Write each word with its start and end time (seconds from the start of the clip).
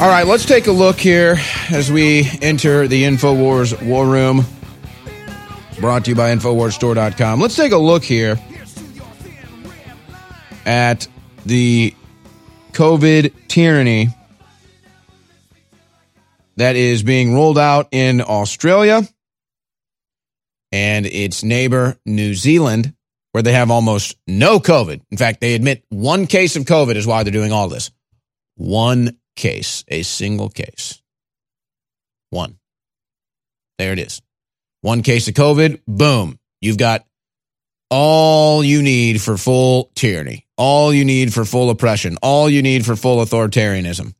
All 0.00 0.08
right, 0.08 0.26
let's 0.26 0.46
take 0.46 0.66
a 0.66 0.72
look 0.72 0.98
here 0.98 1.36
as 1.68 1.92
we 1.92 2.26
enter 2.40 2.88
the 2.88 3.02
InfoWars 3.02 3.86
War 3.86 4.06
Room. 4.06 4.46
Brought 5.78 6.06
to 6.06 6.12
you 6.12 6.16
by 6.16 6.34
InfoWarsStore.com. 6.34 7.38
Let's 7.38 7.54
take 7.54 7.72
a 7.72 7.76
look 7.76 8.02
here 8.02 8.40
at 10.64 11.06
the 11.44 11.94
COVID 12.72 13.46
tyranny 13.48 14.08
that 16.56 16.76
is 16.76 17.02
being 17.02 17.34
rolled 17.34 17.58
out 17.58 17.88
in 17.90 18.22
Australia 18.22 19.02
and 20.72 21.04
its 21.04 21.44
neighbor, 21.44 21.98
New 22.06 22.32
Zealand, 22.32 22.94
where 23.32 23.42
they 23.42 23.52
have 23.52 23.70
almost 23.70 24.16
no 24.26 24.60
COVID. 24.60 25.02
In 25.10 25.18
fact, 25.18 25.42
they 25.42 25.54
admit 25.54 25.84
one 25.90 26.26
case 26.26 26.56
of 26.56 26.64
COVID 26.64 26.96
is 26.96 27.06
why 27.06 27.22
they're 27.22 27.30
doing 27.30 27.52
all 27.52 27.68
this. 27.68 27.90
One 28.56 29.19
case, 29.40 29.84
a 29.88 30.02
single 30.02 30.50
case. 30.50 31.02
One. 32.28 32.58
There 33.78 33.92
it 33.92 33.98
is. 33.98 34.20
One 34.82 35.02
case 35.02 35.26
of 35.28 35.34
COVID, 35.34 35.80
boom. 35.88 36.38
You've 36.60 36.76
got 36.76 37.06
all 37.90 38.62
you 38.62 38.82
need 38.82 39.20
for 39.20 39.36
full 39.36 39.90
tyranny, 39.94 40.46
all 40.56 40.92
you 40.92 41.04
need 41.04 41.32
for 41.32 41.44
full 41.44 41.70
oppression, 41.70 42.18
all 42.22 42.48
you 42.48 42.62
need 42.62 42.84
for 42.84 42.94
full 42.96 43.24
authoritarianism. 43.24 44.14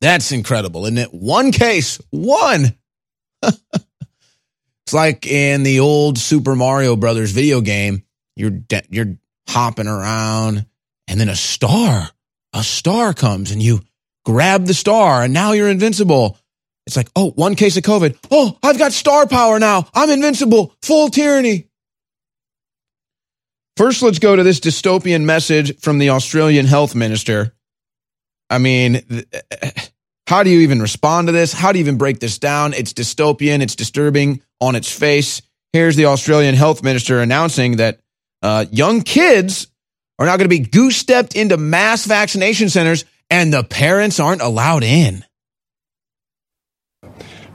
That's 0.00 0.32
incredible, 0.32 0.84
isn't 0.86 0.98
it? 0.98 1.12
One 1.12 1.52
case, 1.52 2.00
one. 2.10 2.74
it's 3.42 4.92
like 4.92 5.26
in 5.26 5.62
the 5.62 5.80
old 5.80 6.18
Super 6.18 6.56
Mario 6.56 6.96
Brothers 6.96 7.32
video 7.32 7.60
game. 7.60 8.02
You're 8.34 8.50
de- 8.50 8.86
you're 8.90 9.16
hopping 9.48 9.86
around, 9.86 10.66
and 11.08 11.20
then 11.20 11.28
a 11.28 11.36
star, 11.36 12.10
a 12.52 12.62
star 12.62 13.14
comes, 13.14 13.50
and 13.50 13.62
you 13.62 13.80
grab 14.26 14.66
the 14.66 14.74
star, 14.74 15.22
and 15.22 15.32
now 15.32 15.52
you're 15.52 15.70
invincible. 15.70 16.36
It's 16.86 16.96
like, 16.96 17.08
oh, 17.16 17.30
one 17.30 17.54
case 17.54 17.76
of 17.76 17.84
COVID. 17.84 18.16
Oh, 18.30 18.58
I've 18.62 18.78
got 18.78 18.92
star 18.92 19.26
power 19.26 19.58
now. 19.58 19.88
I'm 19.94 20.10
invincible. 20.10 20.74
Full 20.82 21.08
tyranny. 21.08 21.68
First, 23.76 24.02
let's 24.02 24.18
go 24.18 24.34
to 24.34 24.42
this 24.42 24.60
dystopian 24.60 25.24
message 25.24 25.78
from 25.80 25.98
the 25.98 26.10
Australian 26.10 26.66
health 26.66 26.94
minister. 26.94 27.54
I 28.50 28.58
mean, 28.58 29.02
how 30.26 30.42
do 30.42 30.50
you 30.50 30.60
even 30.60 30.80
respond 30.80 31.28
to 31.28 31.32
this? 31.32 31.52
How 31.52 31.72
do 31.72 31.78
you 31.78 31.84
even 31.84 31.98
break 31.98 32.20
this 32.20 32.38
down? 32.38 32.74
It's 32.74 32.92
dystopian. 32.92 33.60
It's 33.60 33.76
disturbing 33.76 34.42
on 34.60 34.76
its 34.76 34.90
face. 34.90 35.42
Here's 35.72 35.96
the 35.96 36.06
Australian 36.06 36.54
health 36.54 36.82
minister 36.82 37.20
announcing 37.20 37.76
that 37.76 38.00
uh, 38.42 38.64
young 38.70 39.02
kids 39.02 39.66
are 40.18 40.26
now 40.26 40.36
going 40.36 40.48
to 40.48 40.48
be 40.48 40.60
goose 40.60 40.96
stepped 40.96 41.36
into 41.36 41.56
mass 41.56 42.06
vaccination 42.06 42.70
centers 42.70 43.04
and 43.30 43.52
the 43.52 43.64
parents 43.64 44.20
aren't 44.20 44.42
allowed 44.42 44.84
in. 44.84 45.24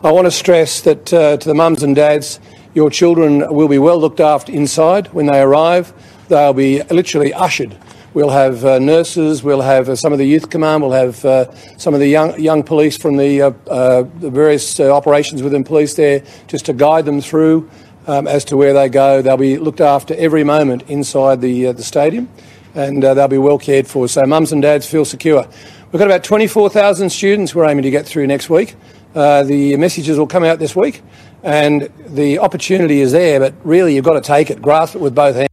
I 0.03 0.11
want 0.11 0.25
to 0.25 0.31
stress 0.31 0.81
that 0.81 1.13
uh, 1.13 1.37
to 1.37 1.47
the 1.47 1.53
mums 1.53 1.83
and 1.83 1.95
dads, 1.95 2.39
your 2.73 2.89
children 2.89 3.53
will 3.53 3.67
be 3.67 3.77
well 3.77 3.99
looked 3.99 4.19
after 4.19 4.51
inside 4.51 5.07
when 5.13 5.27
they 5.27 5.39
arrive. 5.39 5.93
They'll 6.27 6.53
be 6.53 6.81
literally 6.83 7.33
ushered. 7.33 7.77
We'll 8.13 8.31
have 8.31 8.65
uh, 8.65 8.79
nurses, 8.79 9.41
we'll 9.41 9.61
have 9.61 9.87
uh, 9.87 9.95
some 9.95 10.11
of 10.11 10.19
the 10.19 10.25
youth 10.25 10.49
command, 10.49 10.83
we'll 10.83 10.91
have 10.91 11.23
uh, 11.23 11.55
some 11.77 11.93
of 11.93 12.01
the 12.01 12.07
young, 12.07 12.37
young 12.37 12.61
police 12.63 12.97
from 12.97 13.15
the, 13.15 13.41
uh, 13.41 13.51
uh, 13.67 14.03
the 14.19 14.29
various 14.29 14.79
operations 14.81 15.41
within 15.41 15.63
police 15.63 15.93
there 15.93 16.21
just 16.47 16.65
to 16.65 16.73
guide 16.73 17.05
them 17.05 17.21
through 17.21 17.69
um, 18.07 18.27
as 18.27 18.43
to 18.45 18.57
where 18.57 18.73
they 18.73 18.89
go. 18.89 19.21
They'll 19.21 19.37
be 19.37 19.57
looked 19.57 19.79
after 19.79 20.13
every 20.15 20.43
moment 20.43 20.83
inside 20.89 21.39
the, 21.39 21.71
the 21.71 21.83
stadium 21.83 22.27
and 22.75 23.03
they'll 23.03 23.27
be 23.27 23.37
well 23.37 23.57
cared 23.57 23.87
for. 23.87 24.07
So 24.07 24.21
mums 24.23 24.51
and 24.51 24.61
dads 24.61 24.89
feel 24.89 25.05
secure. 25.05 25.47
We've 25.91 25.99
got 25.99 26.07
about 26.07 26.23
24,000 26.23 27.09
students 27.09 27.53
we're 27.53 27.69
aiming 27.69 27.83
to 27.83 27.91
get 27.91 28.05
through 28.05 28.27
next 28.27 28.49
week. 28.49 28.75
Uh, 29.13 29.43
the 29.43 29.75
messages 29.75 30.17
will 30.17 30.27
come 30.27 30.45
out 30.45 30.57
this 30.57 30.73
week, 30.73 31.01
and 31.43 31.89
the 32.07 32.39
opportunity 32.39 33.01
is 33.01 33.11
there, 33.11 33.41
but 33.41 33.53
really 33.65 33.95
you've 33.95 34.05
got 34.05 34.13
to 34.13 34.21
take 34.21 34.49
it, 34.49 34.61
grasp 34.61 34.95
it 34.95 35.01
with 35.01 35.13
both 35.13 35.35
hands. 35.35 35.49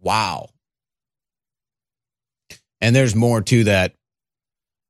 Wow. 0.00 0.48
And 2.80 2.94
there's 2.94 3.14
more 3.14 3.40
to 3.40 3.64
that. 3.64 3.94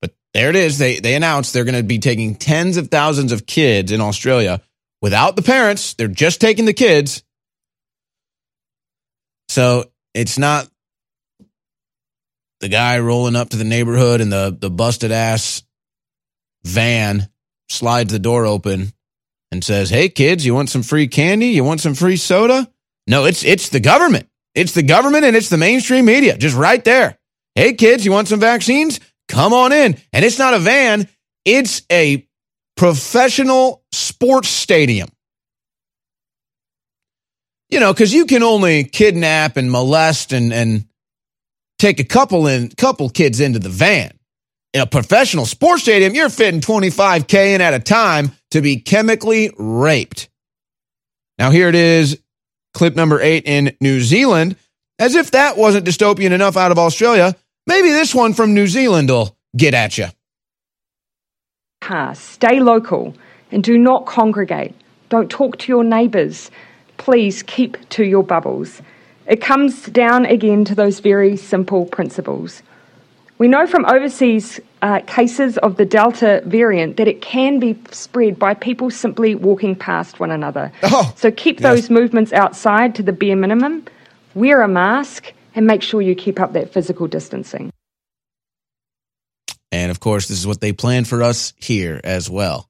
But 0.00 0.14
there 0.32 0.48
it 0.48 0.56
is. 0.56 0.78
They, 0.78 0.98
they 0.98 1.14
announced 1.14 1.52
they're 1.52 1.64
going 1.64 1.76
to 1.76 1.82
be 1.82 1.98
taking 1.98 2.34
tens 2.34 2.78
of 2.78 2.88
thousands 2.88 3.32
of 3.32 3.46
kids 3.46 3.92
in 3.92 4.00
Australia 4.00 4.62
without 5.02 5.36
the 5.36 5.42
parents. 5.42 5.92
They're 5.94 6.08
just 6.08 6.40
taking 6.40 6.64
the 6.64 6.72
kids. 6.72 7.22
So 9.48 9.84
it's 10.14 10.38
not 10.38 10.68
the 12.64 12.70
guy 12.70 12.98
rolling 12.98 13.36
up 13.36 13.50
to 13.50 13.58
the 13.58 13.64
neighborhood 13.64 14.22
in 14.22 14.30
the, 14.30 14.56
the 14.58 14.70
busted 14.70 15.12
ass 15.12 15.62
van 16.64 17.28
slides 17.68 18.10
the 18.10 18.18
door 18.18 18.46
open 18.46 18.90
and 19.52 19.62
says, 19.62 19.90
Hey 19.90 20.08
kids, 20.08 20.46
you 20.46 20.54
want 20.54 20.70
some 20.70 20.82
free 20.82 21.06
candy? 21.06 21.48
You 21.48 21.62
want 21.62 21.82
some 21.82 21.92
free 21.92 22.16
soda? 22.16 22.66
No, 23.06 23.26
it's 23.26 23.44
it's 23.44 23.68
the 23.68 23.80
government. 23.80 24.30
It's 24.54 24.72
the 24.72 24.82
government 24.82 25.26
and 25.26 25.36
it's 25.36 25.50
the 25.50 25.58
mainstream 25.58 26.06
media, 26.06 26.38
just 26.38 26.56
right 26.56 26.82
there. 26.82 27.18
Hey 27.54 27.74
kids, 27.74 28.02
you 28.02 28.12
want 28.12 28.28
some 28.28 28.40
vaccines? 28.40 28.98
Come 29.28 29.52
on 29.52 29.70
in. 29.74 29.98
And 30.14 30.24
it's 30.24 30.38
not 30.38 30.54
a 30.54 30.58
van, 30.58 31.06
it's 31.44 31.82
a 31.92 32.26
professional 32.78 33.84
sports 33.92 34.48
stadium. 34.48 35.10
You 37.68 37.80
know, 37.80 37.92
because 37.92 38.14
you 38.14 38.24
can 38.24 38.42
only 38.42 38.84
kidnap 38.84 39.58
and 39.58 39.70
molest 39.70 40.32
and 40.32 40.50
and 40.50 40.86
take 41.84 42.00
a 42.00 42.04
couple 42.04 42.46
in 42.46 42.70
couple 42.70 43.08
kids 43.08 43.40
into 43.40 43.58
the 43.58 43.68
van 43.68 44.18
in 44.74 44.80
a 44.80 44.86
professional 44.86 45.46
sports 45.46 45.82
stadium, 45.82 46.14
you're 46.14 46.28
fitting 46.28 46.60
25K 46.60 47.54
in 47.54 47.60
at 47.60 47.72
a 47.72 47.78
time 47.78 48.32
to 48.50 48.60
be 48.60 48.76
chemically 48.76 49.52
raped. 49.56 50.28
Now, 51.38 51.50
here 51.50 51.68
it 51.68 51.76
is, 51.76 52.20
clip 52.74 52.96
number 52.96 53.20
eight 53.20 53.44
in 53.46 53.76
New 53.80 54.00
Zealand. 54.00 54.56
As 54.98 55.14
if 55.14 55.30
that 55.30 55.56
wasn't 55.56 55.86
dystopian 55.86 56.32
enough 56.32 56.56
out 56.56 56.72
of 56.72 56.78
Australia, 56.78 57.36
maybe 57.66 57.88
this 57.88 58.14
one 58.14 58.34
from 58.34 58.52
New 58.52 58.66
Zealand 58.66 59.10
will 59.10 59.36
get 59.56 59.74
at 59.74 59.96
you. 59.96 60.06
Stay 62.14 62.60
local 62.60 63.14
and 63.52 63.62
do 63.62 63.78
not 63.78 64.06
congregate. 64.06 64.74
Don't 65.08 65.30
talk 65.30 65.58
to 65.58 65.70
your 65.70 65.84
neighbours. 65.84 66.50
Please 66.96 67.42
keep 67.42 67.76
to 67.90 68.04
your 68.04 68.22
bubbles. 68.22 68.80
It 69.26 69.40
comes 69.40 69.86
down 69.86 70.26
again 70.26 70.64
to 70.66 70.74
those 70.74 71.00
very 71.00 71.36
simple 71.36 71.86
principles. 71.86 72.62
We 73.38 73.48
know 73.48 73.66
from 73.66 73.84
overseas 73.86 74.60
uh, 74.82 75.00
cases 75.06 75.58
of 75.58 75.76
the 75.76 75.84
Delta 75.84 76.42
variant 76.44 76.98
that 76.98 77.08
it 77.08 77.20
can 77.20 77.58
be 77.58 77.76
spread 77.90 78.38
by 78.38 78.54
people 78.54 78.90
simply 78.90 79.34
walking 79.34 79.74
past 79.74 80.20
one 80.20 80.30
another. 80.30 80.70
Oh, 80.82 81.12
so 81.16 81.30
keep 81.30 81.60
yes. 81.60 81.62
those 81.62 81.90
movements 81.90 82.32
outside 82.32 82.94
to 82.96 83.02
the 83.02 83.12
bare 83.12 83.34
minimum, 83.34 83.86
wear 84.34 84.62
a 84.62 84.68
mask, 84.68 85.32
and 85.54 85.66
make 85.66 85.82
sure 85.82 86.00
you 86.02 86.14
keep 86.14 86.38
up 86.38 86.52
that 86.52 86.72
physical 86.72 87.06
distancing. 87.06 87.70
And 89.72 89.90
of 89.90 89.98
course, 90.00 90.28
this 90.28 90.38
is 90.38 90.46
what 90.46 90.60
they 90.60 90.72
plan 90.72 91.04
for 91.04 91.22
us 91.22 91.54
here 91.56 92.00
as 92.04 92.30
well, 92.30 92.68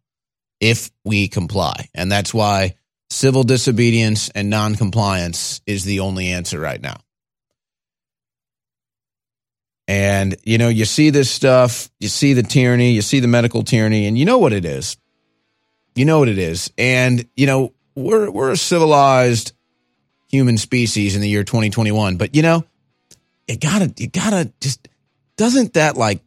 if 0.61 0.91
we 1.05 1.29
comply. 1.29 1.89
And 1.95 2.11
that's 2.11 2.33
why 2.33 2.77
civil 3.11 3.43
disobedience 3.43 4.29
and 4.31 4.51
noncompliance 4.51 5.61
is 5.67 5.85
the 5.85 6.01
only 6.01 6.29
answer 6.29 6.59
right 6.59 6.81
now. 6.81 6.97
And, 9.87 10.37
you 10.45 10.57
know, 10.59 10.69
you 10.69 10.87
see 10.87 11.11
this 11.11 11.31
stuff, 11.31 11.91
you 12.01 12.09
see 12.09 12.33
the 12.33 12.43
tyranny, 12.43 12.93
you 12.93 13.03
see 13.03 13.21
the 13.21 13.29
medical 13.29 13.63
tyranny, 13.63 14.07
and 14.07 14.17
you 14.17 14.25
know 14.25 14.39
what 14.39 14.53
it 14.53 14.65
is. 14.65 14.97
You 15.95 16.07
know 16.07 16.19
what 16.19 16.29
it 16.29 16.39
is. 16.39 16.73
And, 16.79 17.29
you 17.37 17.47
know, 17.47 17.73
we're, 17.95 18.31
we're 18.31 18.51
a 18.51 18.57
civilized 18.57 19.53
human 20.29 20.57
species 20.57 21.15
in 21.15 21.21
the 21.21 21.29
year 21.29 21.45
2021. 21.45 22.17
But, 22.17 22.35
you 22.35 22.43
know, 22.43 22.65
you 23.47 23.59
gotta, 23.59 23.93
you 23.99 24.09
gotta 24.09 24.53
just, 24.61 24.89
doesn't 25.37 25.75
that 25.75 25.97
like 25.97 26.23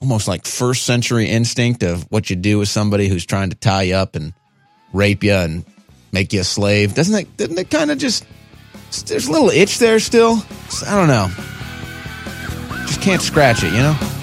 almost 0.00 0.26
like 0.26 0.46
first 0.46 0.84
century 0.84 1.26
instinct 1.26 1.82
of 1.82 2.04
what 2.10 2.30
you 2.30 2.36
do 2.36 2.58
with 2.58 2.68
somebody 2.68 3.08
who's 3.08 3.26
trying 3.26 3.50
to 3.50 3.56
tie 3.56 3.82
you 3.82 3.94
up 3.94 4.16
and 4.16 4.32
rape 4.92 5.24
you 5.24 5.34
and 5.34 5.64
make 6.12 6.32
you 6.32 6.40
a 6.40 6.44
slave? 6.44 6.94
Doesn't 6.94 7.14
it, 7.14 7.36
doesn't 7.36 7.58
it 7.58 7.70
kind 7.70 7.90
of 7.90 7.98
just, 7.98 8.24
there's 9.06 9.26
a 9.26 9.32
little 9.32 9.50
itch 9.50 9.78
there 9.78 9.98
still? 9.98 10.42
I 10.86 10.94
don't 10.96 11.08
know 11.08 11.30
just 12.92 13.00
can't 13.00 13.22
scratch 13.22 13.64
it, 13.64 13.72
you 13.72 13.78
know? 13.78 14.21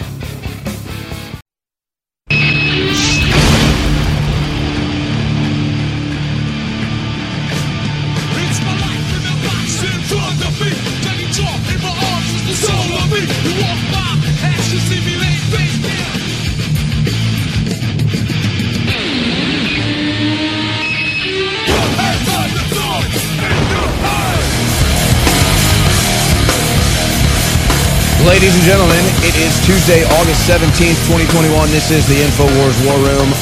ladies 28.29 28.53
and 28.53 28.63
gentlemen. 28.63 29.01
It 29.25 29.33
is 29.37 29.57
Tuesday, 29.65 30.03
August 30.03 30.47
17th, 30.47 31.07
2021. 31.07 31.71
This 31.71 31.89
is 31.89 32.07
the 32.07 32.13
InfoWars 32.13 32.85
War 32.85 32.97
Room, 32.97 33.33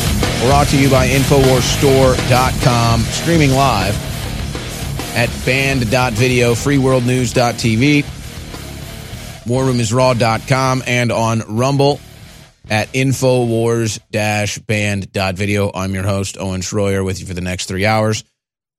brought 0.47 0.67
to 0.67 0.79
you 0.79 0.89
by 0.89 1.09
InfoWarsStore.com, 1.09 3.01
streaming 3.01 3.51
live 3.51 3.93
at 5.13 5.29
band.video, 5.45 6.53
freeworldnews.tv, 6.53 8.05
warroomisraw.com, 9.43 10.83
and 10.87 11.11
on 11.11 11.41
Rumble 11.49 11.99
at 12.69 12.87
InfoWars-band.video. 12.93 15.71
I'm 15.75 15.93
your 15.93 16.03
host, 16.03 16.37
Owen 16.39 16.61
Shroyer, 16.61 17.03
with 17.03 17.19
you 17.19 17.25
for 17.25 17.33
the 17.33 17.41
next 17.41 17.65
three 17.65 17.85
hours. 17.85 18.23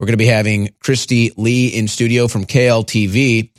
We're 0.01 0.07
going 0.07 0.15
to 0.15 0.17
be 0.17 0.25
having 0.25 0.71
Christy 0.81 1.33
Lee 1.37 1.69
in 1.69 1.87
studio 1.87 2.29
from 2.29 2.47
KLTV 2.47 3.51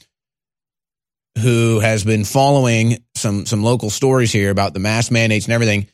who 1.39 1.79
has 1.79 2.03
been 2.03 2.23
following 2.23 3.03
some 3.15 3.45
some 3.45 3.63
local 3.63 3.89
stories 3.89 4.31
here 4.31 4.51
about 4.51 4.73
the 4.73 4.79
mask 4.79 5.11
mandates 5.11 5.45
and 5.45 5.53
everything. 5.53 5.87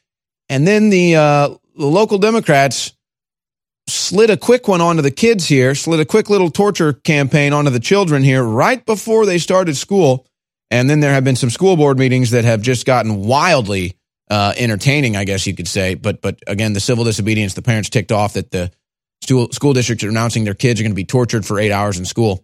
And 0.49 0.67
then 0.67 0.89
the, 0.89 1.15
uh, 1.15 1.49
local 1.75 2.17
Democrats 2.17 2.93
slid 3.87 4.29
a 4.29 4.37
quick 4.37 4.67
one 4.67 4.81
onto 4.81 5.01
the 5.01 5.11
kids 5.11 5.47
here, 5.47 5.75
slid 5.75 5.99
a 5.99 6.05
quick 6.05 6.29
little 6.29 6.49
torture 6.49 6.93
campaign 6.93 7.53
onto 7.53 7.69
the 7.69 7.79
children 7.79 8.23
here 8.23 8.43
right 8.43 8.85
before 8.85 9.25
they 9.25 9.37
started 9.37 9.75
school. 9.75 10.25
And 10.71 10.89
then 10.89 10.99
there 10.99 11.13
have 11.13 11.23
been 11.23 11.35
some 11.35 11.49
school 11.49 11.77
board 11.77 11.99
meetings 11.99 12.31
that 12.31 12.43
have 12.43 12.61
just 12.61 12.85
gotten 12.85 13.23
wildly 13.23 13.97
uh, 14.29 14.53
entertaining, 14.57 15.15
I 15.15 15.23
guess 15.23 15.45
you 15.45 15.53
could 15.53 15.67
say. 15.67 15.93
But 15.93 16.21
but 16.21 16.39
again, 16.47 16.73
the 16.73 16.79
civil 16.79 17.03
disobedience, 17.03 17.53
the 17.53 17.61
parents 17.61 17.89
ticked 17.89 18.11
off 18.11 18.33
that 18.33 18.51
the 18.51 18.71
school 19.21 19.49
school 19.51 19.73
districts 19.73 20.03
are 20.03 20.09
announcing 20.09 20.43
their 20.43 20.55
kids 20.55 20.79
are 20.79 20.83
going 20.83 20.91
to 20.91 20.95
be 20.95 21.05
tortured 21.05 21.45
for 21.45 21.59
eight 21.59 21.71
hours 21.71 21.99
in 21.99 22.05
school. 22.05 22.43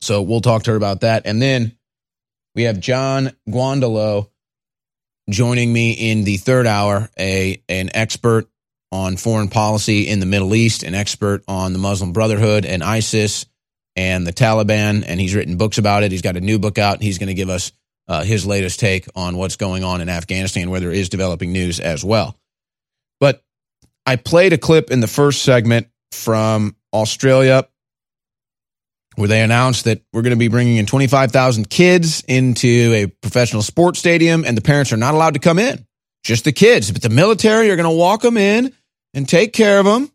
So 0.00 0.22
we'll 0.22 0.40
talk 0.40 0.64
to 0.64 0.70
her 0.70 0.76
about 0.76 1.02
that. 1.02 1.26
And 1.26 1.40
then 1.40 1.76
we 2.54 2.64
have 2.64 2.80
John 2.80 3.32
Guandolo 3.48 4.28
joining 5.30 5.72
me 5.72 5.92
in 5.92 6.24
the 6.24 6.36
third 6.36 6.66
hour, 6.66 7.08
a 7.18 7.62
an 7.68 7.90
expert 7.94 8.48
on 8.90 9.16
foreign 9.16 9.48
policy 9.48 10.08
in 10.08 10.20
the 10.20 10.26
Middle 10.26 10.54
East, 10.54 10.82
an 10.82 10.94
expert 10.94 11.42
on 11.48 11.72
the 11.72 11.78
Muslim 11.78 12.12
Brotherhood 12.12 12.66
and 12.66 12.82
ISIS 12.82 13.46
and 13.96 14.26
the 14.26 14.32
Taliban, 14.32 15.04
and 15.06 15.20
he's 15.20 15.34
written 15.34 15.56
books 15.56 15.78
about 15.78 16.02
it. 16.02 16.12
He's 16.12 16.22
got 16.22 16.36
a 16.36 16.40
new 16.40 16.58
book 16.58 16.78
out. 16.78 17.02
He's 17.02 17.18
going 17.18 17.28
to 17.28 17.34
give 17.34 17.50
us 17.50 17.72
uh, 18.08 18.22
his 18.22 18.46
latest 18.46 18.80
take 18.80 19.06
on 19.14 19.36
what's 19.36 19.56
going 19.56 19.84
on 19.84 20.00
in 20.00 20.08
Afghanistan, 20.08 20.70
where 20.70 20.80
there 20.80 20.92
is 20.92 21.08
developing 21.08 21.52
news 21.52 21.80
as 21.80 22.04
well. 22.04 22.38
But 23.20 23.42
I 24.04 24.16
played 24.16 24.52
a 24.52 24.58
clip 24.58 24.90
in 24.90 25.00
the 25.00 25.06
first 25.06 25.42
segment 25.42 25.88
from 26.10 26.76
Australia 26.92 27.66
where 29.16 29.28
they 29.28 29.42
announced 29.42 29.84
that 29.84 30.02
we're 30.12 30.22
going 30.22 30.30
to 30.30 30.36
be 30.36 30.48
bringing 30.48 30.76
in 30.76 30.86
25,000 30.86 31.68
kids 31.68 32.22
into 32.26 32.92
a 32.94 33.06
professional 33.06 33.62
sports 33.62 33.98
stadium 33.98 34.44
and 34.44 34.56
the 34.56 34.62
parents 34.62 34.92
are 34.92 34.96
not 34.96 35.14
allowed 35.14 35.34
to 35.34 35.40
come 35.40 35.58
in. 35.58 35.86
Just 36.24 36.44
the 36.44 36.52
kids, 36.52 36.90
but 36.90 37.02
the 37.02 37.08
military 37.08 37.70
are 37.70 37.76
going 37.76 37.88
to 37.88 37.96
walk 37.96 38.22
them 38.22 38.36
in 38.36 38.72
and 39.12 39.28
take 39.28 39.52
care 39.52 39.78
of 39.78 39.84
them. 39.84 40.10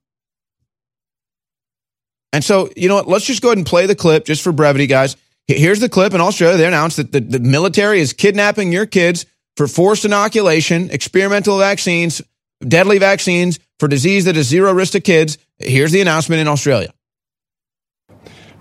And 2.33 2.43
so, 2.43 2.69
you 2.75 2.87
know 2.87 2.95
what? 2.95 3.07
Let's 3.07 3.25
just 3.25 3.41
go 3.41 3.49
ahead 3.49 3.57
and 3.57 3.67
play 3.67 3.85
the 3.85 3.95
clip 3.95 4.25
just 4.25 4.41
for 4.41 4.51
brevity, 4.51 4.87
guys. 4.87 5.15
Here's 5.47 5.79
the 5.79 5.89
clip 5.89 6.13
in 6.13 6.21
Australia. 6.21 6.57
They 6.57 6.67
announced 6.67 6.97
that 6.97 7.11
the, 7.11 7.21
the 7.21 7.39
military 7.39 7.99
is 7.99 8.13
kidnapping 8.13 8.71
your 8.71 8.85
kids 8.85 9.25
for 9.55 9.67
forced 9.67 10.05
inoculation, 10.05 10.89
experimental 10.91 11.57
vaccines, 11.57 12.21
deadly 12.61 12.99
vaccines 12.99 13.59
for 13.79 13.87
disease 13.87 14.25
that 14.25 14.37
is 14.37 14.47
zero 14.47 14.73
risk 14.73 14.93
to 14.93 14.99
kids. 14.99 15.37
Here's 15.57 15.91
the 15.91 16.01
announcement 16.01 16.41
in 16.41 16.47
Australia. 16.47 16.93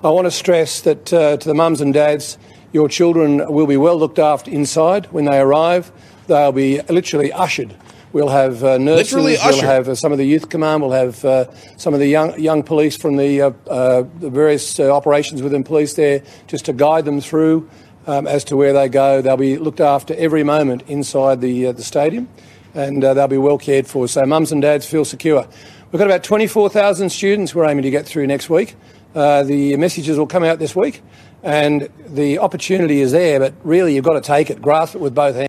I 0.07 0.11
want 0.11 0.27
to 0.27 0.31
stress 0.31 0.83
that 0.83 1.13
uh, 1.13 1.37
to 1.37 1.49
the 1.49 1.55
mums 1.55 1.81
and 1.81 1.93
dads, 1.93 2.39
your 2.73 2.89
children 2.89 3.39
will 3.53 3.67
be 3.67 3.77
well 3.77 3.99
looked 3.99 4.21
after 4.21 4.49
inside 4.53 5.07
when 5.07 5.25
they 5.25 5.37
arrive. 5.37 5.91
They'll 6.29 6.53
be 6.53 6.81
literally 6.83 7.33
ushered. 7.33 7.75
We'll 8.13 8.29
have 8.29 8.63
uh, 8.63 8.79
nurses. 8.79 9.13
Literally 9.13 9.37
ushered. 9.37 9.63
we'll 9.63 9.73
have 9.73 9.89
uh, 9.89 9.95
some 9.97 10.13
of 10.13 10.19
the 10.19 10.25
youth 10.25 10.49
command. 10.49 10.83
We'll 10.83 10.93
have 10.93 11.25
uh, 11.25 11.53
some 11.77 11.93
of 11.93 11.99
the 11.99 12.07
young 12.07 12.39
young 12.39 12.63
police 12.63 12.97
from 12.97 13.17
the, 13.17 13.43
uh, 13.43 13.51
uh, 13.67 14.05
the 14.21 14.31
various 14.31 14.79
operations 14.79 15.43
within 15.43 15.65
police 15.65 15.95
there, 15.95 16.23
just 16.47 16.67
to 16.67 16.73
guide 16.73 17.05
them 17.05 17.21
through 17.21 17.69
um, 18.07 18.29
as 18.29 18.45
to 18.45 18.57
where 18.57 18.73
they 18.73 18.89
go. 18.89 19.21
They'll 19.21 19.37
be 19.37 19.59
looked 19.59 19.81
after 19.81 20.15
every 20.15 20.45
moment 20.45 20.83
inside 20.87 21.41
the 21.41 21.73
the 21.73 21.83
stadium, 21.83 22.29
and 22.75 23.03
they'll 23.03 23.27
be 23.27 23.39
well 23.39 23.59
cared 23.59 23.89
for. 23.89 24.07
So 24.07 24.25
mums 24.25 24.53
and 24.53 24.63
dads 24.63 24.87
feel 24.87 25.05
secure. 25.05 25.49
We've 25.91 25.99
got 25.99 26.07
about 26.07 26.25
24,000 26.25 27.11
students 27.11 27.55
we're 27.55 27.65
aiming 27.65 27.83
to 27.85 27.91
get 27.91 28.07
through 28.07 28.27
next 28.27 28.51
week. 28.51 28.77
Uh, 29.17 29.43
the 29.45 29.75
messages 29.79 30.19
will 30.19 30.27
come 30.27 30.45
out 30.45 30.59
this 30.59 30.77
week, 30.77 31.01
and 31.43 31.89
the 32.07 32.39
opportunity 32.39 33.01
is 33.01 33.13
there, 33.13 33.41
but 33.41 33.55
really 33.65 33.95
you've 33.95 34.05
got 34.05 34.13
to 34.13 34.21
take 34.21 34.51
it, 34.51 34.61
grasp 34.61 34.95
it 34.95 35.01
with 35.01 35.15
both 35.15 35.35
hands. 35.35 35.49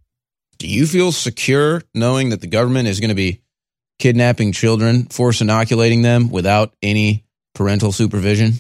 Do 0.58 0.70
you 0.70 0.88
feel 0.88 1.12
secure 1.12 1.84
knowing 1.94 2.30
that 2.30 2.40
the 2.40 2.48
government 2.48 2.88
is 2.88 3.02
going 3.02 3.10
to 3.10 3.16
be 3.16 3.42
kidnapping 4.00 4.54
children, 4.54 5.08
force 5.08 5.42
inoculating 5.42 6.02
them 6.02 6.30
without 6.30 6.74
any 6.82 7.26
parental 7.54 7.92
supervision? 7.92 8.54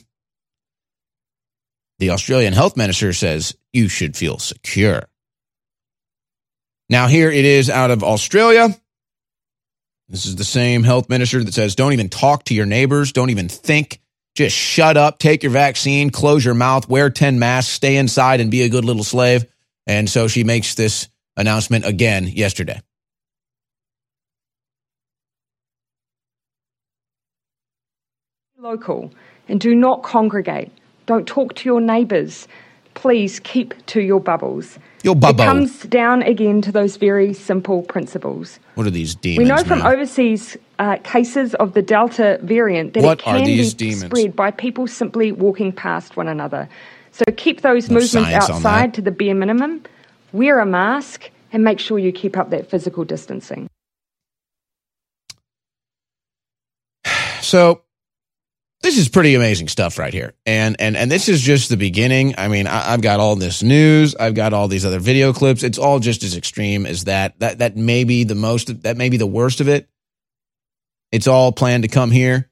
The 1.99 2.09
Australian 2.09 2.51
health 2.51 2.75
minister 2.75 3.13
says 3.13 3.55
you 3.71 3.87
should 3.87 4.17
feel 4.17 4.39
secure. 4.39 5.03
Now, 6.89 7.07
here 7.07 7.31
it 7.31 7.45
is 7.45 7.69
out 7.69 7.91
of 7.91 8.03
Australia. 8.03 8.77
This 10.09 10.25
is 10.25 10.35
the 10.35 10.43
same 10.43 10.83
health 10.83 11.07
minister 11.07 11.41
that 11.41 11.53
says 11.53 11.75
don't 11.75 11.93
even 11.93 12.09
talk 12.09 12.43
to 12.45 12.53
your 12.53 12.65
neighbors, 12.65 13.13
don't 13.13 13.29
even 13.29 13.47
think 13.47 14.01
just 14.37 14.55
shut 14.55 14.97
up, 14.97 15.17
take 15.17 15.41
your 15.41 15.51
vaccine, 15.51 16.11
close 16.11 16.45
your 16.45 16.53
mouth, 16.53 16.87
wear 16.87 17.09
10 17.09 17.39
masks, 17.39 17.73
stay 17.73 17.97
inside, 17.97 18.39
and 18.39 18.51
be 18.51 18.61
a 18.61 18.69
good 18.69 18.85
little 18.85 19.03
slave. 19.03 19.45
And 19.87 20.07
so 20.07 20.27
she 20.27 20.43
makes 20.43 20.75
this 20.75 21.09
announcement 21.35 21.85
again 21.85 22.27
yesterday. 22.27 22.79
Local 28.59 29.11
and 29.47 29.59
do 29.59 29.73
not 29.73 30.03
congregate. 30.03 30.71
Don't 31.07 31.27
talk 31.27 31.55
to 31.55 31.69
your 31.69 31.81
neighbours. 31.81 32.47
Please 32.93 33.39
keep 33.39 33.73
to 33.87 34.01
your 34.01 34.19
bubbles. 34.19 34.77
Your 35.03 35.15
bubble. 35.15 35.43
It 35.43 35.45
comes 35.45 35.81
down 35.83 36.23
again 36.23 36.61
to 36.63 36.71
those 36.71 36.97
very 36.97 37.33
simple 37.33 37.83
principles. 37.83 38.59
What 38.75 38.87
are 38.87 38.91
these 38.91 39.15
demons? 39.15 39.37
We 39.37 39.45
know 39.45 39.63
from 39.63 39.79
man? 39.79 39.93
overseas 39.93 40.57
uh, 40.79 40.97
cases 41.03 41.53
of 41.55 41.73
the 41.73 41.81
Delta 41.81 42.39
variant 42.41 42.93
that 42.93 43.03
What 43.03 43.19
it 43.19 43.27
are 43.27 43.37
can 43.37 43.45
be 43.45 43.69
demons? 43.71 44.05
spread 44.05 44.35
by 44.35 44.51
people 44.51 44.87
simply 44.87 45.31
walking 45.31 45.71
past 45.71 46.17
one 46.17 46.27
another. 46.27 46.67
So 47.11 47.25
keep 47.35 47.61
those 47.61 47.89
movements 47.89 48.15
outside 48.33 48.93
to 48.95 49.01
the 49.01 49.11
bare 49.11 49.35
minimum. 49.35 49.83
Wear 50.33 50.59
a 50.59 50.65
mask 50.65 51.29
and 51.53 51.63
make 51.63 51.79
sure 51.79 51.97
you 51.99 52.11
keep 52.11 52.37
up 52.37 52.49
that 52.49 52.69
physical 52.69 53.03
distancing. 53.03 53.67
So 57.41 57.81
this 58.81 58.97
is 58.97 59.09
pretty 59.09 59.33
amazing 59.35 59.67
stuff 59.67 59.97
right 59.97 60.13
here. 60.13 60.33
And 60.45 60.75
and 60.79 60.95
and 60.95 61.09
this 61.09 61.29
is 61.29 61.41
just 61.41 61.69
the 61.69 61.77
beginning. 61.77 62.35
I 62.37 62.47
mean, 62.47 62.67
I, 62.67 62.93
I've 62.93 63.01
got 63.01 63.19
all 63.19 63.35
this 63.35 63.63
news. 63.63 64.15
I've 64.15 64.35
got 64.35 64.53
all 64.53 64.67
these 64.67 64.85
other 64.85 64.99
video 64.99 65.33
clips. 65.33 65.63
It's 65.63 65.79
all 65.79 65.99
just 65.99 66.23
as 66.23 66.37
extreme 66.37 66.85
as 66.85 67.05
that. 67.05 67.39
That 67.39 67.59
that 67.59 67.75
may 67.75 68.03
be 68.03 68.23
the 68.23 68.35
most. 68.35 68.83
That 68.83 68.97
may 68.97 69.09
be 69.09 69.17
the 69.17 69.27
worst 69.27 69.61
of 69.61 69.67
it. 69.67 69.89
It's 71.11 71.27
all 71.27 71.51
planned 71.51 71.83
to 71.83 71.89
come 71.89 72.11
here. 72.11 72.49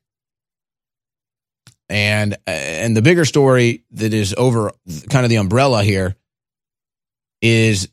And 1.90 2.38
and 2.48 2.98
the 2.98 3.04
bigger 3.04 3.26
story 3.26 3.84
that 3.92 4.14
is 4.14 4.34
over 4.36 4.72
kind 5.10 5.26
of 5.26 5.30
the 5.30 5.36
umbrella 5.36 5.84
here 5.84 6.16
is 7.42 7.90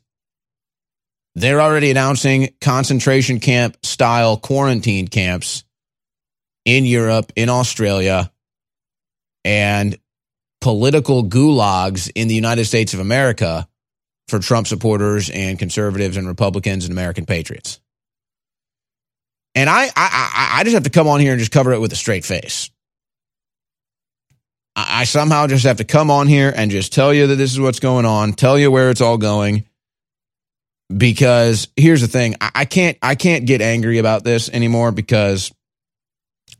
they're 1.35 1.61
already 1.61 1.91
announcing 1.91 2.49
concentration 2.59 3.39
camp 3.39 3.77
style 3.83 4.37
quarantine 4.37 5.07
camps 5.07 5.63
in 6.65 6.85
Europe, 6.85 7.31
in 7.35 7.49
Australia, 7.49 8.31
and 9.43 9.97
political 10.61 11.23
gulags 11.23 12.09
in 12.15 12.27
the 12.27 12.35
United 12.35 12.65
States 12.65 12.93
of 12.93 12.99
America 12.99 13.67
for 14.29 14.39
Trump 14.39 14.67
supporters 14.67 15.29
and 15.29 15.59
conservatives 15.59 16.15
and 16.17 16.27
Republicans 16.27 16.85
and 16.85 16.91
American 16.93 17.25
patriots. 17.25 17.79
And 19.55 19.69
I, 19.69 19.87
I, 19.95 20.49
I 20.59 20.63
just 20.63 20.73
have 20.73 20.83
to 20.83 20.89
come 20.89 21.07
on 21.07 21.19
here 21.19 21.31
and 21.33 21.39
just 21.39 21.51
cover 21.51 21.73
it 21.73 21.79
with 21.79 21.91
a 21.91 21.97
straight 21.97 22.25
face. 22.25 22.69
I, 24.75 25.03
somehow 25.03 25.45
just 25.45 25.65
have 25.65 25.77
to 25.77 25.83
come 25.83 26.09
on 26.09 26.25
here 26.25 26.51
and 26.55 26.71
just 26.71 26.93
tell 26.93 27.13
you 27.13 27.27
that 27.27 27.35
this 27.35 27.51
is 27.51 27.59
what's 27.59 27.79
going 27.79 28.05
on, 28.05 28.33
tell 28.33 28.57
you 28.57 28.71
where 28.71 28.89
it's 28.89 29.01
all 29.01 29.17
going. 29.17 29.65
Because 30.95 31.67
here's 31.75 32.01
the 32.01 32.07
thing, 32.07 32.35
I 32.41 32.65
can't, 32.65 32.97
I 33.01 33.15
can't 33.15 33.45
get 33.45 33.61
angry 33.61 33.99
about 33.99 34.23
this 34.23 34.49
anymore 34.49 34.91
because 34.91 35.51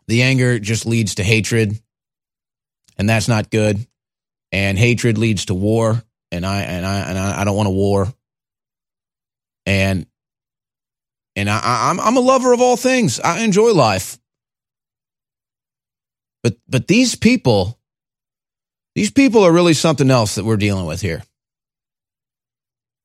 the 0.07 0.23
anger 0.23 0.59
just 0.59 0.85
leads 0.85 1.15
to 1.15 1.23
hatred, 1.23 1.79
and 2.97 3.09
that's 3.09 3.27
not 3.27 3.49
good. 3.49 3.85
And 4.51 4.77
hatred 4.77 5.17
leads 5.17 5.45
to 5.45 5.53
war, 5.53 6.03
and 6.31 6.45
I 6.45 6.61
and 6.61 6.85
I 6.85 6.99
and 6.99 7.17
I, 7.17 7.41
I 7.41 7.43
don't 7.43 7.55
want 7.55 7.67
a 7.67 7.71
war. 7.71 8.07
And 9.65 10.05
and 11.35 11.49
I, 11.49 11.89
I'm 11.89 11.99
I'm 11.99 12.17
a 12.17 12.21
lover 12.21 12.53
of 12.53 12.61
all 12.61 12.77
things. 12.77 13.19
I 13.19 13.39
enjoy 13.39 13.71
life, 13.71 14.19
but 16.43 16.57
but 16.67 16.87
these 16.87 17.15
people, 17.15 17.79
these 18.95 19.11
people 19.11 19.43
are 19.43 19.51
really 19.51 19.73
something 19.73 20.11
else 20.11 20.35
that 20.35 20.45
we're 20.45 20.57
dealing 20.57 20.85
with 20.85 21.01
here. 21.01 21.23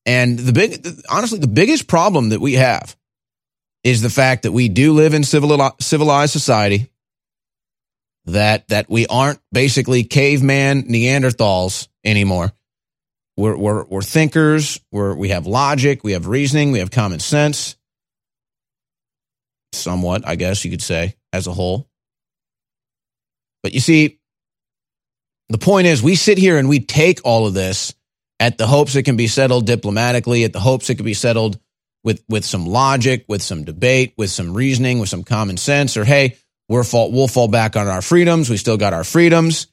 And 0.04 0.38
the 0.38 0.54
big, 0.54 0.86
honestly, 1.10 1.38
the 1.38 1.46
biggest 1.46 1.86
problem 1.86 2.30
that 2.30 2.40
we 2.40 2.54
have 2.54 2.96
is 3.84 4.02
the 4.02 4.10
fact 4.10 4.42
that 4.42 4.52
we 4.52 4.68
do 4.68 4.92
live 4.92 5.14
in 5.14 5.24
civilized 5.24 6.32
society. 6.32 6.90
That 8.26 8.68
that 8.68 8.90
we 8.90 9.06
aren't 9.06 9.40
basically 9.52 10.04
caveman 10.04 10.82
Neanderthals 10.82 11.88
anymore. 12.04 12.52
We're 13.38 13.56
we're, 13.56 13.84
we're 13.84 14.02
thinkers. 14.02 14.80
We're 14.92 15.14
we 15.14 15.30
have 15.30 15.46
logic. 15.46 16.04
We 16.04 16.12
have 16.12 16.26
reasoning. 16.26 16.72
We 16.72 16.80
have 16.80 16.90
common 16.90 17.20
sense. 17.20 17.76
Somewhat, 19.72 20.26
I 20.26 20.34
guess 20.34 20.64
you 20.64 20.70
could 20.70 20.82
say, 20.82 21.16
as 21.32 21.46
a 21.46 21.52
whole. 21.52 21.88
But 23.62 23.72
you 23.72 23.80
see, 23.80 24.18
the 25.48 25.58
point 25.58 25.86
is, 25.86 26.02
we 26.02 26.14
sit 26.14 26.36
here 26.38 26.58
and 26.58 26.68
we 26.68 26.80
take 26.80 27.20
all 27.24 27.46
of 27.46 27.54
this 27.54 27.94
at 28.40 28.58
the 28.58 28.66
hopes 28.66 28.94
it 28.96 29.04
can 29.04 29.16
be 29.16 29.26
settled 29.26 29.66
diplomatically, 29.66 30.44
at 30.44 30.52
the 30.52 30.60
hopes 30.60 30.90
it 30.90 30.96
can 30.96 31.04
be 31.04 31.14
settled 31.14 31.58
with 32.08 32.24
with 32.26 32.42
some 32.42 32.64
logic, 32.64 33.26
with 33.28 33.42
some 33.42 33.64
debate, 33.64 34.14
with 34.16 34.30
some 34.30 34.54
reasoning, 34.54 34.98
with 34.98 35.10
some 35.10 35.24
common 35.24 35.58
sense, 35.58 35.94
or 35.94 36.06
hey, 36.06 36.38
we're 36.66 36.82
fall, 36.82 37.12
we'll 37.12 37.28
fall 37.28 37.48
back 37.48 37.76
on 37.76 37.86
our 37.86 38.00
freedoms. 38.00 38.48
We 38.48 38.56
still 38.56 38.78
got 38.78 38.94
our 38.94 39.04
freedoms. 39.04 39.66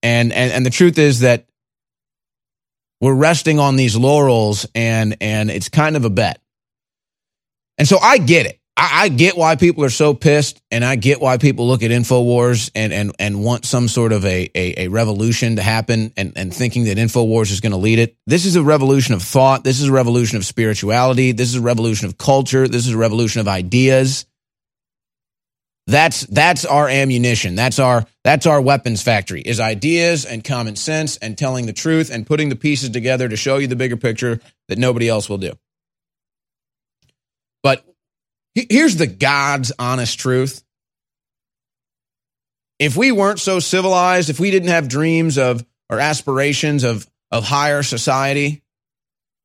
And 0.00 0.32
and 0.32 0.52
and 0.52 0.64
the 0.64 0.70
truth 0.70 0.96
is 0.96 1.20
that 1.20 1.48
we're 3.00 3.16
resting 3.16 3.58
on 3.58 3.74
these 3.74 3.96
laurels 3.96 4.64
and 4.72 5.16
and 5.20 5.50
it's 5.50 5.68
kind 5.68 5.96
of 5.96 6.04
a 6.04 6.10
bet. 6.10 6.40
And 7.76 7.88
so 7.88 7.98
I 7.98 8.18
get 8.18 8.46
it. 8.46 8.59
I, 8.80 9.02
I, 9.02 9.08
get 9.10 9.36
why 9.36 9.56
people 9.56 9.84
are 9.84 9.90
so 9.90 10.14
pissed, 10.14 10.62
and 10.70 10.82
I 10.82 10.96
get 10.96 11.20
why 11.20 11.36
people 11.36 11.68
look 11.68 11.82
at 11.82 11.90
Infowars 11.90 12.70
and 12.74 12.94
and 12.94 13.14
and 13.18 13.44
want 13.44 13.66
some 13.66 13.88
sort 13.88 14.10
of 14.10 14.24
a 14.24 14.50
a, 14.54 14.84
a 14.84 14.88
revolution 14.88 15.56
to 15.56 15.62
happen, 15.62 16.14
and 16.16 16.32
and 16.34 16.54
thinking 16.54 16.84
that 16.84 16.96
Infowars 16.96 17.50
is 17.50 17.60
going 17.60 17.72
to 17.72 17.78
lead 17.78 17.98
it. 17.98 18.16
This 18.26 18.46
is 18.46 18.56
a 18.56 18.62
revolution 18.62 19.14
of 19.14 19.22
thought. 19.22 19.64
This 19.64 19.82
is 19.82 19.88
a 19.88 19.92
revolution 19.92 20.38
of 20.38 20.46
spirituality. 20.46 21.32
This 21.32 21.50
is 21.50 21.56
a 21.56 21.60
revolution 21.60 22.06
of 22.08 22.16
culture. 22.16 22.66
This 22.66 22.86
is 22.86 22.94
a 22.94 22.96
revolution 22.96 23.42
of 23.42 23.48
ideas. 23.48 24.24
That's 25.86 26.22
that's 26.22 26.64
our 26.64 26.88
ammunition. 26.88 27.56
That's 27.56 27.78
our 27.78 28.06
that's 28.24 28.46
our 28.46 28.62
weapons 28.62 29.02
factory. 29.02 29.42
Is 29.42 29.60
ideas 29.60 30.24
and 30.24 30.42
common 30.42 30.76
sense 30.76 31.18
and 31.18 31.36
telling 31.36 31.66
the 31.66 31.74
truth 31.74 32.10
and 32.10 32.26
putting 32.26 32.48
the 32.48 32.56
pieces 32.56 32.88
together 32.88 33.28
to 33.28 33.36
show 33.36 33.58
you 33.58 33.66
the 33.66 33.76
bigger 33.76 33.98
picture 33.98 34.40
that 34.68 34.78
nobody 34.78 35.06
else 35.06 35.28
will 35.28 35.38
do. 35.38 35.52
But 37.62 37.84
Here's 38.54 38.96
the 38.96 39.06
God's 39.06 39.72
honest 39.78 40.18
truth. 40.18 40.62
If 42.78 42.96
we 42.96 43.12
weren't 43.12 43.38
so 43.38 43.60
civilized, 43.60 44.30
if 44.30 44.40
we 44.40 44.50
didn't 44.50 44.70
have 44.70 44.88
dreams 44.88 45.38
of 45.38 45.64
or 45.88 46.00
aspirations 46.00 46.84
of, 46.84 47.06
of 47.30 47.44
higher 47.44 47.82
society 47.82 48.62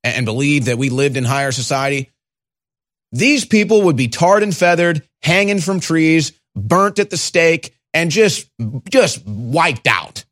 and, 0.03 0.25
believed 0.25 0.67
that 0.67 0.77
we 0.77 0.89
lived 0.89 1.17
in 1.17 1.23
higher 1.23 1.51
society, 1.51 2.11
these 3.11 3.45
people 3.45 3.83
would 3.83 3.95
be 3.95 4.07
tarred 4.07 4.43
and 4.43 4.55
feathered, 4.55 5.07
hanging 5.21 5.59
from 5.59 5.79
trees, 5.79 6.31
burnt 6.55 6.99
at 6.99 7.09
the 7.09 7.17
stake, 7.17 7.75
and 7.93 8.11
just 8.11 8.49
just 8.89 9.25
wiped 9.25 9.87
out 9.87 10.25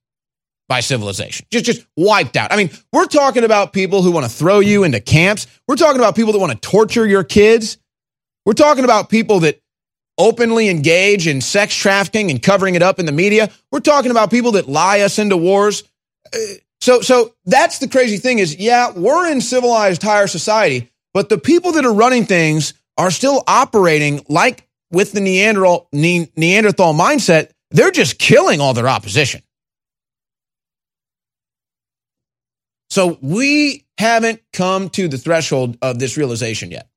by 0.67 0.79
civilization. 0.79 1.45
Just 1.51 1.65
just 1.65 1.85
wiped 1.95 2.37
out. 2.37 2.51
I 2.51 2.57
mean, 2.57 2.71
we're 2.91 3.05
talking 3.05 3.43
about 3.43 3.73
people 3.73 4.01
who 4.01 4.11
want 4.11 4.25
to 4.25 4.31
throw 4.31 4.59
you 4.59 4.83
into 4.83 4.99
camps. 4.99 5.47
We're 5.67 5.75
talking 5.75 5.99
about 5.99 6.15
people 6.15 6.33
that 6.33 6.39
want 6.39 6.51
to 6.51 6.69
torture 6.69 7.05
your 7.05 7.23
kids. 7.23 7.77
We're 8.45 8.53
talking 8.53 8.83
about 8.83 9.09
people 9.09 9.41
that 9.41 9.61
openly 10.17 10.69
engage 10.69 11.27
in 11.27 11.41
sex 11.41 11.75
trafficking 11.75 12.29
and 12.29 12.41
covering 12.41 12.75
it 12.75 12.81
up 12.81 12.99
in 12.99 13.05
the 13.05 13.11
media. 13.11 13.49
We're 13.71 13.79
talking 13.79 14.11
about 14.11 14.29
people 14.29 14.53
that 14.53 14.67
lie 14.67 15.01
us 15.01 15.17
into 15.17 15.37
wars. 15.37 15.83
Uh, 16.33 16.37
so, 16.81 17.01
so 17.01 17.33
that's 17.45 17.79
the 17.79 17.87
crazy 17.87 18.17
thing 18.17 18.39
is, 18.39 18.57
yeah, 18.57 18.91
we're 18.91 19.31
in 19.31 19.41
civilized 19.41 20.03
higher 20.03 20.27
society, 20.27 20.91
but 21.13 21.29
the 21.29 21.37
people 21.37 21.71
that 21.73 21.85
are 21.85 21.93
running 21.93 22.25
things 22.25 22.73
are 22.97 23.11
still 23.11 23.43
operating 23.47 24.25
like 24.27 24.67
with 24.91 25.13
the 25.13 25.21
Neanderthal, 25.21 25.87
Neanderthal 25.91 26.93
mindset. 26.93 27.51
They're 27.71 27.91
just 27.91 28.19
killing 28.19 28.61
all 28.61 28.73
their 28.73 28.87
opposition. 28.87 29.41
So 32.89 33.17
we 33.21 33.85
haven't 33.97 34.41
come 34.51 34.89
to 34.91 35.07
the 35.07 35.17
threshold 35.17 35.79
of 35.81 35.97
this 35.97 36.15
realization 36.15 36.69
yet. 36.69 36.87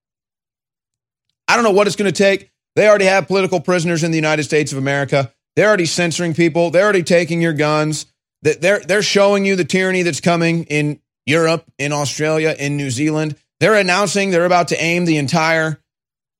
I 1.49 1.55
don't 1.55 1.65
know 1.65 1.73
what 1.73 1.87
it's 1.87 1.97
going 1.97 2.13
to 2.13 2.17
take. 2.17 2.51
They 2.75 2.89
already 2.89 3.07
have 3.07 3.27
political 3.27 3.61
prisoners 3.61 4.05
in 4.05 4.11
the 4.11 4.19
United 4.19 4.45
States 4.45 4.73
of 4.73 4.79
America. 4.79 5.33
They're 5.55 5.69
already 5.69 5.87
censoring 5.87 6.35
people. 6.35 6.71
They're 6.71 6.85
already 6.85 7.03
taking 7.03 7.41
your 7.41 7.55
guns. 7.55 8.07
They're, 8.43 8.81
they're 8.81 9.03
showing 9.03 9.45
you 9.45 9.57
the 9.57 9.65
tyranny 9.65 10.03
that's 10.03 10.21
coming 10.21 10.65
in 10.65 11.01
Europe, 11.25 11.65
in 11.79 11.93
Australia, 11.93 12.55
in 12.59 12.77
New 12.77 12.91
Zealand. 12.91 13.37
They're 13.61 13.75
announcing 13.75 14.31
they're 14.31 14.45
about 14.45 14.69
to 14.69 14.83
aim 14.83 15.07
the 15.07 15.17
entire, 15.17 15.81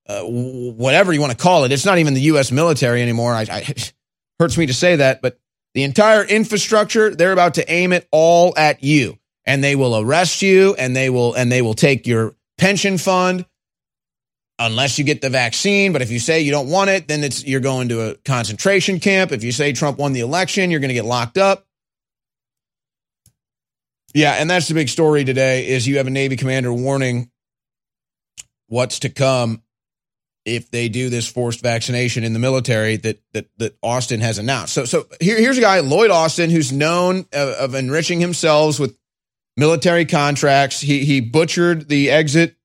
uh, 0.07 0.21
whatever 0.21 1.11
you 1.11 1.19
want 1.19 1.31
to 1.31 1.37
call 1.37 1.63
it. 1.63 1.71
It's 1.71 1.85
not 1.85 1.97
even 1.97 2.13
the 2.13 2.21
U.S. 2.21 2.51
military 2.51 3.01
anymore. 3.01 3.33
I, 3.33 3.45
I, 3.51 3.59
it 3.67 3.93
hurts 4.39 4.57
me 4.57 4.67
to 4.67 4.73
say 4.73 4.97
that, 4.97 5.21
but 5.21 5.39
the 5.73 5.83
entire 5.83 6.23
infrastructure, 6.23 7.13
they're 7.13 7.33
about 7.33 7.55
to 7.55 7.71
aim 7.71 7.93
it 7.93 8.07
all 8.11 8.53
at 8.55 8.83
you. 8.83 9.17
And 9.45 9.63
they 9.63 9.75
will 9.75 9.97
arrest 9.97 10.41
you 10.41 10.75
and 10.75 10.95
they 10.95 11.09
will, 11.09 11.33
and 11.33 11.51
they 11.51 11.61
will 11.61 11.73
take 11.73 12.05
your 12.05 12.35
pension 12.57 12.97
fund 12.97 13.45
unless 14.59 14.97
you 14.97 15.05
get 15.05 15.21
the 15.21 15.29
vaccine. 15.29 15.93
But 15.93 16.01
if 16.01 16.11
you 16.11 16.19
say 16.19 16.41
you 16.41 16.51
don't 16.51 16.69
want 16.69 16.89
it, 16.89 17.07
then 17.07 17.23
it's 17.23 17.45
you're 17.45 17.59
going 17.59 17.89
to 17.89 18.11
a 18.11 18.15
concentration 18.15 18.99
camp. 18.99 19.31
If 19.31 19.43
you 19.43 19.51
say 19.51 19.73
Trump 19.73 19.97
won 19.97 20.13
the 20.13 20.21
election, 20.21 20.71
you're 20.71 20.79
going 20.79 20.89
to 20.89 20.95
get 20.95 21.05
locked 21.05 21.37
up. 21.37 21.65
Yeah, 24.13 24.33
and 24.33 24.49
that's 24.49 24.67
the 24.67 24.73
big 24.73 24.89
story 24.89 25.25
today 25.25 25.67
is 25.67 25.87
you 25.87 25.97
have 25.97 26.07
a 26.07 26.11
Navy 26.11 26.37
commander 26.37 26.73
warning 26.73 27.29
what's 28.67 28.99
to 28.99 29.09
come 29.09 29.61
if 30.45 30.71
they 30.71 30.87
do 30.87 31.09
this 31.09 31.27
forced 31.27 31.61
vaccination 31.61 32.23
in 32.23 32.33
the 32.33 32.39
military 32.39 32.95
that 32.97 33.21
that, 33.33 33.47
that 33.57 33.77
Austin 33.83 34.21
has 34.21 34.39
announced. 34.39 34.73
So 34.73 34.85
so 34.85 35.05
here, 35.19 35.37
here's 35.37 35.57
a 35.57 35.61
guy 35.61 35.81
Lloyd 35.81 36.09
Austin 36.09 36.49
who's 36.49 36.71
known 36.71 37.25
of, 37.33 37.49
of 37.49 37.75
enriching 37.75 38.21
himself 38.21 38.79
with 38.79 38.97
military 39.55 40.05
contracts. 40.05 40.81
He 40.81 41.05
he 41.05 41.19
butchered 41.19 41.89
the 41.89 42.09
exit 42.09 42.56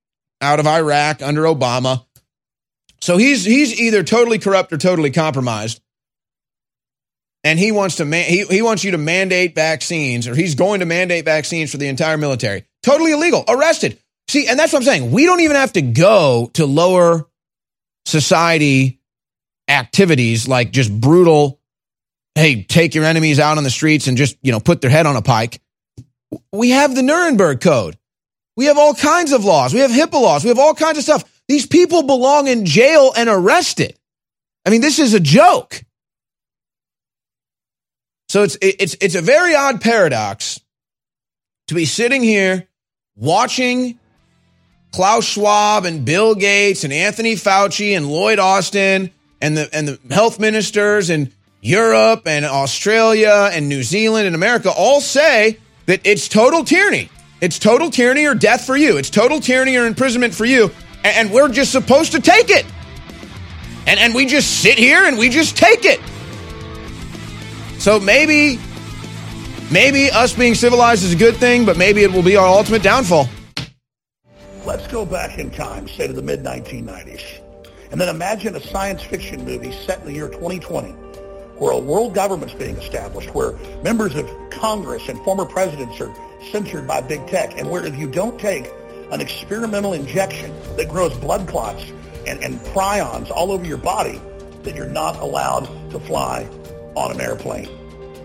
out 0.42 0.60
of 0.60 0.66
Iraq 0.66 1.22
under 1.22 1.42
Obama. 1.42 2.04
So 3.00 3.16
he's 3.16 3.44
he's 3.44 3.80
either 3.80 4.02
totally 4.02 4.38
corrupt 4.38 4.72
or 4.72 4.78
totally 4.78 5.10
compromised. 5.10 5.80
And 7.44 7.58
he 7.58 7.72
wants 7.72 7.96
to 7.96 8.04
man, 8.04 8.24
he, 8.24 8.44
he 8.46 8.62
wants 8.62 8.84
you 8.84 8.92
to 8.92 8.98
mandate 8.98 9.54
vaccines, 9.54 10.28
or 10.28 10.34
he's 10.34 10.54
going 10.54 10.80
to 10.80 10.86
mandate 10.86 11.24
vaccines 11.24 11.70
for 11.70 11.78
the 11.78 11.88
entire 11.88 12.16
military. 12.16 12.64
Totally 12.82 13.12
illegal, 13.12 13.44
arrested. 13.48 13.98
See, 14.28 14.46
and 14.46 14.58
that's 14.58 14.72
what 14.72 14.80
I'm 14.80 14.84
saying. 14.84 15.10
We 15.10 15.26
don't 15.26 15.40
even 15.40 15.56
have 15.56 15.72
to 15.74 15.82
go 15.82 16.50
to 16.54 16.66
lower 16.66 17.28
society 18.06 19.00
activities 19.68 20.46
like 20.46 20.70
just 20.70 20.92
brutal, 20.92 21.60
hey, 22.34 22.62
take 22.62 22.94
your 22.94 23.04
enemies 23.04 23.40
out 23.40 23.58
on 23.58 23.64
the 23.64 23.70
streets 23.70 24.06
and 24.06 24.16
just, 24.16 24.36
you 24.42 24.52
know, 24.52 24.60
put 24.60 24.80
their 24.80 24.90
head 24.90 25.06
on 25.06 25.16
a 25.16 25.22
pike. 25.22 25.60
We 26.52 26.70
have 26.70 26.94
the 26.94 27.02
Nuremberg 27.02 27.60
Code. 27.60 27.98
We 28.56 28.66
have 28.66 28.78
all 28.78 28.94
kinds 28.94 29.32
of 29.32 29.44
laws. 29.44 29.72
We 29.72 29.80
have 29.80 29.90
HIPAA 29.90 30.20
laws. 30.20 30.44
We 30.44 30.48
have 30.48 30.58
all 30.58 30.74
kinds 30.74 30.98
of 30.98 31.04
stuff. 31.04 31.24
These 31.48 31.66
people 31.66 32.02
belong 32.02 32.48
in 32.48 32.66
jail 32.66 33.12
and 33.16 33.28
arrested. 33.28 33.98
I 34.64 34.70
mean, 34.70 34.80
this 34.80 34.98
is 34.98 35.14
a 35.14 35.20
joke. 35.20 35.82
So 38.28 38.42
it's 38.42 38.56
it's 38.62 38.96
it's 39.00 39.14
a 39.14 39.20
very 39.20 39.54
odd 39.54 39.80
paradox 39.80 40.60
to 41.66 41.74
be 41.74 41.84
sitting 41.84 42.22
here 42.22 42.68
watching 43.16 43.98
Klaus 44.92 45.26
Schwab 45.26 45.84
and 45.84 46.04
Bill 46.04 46.34
Gates 46.34 46.84
and 46.84 46.92
Anthony 46.92 47.34
Fauci 47.34 47.96
and 47.96 48.08
Lloyd 48.08 48.38
Austin 48.38 49.10
and 49.40 49.56
the 49.56 49.68
and 49.74 49.88
the 49.88 50.14
health 50.14 50.38
ministers 50.38 51.10
in 51.10 51.32
Europe 51.60 52.26
and 52.26 52.44
Australia 52.44 53.50
and 53.52 53.68
New 53.68 53.82
Zealand 53.82 54.26
and 54.26 54.34
America 54.34 54.70
all 54.70 55.00
say 55.00 55.58
that 55.86 56.00
it's 56.04 56.28
total 56.28 56.64
tyranny. 56.64 57.10
It's 57.42 57.58
total 57.58 57.90
tyranny 57.90 58.24
or 58.24 58.36
death 58.36 58.64
for 58.64 58.76
you. 58.76 58.98
It's 58.98 59.10
total 59.10 59.40
tyranny 59.40 59.76
or 59.76 59.84
imprisonment 59.84 60.32
for 60.32 60.44
you. 60.44 60.70
And 61.02 61.32
we're 61.32 61.48
just 61.48 61.72
supposed 61.72 62.12
to 62.12 62.20
take 62.20 62.50
it. 62.50 62.64
And, 63.88 63.98
and 63.98 64.14
we 64.14 64.26
just 64.26 64.62
sit 64.62 64.78
here 64.78 65.06
and 65.06 65.18
we 65.18 65.28
just 65.28 65.56
take 65.56 65.84
it. 65.84 66.00
So 67.80 67.98
maybe, 67.98 68.60
maybe 69.72 70.08
us 70.12 70.32
being 70.36 70.54
civilized 70.54 71.02
is 71.02 71.14
a 71.14 71.16
good 71.16 71.34
thing, 71.34 71.66
but 71.66 71.76
maybe 71.76 72.04
it 72.04 72.12
will 72.12 72.22
be 72.22 72.36
our 72.36 72.46
ultimate 72.46 72.84
downfall. 72.84 73.28
Let's 74.64 74.86
go 74.86 75.04
back 75.04 75.36
in 75.36 75.50
time, 75.50 75.88
say 75.88 76.06
to 76.06 76.12
the 76.12 76.22
mid 76.22 76.44
1990s, 76.44 77.40
and 77.90 78.00
then 78.00 78.08
imagine 78.08 78.54
a 78.54 78.60
science 78.60 79.02
fiction 79.02 79.44
movie 79.44 79.72
set 79.72 79.98
in 79.98 80.04
the 80.06 80.12
year 80.12 80.28
2020 80.28 80.90
where 81.58 81.72
a 81.72 81.78
world 81.78 82.14
government's 82.14 82.54
being 82.54 82.76
established, 82.76 83.34
where 83.34 83.52
members 83.82 84.14
of 84.14 84.28
Congress 84.50 85.08
and 85.08 85.18
former 85.24 85.44
presidents 85.44 86.00
are 86.00 86.12
censored 86.50 86.86
by 86.86 87.00
big 87.00 87.26
tech, 87.26 87.58
and 87.58 87.70
where 87.70 87.84
if 87.84 87.96
you 87.96 88.10
don't 88.10 88.38
take 88.38 88.70
an 89.10 89.20
experimental 89.20 89.92
injection 89.92 90.52
that 90.76 90.88
grows 90.88 91.16
blood 91.18 91.46
clots 91.46 91.84
and, 92.26 92.42
and 92.42 92.58
prions 92.60 93.30
all 93.30 93.52
over 93.52 93.64
your 93.64 93.78
body, 93.78 94.20
that 94.62 94.74
you're 94.74 94.88
not 94.88 95.16
allowed 95.16 95.66
to 95.90 96.00
fly 96.00 96.48
on 96.94 97.10
an 97.12 97.20
airplane. 97.20 97.68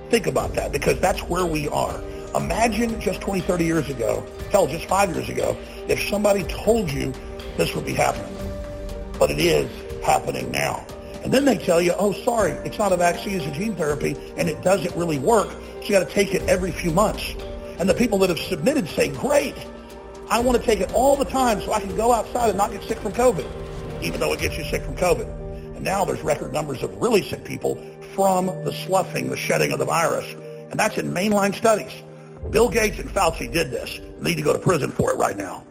Think 0.10 0.28
about 0.28 0.54
that 0.54 0.72
because 0.72 1.00
that's 1.00 1.22
where 1.24 1.46
we 1.46 1.68
are. 1.70 2.02
Imagine 2.36 3.00
just 3.02 3.22
20, 3.22 3.42
30 3.42 3.66
years 3.66 3.90
ago, 3.90 4.26
hell, 4.52 4.68
just 4.68 4.86
five 4.86 5.14
years 5.14 5.30
ago, 5.30 5.58
if 5.88 6.02
somebody 6.08 6.44
told 6.44 6.92
you 6.92 7.14
this 7.58 7.74
would 7.76 7.86
be 7.86 7.94
happening. 7.94 8.34
But 9.18 9.32
it 9.32 9.40
is 9.40 9.70
happening 10.04 10.52
now. 10.52 10.86
And 11.24 11.34
then 11.34 11.46
they 11.46 11.58
tell 11.58 11.82
you, 11.82 11.94
oh, 11.98 12.14
sorry, 12.14 12.52
it's 12.64 12.78
not 12.78 12.94
a 12.94 12.98
vaccine, 12.98 13.42
it's 13.42 13.46
a 13.48 13.52
gene 13.52 13.76
therapy, 13.76 14.16
and 14.38 14.48
it 14.48 14.62
doesn't 14.62 14.96
really 14.96 15.20
work, 15.20 15.50
so 15.50 15.82
you 15.82 15.90
got 15.90 16.08
to 16.08 16.14
take 16.14 16.34
it 16.34 16.42
every 16.44 16.72
few 16.72 16.92
months. 16.92 17.36
And 17.80 17.88
the 17.88 17.94
people 17.94 18.18
that 18.20 18.30
have 18.30 18.40
submitted 18.40 18.88
say, 18.90 19.10
great, 19.10 19.56
I 20.30 20.40
want 20.40 20.60
to 20.60 20.64
take 20.64 20.80
it 20.80 20.92
all 20.94 21.16
the 21.16 21.26
time 21.26 21.62
so 21.62 21.74
I 21.74 21.80
can 21.80 21.96
go 21.96 22.12
outside 22.12 22.50
and 22.50 22.58
not 22.58 22.72
get 22.72 22.84
sick 22.84 22.98
from 23.00 23.14
COVID, 23.14 23.46
even 24.04 24.20
though 24.20 24.34
it 24.34 24.40
gets 24.40 24.58
you 24.58 24.64
sick 24.66 24.82
from 24.82 24.96
COVID. 24.96 25.28
And 25.76 25.84
now 25.84 26.04
there's 26.04 26.22
record 26.22 26.52
numbers 26.52 26.82
of 26.84 26.96
really 26.98 27.22
sick 27.22 27.46
people 27.46 27.76
from 28.16 28.48
the 28.66 28.74
sloughing, 28.74 29.30
the 29.30 29.38
shedding 29.38 29.72
of 29.72 29.80
the 29.80 29.86
virus. 29.86 30.26
And 30.70 30.80
that's 30.80 30.98
in 30.98 31.12
mainline 31.12 31.54
studies. 31.54 31.92
Bill 32.50 32.70
Gates 32.70 33.00
and 33.00 33.10
Fauci 33.10 33.52
did 33.52 33.72
this. 33.72 34.00
They 34.20 34.32
need 34.32 34.38
to 34.38 34.42
go 34.42 34.54
to 34.54 34.60
prison 34.60 34.92
for 34.92 35.12
it 35.12 35.18
right 35.18 35.38
now. 35.38 35.64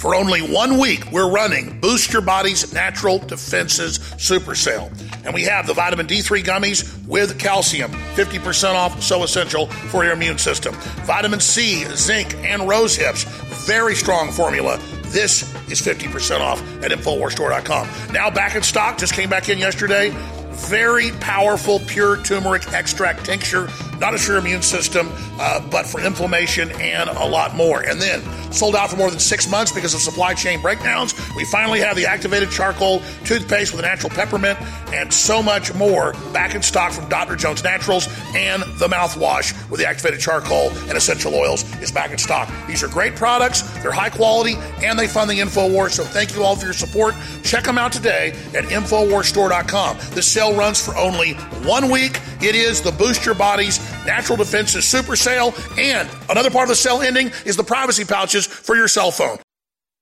For 0.00 0.14
only 0.14 0.40
one 0.40 0.78
week, 0.78 1.12
we're 1.12 1.30
running 1.30 1.78
Boost 1.78 2.10
Your 2.10 2.22
Body's 2.22 2.72
Natural 2.72 3.18
Defenses 3.18 3.96
Super 4.16 4.54
Sale. 4.54 4.90
And 5.26 5.34
we 5.34 5.42
have 5.42 5.66
the 5.66 5.74
vitamin 5.74 6.06
D3 6.06 6.42
gummies 6.42 7.06
with 7.06 7.38
calcium, 7.38 7.92
50% 8.14 8.72
off, 8.72 9.02
so 9.02 9.24
essential 9.24 9.66
for 9.66 10.02
your 10.02 10.14
immune 10.14 10.38
system. 10.38 10.74
Vitamin 11.04 11.38
C, 11.38 11.84
zinc, 11.96 12.34
and 12.36 12.66
rose 12.66 12.96
hips, 12.96 13.24
very 13.66 13.94
strong 13.94 14.32
formula. 14.32 14.80
This 15.08 15.42
is 15.70 15.82
50% 15.82 16.40
off 16.40 16.62
at 16.82 16.92
InfoWarsStore.com. 16.92 18.14
Now 18.14 18.30
back 18.30 18.56
in 18.56 18.62
stock, 18.62 18.96
just 18.96 19.12
came 19.12 19.28
back 19.28 19.50
in 19.50 19.58
yesterday. 19.58 20.14
Very 20.52 21.10
powerful 21.20 21.78
pure 21.80 22.16
turmeric 22.22 22.72
extract 22.72 23.26
tincture 23.26 23.68
not 24.00 24.18
for 24.18 24.32
your 24.32 24.40
immune 24.40 24.62
system, 24.62 25.10
uh, 25.38 25.60
but 25.70 25.86
for 25.86 26.00
inflammation 26.00 26.70
and 26.80 27.08
a 27.10 27.26
lot 27.26 27.54
more. 27.54 27.82
And 27.82 28.00
then 28.00 28.22
sold 28.52 28.74
out 28.74 28.90
for 28.90 28.96
more 28.96 29.10
than 29.10 29.20
six 29.20 29.48
months 29.48 29.72
because 29.72 29.94
of 29.94 30.00
supply 30.00 30.34
chain 30.34 30.60
breakdowns. 30.60 31.14
We 31.36 31.44
finally 31.44 31.80
have 31.80 31.96
the 31.96 32.06
activated 32.06 32.50
charcoal 32.50 33.00
toothpaste 33.24 33.72
with 33.72 33.80
a 33.80 33.82
natural 33.82 34.10
peppermint 34.10 34.60
and 34.92 35.12
so 35.12 35.42
much 35.42 35.72
more 35.74 36.12
back 36.32 36.54
in 36.54 36.62
stock 36.62 36.92
from 36.92 37.08
Dr. 37.08 37.36
Jones 37.36 37.62
Naturals 37.62 38.08
and 38.34 38.62
the 38.78 38.88
mouthwash 38.88 39.52
with 39.70 39.80
the 39.80 39.86
activated 39.86 40.20
charcoal 40.20 40.70
and 40.88 40.92
essential 40.92 41.34
oils 41.34 41.64
is 41.80 41.92
back 41.92 42.10
in 42.10 42.18
stock. 42.18 42.50
These 42.66 42.82
are 42.82 42.88
great 42.88 43.14
products, 43.14 43.62
they're 43.82 43.92
high 43.92 44.10
quality, 44.10 44.54
and 44.82 44.98
they 44.98 45.06
fund 45.06 45.30
the 45.30 45.38
InfoWars. 45.38 45.92
So 45.92 46.04
thank 46.04 46.34
you 46.34 46.42
all 46.42 46.56
for 46.56 46.64
your 46.64 46.74
support. 46.74 47.14
Check 47.42 47.64
them 47.64 47.78
out 47.78 47.92
today 47.92 48.30
at 48.54 48.64
InfoWarsStore.com. 48.64 49.98
This 50.10 50.26
sale 50.26 50.56
runs 50.56 50.84
for 50.84 50.96
only 50.96 51.34
one 51.64 51.90
week. 51.90 52.20
It 52.42 52.54
is 52.54 52.80
the 52.80 52.92
Boost 52.92 53.24
Your 53.26 53.34
Body's 53.34 53.78
Natural 54.06 54.36
Defenses 54.36 54.86
Super 54.86 55.16
Sale. 55.16 55.54
And 55.78 56.08
another 56.28 56.50
part 56.50 56.64
of 56.64 56.68
the 56.68 56.74
sale 56.76 57.00
ending 57.00 57.30
is 57.44 57.56
the 57.56 57.64
privacy 57.64 58.04
pouches 58.04 58.46
for 58.46 58.76
your 58.76 58.88
cell 58.88 59.10
phone. 59.10 59.38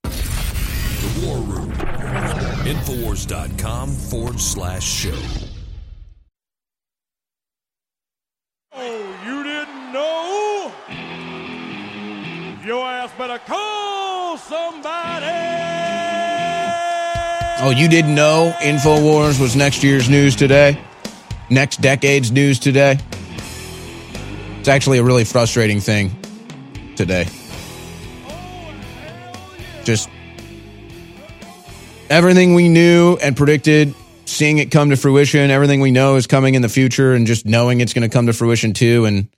The 0.02 1.26
War 1.26 1.38
Room. 1.38 1.72
Infowars.com 2.64 3.90
forward 3.90 4.40
slash 4.40 4.84
show. 4.84 5.18
Oh, 8.72 9.20
you 9.24 9.42
didn't 9.42 9.92
know? 9.92 10.72
Your 12.64 12.84
ass 12.84 13.10
better 13.16 13.38
call 13.38 14.36
somebody. 14.36 15.24
Oh, 17.60 17.70
you 17.70 17.88
didn't 17.88 18.14
know 18.14 18.54
InfoWars 18.60 19.40
was 19.40 19.56
next 19.56 19.82
year's 19.82 20.08
news 20.08 20.36
today? 20.36 20.80
Next 21.50 21.80
decade's 21.80 22.30
news 22.30 22.58
today? 22.58 22.98
It's 24.68 24.74
actually 24.74 24.98
a 24.98 25.02
really 25.02 25.24
frustrating 25.24 25.80
thing 25.80 26.10
today. 26.94 27.26
Just 29.84 30.10
everything 32.10 32.52
we 32.52 32.68
knew 32.68 33.16
and 33.22 33.34
predicted, 33.34 33.94
seeing 34.26 34.58
it 34.58 34.70
come 34.70 34.90
to 34.90 34.98
fruition, 34.98 35.50
everything 35.50 35.80
we 35.80 35.90
know 35.90 36.16
is 36.16 36.26
coming 36.26 36.54
in 36.54 36.60
the 36.60 36.68
future, 36.68 37.14
and 37.14 37.26
just 37.26 37.46
knowing 37.46 37.80
it's 37.80 37.94
going 37.94 38.06
to 38.06 38.12
come 38.12 38.26
to 38.26 38.34
fruition 38.34 38.74
too. 38.74 39.06
And, 39.06 39.30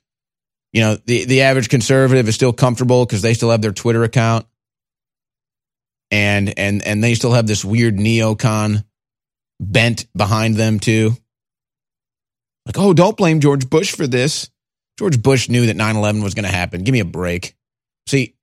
you 0.73 0.81
know, 0.81 0.97
the, 1.05 1.23
the 1.23 1.43
average 1.43 1.69
conservative 1.69 2.27
is 2.27 2.35
still 2.35 2.51
comfortable 2.51 3.05
because 3.05 3.21
they 3.21 3.33
still 3.33 3.51
have 3.51 3.61
their 3.61 3.71
Twitter 3.71 4.03
account. 4.03 4.45
And 6.11 6.59
and 6.59 6.85
and 6.85 7.01
they 7.01 7.15
still 7.15 7.31
have 7.31 7.47
this 7.47 7.63
weird 7.63 7.95
neocon 7.95 8.83
bent 9.61 10.07
behind 10.13 10.57
them 10.57 10.81
too. 10.81 11.15
Like, 12.65 12.77
oh, 12.77 12.93
don't 12.93 13.15
blame 13.15 13.39
George 13.39 13.69
Bush 13.69 13.95
for 13.95 14.07
this. 14.07 14.50
George 15.01 15.19
Bush 15.19 15.49
knew 15.49 15.65
that 15.65 15.75
9 15.75 15.95
11 15.95 16.21
was 16.21 16.35
going 16.35 16.45
to 16.45 16.55
happen. 16.55 16.83
Give 16.83 16.93
me 16.93 16.99
a 16.99 17.05
break. 17.05 17.55
See, 18.05 18.35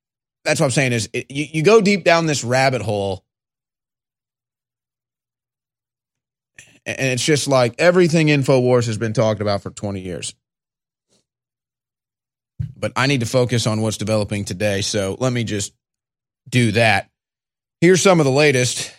that's 0.42 0.58
what 0.58 0.66
I'm 0.66 0.72
saying 0.72 0.92
is 0.92 1.08
it, 1.12 1.30
you, 1.30 1.46
you 1.52 1.62
go 1.62 1.80
deep 1.80 2.02
down 2.02 2.26
this 2.26 2.42
rabbit 2.42 2.82
hole. 2.82 3.24
And 6.84 7.12
it's 7.12 7.24
just 7.24 7.46
like 7.46 7.76
everything 7.78 8.26
InfoWars 8.26 8.86
has 8.86 8.98
been 8.98 9.12
talked 9.12 9.40
about 9.40 9.62
for 9.62 9.70
20 9.70 10.00
years. 10.00 10.34
But 12.76 12.90
I 12.96 13.06
need 13.06 13.20
to 13.20 13.26
focus 13.26 13.68
on 13.68 13.80
what's 13.80 13.96
developing 13.96 14.44
today. 14.44 14.80
So 14.80 15.16
let 15.20 15.32
me 15.32 15.44
just 15.44 15.72
do 16.48 16.72
that. 16.72 17.08
Here's 17.80 18.02
some 18.02 18.18
of 18.18 18.26
the 18.26 18.32
latest. 18.32 18.92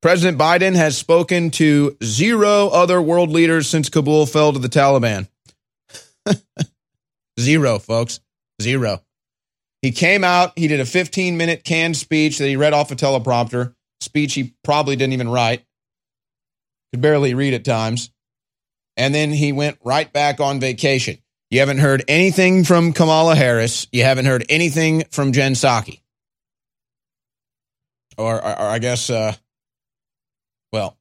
President 0.00 0.36
Biden 0.36 0.74
has 0.74 0.98
spoken 0.98 1.52
to 1.52 1.96
zero 2.02 2.70
other 2.70 3.00
world 3.00 3.30
leaders 3.30 3.70
since 3.70 3.88
Kabul 3.88 4.26
fell 4.26 4.52
to 4.52 4.58
the 4.58 4.68
Taliban. 4.68 5.28
Zero, 7.42 7.78
folks. 7.78 8.20
Zero. 8.60 9.02
He 9.82 9.90
came 9.90 10.22
out, 10.22 10.56
he 10.56 10.68
did 10.68 10.78
a 10.78 10.86
15 10.86 11.36
minute 11.36 11.64
canned 11.64 11.96
speech 11.96 12.38
that 12.38 12.46
he 12.46 12.56
read 12.56 12.72
off 12.72 12.92
a 12.92 12.96
teleprompter, 12.96 13.74
speech 14.00 14.34
he 14.34 14.54
probably 14.62 14.94
didn't 14.94 15.12
even 15.12 15.28
write, 15.28 15.64
could 16.92 17.02
barely 17.02 17.34
read 17.34 17.52
at 17.52 17.64
times. 17.64 18.10
And 18.96 19.12
then 19.14 19.32
he 19.32 19.52
went 19.52 19.78
right 19.82 20.10
back 20.12 20.38
on 20.38 20.60
vacation. 20.60 21.18
You 21.50 21.58
haven't 21.60 21.78
heard 21.78 22.04
anything 22.06 22.64
from 22.64 22.92
Kamala 22.92 23.34
Harris. 23.34 23.86
You 23.90 24.04
haven't 24.04 24.26
heard 24.26 24.44
anything 24.48 25.04
from 25.10 25.32
Jen 25.32 25.54
Psaki. 25.54 26.00
Or, 28.16 28.36
or, 28.36 28.40
or 28.40 28.66
I 28.66 28.78
guess, 28.78 29.10
uh, 29.10 29.34
well, 30.72 30.96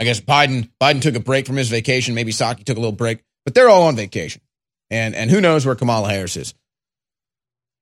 I 0.00 0.04
guess 0.04 0.20
Biden 0.20 0.70
Biden 0.80 1.02
took 1.02 1.16
a 1.16 1.20
break 1.20 1.46
from 1.46 1.56
his 1.56 1.68
vacation. 1.68 2.14
Maybe 2.14 2.30
Psaki 2.30 2.64
took 2.64 2.76
a 2.76 2.80
little 2.80 2.92
break, 2.92 3.24
but 3.44 3.54
they're 3.54 3.68
all 3.68 3.84
on 3.84 3.96
vacation. 3.96 4.40
And 4.90 5.14
and 5.14 5.30
who 5.30 5.40
knows 5.40 5.66
where 5.66 5.74
Kamala 5.74 6.08
Harris 6.10 6.36
is. 6.36 6.54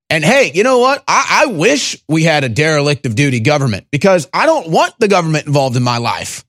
And 0.09 0.23
hey, 0.23 0.51
you 0.53 0.63
know 0.63 0.79
what? 0.79 1.03
I, 1.07 1.43
I 1.43 1.45
wish 1.47 2.01
we 2.07 2.23
had 2.23 2.43
a 2.43 2.49
derelict 2.49 3.05
of 3.05 3.15
duty 3.15 3.41
government 3.41 3.87
because 3.91 4.27
I 4.33 4.45
don't 4.45 4.69
want 4.69 4.93
the 4.99 5.07
government 5.07 5.47
involved 5.47 5.75
in 5.75 5.83
my 5.83 5.97
life. 5.97 6.45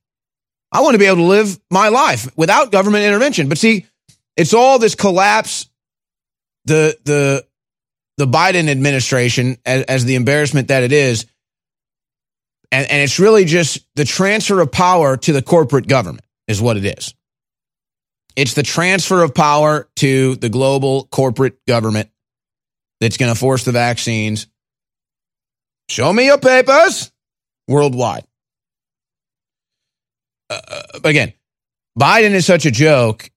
I 0.71 0.83
want 0.83 0.95
to 0.95 0.99
be 0.99 1.07
able 1.07 1.17
to 1.17 1.23
live 1.23 1.59
my 1.71 1.89
life 1.89 2.31
without 2.37 2.71
government 2.71 3.05
intervention. 3.05 3.49
But 3.49 3.59
see, 3.59 3.87
it's 4.37 4.55
all 4.55 4.79
this 4.79 4.95
collapse, 4.95 5.69
the 6.67 6.97
the 7.05 7.47
the 8.17 8.27
Biden 8.27 8.69
administration 8.69 9.57
as, 9.65 9.85
as 9.85 10.05
the 10.05 10.17
embarrassment 10.17 10.69
that 10.69 10.83
it 10.83 10.93
is. 10.93 11.25
And, 12.71 12.91
and 12.91 13.03
it's 13.03 13.19
really 13.19 13.45
just 13.47 13.81
the 13.95 14.05
transfer 14.05 14.61
of 14.61 14.71
power 14.71 15.17
to 15.17 15.33
the 15.33 15.41
corporate 15.41 15.87
government 15.87 16.27
is 16.47 16.61
what 16.61 16.77
it 16.77 16.85
is. 16.85 17.15
It's 18.39 18.55
the 18.55 18.63
transfer 18.63 19.25
of 19.25 19.35
power 19.35 19.89
to 19.97 20.37
the 20.37 20.49
global 20.49 21.09
corporate 21.11 21.59
government 21.67 22.09
that's 23.01 23.17
going 23.17 23.35
to 23.35 23.39
force 23.39 23.65
the 23.65 23.73
vaccines. 23.73 24.47
Show 25.89 26.13
me 26.13 26.27
your 26.27 26.39
papers 26.39 27.11
worldwide. 27.67 28.25
Uh, 30.49 30.61
uh, 30.69 30.83
again, 31.03 31.33
Biden 31.99 32.31
is 32.31 32.47
such 32.47 32.65
a 32.65 32.71
joke. 32.71 33.29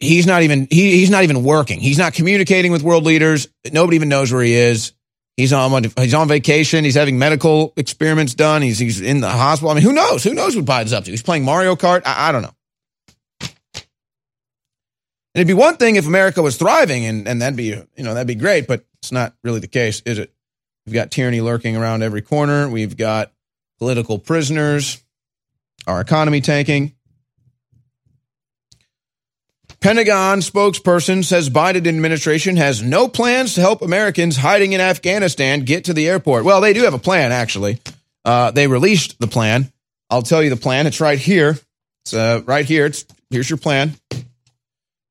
He's 0.00 0.26
not 0.26 0.42
even 0.42 0.66
he, 0.68 0.96
he's 0.96 1.10
not 1.10 1.22
even 1.22 1.44
working. 1.44 1.78
He's 1.78 1.98
not 1.98 2.14
communicating 2.14 2.72
with 2.72 2.82
world 2.82 3.04
leaders. 3.04 3.46
Nobody 3.72 3.94
even 3.94 4.08
knows 4.08 4.32
where 4.32 4.42
he 4.42 4.54
is. 4.54 4.94
He's 5.36 5.52
on 5.52 5.84
he's 5.96 6.14
on 6.14 6.26
vacation. 6.26 6.82
He's 6.82 6.96
having 6.96 7.20
medical 7.20 7.72
experiments 7.76 8.34
done. 8.34 8.62
He's 8.62 8.80
he's 8.80 9.00
in 9.00 9.20
the 9.20 9.30
hospital. 9.30 9.70
I 9.70 9.74
mean, 9.74 9.84
who 9.84 9.92
knows? 9.92 10.24
Who 10.24 10.34
knows 10.34 10.56
what 10.56 10.64
Biden's 10.64 10.92
up 10.92 11.04
to? 11.04 11.12
He's 11.12 11.22
playing 11.22 11.44
Mario 11.44 11.76
Kart. 11.76 12.02
I, 12.04 12.30
I 12.30 12.32
don't 12.32 12.42
know. 12.42 12.54
And 15.34 15.40
it'd 15.40 15.48
be 15.48 15.54
one 15.54 15.76
thing 15.76 15.96
if 15.96 16.06
America 16.06 16.42
was 16.42 16.56
thriving, 16.56 17.04
and, 17.04 17.28
and 17.28 17.40
that'd 17.40 17.56
be 17.56 17.66
you 17.66 17.86
know 17.98 18.14
that'd 18.14 18.26
be 18.26 18.34
great, 18.34 18.66
but 18.66 18.84
it's 19.00 19.12
not 19.12 19.34
really 19.44 19.60
the 19.60 19.68
case, 19.68 20.02
is 20.04 20.18
it? 20.18 20.32
We've 20.86 20.94
got 20.94 21.10
tyranny 21.10 21.40
lurking 21.40 21.76
around 21.76 22.02
every 22.02 22.22
corner. 22.22 22.68
We've 22.68 22.96
got 22.96 23.32
political 23.78 24.18
prisoners, 24.18 25.02
our 25.86 26.00
economy 26.00 26.40
tanking. 26.40 26.94
Pentagon 29.80 30.40
spokesperson 30.40 31.24
says 31.24 31.48
Biden 31.48 31.86
administration 31.88 32.56
has 32.56 32.82
no 32.82 33.08
plans 33.08 33.54
to 33.54 33.62
help 33.62 33.80
Americans 33.80 34.36
hiding 34.36 34.74
in 34.74 34.80
Afghanistan 34.80 35.60
get 35.60 35.84
to 35.84 35.94
the 35.94 36.06
airport. 36.06 36.44
Well, 36.44 36.60
they 36.60 36.74
do 36.74 36.82
have 36.82 36.92
a 36.92 36.98
plan, 36.98 37.32
actually. 37.32 37.80
Uh, 38.22 38.50
they 38.50 38.66
released 38.66 39.18
the 39.20 39.26
plan. 39.26 39.72
I'll 40.10 40.22
tell 40.22 40.42
you 40.42 40.50
the 40.50 40.56
plan. 40.56 40.86
It's 40.86 41.00
right 41.00 41.18
here. 41.18 41.58
It's 42.04 42.12
uh, 42.12 42.42
right 42.44 42.66
here. 42.66 42.86
It's 42.86 43.06
here's 43.30 43.48
your 43.48 43.56
plan. 43.56 43.94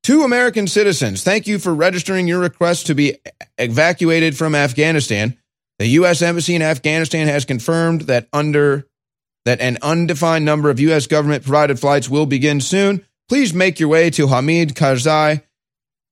To 0.10 0.24
American 0.24 0.66
citizens, 0.66 1.24
thank 1.24 1.46
you 1.46 1.60
for 1.60 1.72
registering 1.72 2.28
your 2.28 2.40
request 2.40 2.88
to 2.88 2.96
be 2.96 3.18
evacuated 3.60 4.36
from 4.36 4.56
Afghanistan. 4.56 5.38
The 5.78 5.86
U.S. 5.86 6.24
Embassy 6.24 6.56
in 6.56 6.64
Afghanistan 6.64 7.28
has 7.28 7.46
confirmed 7.46 8.02
that 8.08 8.28
under 8.34 8.88
that 9.46 9.62
an 9.62 9.78
undefined 9.84 10.46
number 10.46 10.72
of 10.72 10.80
U.S. 10.80 11.06
government 11.06 11.44
provided 11.44 11.80
flights 11.80 12.10
will 12.10 12.26
begin 12.26 12.60
soon. 12.60 13.06
Please 13.28 13.54
make 13.54 13.80
your 13.80 13.90
way 13.90 14.10
to 14.10 14.26
Hamid 14.26 14.74
Karzai 14.74 15.44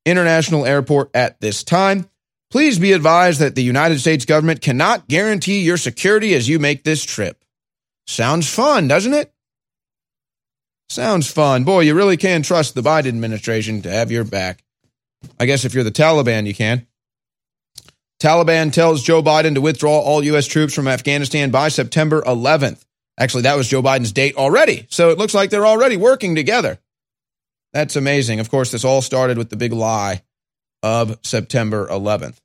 International 0.05 0.63
Airport 0.63 1.09
at 1.15 1.41
this 1.41 1.63
time. 1.63 2.07
Please 2.51 2.77
be 2.77 2.93
advised 2.93 3.39
that 3.39 3.55
the 3.55 3.63
United 3.63 3.99
States 3.99 4.25
government 4.25 4.61
cannot 4.61 5.07
guarantee 5.07 5.61
your 5.61 5.77
security 5.77 6.35
as 6.35 6.47
you 6.47 6.59
make 6.59 6.83
this 6.83 7.03
trip. 7.03 7.43
Sounds 8.05 8.47
fun, 8.47 8.87
doesn't 8.87 9.15
it? 9.15 9.33
Sounds 10.89 11.29
fun. 11.29 11.63
Boy, 11.63 11.81
you 11.81 11.93
really 11.93 12.17
can 12.17 12.41
trust 12.43 12.73
the 12.73 12.81
Biden 12.81 13.07
administration 13.07 13.81
to 13.81 13.91
have 13.91 14.11
your 14.11 14.23
back. 14.23 14.63
I 15.39 15.45
guess 15.45 15.65
if 15.65 15.73
you're 15.73 15.83
the 15.83 15.91
Taliban, 15.91 16.45
you 16.45 16.53
can. 16.53 16.87
Taliban 18.21 18.71
tells 18.71 19.03
Joe 19.03 19.21
Biden 19.21 19.53
to 19.55 19.61
withdraw 19.61 19.99
all 19.99 20.23
U.S. 20.23 20.47
troops 20.47 20.73
from 20.73 20.87
Afghanistan 20.87 21.51
by 21.51 21.67
September 21.67 22.21
11th. 22.23 22.83
Actually, 23.19 23.43
that 23.43 23.57
was 23.57 23.67
Joe 23.67 23.81
Biden's 23.81 24.11
date 24.11 24.35
already. 24.35 24.87
So 24.89 25.09
it 25.09 25.17
looks 25.17 25.33
like 25.33 25.49
they're 25.49 25.67
already 25.67 25.97
working 25.97 26.35
together. 26.35 26.79
That's 27.73 27.95
amazing. 27.95 28.39
Of 28.39 28.49
course, 28.49 28.71
this 28.71 28.85
all 28.85 29.01
started 29.01 29.37
with 29.37 29.49
the 29.49 29.55
big 29.55 29.73
lie 29.73 30.23
of 30.81 31.19
September 31.23 31.87
11th. 31.87 32.37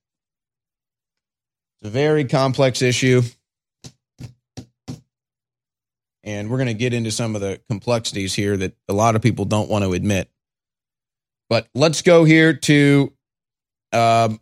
It's 1.81 1.89
a 1.89 1.91
very 1.91 2.25
complex 2.25 2.83
issue. 2.83 3.23
And 6.25 6.49
we're 6.49 6.59
going 6.59 6.69
to 6.69 6.75
get 6.75 6.95
into 6.95 7.11
some 7.11 7.35
of 7.35 7.41
the 7.41 7.61
complexities 7.69 8.35
here 8.35 8.57
that 8.57 8.77
a 8.89 8.93
lot 8.93 9.17
of 9.17 9.23
people 9.23 9.45
don't 9.45 9.69
want 9.69 9.85
to 9.85 9.93
admit. 9.93 10.31
But 11.49 11.69
let's 11.75 12.03
go 12.03 12.25
here 12.25 12.55
to 12.55 13.13
um, 13.93 14.41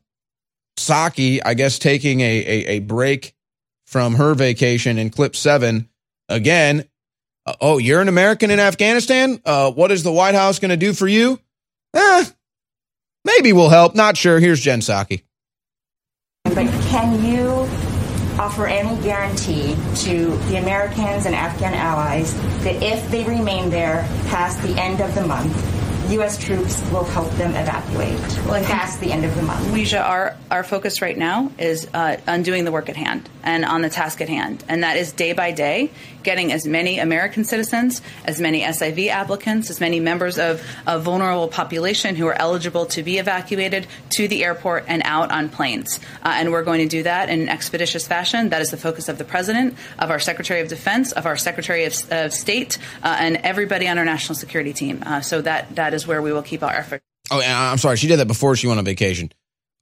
Psaki, 0.78 1.40
I 1.44 1.54
guess, 1.54 1.78
taking 1.78 2.20
a, 2.20 2.24
a, 2.24 2.66
a 2.66 2.78
break 2.80 3.34
from 3.86 4.14
her 4.14 4.34
vacation 4.34 4.98
in 4.98 5.10
clip 5.10 5.34
seven. 5.34 5.88
Again, 6.28 6.84
uh, 7.46 7.54
oh, 7.60 7.78
you're 7.78 8.00
an 8.00 8.08
American 8.08 8.50
in 8.50 8.60
Afghanistan? 8.60 9.40
Uh, 9.44 9.72
what 9.72 9.90
is 9.90 10.02
the 10.02 10.12
White 10.12 10.34
House 10.34 10.58
going 10.58 10.70
to 10.70 10.76
do 10.76 10.92
for 10.92 11.08
you? 11.08 11.40
Eh, 11.94 12.24
maybe 13.24 13.52
we'll 13.52 13.70
help. 13.70 13.94
Not 13.94 14.16
sure. 14.16 14.38
Here's 14.38 14.60
Jen 14.60 14.80
Psaki. 14.80 15.22
But 16.44 16.54
can 16.54 17.24
you 17.24 17.68
offer 18.38 18.66
any 18.66 19.00
guarantee 19.02 19.76
to 19.96 20.36
the 20.48 20.56
Americans 20.56 21.26
and 21.26 21.34
Afghan 21.34 21.74
allies 21.74 22.34
that 22.62 22.82
if 22.82 23.10
they 23.10 23.24
remain 23.24 23.70
there 23.70 24.08
past 24.28 24.62
the 24.62 24.80
end 24.80 25.00
of 25.00 25.14
the 25.14 25.26
month, 25.26 25.54
U.S. 26.10 26.42
troops 26.42 26.82
will 26.90 27.04
help 27.04 27.30
them 27.32 27.50
evacuate 27.50 28.18
well, 28.44 28.64
past 28.64 29.00
the 29.00 29.12
end 29.12 29.24
of 29.24 29.32
the 29.36 29.42
month. 29.42 29.64
Leisha, 29.68 30.02
our, 30.02 30.36
our 30.50 30.64
focus 30.64 31.00
right 31.00 31.16
now 31.16 31.52
is 31.56 31.86
uh, 31.94 32.16
undoing 32.26 32.64
the 32.64 32.72
work 32.72 32.88
at 32.88 32.96
hand 32.96 33.28
and 33.44 33.64
on 33.64 33.82
the 33.82 33.90
task 33.90 34.20
at 34.20 34.28
hand. 34.28 34.64
And 34.68 34.82
that 34.82 34.96
is 34.96 35.12
day 35.12 35.34
by 35.34 35.52
day 35.52 35.90
getting 36.22 36.52
as 36.52 36.66
many 36.66 36.98
American 36.98 37.44
citizens, 37.44 38.02
as 38.24 38.40
many 38.40 38.62
SIV 38.62 39.08
applicants, 39.08 39.70
as 39.70 39.80
many 39.80 40.00
members 40.00 40.38
of 40.38 40.62
a 40.86 40.98
vulnerable 40.98 41.48
population 41.48 42.16
who 42.16 42.26
are 42.26 42.34
eligible 42.34 42.86
to 42.86 43.02
be 43.02 43.18
evacuated 43.18 43.86
to 44.10 44.28
the 44.28 44.44
airport 44.44 44.84
and 44.88 45.02
out 45.04 45.30
on 45.30 45.48
planes. 45.48 46.00
Uh, 46.22 46.32
and 46.34 46.52
we're 46.52 46.64
going 46.64 46.80
to 46.80 46.88
do 46.88 47.02
that 47.02 47.28
in 47.28 47.42
an 47.42 47.48
expeditious 47.48 48.06
fashion. 48.06 48.50
That 48.50 48.62
is 48.62 48.70
the 48.70 48.76
focus 48.76 49.08
of 49.08 49.18
the 49.18 49.24
President, 49.24 49.76
of 49.98 50.10
our 50.10 50.18
Secretary 50.18 50.60
of 50.60 50.68
Defense, 50.68 51.12
of 51.12 51.26
our 51.26 51.36
Secretary 51.36 51.84
of, 51.84 51.94
of 52.10 52.32
State, 52.32 52.78
uh, 53.02 53.16
and 53.18 53.36
everybody 53.38 53.88
on 53.88 53.98
our 53.98 54.04
national 54.04 54.36
security 54.36 54.72
team. 54.72 55.02
Uh, 55.04 55.20
so 55.20 55.40
that, 55.42 55.74
that 55.76 55.94
is 55.94 56.06
where 56.06 56.22
we 56.22 56.32
will 56.32 56.42
keep 56.42 56.62
our 56.62 56.72
effort. 56.72 57.02
Oh, 57.30 57.40
I'm 57.40 57.78
sorry. 57.78 57.96
She 57.96 58.08
did 58.08 58.18
that 58.18 58.26
before 58.26 58.56
she 58.56 58.66
went 58.66 58.78
on 58.78 58.84
vacation. 58.84 59.32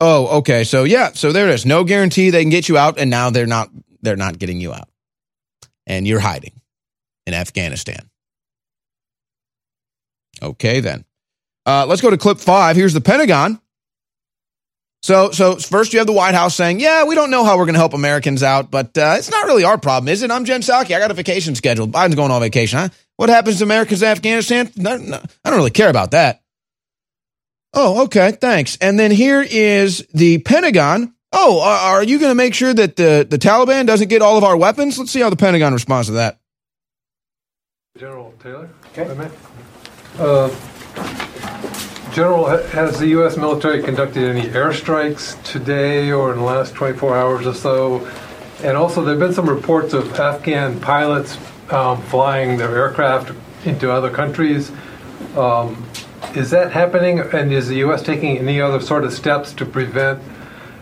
Oh, 0.00 0.38
okay. 0.38 0.64
So 0.64 0.84
yeah, 0.84 1.12
so 1.12 1.32
there 1.32 1.48
it 1.48 1.54
is. 1.54 1.66
No 1.66 1.82
guarantee 1.82 2.30
they 2.30 2.42
can 2.42 2.50
get 2.50 2.68
you 2.68 2.78
out, 2.78 2.98
and 2.98 3.10
now 3.10 3.30
they're 3.30 3.46
not 3.46 3.70
they're 4.02 4.16
not 4.16 4.38
getting 4.38 4.60
you 4.60 4.72
out 4.72 4.88
and 5.88 6.06
you're 6.06 6.20
hiding 6.20 6.60
in 7.26 7.34
Afghanistan. 7.34 8.08
Okay, 10.40 10.78
then. 10.78 11.04
Uh, 11.66 11.84
let's 11.88 12.00
go 12.00 12.10
to 12.10 12.16
clip 12.16 12.38
five. 12.38 12.76
Here's 12.76 12.94
the 12.94 13.00
Pentagon. 13.00 13.60
So, 15.02 15.30
so 15.30 15.56
first 15.56 15.92
you 15.92 16.00
have 16.00 16.06
the 16.06 16.12
White 16.12 16.34
House 16.34 16.54
saying, 16.54 16.80
"Yeah, 16.80 17.04
we 17.04 17.14
don't 17.14 17.30
know 17.30 17.44
how 17.44 17.56
we're 17.56 17.64
going 17.64 17.74
to 17.74 17.80
help 17.80 17.94
Americans 17.94 18.42
out, 18.42 18.70
but 18.70 18.96
uh, 18.96 19.16
it's 19.18 19.30
not 19.30 19.46
really 19.46 19.64
our 19.64 19.78
problem, 19.78 20.08
is 20.08 20.22
it?" 20.22 20.30
I'm 20.30 20.44
Jen 20.44 20.60
Psaki. 20.60 20.94
I 20.94 20.98
got 20.98 21.10
a 21.10 21.14
vacation 21.14 21.54
scheduled. 21.54 21.92
Biden's 21.92 22.14
going 22.14 22.30
on 22.30 22.40
vacation. 22.40 22.78
Huh? 22.78 22.88
What 23.16 23.28
happens 23.28 23.58
to 23.58 23.64
Americans 23.64 24.02
in 24.02 24.08
Afghanistan? 24.08 24.70
No, 24.76 24.96
no, 24.96 25.20
I 25.44 25.50
don't 25.50 25.58
really 25.58 25.70
care 25.70 25.90
about 25.90 26.12
that. 26.12 26.42
Oh, 27.74 28.04
okay, 28.04 28.32
thanks. 28.32 28.78
And 28.80 28.98
then 28.98 29.10
here 29.10 29.44
is 29.48 30.06
the 30.14 30.38
Pentagon 30.38 31.14
Oh, 31.32 31.60
are, 31.60 32.02
you 32.02 32.18
going 32.18 32.30
to 32.30 32.34
make 32.34 32.54
sure 32.54 32.72
that 32.72 32.96
the, 32.96 33.26
the 33.28 33.38
Taliban 33.38 33.86
doesn't 33.86 34.08
get 34.08 34.22
all 34.22 34.38
of 34.38 34.44
our 34.44 34.56
weapons? 34.56 34.98
Let's 34.98 35.10
see 35.10 35.20
how 35.20 35.30
the 35.30 35.36
Pentagon 35.36 35.72
responds 35.72 36.08
to 36.08 36.14
that. 36.14 36.38
General 37.98 38.32
Taylor. 38.40 38.70
Okay. 38.96 39.30
Uh, 40.18 40.48
General, 42.12 42.46
has 42.46 42.98
the 42.98 43.08
U.S. 43.08 43.36
military 43.36 43.82
conducted 43.82 44.24
any 44.24 44.48
airstrikes 44.48 45.40
today 45.44 46.10
or 46.10 46.32
in 46.32 46.38
the 46.38 46.44
last 46.44 46.74
24 46.74 47.16
hours 47.16 47.46
or 47.46 47.54
so? 47.54 48.10
And 48.62 48.76
also, 48.76 49.02
there 49.02 49.14
have 49.14 49.20
been 49.20 49.34
some 49.34 49.48
reports 49.48 49.92
of 49.92 50.18
Afghan 50.18 50.80
pilots 50.80 51.38
um, 51.70 52.02
flying 52.02 52.56
their 52.56 52.74
aircraft 52.76 53.32
into 53.64 53.92
other 53.92 54.10
countries. 54.10 54.72
Um, 55.36 55.86
is 56.34 56.50
that 56.50 56.72
happening? 56.72 57.20
And 57.20 57.52
is 57.52 57.68
the 57.68 57.76
U.S. 57.76 58.02
taking 58.02 58.38
any 58.38 58.60
other 58.60 58.80
sort 58.80 59.04
of 59.04 59.12
steps 59.12 59.52
to 59.54 59.66
prevent 59.66 60.20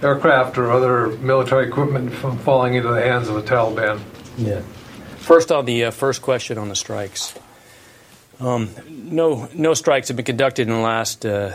aircraft 0.03 0.59
or 0.59 0.71
other 0.71 1.09
military 1.19 1.69
equipment 1.69 2.13
from 2.13 2.39
falling 2.39 2.75
into 2.75 2.89
the 2.89 3.01
hands 3.01 3.29
of 3.29 3.35
the 3.35 3.43
Taliban? 3.43 4.01
Yeah. 4.37 4.63
First, 5.19 5.51
on 5.51 5.65
the 5.65 5.87
uh, 5.87 5.91
first 5.91 6.23
question 6.23 6.59
on 6.59 6.69
the 6.69 6.77
strikes. 6.77 7.35
Um, 8.39 8.71
no, 8.89 9.49
no 9.55 9.75
strikes 9.75 10.09
have 10.09 10.17
been 10.17 10.27
conducted 10.27 10.69
in 10.69 10.75
the 10.75 10.81
last 10.81 11.25
uh, 11.25 11.55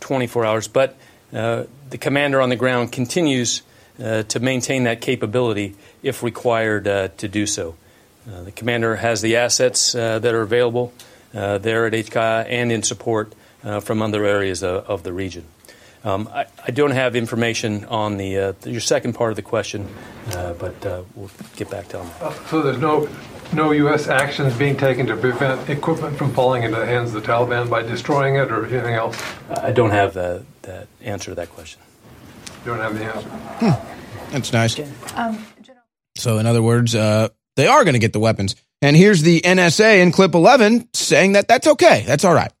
24 0.00 0.44
hours, 0.44 0.68
but 0.68 0.96
uh, 1.32 1.64
the 1.88 1.98
commander 1.98 2.40
on 2.40 2.50
the 2.50 2.56
ground 2.56 2.92
continues 2.92 3.62
uh, 4.02 4.22
to 4.24 4.40
maintain 4.40 4.84
that 4.84 5.00
capability 5.00 5.74
if 6.02 6.22
required 6.22 6.86
uh, 6.86 7.08
to 7.16 7.28
do 7.28 7.46
so. 7.46 7.74
Uh, 8.30 8.42
the 8.42 8.52
commander 8.52 8.96
has 8.96 9.22
the 9.22 9.36
assets 9.36 9.92
that 9.92 10.26
are 10.26 10.42
available 10.42 10.92
there 11.32 11.86
at 11.86 11.92
HKI 11.92 12.46
and 12.48 12.70
in 12.70 12.82
support 12.82 13.34
from 13.80 14.02
other 14.02 14.24
areas 14.24 14.62
of, 14.62 14.88
of 14.88 15.02
the 15.02 15.12
region. 15.12 15.44
Um, 16.02 16.28
I, 16.32 16.46
I, 16.66 16.70
don't 16.70 16.92
have 16.92 17.14
information 17.14 17.84
on 17.84 18.16
the 18.16 18.38
uh, 18.38 18.52
your 18.64 18.80
second 18.80 19.12
part 19.12 19.32
of 19.32 19.36
the 19.36 19.42
question, 19.42 19.86
uh, 20.32 20.54
but 20.54 20.86
uh, 20.86 21.02
we'll 21.14 21.30
get 21.56 21.68
back 21.68 21.88
to 21.88 21.98
them. 21.98 22.10
Uh, 22.22 22.32
so 22.46 22.62
there's 22.62 22.78
no 22.78 23.06
no 23.52 23.72
U.S. 23.72 24.08
actions 24.08 24.56
being 24.56 24.76
taken 24.76 25.06
to 25.06 25.16
prevent 25.16 25.68
equipment 25.68 26.16
from 26.16 26.32
falling 26.32 26.62
into 26.62 26.78
the 26.78 26.86
hands 26.86 27.14
of 27.14 27.22
the 27.22 27.28
Taliban 27.28 27.68
by 27.68 27.82
destroying 27.82 28.36
it 28.36 28.50
or 28.50 28.64
anything 28.64 28.94
else? 28.94 29.20
I 29.50 29.72
don't 29.72 29.90
have 29.90 30.14
that, 30.14 30.44
that 30.62 30.88
answer 31.02 31.32
to 31.32 31.34
that 31.34 31.50
question. 31.50 31.82
You 32.64 32.72
don't 32.72 32.78
have 32.78 32.98
the 32.98 33.04
answer. 33.04 33.28
Hmm. 33.28 34.32
That's 34.32 34.52
nice. 34.52 34.78
Um, 35.16 35.44
so, 36.16 36.38
in 36.38 36.46
other 36.46 36.62
words, 36.62 36.94
uh, 36.94 37.28
they 37.56 37.66
are 37.66 37.84
going 37.84 37.94
to 37.94 37.98
get 37.98 38.12
the 38.12 38.20
weapons. 38.20 38.54
And 38.82 38.96
here's 38.96 39.22
the 39.22 39.40
NSA 39.40 40.00
in 40.00 40.12
clip 40.12 40.34
11 40.34 40.88
saying 40.94 41.32
that 41.32 41.48
that's 41.48 41.66
okay. 41.66 42.04
That's 42.06 42.24
all 42.24 42.34
right. 42.34 42.52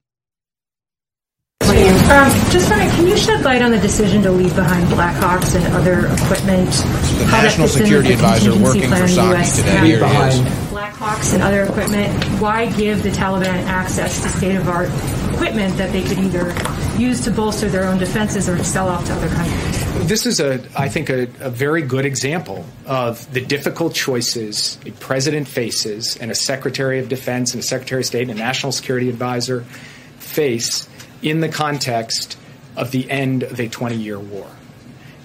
Um, 2.10 2.28
just 2.50 2.68
wondering, 2.68 2.90
can 2.90 3.06
you 3.06 3.16
shed 3.16 3.44
light 3.44 3.62
on 3.62 3.70
the 3.70 3.78
decision 3.78 4.22
to 4.22 4.32
leave 4.32 4.54
behind 4.56 4.88
Blackhawks 4.88 5.54
and 5.54 5.64
other 5.74 6.06
equipment? 6.12 6.68
The 6.70 7.26
National 7.30 7.68
Security 7.68 8.12
Advisor 8.12 8.58
working 8.58 8.88
for 8.90 8.96
Psaki 8.96 9.56
today. 9.56 9.86
Here 9.86 10.00
behind 10.00 10.44
Blackhawks 10.70 11.34
and 11.34 11.42
other 11.42 11.62
equipment. 11.62 12.12
Why 12.40 12.66
give 12.72 13.04
the 13.04 13.10
Taliban 13.10 13.62
access 13.66 14.22
to 14.22 14.28
state-of-art 14.28 14.88
equipment 15.34 15.76
that 15.76 15.92
they 15.92 16.02
could 16.02 16.18
either 16.18 16.52
use 17.00 17.22
to 17.24 17.30
bolster 17.30 17.68
their 17.68 17.84
own 17.84 17.98
defenses 17.98 18.48
or 18.48 18.62
sell 18.64 18.88
off 18.88 19.06
to 19.06 19.12
other 19.14 19.28
countries? 19.28 20.08
This 20.08 20.26
is 20.26 20.40
a, 20.40 20.60
I 20.76 20.88
think, 20.88 21.10
a, 21.10 21.28
a 21.40 21.50
very 21.50 21.82
good 21.82 22.06
example 22.06 22.66
of 22.86 23.32
the 23.32 23.40
difficult 23.40 23.94
choices 23.94 24.78
a 24.84 24.90
president 24.90 25.46
faces 25.46 26.16
and 26.16 26.32
a 26.32 26.34
Secretary 26.34 26.98
of 26.98 27.08
Defense 27.08 27.54
and 27.54 27.62
a 27.62 27.66
Secretary 27.66 28.00
of 28.00 28.06
State 28.06 28.22
and 28.22 28.32
a 28.32 28.34
National 28.34 28.72
Security 28.72 29.08
Advisor 29.08 29.64
face 30.18 30.88
in 31.22 31.40
the 31.40 31.48
context 31.48 32.36
of 32.76 32.90
the 32.90 33.10
end 33.10 33.42
of 33.42 33.60
a 33.60 33.68
20 33.68 33.96
year 33.96 34.18
war. 34.18 34.46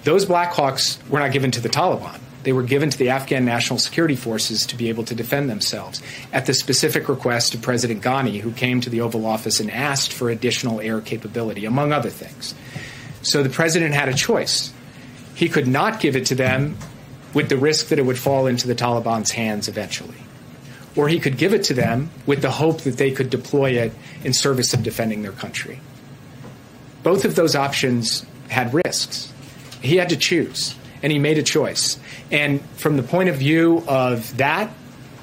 Those 0.04 0.26
Blackhawks 0.26 0.98
were 1.08 1.18
not 1.18 1.32
given 1.32 1.50
to 1.52 1.60
the 1.60 1.68
Taliban. 1.68 2.20
They 2.44 2.52
were 2.52 2.62
given 2.62 2.90
to 2.90 2.98
the 2.98 3.08
Afghan 3.10 3.44
National 3.44 3.76
Security 3.76 4.14
Forces 4.14 4.66
to 4.66 4.76
be 4.76 4.88
able 4.88 5.02
to 5.06 5.16
defend 5.16 5.50
themselves 5.50 6.00
at 6.32 6.46
the 6.46 6.54
specific 6.54 7.08
request 7.08 7.54
of 7.54 7.62
President 7.62 8.02
Ghani, 8.02 8.38
who 8.38 8.52
came 8.52 8.80
to 8.82 8.90
the 8.90 9.00
Oval 9.00 9.26
Office 9.26 9.58
and 9.58 9.68
asked 9.68 10.12
for 10.12 10.30
additional 10.30 10.80
air 10.80 11.00
capability, 11.00 11.64
among 11.64 11.92
other 11.92 12.10
things. 12.10 12.54
So 13.22 13.42
the 13.42 13.50
president 13.50 13.94
had 13.94 14.08
a 14.08 14.14
choice. 14.14 14.72
He 15.34 15.48
could 15.48 15.66
not 15.66 15.98
give 15.98 16.14
it 16.14 16.26
to 16.26 16.36
them 16.36 16.76
with 17.34 17.48
the 17.48 17.56
risk 17.56 17.88
that 17.88 17.98
it 17.98 18.06
would 18.06 18.18
fall 18.18 18.46
into 18.46 18.68
the 18.68 18.76
Taliban's 18.76 19.32
hands 19.32 19.66
eventually. 19.66 20.14
Or 20.96 21.08
he 21.08 21.20
could 21.20 21.36
give 21.36 21.52
it 21.52 21.64
to 21.64 21.74
them 21.74 22.10
with 22.24 22.40
the 22.40 22.50
hope 22.50 22.80
that 22.82 22.96
they 22.96 23.10
could 23.10 23.28
deploy 23.30 23.72
it 23.72 23.92
in 24.24 24.32
service 24.32 24.72
of 24.72 24.82
defending 24.82 25.22
their 25.22 25.32
country. 25.32 25.80
both 27.02 27.24
of 27.24 27.36
those 27.36 27.54
options 27.54 28.26
had 28.48 28.74
risks. 28.74 29.32
He 29.80 29.96
had 29.96 30.08
to 30.08 30.16
choose, 30.16 30.74
and 31.02 31.12
he 31.12 31.18
made 31.20 31.38
a 31.38 31.42
choice. 31.42 32.00
And 32.32 32.60
from 32.76 32.96
the 32.96 33.04
point 33.04 33.28
of 33.28 33.36
view 33.36 33.84
of 33.86 34.36
that 34.38 34.70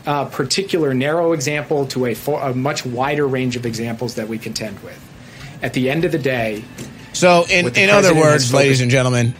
uh, 0.05 0.25
particular 0.25 0.93
narrow 0.93 1.33
example 1.33 1.87
to 1.87 2.05
a, 2.05 2.13
for, 2.13 2.39
a 2.41 2.53
much 2.53 2.85
wider 2.85 3.27
range 3.27 3.57
of 3.57 3.65
examples 3.65 4.15
that 4.15 4.29
we 4.29 4.37
contend 4.37 4.79
with, 4.81 4.97
at 5.61 5.73
the 5.73 5.89
end 5.89 6.05
of 6.05 6.11
the 6.13 6.19
day, 6.19 6.63
So, 7.13 7.45
in, 7.49 7.75
in 7.75 7.89
other 7.89 8.15
words, 8.15 8.53
ladies 8.53 8.79
and 8.81 8.89
gentlemen, 8.89 9.33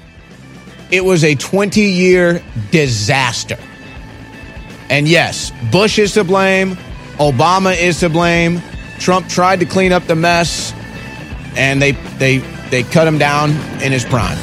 it 0.91 1.03
was 1.05 1.23
a 1.23 1.35
20 1.35 1.81
year 1.81 2.43
disaster. 2.71 3.57
And 4.93 5.07
yes, 5.07 5.51
Bush 5.71 5.97
is 5.97 6.13
to 6.13 6.23
blame, 6.23 6.75
Obama 7.17 7.75
is 7.75 7.99
to 8.01 8.09
blame. 8.09 8.61
Trump 8.99 9.27
tried 9.27 9.59
to 9.61 9.65
clean 9.65 9.91
up 9.91 10.03
the 10.03 10.13
mess, 10.13 10.71
and 11.57 11.81
they 11.81 11.93
they 12.19 12.37
they 12.69 12.83
cut 12.83 13.07
him 13.07 13.17
down 13.17 13.49
in 13.81 13.91
his 13.91 14.05
prime. 14.05 14.37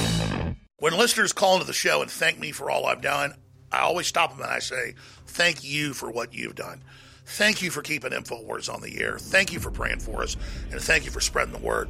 When 0.78 0.98
listeners 0.98 1.32
call 1.32 1.54
into 1.54 1.68
the 1.68 1.72
show 1.72 2.02
and 2.02 2.10
thank 2.10 2.40
me 2.40 2.50
for 2.50 2.68
all 2.68 2.86
I've 2.86 3.00
done, 3.00 3.34
I 3.70 3.82
always 3.82 4.08
stop 4.08 4.32
them 4.32 4.40
and 4.40 4.50
I 4.50 4.58
say, 4.58 4.96
Thank 5.24 5.62
you 5.62 5.94
for 5.94 6.10
what 6.10 6.34
you've 6.34 6.56
done. 6.56 6.82
Thank 7.26 7.62
you 7.62 7.70
for 7.70 7.80
keeping 7.80 8.10
InfoWars 8.10 8.74
on 8.74 8.80
the 8.80 9.00
air. 9.00 9.18
Thank 9.20 9.52
you 9.52 9.60
for 9.60 9.70
praying 9.70 10.00
for 10.00 10.20
us. 10.20 10.36
And 10.72 10.80
thank 10.80 11.04
you 11.04 11.12
for 11.12 11.20
spreading 11.20 11.52
the 11.52 11.60
word. 11.60 11.88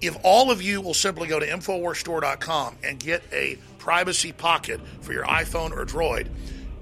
If 0.00 0.16
all 0.22 0.50
of 0.50 0.62
you 0.62 0.80
will 0.80 0.94
simply 0.94 1.28
go 1.28 1.38
to 1.38 1.46
InfoWarsStore.com 1.46 2.76
and 2.82 2.98
get 2.98 3.22
a 3.30 3.58
privacy 3.76 4.32
pocket 4.32 4.80
for 5.02 5.12
your 5.12 5.24
iPhone 5.26 5.72
or 5.72 5.84
Droid, 5.84 6.28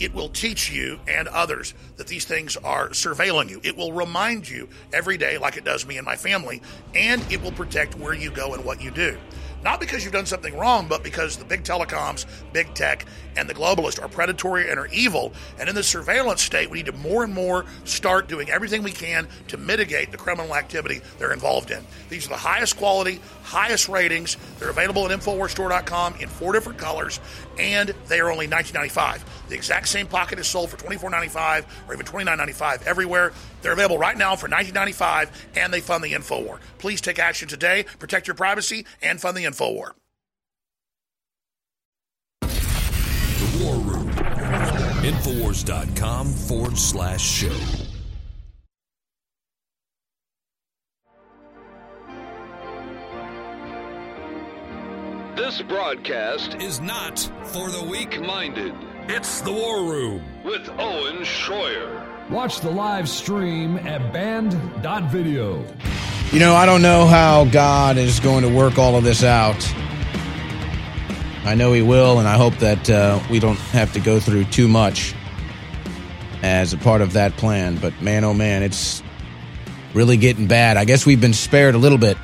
it 0.01 0.15
will 0.15 0.31
teach 0.31 0.73
you 0.73 0.99
and 1.07 1.29
others 1.29 1.75
that 1.97 2.07
these 2.09 2.25
things 2.25 2.57
are 2.57 2.89
surveilling 2.89 3.51
you. 3.51 3.61
It 3.63 3.77
will 3.77 3.93
remind 3.93 4.49
you 4.49 4.69
every 4.93 5.19
day, 5.19 5.39
like 5.39 5.57
it 5.57 5.65
does 5.65 5.87
me 5.87 5.99
and 5.99 6.07
my 6.07 6.17
family, 6.17 6.63
and 6.95 7.23
it 7.31 7.43
will 7.43 7.53
protect 7.53 7.97
where 7.97 8.15
you 8.15 8.31
go 8.31 8.55
and 8.55 8.65
what 8.65 8.83
you 8.83 8.91
do. 8.91 9.19
Not 9.63 9.79
because 9.79 10.03
you've 10.03 10.15
done 10.15 10.27
something 10.27 10.57
wrong, 10.57 10.89
but 10.89 11.03
because 11.03 11.37
the 11.37 11.45
big 11.45 11.65
telecoms, 11.65 12.25
big 12.53 12.73
tech, 12.73 13.05
and 13.41 13.49
the 13.49 13.55
globalists 13.55 14.01
are 14.01 14.09
predatory 14.09 14.71
and 14.71 14.79
are 14.79 14.87
evil. 14.89 15.33
And 15.59 15.69
in 15.69 15.75
this 15.75 15.89
surveillance 15.89 16.43
state, 16.43 16.71
we 16.71 16.79
need 16.79 16.87
to 16.87 16.93
more 16.93 17.25
and 17.25 17.33
more 17.33 17.65
start 17.85 18.29
doing 18.29 18.51
everything 18.51 18.83
we 18.83 18.93
can 18.93 19.27
to 19.49 19.57
mitigate 19.57 20.13
the 20.13 20.19
criminal 20.19 20.55
activity 20.55 21.01
they're 21.19 21.33
involved 21.33 21.71
in. 21.71 21.83
These 22.11 22.27
are 22.27 22.31
the 22.31 22.37
highest 22.37 22.77
quality, 22.77 23.19
highest 23.43 23.89
ratings. 23.89 24.37
They're 24.59 24.69
available 24.69 25.11
at 25.11 25.19
InfoWarsStore.com 25.19 26.17
in 26.17 26.29
four 26.29 26.53
different 26.53 26.79
colors, 26.79 27.19
and 27.59 27.95
they 28.09 28.21
are 28.21 28.31
only 28.31 28.47
$19.95. 28.47 29.23
The 29.49 29.55
exact 29.55 29.89
same 29.89 30.07
pocket 30.07 30.39
is 30.39 30.47
sold 30.47 30.69
for 30.69 30.77
$24.95 30.77 31.65
or 31.89 31.95
even 31.95 32.05
$29.95 32.05 32.87
everywhere. 32.87 33.33
They're 33.63 33.73
available 33.73 33.99
right 33.99 34.17
now 34.17 34.37
for 34.37 34.49
$19.95, 34.49 35.31
and 35.57 35.73
they 35.73 35.81
fund 35.81 36.05
the 36.05 36.13
InfoWar. 36.13 36.59
Please 36.79 37.01
take 37.01 37.19
action 37.19 37.49
today, 37.49 37.87
protect 37.99 38.27
your 38.27 38.35
privacy, 38.35 38.85
and 39.01 39.19
fund 39.19 39.35
the 39.35 39.45
InfoWar. 39.45 39.93
Infowars.com 45.03 46.27
forward 46.27 46.77
slash 46.77 47.23
show. 47.23 47.57
This 55.37 55.63
broadcast 55.63 56.55
is 56.57 56.81
not 56.81 57.19
for 57.45 57.71
the 57.71 57.83
weak 57.91 58.21
minded. 58.21 58.75
It's 59.09 59.41
the 59.41 59.51
War 59.51 59.85
Room. 59.85 60.23
With 60.45 60.69
Owen 60.79 61.25
Shroyer. 61.25 62.29
Watch 62.29 62.61
the 62.61 62.71
live 62.71 63.09
stream 63.09 63.79
at 63.79 64.13
band.video. 64.13 65.65
You 66.31 66.39
know, 66.39 66.55
I 66.55 66.67
don't 66.67 66.83
know 66.83 67.07
how 67.07 67.47
God 67.47 67.97
is 67.97 68.21
going 68.21 68.43
to 68.43 68.55
work 68.55 68.79
all 68.79 68.97
of 68.97 69.03
this 69.03 69.25
out. 69.25 69.57
I 71.45 71.55
know 71.55 71.73
He 71.73 71.83
will, 71.83 72.19
and 72.19 72.29
I 72.29 72.37
hope 72.37 72.55
that 72.57 72.91
uh, 72.91 73.21
we 73.31 73.41
don't 73.41 73.59
have 73.59 73.93
to 73.95 74.01
go 74.01 74.21
through 74.21 74.45
too 74.45 74.69
much 74.69 75.15
as 76.43 76.73
a 76.73 76.79
part 76.79 77.01
of 77.01 77.15
that 77.15 77.37
plan. 77.37 77.77
But 77.77 78.01
man, 78.03 78.25
oh 78.25 78.35
man, 78.35 78.63
it's 78.63 79.03
really 79.95 80.17
getting 80.17 80.47
bad. 80.47 80.77
I 80.77 80.85
guess 80.85 81.07
we've 81.07 81.21
been 81.21 81.35
spared 81.35 81.75
a 81.75 81.79
little 81.79 81.99
bit. 81.99 82.17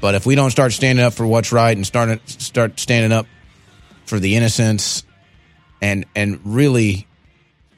But 0.00 0.14
if 0.16 0.26
we 0.26 0.34
don't 0.34 0.50
start 0.50 0.72
standing 0.72 1.04
up 1.04 1.14
for 1.14 1.26
what's 1.26 1.52
right 1.52 1.76
and 1.76 1.86
start 1.86 2.28
start 2.28 2.80
standing 2.80 3.12
up 3.12 3.26
for 4.06 4.18
the 4.18 4.36
innocents 4.36 5.04
and 5.80 6.04
and 6.14 6.40
really 6.44 7.06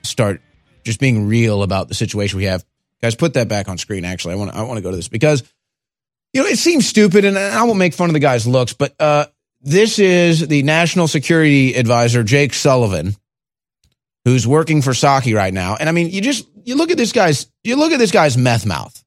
start 0.02 0.40
just 0.84 1.00
being 1.00 1.28
real 1.28 1.62
about 1.62 1.88
the 1.88 1.94
situation 1.94 2.38
we 2.38 2.44
have. 2.44 2.64
Guys, 3.02 3.14
put 3.14 3.34
that 3.34 3.48
back 3.48 3.68
on 3.68 3.78
screen. 3.78 4.04
Actually, 4.04 4.34
I 4.34 4.36
want 4.36 4.54
I 4.54 4.62
want 4.62 4.78
to 4.78 4.82
go 4.82 4.90
to 4.90 4.96
this 4.96 5.08
because 5.08 5.42
you 6.34 6.42
know 6.42 6.48
it 6.48 6.58
seems 6.58 6.86
stupid, 6.86 7.24
and 7.24 7.38
I 7.38 7.62
won't 7.62 7.78
make 7.78 7.94
fun 7.94 8.10
of 8.10 8.12
the 8.12 8.20
guy's 8.20 8.46
looks, 8.46 8.72
but 8.72 8.94
uh, 9.00 9.26
this 9.62 9.98
is 9.98 10.46
the 10.46 10.62
National 10.64 11.08
Security 11.08 11.74
Advisor 11.74 12.24
Jake 12.24 12.52
Sullivan, 12.52 13.16
who's 14.24 14.46
working 14.46 14.82
for 14.82 14.90
Psaki 14.90 15.34
right 15.34 15.54
now. 15.54 15.76
And 15.78 15.88
I 15.88 15.92
mean, 15.92 16.10
you 16.10 16.20
just 16.20 16.46
you 16.64 16.74
look 16.74 16.90
at 16.90 16.96
this 16.96 17.12
guy's 17.12 17.46
you 17.62 17.76
look 17.76 17.92
at 17.92 17.98
this 17.98 18.10
guy's 18.10 18.36
meth 18.36 18.66
mouth. 18.66 19.00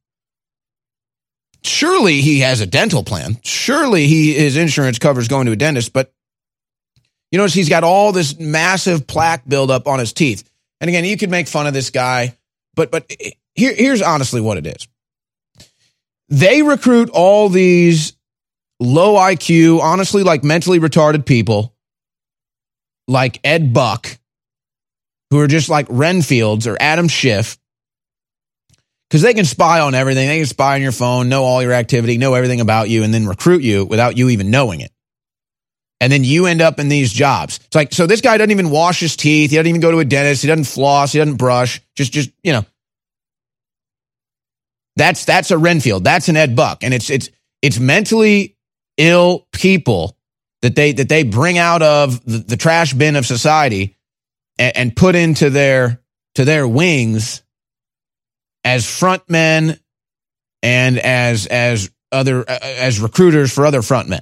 Surely 1.64 2.22
he 2.22 2.40
has 2.40 2.62
a 2.62 2.66
dental 2.66 3.04
plan. 3.04 3.38
Surely 3.44 4.08
he 4.08 4.34
his 4.34 4.56
insurance 4.56 4.98
covers 4.98 5.28
going 5.28 5.48
to 5.48 5.52
a 5.52 5.58
dentist, 5.58 5.92
but 5.92 6.14
you 7.32 7.38
notice 7.38 7.54
he's 7.54 7.70
got 7.70 7.84
all 7.84 8.14
this 8.14 8.40
massive 8.40 9.06
plaque 9.06 9.44
buildup 9.46 9.86
on 9.86 10.00
his 10.00 10.14
teeth. 10.14 10.50
And 10.80 10.88
again, 10.90 11.04
you 11.04 11.18
could 11.18 11.30
make 11.30 11.48
fun 11.48 11.68
of 11.68 11.74
this 11.74 11.90
guy, 11.90 12.38
but 12.74 12.90
but 12.90 13.12
here, 13.54 13.74
here's 13.76 14.02
honestly 14.02 14.40
what 14.40 14.58
it 14.58 14.66
is. 14.66 14.88
They 16.30 16.62
recruit 16.62 17.10
all 17.12 17.50
these 17.50 18.14
low 18.80 19.16
IQ, 19.16 19.80
honestly, 19.80 20.24
like 20.24 20.44
mentally 20.44 20.80
retarded 20.80 21.26
people, 21.26 21.74
like 23.08 23.40
Ed 23.44 23.74
Buck, 23.74 24.18
who 25.32 25.40
are 25.40 25.48
just 25.48 25.70
like 25.70 25.88
Renfields 25.88 26.68
or 26.68 26.78
Adam 26.80 27.08
Schiff, 27.08 27.58
because 29.10 29.22
they 29.22 29.34
can 29.34 29.46
spy 29.46 29.80
on 29.80 29.96
everything. 29.96 30.28
They 30.28 30.38
can 30.38 30.46
spy 30.46 30.76
on 30.76 30.82
your 30.82 30.92
phone, 30.92 31.30
know 31.30 31.44
all 31.44 31.62
your 31.62 31.74
activity, 31.74 32.18
know 32.18 32.34
everything 32.34 32.60
about 32.60 32.90
you, 32.90 33.04
and 33.04 33.14
then 33.14 33.26
recruit 33.26 33.62
you 33.62 33.86
without 33.86 34.18
you 34.18 34.30
even 34.30 34.52
knowing 34.52 34.82
it 34.82 34.92
and 36.00 36.12
then 36.12 36.24
you 36.24 36.46
end 36.46 36.62
up 36.62 36.80
in 36.80 36.90
these 36.90 37.12
jobs. 37.12 37.60
It's 37.66 37.76
like 37.76 37.94
so 37.94 38.08
this 38.08 38.22
guy 38.22 38.38
doesn't 38.38 38.52
even 38.52 38.70
wash 38.70 39.00
his 39.00 39.16
teeth, 39.16 39.52
he 39.52 39.58
doesn't 39.58 39.68
even 39.68 39.82
go 39.82 39.92
to 39.92 40.00
a 40.00 40.06
dentist, 40.06 40.42
he 40.42 40.48
doesn't 40.48 40.66
floss, 40.66 41.12
he 41.12 41.20
doesn't 41.20 41.36
brush, 41.36 41.82
just 41.96 42.12
just, 42.12 42.32
you 42.44 42.54
know. 42.54 42.66
That's 44.98 45.26
that's 45.26 45.52
a 45.52 45.58
Renfield, 45.58 46.04
that's 46.04 46.28
an 46.28 46.36
Ed 46.36 46.56
Buck 46.56 46.84
and 46.84 46.94
it's 46.94 47.10
it's 47.10 47.30
it's 47.62 47.80
mentally 47.80 48.58
ill 48.98 49.48
people 49.52 50.18
that 50.62 50.76
they 50.76 50.92
that 50.94 51.10
they 51.10 51.24
bring 51.24 51.58
out 51.58 51.82
of 51.82 52.24
the, 52.26 52.40
the 52.40 52.58
trash 52.58 52.94
bin 52.94 53.16
of 53.16 53.26
society 53.26 53.96
and, 54.58 54.76
and 54.76 54.96
put 54.96 55.16
into 55.16 55.50
their 55.50 56.02
to 56.36 56.46
their 56.46 56.68
wings 56.68 57.44
as 58.64 58.86
frontmen 58.86 59.80
and 60.64 60.98
as 61.00 61.46
as 61.46 61.92
other 62.12 62.42
uh, 62.50 62.60
as 62.62 63.00
recruiters 63.00 63.54
for 63.54 63.66
other 63.66 63.82
frontmen. 63.82 64.22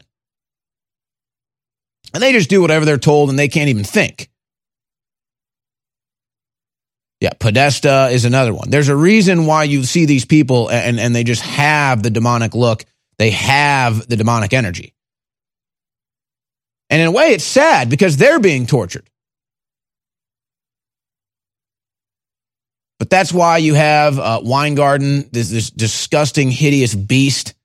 And 2.13 2.21
they 2.21 2.31
just 2.31 2.49
do 2.49 2.61
whatever 2.61 2.85
they're 2.85 2.97
told 2.97 3.29
and 3.29 3.37
they 3.37 3.47
can't 3.47 3.69
even 3.69 3.83
think. 3.83 4.29
Yeah, 7.25 7.33
Podesta 7.39 8.09
is 8.11 8.23
another 8.23 8.53
one. 8.53 8.69
There's 8.69 8.87
a 8.87 8.95
reason 8.95 9.47
why 9.47 9.63
you 9.63 9.83
see 9.83 10.05
these 10.05 10.25
people 10.25 10.69
and, 10.69 10.99
and 10.99 11.15
they 11.15 11.23
just 11.23 11.41
have 11.41 12.03
the 12.03 12.11
demonic 12.11 12.53
look. 12.53 12.85
They 13.17 13.31
have 13.31 14.07
the 14.07 14.15
demonic 14.15 14.53
energy. 14.53 14.93
And 16.91 17.01
in 17.01 17.07
a 17.07 17.11
way, 17.11 17.29
it's 17.29 17.43
sad 17.43 17.89
because 17.89 18.17
they're 18.17 18.39
being 18.39 18.67
tortured. 18.67 19.09
But 22.99 23.09
that's 23.09 23.33
why 23.33 23.57
you 23.57 23.73
have 23.73 24.19
uh, 24.19 24.41
Weingarten, 24.43 25.27
this, 25.31 25.49
this 25.49 25.71
disgusting, 25.71 26.51
hideous 26.51 26.93
beast 26.93 27.55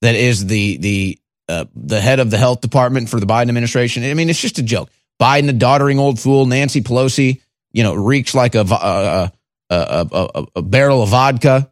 that 0.00 0.14
is 0.14 0.46
the 0.46 0.78
the 0.78 1.18
uh, 1.50 1.66
the 1.76 2.00
head 2.00 2.20
of 2.20 2.30
the 2.30 2.38
health 2.38 2.62
department 2.62 3.10
for 3.10 3.20
the 3.20 3.26
Biden 3.26 3.48
administration. 3.50 4.02
I 4.02 4.14
mean, 4.14 4.30
it's 4.30 4.40
just 4.40 4.58
a 4.58 4.62
joke. 4.62 4.88
Biden, 5.20 5.50
a 5.50 5.52
doddering 5.52 5.98
old 5.98 6.18
fool. 6.18 6.46
Nancy 6.46 6.80
Pelosi, 6.80 7.42
you 7.74 7.82
know, 7.82 7.92
reeks 7.94 8.34
like 8.34 8.54
a 8.54 8.60
a, 8.60 9.32
a, 9.68 10.06
a, 10.10 10.46
a 10.56 10.62
barrel 10.62 11.02
of 11.02 11.10
vodka. 11.10 11.70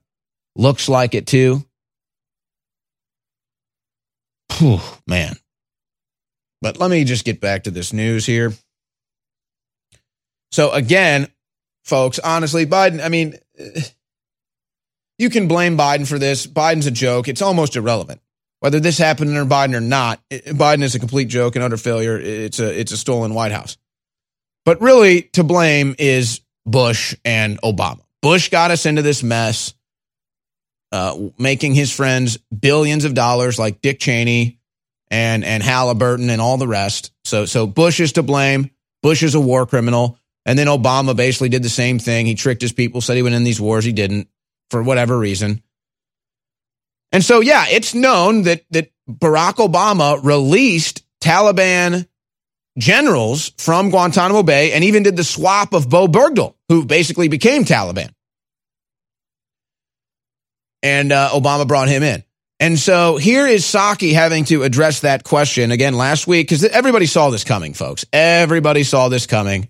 Looks 0.55 0.89
like 0.89 1.15
it 1.15 1.27
too. 1.27 1.65
Whew, 4.59 4.81
man. 5.07 5.37
But 6.61 6.79
let 6.79 6.91
me 6.91 7.05
just 7.05 7.25
get 7.25 7.41
back 7.41 7.65
to 7.65 7.71
this 7.71 7.93
news 7.93 8.27
here. 8.27 8.53
So 10.51 10.73
again, 10.73 11.29
folks, 11.85 12.19
honestly, 12.19 12.67
Biden, 12.67 13.03
I 13.03 13.09
mean, 13.09 13.39
you 15.19 15.31
can 15.31 15.49
blame 15.49 15.79
Biden 15.79 16.07
for 16.07 16.19
this. 16.19 16.47
Biden's 16.47 16.87
a 16.87 16.91
joke. 16.91 17.29
It's 17.29 17.43
almost 17.43 17.77
irrelevant. 17.77 18.21
Whether 18.59 18.81
this 18.81 18.99
happened 18.99 19.31
under 19.31 19.49
Biden 19.49 19.75
or 19.75 19.81
not, 19.81 20.21
Biden 20.31 20.83
is 20.83 20.95
a 20.95 21.01
complete 21.01 21.29
joke 21.29 21.57
and 21.57 21.65
utter 21.65 21.77
failure. 21.77 22.19
It's 22.19 22.61
a 22.61 22.79
it's 22.79 22.93
a 22.93 22.97
stolen 22.97 23.35
White 23.35 23.53
House. 23.53 23.77
But 24.65 24.81
really, 24.81 25.23
to 25.35 25.45
blame 25.45 25.97
is 25.99 26.41
Bush 26.67 27.17
and 27.25 27.61
Obama. 27.63 28.01
Bush 28.23 28.51
got 28.51 28.71
us 28.71 28.87
into 28.87 29.03
this 29.03 29.23
mess. 29.23 29.75
uh, 30.93 31.31
making 31.39 31.75
his 31.75 31.91
friends 31.91 32.37
billions 32.37 33.05
of 33.05 33.15
dollars, 33.15 33.59
like 33.59 33.81
Dick 33.81 33.99
Cheney 33.99 34.61
and 35.11 35.45
and 35.45 35.63
Halliburton 35.63 36.31
and 36.31 36.41
all 36.41 36.59
the 36.59 36.69
rest. 36.69 37.13
So 37.25 37.47
so 37.47 37.67
Bush 37.67 38.01
is 38.01 38.13
to 38.13 38.23
blame. 38.23 38.71
Bush 39.03 39.23
is 39.23 39.35
a 39.35 39.41
war 39.41 39.67
criminal, 39.67 40.19
and 40.47 40.59
then 40.59 40.67
Obama 40.67 41.17
basically 41.17 41.49
did 41.49 41.63
the 41.63 41.69
same 41.69 41.99
thing. 41.99 42.27
He 42.27 42.35
tricked 42.35 42.63
his 42.63 42.73
people, 42.73 43.01
said 43.01 43.17
he 43.17 43.23
went 43.23 43.35
in 43.35 43.45
these 43.45 43.61
wars, 43.61 43.85
he 43.85 43.93
didn't 43.93 44.29
for 44.71 44.83
whatever 44.83 45.19
reason. 45.19 45.63
And 47.11 47.25
so 47.25 47.41
yeah, 47.41 47.67
it's 47.69 47.95
known 47.95 48.43
that 48.43 48.65
that 48.71 48.91
Barack 49.11 49.55
Obama 49.55 50.23
released 50.23 51.05
Taliban 51.21 52.07
generals 52.79 53.53
from 53.59 53.91
Guantanamo 53.91 54.43
Bay 54.43 54.73
and 54.73 54.85
even 54.85 55.03
did 55.03 55.17
the 55.17 55.25
swap 55.25 55.73
of 55.73 55.89
Bowe 55.89 56.09
Bergdahl, 56.09 56.55
who 56.69 56.85
basically 56.85 57.29
became 57.29 57.65
Taliban. 57.65 58.11
And 60.83 61.13
uh, 61.13 61.31
Obama 61.33 61.67
brought 61.67 61.89
him 61.89 62.03
in. 62.03 62.25
And 62.59 62.79
so 62.79 63.17
here 63.17 63.47
is 63.47 63.65
Psaki 63.65 64.13
having 64.13 64.45
to 64.45 64.63
address 64.63 65.01
that 65.01 65.25
question 65.25 65.73
again 65.73 65.95
last 65.95 66.29
week 66.29 66.47
because 66.47 66.65
everybody 66.65 67.07
saw 67.07 67.31
this 67.31 67.43
coming, 67.43 67.75
folks. 67.75 68.05
Everybody 68.13 68.85
saw 68.85 69.09
this 69.09 69.27
coming. 69.27 69.69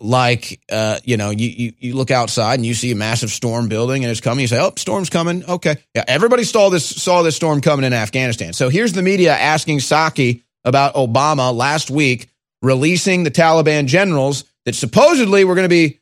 Like, 0.00 0.60
uh, 0.70 0.98
you 1.04 1.16
know, 1.16 1.30
you, 1.30 1.48
you, 1.48 1.72
you 1.78 1.94
look 1.94 2.10
outside 2.10 2.54
and 2.54 2.66
you 2.66 2.74
see 2.74 2.92
a 2.92 2.96
massive 2.96 3.30
storm 3.30 3.68
building 3.68 4.04
and 4.04 4.10
it's 4.10 4.20
coming. 4.20 4.42
You 4.42 4.48
say, 4.48 4.60
"Oh, 4.60 4.72
storm's 4.76 5.10
coming." 5.10 5.44
Okay, 5.44 5.76
yeah. 5.94 6.04
Everybody 6.08 6.44
saw 6.44 6.70
this 6.70 6.84
saw 6.86 7.22
this 7.22 7.36
storm 7.36 7.60
coming 7.60 7.84
in 7.84 7.92
Afghanistan. 7.92 8.52
So 8.52 8.68
here's 8.68 8.92
the 8.92 9.02
media 9.02 9.32
asking 9.32 9.78
Psaki 9.78 10.42
about 10.64 10.94
Obama 10.94 11.54
last 11.54 11.90
week 11.90 12.30
releasing 12.62 13.24
the 13.24 13.30
Taliban 13.30 13.86
generals 13.86 14.44
that 14.64 14.74
supposedly 14.74 15.44
were 15.44 15.54
going 15.54 15.64
to 15.64 15.68
be 15.68 16.00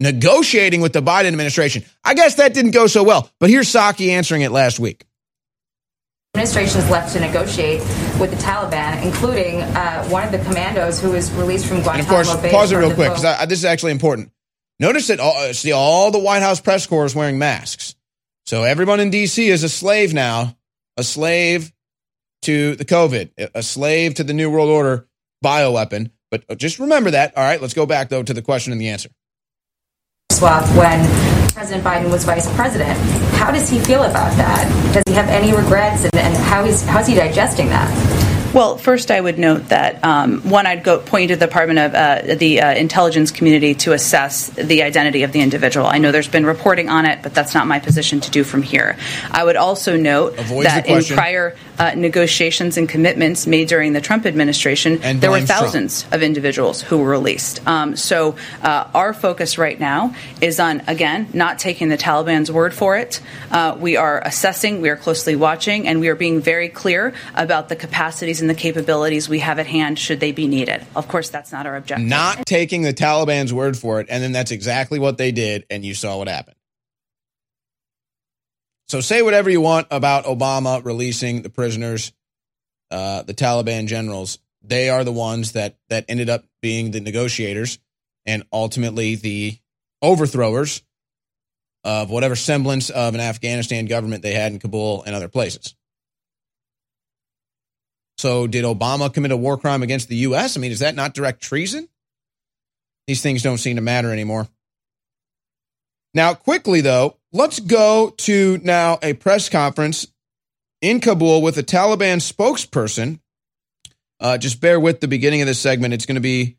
negotiating 0.00 0.80
with 0.80 0.92
the 0.92 1.02
Biden 1.02 1.26
administration. 1.26 1.84
I 2.04 2.14
guess 2.14 2.36
that 2.36 2.54
didn't 2.54 2.70
go 2.70 2.86
so 2.86 3.02
well, 3.04 3.30
but 3.38 3.50
here's 3.50 3.68
Psaki 3.68 4.08
answering 4.08 4.42
it 4.42 4.50
last 4.50 4.80
week. 4.80 5.04
Administration 6.34 6.80
is 6.80 6.90
left 6.90 7.12
to 7.14 7.20
negotiate 7.20 7.80
with 8.20 8.30
the 8.30 8.36
Taliban, 8.36 9.02
including 9.02 9.62
uh, 9.62 10.04
one 10.08 10.24
of 10.24 10.30
the 10.30 10.38
commandos 10.38 11.00
who 11.00 11.10
was 11.10 11.32
released 11.32 11.66
from 11.66 11.82
Guantanamo 11.82 11.98
And 11.98 12.02
of 12.02 12.08
course, 12.08 12.42
Bay. 12.42 12.50
pause 12.50 12.70
it 12.70 12.76
real 12.76 12.94
quick 12.94 13.14
because 13.14 13.48
this 13.48 13.58
is 13.58 13.64
actually 13.64 13.92
important. 13.92 14.30
Notice 14.78 15.08
that 15.08 15.20
all, 15.20 15.36
uh, 15.36 15.52
see 15.52 15.72
all 15.72 16.10
the 16.10 16.18
White 16.18 16.42
House 16.42 16.60
press 16.60 16.86
corps 16.86 17.06
is 17.06 17.14
wearing 17.14 17.38
masks. 17.38 17.96
So 18.46 18.62
everyone 18.62 19.00
in 19.00 19.10
D.C. 19.10 19.48
is 19.48 19.64
a 19.64 19.68
slave 19.68 20.14
now, 20.14 20.56
a 20.96 21.02
slave 21.02 21.72
to 22.42 22.76
the 22.76 22.84
COVID, 22.84 23.50
a 23.54 23.62
slave 23.62 24.14
to 24.14 24.24
the 24.24 24.32
New 24.32 24.50
World 24.50 24.70
Order 24.70 25.08
bioweapon. 25.44 26.10
But 26.30 26.58
just 26.58 26.78
remember 26.78 27.10
that. 27.10 27.36
All 27.36 27.44
right, 27.44 27.60
let's 27.60 27.74
go 27.74 27.86
back 27.86 28.08
though 28.08 28.22
to 28.22 28.34
the 28.34 28.42
question 28.42 28.72
and 28.72 28.80
the 28.80 28.88
answer. 28.88 29.10
when 30.76 31.00
President 31.52 31.82
Biden 31.82 32.12
was 32.12 32.24
vice 32.24 32.52
president. 32.54 32.96
How 33.34 33.50
does 33.50 33.68
he 33.68 33.80
feel 33.80 34.04
about 34.04 34.36
that? 34.36 34.92
Does 34.94 35.02
he 35.08 35.14
have 35.14 35.28
any 35.28 35.52
regrets, 35.52 36.04
and, 36.04 36.14
and 36.14 36.36
how 36.36 36.64
is 36.64 36.84
how's 36.84 37.06
he 37.06 37.14
digesting 37.14 37.68
that? 37.70 38.37
Well, 38.54 38.78
first, 38.78 39.10
I 39.10 39.20
would 39.20 39.38
note 39.38 39.68
that 39.68 40.02
um, 40.02 40.40
one, 40.48 40.66
I'd 40.66 40.82
go 40.82 40.98
point 40.98 41.28
to 41.28 41.36
the 41.36 41.46
Department 41.46 41.78
of 41.78 41.94
uh, 41.94 42.34
the 42.34 42.62
uh, 42.62 42.74
intelligence 42.74 43.30
community 43.30 43.74
to 43.74 43.92
assess 43.92 44.48
the 44.48 44.82
identity 44.82 45.22
of 45.22 45.32
the 45.32 45.40
individual. 45.40 45.86
I 45.86 45.98
know 45.98 46.12
there's 46.12 46.28
been 46.28 46.46
reporting 46.46 46.88
on 46.88 47.04
it, 47.04 47.22
but 47.22 47.34
that's 47.34 47.54
not 47.54 47.66
my 47.66 47.78
position 47.78 48.20
to 48.20 48.30
do 48.30 48.44
from 48.44 48.62
here. 48.62 48.96
I 49.30 49.44
would 49.44 49.56
also 49.56 49.96
note 49.98 50.38
Avoids 50.38 50.66
that 50.66 50.86
in 50.86 51.04
prior 51.04 51.56
uh, 51.78 51.92
negotiations 51.94 52.78
and 52.78 52.88
commitments 52.88 53.46
made 53.46 53.68
during 53.68 53.92
the 53.92 54.00
Trump 54.00 54.24
administration, 54.24 55.00
And 55.02 55.20
there 55.20 55.30
were 55.30 55.36
blames 55.36 55.50
Trump. 55.50 55.64
thousands 55.64 56.06
of 56.10 56.22
individuals 56.22 56.80
who 56.80 56.98
were 56.98 57.10
released. 57.10 57.64
Um, 57.68 57.96
so 57.96 58.34
uh, 58.62 58.88
our 58.94 59.12
focus 59.12 59.58
right 59.58 59.78
now 59.78 60.14
is 60.40 60.58
on 60.58 60.82
again 60.88 61.28
not 61.34 61.58
taking 61.58 61.90
the 61.90 61.98
Taliban's 61.98 62.50
word 62.50 62.72
for 62.72 62.96
it. 62.96 63.20
Uh, 63.50 63.76
we 63.78 63.96
are 63.96 64.20
assessing, 64.20 64.80
we 64.80 64.88
are 64.88 64.96
closely 64.96 65.36
watching, 65.36 65.86
and 65.86 66.00
we 66.00 66.08
are 66.08 66.16
being 66.16 66.40
very 66.40 66.70
clear 66.70 67.12
about 67.36 67.68
the 67.68 67.76
capacities 67.76 68.37
and 68.40 68.48
the 68.48 68.54
capabilities 68.54 69.28
we 69.28 69.40
have 69.40 69.58
at 69.58 69.66
hand 69.66 69.98
should 69.98 70.20
they 70.20 70.32
be 70.32 70.46
needed. 70.46 70.84
Of 70.94 71.08
course, 71.08 71.30
that's 71.30 71.52
not 71.52 71.66
our 71.66 71.76
objective. 71.76 72.06
Not 72.06 72.46
taking 72.46 72.82
the 72.82 72.94
Taliban's 72.94 73.52
word 73.52 73.76
for 73.76 74.00
it, 74.00 74.06
and 74.10 74.22
then 74.22 74.32
that's 74.32 74.50
exactly 74.50 74.98
what 74.98 75.18
they 75.18 75.32
did, 75.32 75.64
and 75.70 75.84
you 75.84 75.94
saw 75.94 76.18
what 76.18 76.28
happened. 76.28 76.56
So 78.88 79.00
say 79.00 79.20
whatever 79.20 79.50
you 79.50 79.60
want 79.60 79.86
about 79.90 80.24
Obama 80.24 80.82
releasing 80.82 81.42
the 81.42 81.50
prisoners, 81.50 82.12
uh, 82.90 83.22
the 83.22 83.34
Taliban 83.34 83.86
generals. 83.86 84.38
They 84.62 84.88
are 84.88 85.04
the 85.04 85.12
ones 85.12 85.52
that 85.52 85.76
that 85.88 86.06
ended 86.08 86.30
up 86.30 86.44
being 86.62 86.90
the 86.90 87.00
negotiators 87.00 87.78
and 88.26 88.44
ultimately 88.52 89.14
the 89.14 89.58
overthrowers 90.02 90.82
of 91.84 92.10
whatever 92.10 92.36
semblance 92.36 92.90
of 92.90 93.14
an 93.14 93.20
Afghanistan 93.20 93.86
government 93.86 94.22
they 94.22 94.34
had 94.34 94.52
in 94.52 94.58
Kabul 94.58 95.02
and 95.04 95.14
other 95.14 95.28
places. 95.28 95.74
So 98.18 98.46
did 98.46 98.64
Obama 98.64 99.12
commit 99.12 99.30
a 99.30 99.36
war 99.36 99.56
crime 99.56 99.82
against 99.82 100.08
the 100.08 100.16
U.S.? 100.16 100.56
I 100.56 100.60
mean, 100.60 100.72
is 100.72 100.80
that 100.80 100.96
not 100.96 101.14
direct 101.14 101.40
treason? 101.40 101.88
These 103.06 103.22
things 103.22 103.42
don't 103.42 103.58
seem 103.58 103.76
to 103.76 103.82
matter 103.82 104.12
anymore. 104.12 104.48
Now, 106.14 106.34
quickly 106.34 106.80
though, 106.80 107.16
let's 107.32 107.60
go 107.60 108.12
to 108.18 108.58
now 108.62 108.98
a 109.02 109.14
press 109.14 109.48
conference 109.48 110.06
in 110.82 111.00
Kabul 111.00 111.42
with 111.42 111.56
a 111.58 111.62
Taliban 111.62 112.18
spokesperson. 112.18 113.20
Uh, 114.20 114.36
just 114.36 114.60
bear 114.60 114.80
with 114.80 115.00
the 115.00 115.08
beginning 115.08 115.40
of 115.40 115.46
this 115.46 115.60
segment. 115.60 115.94
It's 115.94 116.06
going 116.06 116.16
to 116.16 116.20
be 116.20 116.56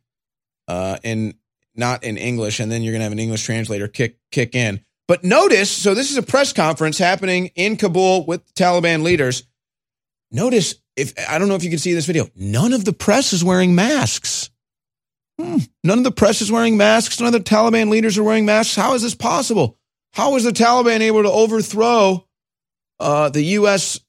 uh, 0.67 0.97
in 1.03 1.35
not 1.75 2.03
in 2.03 2.17
English, 2.17 2.59
and 2.59 2.71
then 2.71 2.83
you're 2.83 2.93
going 2.93 2.99
to 2.99 3.05
have 3.05 3.11
an 3.11 3.19
English 3.19 3.43
translator 3.43 3.87
kick 3.87 4.17
kick 4.31 4.55
in. 4.55 4.83
But 5.07 5.23
notice, 5.23 5.69
so 5.69 5.93
this 5.93 6.11
is 6.11 6.17
a 6.17 6.23
press 6.23 6.53
conference 6.53 6.97
happening 6.97 7.47
in 7.55 7.75
Kabul 7.75 8.25
with 8.25 8.53
Taliban 8.53 9.03
leaders. 9.03 9.43
Notice 10.31 10.75
if 10.99 11.13
I 11.29 11.37
don't 11.37 11.47
know 11.47 11.55
if 11.55 11.63
you 11.63 11.69
can 11.69 11.79
see 11.79 11.93
this 11.93 12.05
video, 12.05 12.27
none 12.35 12.73
of 12.73 12.85
the 12.85 12.93
press 12.93 13.33
is 13.33 13.43
wearing 13.43 13.75
masks. 13.75 14.49
Hmm. 15.39 15.57
None 15.83 15.97
of 15.97 16.03
the 16.03 16.11
press 16.11 16.41
is 16.41 16.51
wearing 16.51 16.75
masks. 16.75 17.19
None 17.19 17.27
of 17.27 17.33
the 17.33 17.49
Taliban 17.49 17.89
leaders 17.89 18.17
are 18.17 18.23
wearing 18.23 18.45
masks. 18.45 18.75
How 18.75 18.93
is 18.93 19.01
this 19.01 19.15
possible? 19.15 19.77
How 20.13 20.35
is 20.35 20.43
the 20.43 20.51
Taliban 20.51 20.99
able 20.99 21.23
to 21.23 21.31
overthrow 21.31 22.27
uh, 22.99 23.29
the 23.29 23.43
U.S. 23.43 23.99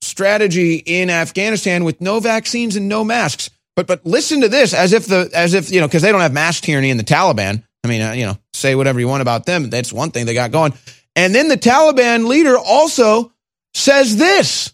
strategy 0.00 0.76
in 0.76 1.10
Afghanistan 1.10 1.82
with 1.84 2.00
no 2.00 2.20
vaccines 2.20 2.76
and 2.76 2.88
no 2.88 3.02
masks? 3.02 3.50
But 3.74 3.86
but 3.86 4.06
listen 4.06 4.42
to 4.42 4.48
this, 4.48 4.72
as 4.72 4.92
if 4.92 5.06
the 5.06 5.30
as 5.34 5.54
if 5.54 5.70
you 5.72 5.80
know 5.80 5.88
because 5.88 6.02
they 6.02 6.12
don't 6.12 6.20
have 6.20 6.32
mass 6.32 6.60
tyranny 6.60 6.90
in 6.90 6.96
the 6.96 7.04
Taliban. 7.04 7.64
I 7.84 7.88
mean, 7.88 8.02
uh, 8.02 8.12
you 8.12 8.26
know, 8.26 8.38
say 8.54 8.74
whatever 8.74 8.98
you 9.00 9.08
want 9.08 9.22
about 9.22 9.44
them. 9.44 9.70
That's 9.70 9.92
one 9.92 10.10
thing 10.10 10.26
they 10.26 10.34
got 10.34 10.50
going. 10.50 10.72
And 11.14 11.34
then 11.34 11.48
the 11.48 11.56
Taliban 11.56 12.26
leader 12.26 12.56
also 12.56 13.32
says 13.74 14.16
this. 14.16 14.72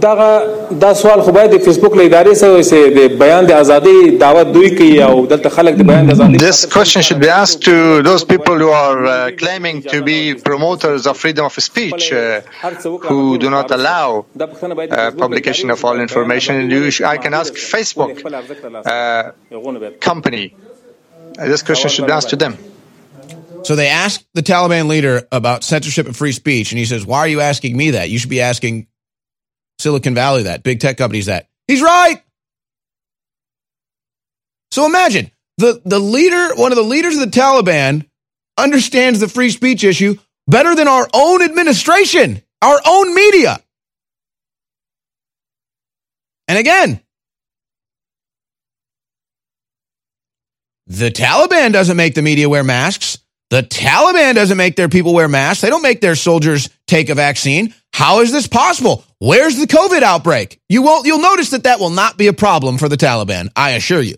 دغه 0.00 0.28
دا 0.80 0.94
سوال 0.94 1.20
خو 1.20 1.32
باید 1.32 1.50
د 1.54 1.58
فیسبوک 1.64 1.96
له 1.96 2.04
ادارې 2.08 2.34
سره 2.42 2.52
وسي 2.58 2.78
د 2.98 3.18
بیان 3.22 3.46
د 3.50 3.52
ازادي 3.64 3.96
دعوت 4.22 4.46
دوی 4.54 4.70
کوي 4.78 5.02
او 5.08 5.26
دلته 5.32 5.48
خلک 5.56 5.74
د 5.80 5.82
بیان 5.90 6.06
د 6.08 6.10
ازادي 6.16 6.38
This 6.44 6.60
question 6.76 7.02
should 7.08 7.20
be 7.26 7.30
asked 7.42 7.60
to 7.68 7.74
those 8.08 8.24
people 8.32 8.56
who 8.64 8.70
are 8.86 9.00
uh, 9.06 9.16
claiming 9.42 9.76
to 9.92 9.98
be 10.08 10.18
promoters 10.48 11.06
of 11.12 11.14
freedom 11.24 11.44
of 11.50 11.54
speech, 11.68 12.02
uh, 12.12 12.40
who 13.10 13.20
do 13.44 13.50
not 13.56 13.68
allow 13.78 14.06
uh, 14.16 15.10
publication 15.24 15.68
of 15.76 15.84
all 15.86 15.98
information. 16.08 16.54
You 16.76 16.82
sh- 16.94 17.02
I 17.14 17.16
can 17.24 17.32
ask 17.42 17.50
Facebook 17.74 18.12
uh, 18.94 19.22
company. 20.10 20.44
Uh, 20.54 21.52
This 21.52 21.62
question 21.68 21.88
should 21.94 22.06
be 22.12 22.16
asked 22.20 22.30
to 22.36 22.40
them. 22.44 22.54
So 23.63 23.75
they 23.75 23.87
asked 23.87 24.25
the 24.33 24.41
Taliban 24.41 24.87
leader 24.87 25.27
about 25.31 25.63
censorship 25.63 26.05
and 26.05 26.15
free 26.15 26.33
speech, 26.33 26.71
and 26.71 26.79
he 26.79 26.85
says, 26.85 27.05
Why 27.05 27.19
are 27.19 27.27
you 27.27 27.39
asking 27.39 27.77
me 27.77 27.91
that? 27.91 28.09
You 28.09 28.19
should 28.19 28.29
be 28.29 28.41
asking 28.41 28.87
Silicon 29.79 30.15
Valley 30.15 30.43
that, 30.43 30.63
big 30.63 30.79
tech 30.79 30.97
companies 30.97 31.27
that. 31.27 31.47
He's 31.67 31.81
right. 31.81 32.21
So 34.71 34.85
imagine 34.85 35.31
the, 35.57 35.81
the 35.85 35.99
leader, 35.99 36.55
one 36.55 36.71
of 36.71 36.75
the 36.75 36.83
leaders 36.83 37.15
of 37.15 37.21
the 37.21 37.39
Taliban, 37.39 38.05
understands 38.57 39.19
the 39.19 39.29
free 39.29 39.49
speech 39.49 39.83
issue 39.83 40.17
better 40.47 40.75
than 40.75 40.87
our 40.87 41.07
own 41.13 41.41
administration, 41.41 42.41
our 42.61 42.81
own 42.85 43.13
media. 43.15 43.59
And 46.47 46.57
again, 46.57 47.01
the 50.87 51.09
Taliban 51.09 51.71
doesn't 51.71 51.95
make 51.95 52.15
the 52.15 52.21
media 52.21 52.49
wear 52.49 52.63
masks. 52.63 53.19
The 53.53 53.61
Taliban 53.61 54.33
doesn't 54.33 54.57
make 54.57 54.75
their 54.75 54.89
people 54.89 55.13
wear 55.13 55.27
masks. 55.27 55.61
They 55.61 55.69
don't 55.69 55.83
make 55.83 56.01
their 56.01 56.15
soldiers 56.15 56.71
take 56.87 57.09
a 57.09 57.13
vaccine. 57.13 57.71
How 57.93 58.21
is 58.21 58.31
this 58.31 58.47
possible? 58.47 59.05
Where's 59.19 59.59
the 59.59 59.67
COVID 59.67 60.01
outbreak? 60.01 60.59
You 60.69 60.81
won't, 60.81 61.05
you'll 61.05 61.21
notice 61.21 61.51
that 61.51 61.65
that 61.65 61.79
will 61.79 61.91
not 61.91 62.17
be 62.17 62.25
a 62.25 62.33
problem 62.33 62.79
for 62.79 62.89
the 62.89 62.97
Taliban. 62.97 63.49
I 63.55 63.73
assure 63.73 64.01
you. 64.01 64.15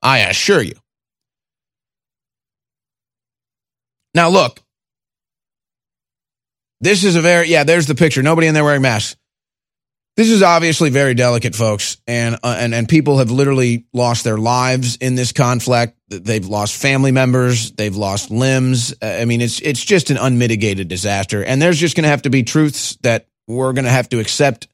I 0.00 0.18
assure 0.28 0.62
you. 0.62 0.74
Now, 4.14 4.28
look, 4.28 4.60
this 6.80 7.02
is 7.02 7.16
a 7.16 7.20
very, 7.20 7.48
yeah, 7.48 7.64
there's 7.64 7.88
the 7.88 7.96
picture. 7.96 8.22
Nobody 8.22 8.46
in 8.46 8.54
there 8.54 8.62
wearing 8.62 8.82
masks. 8.82 9.16
This 10.16 10.30
is 10.30 10.42
obviously 10.42 10.88
very 10.88 11.12
delicate, 11.12 11.54
folks, 11.54 11.98
and 12.06 12.36
uh, 12.42 12.56
and 12.58 12.74
and 12.74 12.88
people 12.88 13.18
have 13.18 13.30
literally 13.30 13.84
lost 13.92 14.24
their 14.24 14.38
lives 14.38 14.96
in 14.96 15.14
this 15.14 15.32
conflict. 15.32 15.98
They've 16.08 16.46
lost 16.46 16.74
family 16.74 17.12
members, 17.12 17.72
they've 17.72 17.94
lost 17.94 18.30
limbs. 18.30 18.94
Uh, 19.02 19.06
I 19.06 19.26
mean, 19.26 19.42
it's 19.42 19.60
it's 19.60 19.84
just 19.84 20.08
an 20.08 20.16
unmitigated 20.16 20.88
disaster, 20.88 21.44
and 21.44 21.60
there's 21.60 21.78
just 21.78 21.96
going 21.96 22.04
to 22.04 22.08
have 22.08 22.22
to 22.22 22.30
be 22.30 22.44
truths 22.44 22.96
that 23.02 23.28
we're 23.46 23.74
going 23.74 23.84
to 23.84 23.90
have 23.90 24.08
to 24.08 24.18
accept 24.18 24.68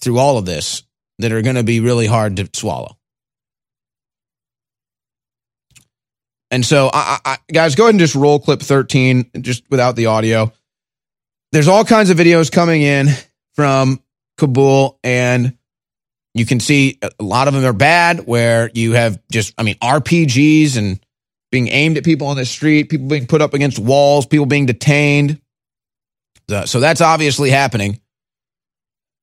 through 0.00 0.18
all 0.18 0.38
of 0.38 0.44
this 0.44 0.82
that 1.20 1.30
are 1.30 1.42
going 1.42 1.56
to 1.56 1.62
be 1.62 1.78
really 1.78 2.06
hard 2.06 2.36
to 2.36 2.50
swallow. 2.52 2.96
And 6.50 6.64
so, 6.64 6.90
I, 6.92 7.18
I, 7.24 7.38
guys, 7.52 7.76
go 7.76 7.84
ahead 7.84 7.94
and 7.94 8.00
just 8.00 8.14
roll 8.14 8.38
clip 8.40 8.60
13, 8.60 9.30
just 9.40 9.64
without 9.70 9.96
the 9.96 10.06
audio. 10.06 10.52
There's 11.52 11.68
all 11.68 11.84
kinds 11.84 12.10
of 12.10 12.18
videos 12.18 12.50
coming 12.50 12.82
in 12.82 13.08
from 13.54 14.00
Kabul, 14.38 14.98
and 15.02 15.56
you 16.34 16.44
can 16.46 16.60
see 16.60 16.98
a 17.02 17.22
lot 17.22 17.48
of 17.48 17.54
them 17.54 17.64
are 17.64 17.72
bad, 17.72 18.26
where 18.26 18.70
you 18.74 18.92
have 18.92 19.18
just, 19.30 19.54
I 19.56 19.62
mean, 19.62 19.76
RPGs 19.76 20.76
and 20.76 21.00
being 21.50 21.68
aimed 21.68 21.96
at 21.96 22.04
people 22.04 22.26
on 22.26 22.36
the 22.36 22.44
street, 22.44 22.90
people 22.90 23.08
being 23.08 23.26
put 23.26 23.40
up 23.40 23.54
against 23.54 23.78
walls, 23.78 24.26
people 24.26 24.46
being 24.46 24.66
detained. 24.66 25.40
So 26.66 26.80
that's 26.80 27.00
obviously 27.00 27.50
happening. 27.50 28.00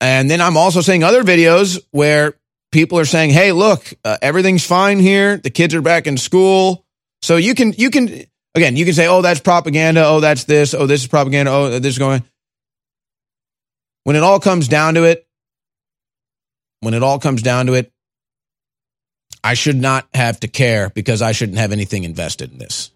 And 0.00 0.30
then 0.30 0.40
I'm 0.40 0.56
also 0.56 0.80
seeing 0.80 1.04
other 1.04 1.22
videos 1.22 1.80
where 1.90 2.34
people 2.72 2.98
are 2.98 3.06
saying, 3.06 3.30
"Hey, 3.30 3.52
look, 3.52 3.94
uh, 4.04 4.18
everything's 4.20 4.66
fine 4.66 4.98
here. 4.98 5.38
The 5.38 5.50
kids 5.50 5.74
are 5.74 5.80
back 5.80 6.06
in 6.06 6.18
school." 6.18 6.84
So 7.22 7.36
you 7.36 7.54
can 7.54 7.72
you 7.78 7.90
can 7.90 8.26
again, 8.54 8.76
you 8.76 8.84
can 8.84 8.92
say, 8.92 9.06
"Oh, 9.06 9.22
that's 9.22 9.40
propaganda. 9.40 10.04
Oh, 10.04 10.20
that's 10.20 10.44
this. 10.44 10.74
Oh, 10.74 10.86
this 10.86 11.02
is 11.02 11.06
propaganda. 11.06 11.52
Oh, 11.52 11.78
this 11.78 11.94
is 11.94 11.98
going." 11.98 12.22
When 14.04 14.16
it 14.16 14.22
all 14.22 14.40
comes 14.40 14.68
down 14.68 14.94
to 14.94 15.04
it, 15.04 15.26
when 16.80 16.94
it 16.94 17.02
all 17.02 17.18
comes 17.18 17.42
down 17.42 17.66
to 17.66 17.74
it, 17.74 17.92
I 19.42 19.54
should 19.54 19.76
not 19.76 20.06
have 20.14 20.40
to 20.40 20.48
care 20.48 20.90
because 20.90 21.20
I 21.20 21.32
shouldn't 21.32 21.58
have 21.58 21.72
anything 21.72 22.04
invested 22.04 22.52
in 22.52 22.58
this. 22.58 22.90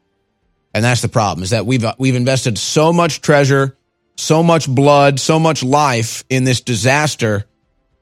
And 0.73 0.85
that's 0.85 1.03
the 1.03 1.09
problem 1.09 1.43
is 1.43 1.51
that 1.51 1.67
we've 1.67 1.85
we've 1.99 2.15
invested 2.15 2.57
so 2.59 2.93
much 2.93 3.21
treasure 3.21 3.79
so 4.19 4.43
much 4.43 4.69
blood, 4.69 5.21
so 5.21 5.39
much 5.39 5.63
life 5.63 6.25
in 6.29 6.45
this 6.45 6.61
disaster 6.61 7.47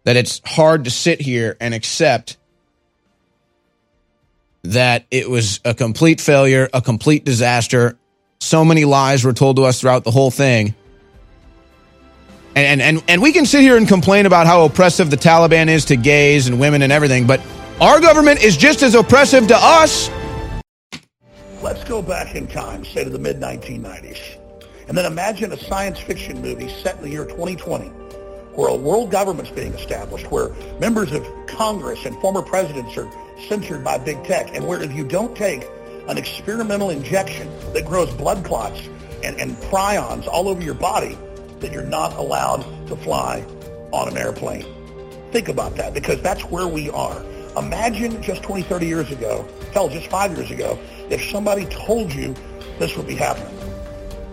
that 0.05 0.17
it's 0.17 0.41
hard 0.45 0.85
to 0.85 0.91
sit 0.91 1.21
here 1.21 1.57
and 1.61 1.75
accept 1.75 2.39
that 4.65 5.05
it 5.11 5.29
was 5.29 5.61
a 5.65 5.75
complete 5.75 6.21
failure, 6.21 6.69
a 6.73 6.81
complete 6.81 7.25
disaster. 7.25 7.99
So 8.41 8.65
many 8.65 8.85
lies 8.85 9.25
were 9.25 9.35
told 9.35 9.57
to 9.57 9.65
us 9.65 9.81
throughout 9.81 10.05
the 10.05 10.11
whole 10.11 10.31
thing. 10.31 10.75
And, 12.57 12.81
and, 12.81 13.05
and 13.07 13.21
we 13.21 13.33
can 13.33 13.45
sit 13.45 13.61
here 13.61 13.77
and 13.77 13.87
complain 13.87 14.25
about 14.25 14.47
how 14.47 14.65
oppressive 14.65 15.11
the 15.11 15.17
Taliban 15.17 15.69
is 15.69 15.85
to 15.87 15.97
gays 15.97 16.49
and 16.49 16.59
women 16.59 16.81
and 16.81 16.91
everything, 16.91 17.27
but 17.27 17.39
our 17.83 18.01
government 18.01 18.43
is 18.43 18.57
just 18.57 18.83
as 18.83 18.95
oppressive 18.95 19.47
to 19.49 19.57
us. 19.57 20.09
Let's 21.63 21.85
go 21.85 22.01
back 22.01 22.35
in 22.35 22.47
time, 22.47 22.83
say 22.87 23.05
to 23.05 23.11
the 23.11 23.19
mid 23.19 23.41
1990s. 23.41 24.39
And 24.89 24.97
then 24.97 25.05
imagine 25.05 25.53
a 25.53 25.59
science 25.59 26.01
fiction 26.01 26.41
movie 26.41 26.71
set 26.83 26.97
in 26.97 27.03
the 27.03 27.11
year 27.11 27.27
2020 27.27 27.89
where 28.57 28.69
a 28.69 28.75
world 28.75 29.11
government's 29.11 29.51
being 29.51 29.75
established, 29.75 30.31
where 30.31 30.49
members 30.81 31.13
of 31.13 31.27
Congress 31.47 32.07
and 32.07 32.19
former 32.23 32.41
presidents 32.41 32.97
are 32.97 33.11
censored 33.49 33.85
by 33.85 33.99
big 33.99 34.25
tech, 34.25 34.49
and 34.55 34.67
where 34.67 34.83
if 34.83 34.95
you 34.95 35.05
don't 35.05 35.37
take 35.37 35.69
an 36.09 36.17
experimental 36.17 36.89
injection 36.89 37.51
that 37.75 37.85
grows 37.85 38.11
blood 38.15 38.43
clots 38.47 38.81
and, 39.23 39.39
and 39.39 39.53
prions 39.57 40.27
all 40.27 40.49
over 40.49 40.63
your 40.63 40.73
body, 40.73 41.19
that 41.61 41.73
you're 41.73 41.83
not 41.83 42.15
allowed 42.15 42.63
to 42.89 42.97
fly 42.97 43.45
on 43.93 44.09
an 44.09 44.17
airplane. 44.17 44.67
Think 45.33 45.49
about 45.49 45.77
that, 45.77 45.95
because 45.95 46.21
that's 46.23 46.43
where 46.45 46.69
we 46.69 46.91
are. 46.91 47.25
Imagine 47.57 48.23
just 48.23 48.43
20, 48.43 48.63
30 48.63 48.87
years 48.87 49.11
ago, 49.11 49.49
hell, 49.73 49.89
just 49.89 50.09
five 50.09 50.37
years 50.37 50.51
ago, 50.51 50.79
if 51.11 51.23
somebody 51.31 51.65
told 51.67 52.13
you 52.13 52.35
this 52.79 52.97
would 52.97 53.07
be 53.07 53.15
happening 53.15 53.57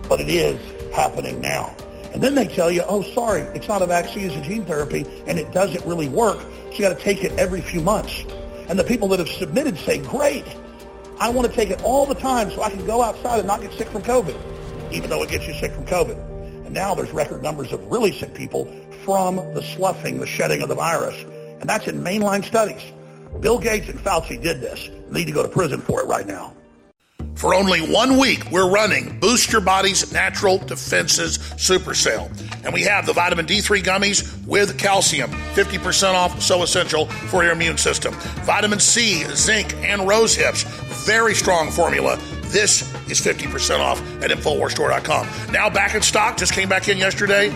but 0.08 0.20
it 0.20 0.28
is 0.28 0.60
happening 0.92 1.40
now. 1.40 1.74
And 2.12 2.22
then 2.22 2.34
they 2.34 2.46
tell 2.46 2.70
you, 2.70 2.82
oh, 2.86 3.02
sorry, 3.02 3.40
it's 3.54 3.66
not 3.66 3.82
a 3.82 3.86
vaccine, 3.86 4.26
it's 4.26 4.36
a 4.36 4.40
gene 4.40 4.64
therapy, 4.64 5.04
and 5.26 5.38
it 5.38 5.52
doesn't 5.52 5.84
really 5.84 6.08
work, 6.08 6.38
so 6.40 6.72
you 6.72 6.80
got 6.80 6.96
to 6.96 7.02
take 7.02 7.24
it 7.24 7.32
every 7.38 7.60
few 7.60 7.80
months. 7.80 8.24
And 8.68 8.78
the 8.78 8.84
people 8.84 9.08
that 9.08 9.18
have 9.18 9.28
submitted 9.28 9.76
say, 9.78 9.98
great, 9.98 10.44
I 11.18 11.30
want 11.30 11.48
to 11.48 11.54
take 11.54 11.70
it 11.70 11.82
all 11.82 12.06
the 12.06 12.14
time 12.14 12.50
so 12.50 12.62
I 12.62 12.70
can 12.70 12.86
go 12.86 13.02
outside 13.02 13.38
and 13.38 13.48
not 13.48 13.60
get 13.60 13.72
sick 13.72 13.88
from 13.88 14.02
COVID, 14.02 14.36
even 14.92 15.10
though 15.10 15.22
it 15.22 15.30
gets 15.30 15.46
you 15.46 15.54
sick 15.54 15.72
from 15.72 15.86
COVID. 15.86 16.33
Now 16.74 16.92
there's 16.92 17.12
record 17.12 17.40
numbers 17.40 17.72
of 17.72 17.86
really 17.86 18.10
sick 18.10 18.34
people 18.34 18.66
from 19.04 19.36
the 19.54 19.62
sloughing, 19.62 20.18
the 20.18 20.26
shedding 20.26 20.60
of 20.60 20.68
the 20.68 20.74
virus. 20.74 21.14
And 21.60 21.70
that's 21.70 21.86
in 21.86 22.02
mainline 22.02 22.44
studies. 22.44 22.82
Bill 23.38 23.60
Gates 23.60 23.88
and 23.88 23.98
Fauci 23.98 24.42
did 24.42 24.60
this. 24.60 24.90
Need 25.08 25.26
to 25.26 25.32
go 25.32 25.44
to 25.44 25.48
prison 25.48 25.80
for 25.80 26.02
it 26.02 26.06
right 26.06 26.26
now. 26.26 26.52
For 27.36 27.54
only 27.54 27.80
one 27.80 28.18
week, 28.18 28.50
we're 28.50 28.68
running 28.68 29.20
Boost 29.20 29.52
Your 29.52 29.60
Body's 29.60 30.12
Natural 30.12 30.58
Defenses 30.58 31.36
Super 31.56 31.94
Sale. 31.94 32.28
And 32.64 32.74
we 32.74 32.82
have 32.82 33.06
the 33.06 33.12
vitamin 33.12 33.46
D3 33.46 33.80
gummies 33.82 34.44
with 34.44 34.76
calcium, 34.76 35.30
50% 35.30 36.14
off, 36.14 36.42
so 36.42 36.64
essential 36.64 37.06
for 37.06 37.44
your 37.44 37.52
immune 37.52 37.78
system. 37.78 38.14
Vitamin 38.42 38.80
C, 38.80 39.24
zinc, 39.34 39.74
and 39.76 40.08
rose 40.08 40.34
hips, 40.34 40.64
very 41.06 41.34
strong 41.34 41.70
formula. 41.70 42.18
This 42.54 42.82
is 43.10 43.20
50% 43.20 43.80
off 43.80 44.00
at 44.22 44.30
InfoWarsStore.com. 44.30 45.52
Now 45.52 45.68
back 45.68 45.96
in 45.96 46.02
stock, 46.02 46.36
just 46.36 46.52
came 46.52 46.68
back 46.68 46.88
in 46.88 46.98
yesterday. 46.98 47.48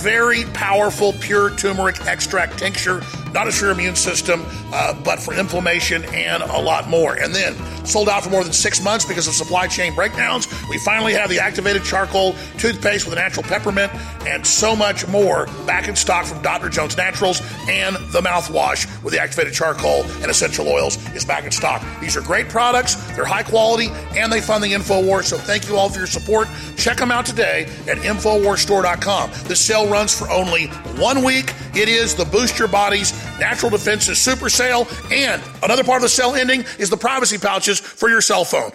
Very 0.00 0.44
powerful 0.54 1.12
pure 1.20 1.54
turmeric 1.56 2.00
extract 2.06 2.58
tincture, 2.58 3.02
not 3.32 3.46
just 3.46 3.58
for 3.58 3.66
your 3.66 3.74
immune 3.74 3.96
system, 3.96 4.44
uh, 4.72 4.94
but 5.04 5.18
for 5.18 5.34
inflammation 5.34 6.04
and 6.06 6.42
a 6.42 6.60
lot 6.60 6.88
more. 6.88 7.14
And 7.14 7.34
then 7.34 7.54
sold 7.86 8.08
out 8.08 8.22
for 8.22 8.30
more 8.30 8.44
than 8.44 8.52
six 8.52 8.82
months 8.82 9.04
because 9.04 9.26
of 9.26 9.34
supply 9.34 9.66
chain 9.66 9.94
breakdowns. 9.94 10.46
We 10.68 10.78
finally 10.78 11.14
have 11.14 11.30
the 11.30 11.38
activated 11.38 11.84
charcoal 11.84 12.34
toothpaste 12.58 13.06
with 13.06 13.14
a 13.14 13.16
natural 13.16 13.44
peppermint 13.44 13.92
and 14.26 14.46
so 14.46 14.76
much 14.76 15.06
more 15.08 15.46
back 15.66 15.88
in 15.88 15.96
stock 15.96 16.26
from 16.26 16.42
Dr. 16.42 16.68
Jones 16.68 16.96
Naturals 16.96 17.40
and 17.68 17.96
the 18.12 18.20
mouthwash 18.20 18.86
with 19.02 19.14
the 19.14 19.20
activated 19.20 19.54
charcoal 19.54 20.04
and 20.20 20.26
essential 20.26 20.68
oils 20.68 20.96
is 21.14 21.24
back 21.24 21.44
in 21.44 21.50
stock. 21.50 21.82
These 22.00 22.16
are 22.16 22.20
great 22.20 22.48
products, 22.48 22.94
they're 23.16 23.24
high 23.24 23.42
quality, 23.42 23.88
and 24.16 24.32
they 24.32 24.40
fund 24.40 24.62
the 24.62 24.72
InfoWars. 24.72 25.24
So 25.24 25.38
thank 25.38 25.68
you 25.68 25.76
all 25.76 25.88
for 25.88 25.98
your 25.98 26.06
support. 26.06 26.48
Check 26.76 26.98
them 26.98 27.10
out 27.10 27.26
today 27.26 27.64
at 27.86 27.98
InfoWarsStore.com. 27.98 29.30
The 29.48 29.56
sale 29.56 29.88
runs 29.88 30.16
for 30.16 30.30
only 30.30 30.66
one 30.98 31.24
week. 31.24 31.54
It 31.74 31.88
is 31.88 32.14
the 32.14 32.24
Boost 32.24 32.58
Your 32.58 32.68
Body's 32.68 33.12
Natural 33.38 33.70
Defenses 33.70 34.18
Super 34.18 34.48
Sale. 34.48 34.86
And 35.10 35.42
another 35.62 35.84
part 35.84 35.96
of 35.96 36.02
the 36.02 36.08
sale 36.08 36.34
ending 36.34 36.64
is 36.78 36.90
the 36.90 36.96
privacy 36.96 37.38
pouches 37.38 37.80
for 37.80 38.08
your 38.08 38.20
cell 38.20 38.44
phone. 38.44 38.72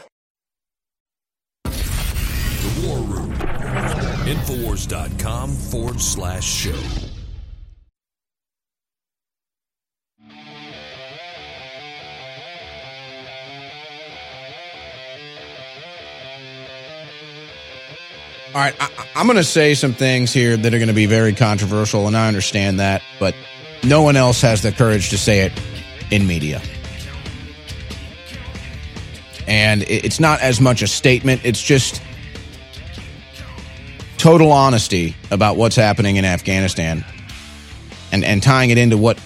The 1.63 2.87
War 2.87 2.99
Room. 2.99 3.33
Infowars.com 4.25 5.49
forward 5.51 5.99
slash 5.99 6.45
show. 6.45 6.79
All 18.55 18.61
right, 18.61 18.75
I, 18.79 19.07
I'm 19.15 19.25
going 19.25 19.37
to 19.37 19.43
say 19.43 19.73
some 19.73 19.93
things 19.93 20.31
here 20.31 20.55
that 20.55 20.73
are 20.75 20.77
going 20.77 20.87
to 20.87 20.93
be 20.93 21.07
very 21.07 21.33
controversial, 21.33 22.05
and 22.05 22.15
I 22.15 22.27
understand 22.27 22.79
that, 22.79 23.01
but 23.19 23.33
no 23.83 24.01
one 24.01 24.15
else 24.15 24.41
has 24.41 24.61
the 24.61 24.71
courage 24.71 25.09
to 25.09 25.17
say 25.17 25.41
it 25.41 25.51
in 26.11 26.25
media. 26.27 26.61
And 29.45 29.83
it's 29.83 30.19
not 30.19 30.41
as 30.41 30.61
much 30.61 30.81
a 30.81 30.87
statement, 30.87 31.41
it's 31.43 31.61
just 31.61 32.01
total 34.17 34.53
honesty 34.53 35.15
about 35.31 35.57
what's 35.57 35.75
happening 35.75 36.15
in 36.15 36.23
Afghanistan 36.23 37.03
and, 38.13 38.23
and 38.23 38.41
tying 38.41 38.69
it 38.69 38.77
into 38.77 38.97
what 38.97 39.19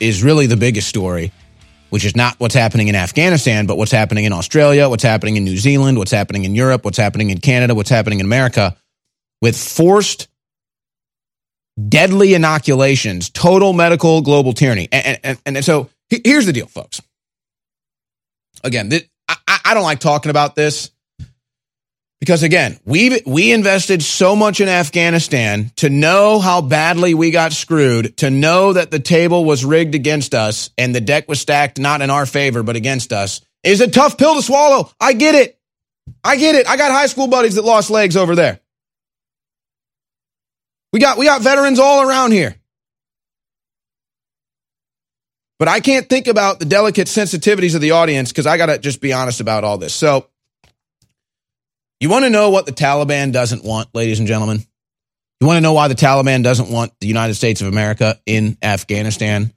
is 0.00 0.22
really 0.22 0.46
the 0.46 0.56
biggest 0.56 0.88
story, 0.88 1.32
which 1.90 2.06
is 2.06 2.16
not 2.16 2.40
what's 2.40 2.54
happening 2.54 2.88
in 2.88 2.94
Afghanistan, 2.94 3.66
but 3.66 3.76
what's 3.76 3.92
happening 3.92 4.24
in 4.24 4.32
Australia, 4.32 4.88
what's 4.88 5.02
happening 5.02 5.36
in 5.36 5.44
New 5.44 5.58
Zealand, 5.58 5.98
what's 5.98 6.12
happening 6.12 6.46
in 6.46 6.54
Europe, 6.54 6.82
what's 6.82 6.96
happening 6.96 7.28
in 7.28 7.38
Canada, 7.38 7.74
what's 7.74 7.90
happening 7.90 8.20
in 8.20 8.24
America 8.24 8.74
with 9.42 9.54
forced 9.54 10.28
deadly 11.88 12.34
inoculations, 12.34 13.30
total 13.30 13.72
medical 13.72 14.20
global 14.22 14.52
tyranny. 14.52 14.88
And, 14.92 15.18
and, 15.22 15.38
and 15.46 15.64
so 15.64 15.90
here's 16.08 16.46
the 16.46 16.52
deal, 16.52 16.66
folks. 16.66 17.00
Again, 18.62 18.90
I, 19.28 19.60
I 19.64 19.74
don't 19.74 19.84
like 19.84 20.00
talking 20.00 20.30
about 20.30 20.54
this 20.54 20.90
because 22.20 22.42
again, 22.42 22.78
we 22.84 23.22
we 23.24 23.50
invested 23.50 24.02
so 24.02 24.36
much 24.36 24.60
in 24.60 24.68
Afghanistan 24.68 25.72
to 25.76 25.88
know 25.88 26.38
how 26.38 26.60
badly 26.60 27.14
we 27.14 27.30
got 27.30 27.52
screwed, 27.52 28.18
to 28.18 28.28
know 28.28 28.74
that 28.74 28.90
the 28.90 28.98
table 28.98 29.44
was 29.44 29.64
rigged 29.64 29.94
against 29.94 30.34
us 30.34 30.70
and 30.76 30.94
the 30.94 31.00
deck 31.00 31.28
was 31.28 31.40
stacked 31.40 31.78
not 31.78 32.02
in 32.02 32.10
our 32.10 32.26
favor 32.26 32.62
but 32.62 32.76
against 32.76 33.12
us. 33.12 33.40
Is 33.62 33.80
a 33.80 33.90
tough 33.90 34.18
pill 34.18 34.34
to 34.34 34.42
swallow. 34.42 34.90
I 35.00 35.14
get 35.14 35.34
it. 35.34 35.58
I 36.22 36.36
get 36.36 36.54
it. 36.54 36.66
I 36.66 36.76
got 36.76 36.92
high 36.92 37.06
school 37.06 37.26
buddies 37.26 37.54
that 37.54 37.64
lost 37.64 37.90
legs 37.90 38.16
over 38.16 38.34
there. 38.34 38.60
We 40.92 41.00
got 41.00 41.18
we 41.18 41.24
got 41.24 41.42
veterans 41.42 41.78
all 41.78 42.08
around 42.08 42.32
here. 42.32 42.56
But 45.58 45.68
I 45.68 45.80
can't 45.80 46.08
think 46.08 46.26
about 46.26 46.58
the 46.58 46.64
delicate 46.64 47.06
sensitivities 47.06 47.74
of 47.74 47.82
the 47.82 47.90
audience 47.90 48.32
because 48.32 48.46
I 48.46 48.56
got 48.56 48.66
to 48.66 48.78
just 48.78 49.00
be 49.02 49.12
honest 49.12 49.40
about 49.42 49.62
all 49.62 49.76
this. 49.76 49.94
So, 49.94 50.26
you 52.00 52.08
want 52.08 52.24
to 52.24 52.30
know 52.30 52.48
what 52.48 52.64
the 52.64 52.72
Taliban 52.72 53.30
doesn't 53.30 53.62
want, 53.62 53.94
ladies 53.94 54.20
and 54.20 54.26
gentlemen? 54.26 54.64
You 55.38 55.46
want 55.46 55.58
to 55.58 55.60
know 55.60 55.74
why 55.74 55.88
the 55.88 55.94
Taliban 55.94 56.42
doesn't 56.42 56.70
want 56.70 56.92
the 57.00 57.06
United 57.06 57.34
States 57.34 57.60
of 57.60 57.66
America 57.66 58.18
in 58.24 58.56
Afghanistan? 58.62 59.52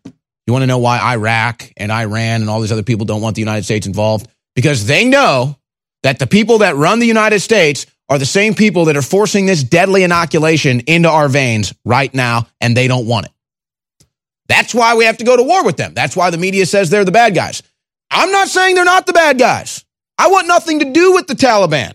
You 0.46 0.52
want 0.52 0.64
to 0.64 0.68
know 0.68 0.80
why 0.80 1.00
Iraq 1.14 1.72
and 1.78 1.90
Iran 1.90 2.42
and 2.42 2.50
all 2.50 2.60
these 2.60 2.74
other 2.74 2.84
people 2.84 3.06
don't 3.06 3.22
want 3.22 3.36
the 3.36 3.42
United 3.42 3.64
States 3.64 3.88
involved? 3.88 4.28
Because 4.56 4.86
they 4.86 5.06
know 5.06 5.58
that 6.04 6.20
the 6.20 6.28
people 6.28 6.60
that 6.60 6.76
run 6.76 7.00
the 7.00 7.06
United 7.06 7.40
States 7.40 7.86
are 8.10 8.20
the 8.20 8.26
same 8.26 8.54
people 8.54 8.86
that 8.86 8.98
are 8.98 9.02
forcing 9.02 9.46
this 9.46 9.64
deadly 9.64 10.04
inoculation 10.04 10.82
into 10.82 11.10
our 11.10 11.30
veins 11.30 11.74
right 11.86 12.14
now, 12.14 12.48
and 12.62 12.76
they 12.76 12.88
don't 12.88 13.08
want 13.08 13.28
it. 13.28 13.32
That's 14.48 14.76
why 14.76 14.96
we 14.96 15.06
have 15.06 15.18
to 15.18 15.26
go 15.26 15.38
to 15.38 15.44
war 15.44 15.64
with 15.64 15.78
them. 15.78 15.94
That's 15.94 16.16
why 16.16 16.30
the 16.30 16.38
media 16.38 16.66
says 16.66 16.90
they're 16.90 17.06
the 17.06 17.12
bad 17.12 17.34
guys. 17.34 17.64
I'm 18.12 18.32
not 18.32 18.50
saying 18.50 18.76
they're 18.76 18.86
not 18.86 19.06
the 19.06 19.14
bad 19.14 19.40
guys. 19.40 19.86
I 20.18 20.28
want 20.28 20.48
nothing 20.48 20.80
to 20.80 20.92
do 20.92 21.14
with 21.14 21.28
the 21.28 21.34
Taliban. 21.34 21.94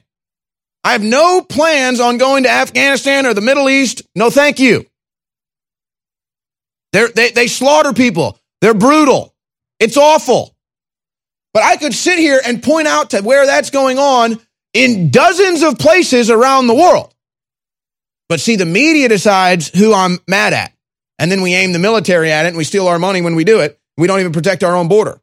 I 0.82 0.92
have 0.92 1.02
no 1.02 1.42
plans 1.42 2.00
on 2.00 2.18
going 2.18 2.44
to 2.44 2.50
Afghanistan 2.50 3.26
or 3.26 3.34
the 3.34 3.40
Middle 3.40 3.68
East. 3.68 4.02
No, 4.14 4.30
thank 4.30 4.59
you. 4.59 4.86
They're, 6.92 7.09
they 7.09 7.30
they 7.30 7.46
slaughter 7.46 7.92
people. 7.92 8.38
They're 8.61 8.74
brutal. 8.74 9.34
It's 9.78 9.96
awful. 9.96 10.54
But 11.52 11.62
I 11.62 11.76
could 11.76 11.94
sit 11.94 12.18
here 12.18 12.40
and 12.44 12.62
point 12.62 12.88
out 12.88 13.11
to 13.11 13.20
where 13.20 13.46
that's 13.46 13.70
going 13.70 13.98
on 13.98 14.40
in 14.74 15.10
dozens 15.10 15.62
of 15.62 15.78
places 15.78 16.30
around 16.30 16.66
the 16.66 16.74
world. 16.74 17.14
But 18.28 18.40
see, 18.40 18.56
the 18.56 18.66
media 18.66 19.08
decides 19.08 19.68
who 19.68 19.94
I'm 19.94 20.18
mad 20.28 20.52
at. 20.52 20.72
And 21.18 21.32
then 21.32 21.42
we 21.42 21.54
aim 21.54 21.72
the 21.72 21.78
military 21.78 22.30
at 22.30 22.46
it 22.46 22.48
and 22.48 22.56
we 22.56 22.64
steal 22.64 22.86
our 22.86 22.98
money 22.98 23.22
when 23.22 23.34
we 23.34 23.44
do 23.44 23.60
it. 23.60 23.80
We 23.96 24.06
don't 24.06 24.20
even 24.20 24.32
protect 24.32 24.62
our 24.62 24.76
own 24.76 24.86
border. 24.88 25.20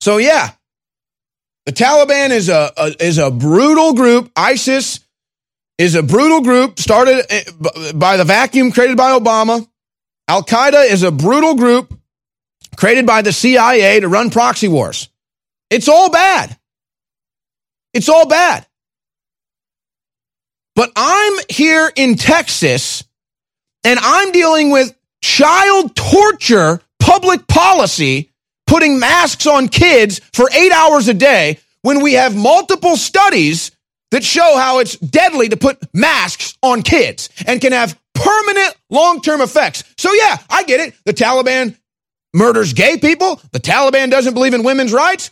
So, 0.00 0.18
yeah, 0.18 0.50
the 1.66 1.72
Taliban 1.72 2.30
is 2.30 2.48
a, 2.48 2.70
a 2.76 2.94
is 3.00 3.18
a 3.18 3.30
brutal 3.30 3.94
group. 3.94 4.30
ISIS 4.36 5.00
is 5.78 5.94
a 5.94 6.02
brutal 6.02 6.42
group 6.42 6.78
started 6.78 7.24
eh, 7.30 7.92
by 7.94 8.16
the 8.16 8.24
vacuum 8.24 8.70
created 8.70 8.96
by 8.96 9.18
Obama. 9.18 9.66
Al 10.28 10.42
Qaeda 10.42 10.88
is 10.90 11.02
a 11.02 11.10
brutal 11.10 11.54
group 11.54 11.92
created 12.76 13.06
by 13.06 13.22
the 13.22 13.32
CIA 13.32 14.00
to 14.00 14.08
run 14.08 14.30
proxy 14.30 14.68
wars. 14.68 15.08
It's 15.70 15.88
all 15.88 16.10
bad. 16.10 16.56
It's 17.94 18.08
all 18.08 18.26
bad. 18.26 18.66
But 20.74 20.90
I'm 20.96 21.38
here 21.48 21.90
in 21.94 22.16
Texas 22.16 23.04
and 23.84 23.98
I'm 24.02 24.32
dealing 24.32 24.70
with 24.70 24.94
child 25.22 25.94
torture 25.94 26.80
public 26.98 27.46
policy 27.46 28.32
putting 28.66 28.98
masks 28.98 29.46
on 29.46 29.68
kids 29.68 30.20
for 30.32 30.48
eight 30.52 30.72
hours 30.72 31.08
a 31.08 31.14
day 31.14 31.58
when 31.82 32.02
we 32.02 32.14
have 32.14 32.34
multiple 32.34 32.96
studies 32.96 33.70
that 34.10 34.24
show 34.24 34.56
how 34.56 34.78
it's 34.78 34.96
deadly 34.96 35.48
to 35.48 35.56
put 35.56 35.78
masks 35.94 36.56
on 36.62 36.82
kids 36.82 37.28
and 37.46 37.60
can 37.60 37.72
have 37.72 37.98
permanent 38.14 38.76
long 38.90 39.20
term 39.20 39.40
effects. 39.40 39.84
So, 39.98 40.12
yeah, 40.12 40.38
I 40.48 40.64
get 40.64 40.80
it. 40.80 40.94
The 41.04 41.12
Taliban 41.12 41.76
murders 42.32 42.72
gay 42.72 42.96
people, 42.96 43.40
the 43.52 43.60
Taliban 43.60 44.10
doesn't 44.10 44.34
believe 44.34 44.54
in 44.54 44.62
women's 44.62 44.92
rights. 44.92 45.30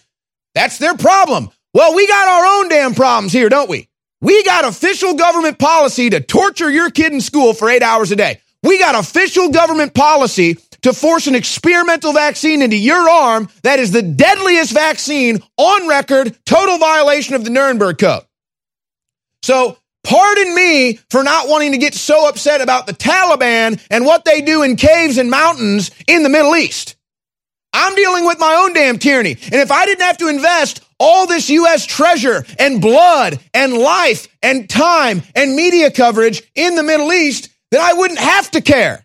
That's 0.55 0.79
their 0.79 0.97
problem. 0.97 1.51
Well, 1.75 1.95
we 1.95 2.07
got 2.07 2.29
our 2.29 2.59
own 2.59 2.69
damn 2.69 2.95
problems 2.95 3.33
here, 3.33 3.49
don't 3.49 3.71
we? 3.71 3.89
We 4.21 4.43
got 4.45 4.67
official 4.67 5.15
government 5.15 5.59
policy 5.59 6.11
to 6.11 6.21
torture 6.21 6.71
your 6.71 6.91
kid 6.91 7.13
in 7.13 7.21
school 7.21 7.55
for 7.55 7.69
eight 7.69 7.83
hours 7.83 8.13
a 8.13 8.17
day. 8.17 8.41
We 8.63 8.79
got 8.79 8.95
official 8.95 9.49
government 9.49 9.95
policy 9.95 10.59
to 10.83 10.93
force 10.93 11.27
an 11.27 11.35
experimental 11.35 12.13
vaccine 12.13 12.61
into 12.61 12.77
your 12.77 13.09
arm 13.09 13.49
that 13.63 13.79
is 13.79 13.91
the 13.91 14.03
deadliest 14.03 14.73
vaccine 14.73 15.43
on 15.57 15.89
record, 15.89 16.37
total 16.45 16.79
violation 16.79 17.35
of 17.35 17.45
the 17.45 17.51
Nuremberg 17.51 17.99
Code. 17.99 18.23
So, 19.43 19.79
pardon 20.05 20.55
me 20.55 21.01
for 21.11 21.25
not 21.25 21.49
wanting 21.49 21.73
to 21.73 21.79
get 21.79 21.95
so 21.95 22.29
upset 22.29 22.61
about 22.61 22.87
the 22.87 22.93
Taliban 22.93 23.85
and 23.91 24.05
what 24.05 24.25
they 24.25 24.43
do 24.43 24.63
in 24.63 24.77
caves 24.77 25.19
and 25.19 25.31
mountains 25.31 25.91
in 26.07 26.23
the 26.23 26.29
Middle 26.29 26.55
East. 26.55 26.97
I'm 27.73 27.95
dealing 27.95 28.27
with 28.27 28.39
my 28.39 28.55
own 28.55 28.73
damn 28.75 28.99
tyranny. 28.99 29.33
And 29.45 29.55
if 29.55 29.71
I 29.71 29.87
didn't 29.87 30.03
have 30.03 30.19
to 30.19 30.29
invest 30.29 30.85
all 30.99 31.27
this 31.27 31.51
U.S. 31.51 31.87
treasure 31.87 32.45
and 32.59 32.81
blood 32.81 33.39
and 33.55 33.73
life 33.73 34.29
and 34.43 34.69
time 34.69 35.23
and 35.35 35.57
media 35.57 35.91
coverage 35.91 36.43
in 36.55 36.75
the 36.75 36.83
Middle 36.83 37.13
East, 37.13 37.49
then 37.71 37.81
I 37.81 37.95
wouldn't 37.95 38.21
have 38.21 38.51
to 38.53 38.61
care. 38.61 39.05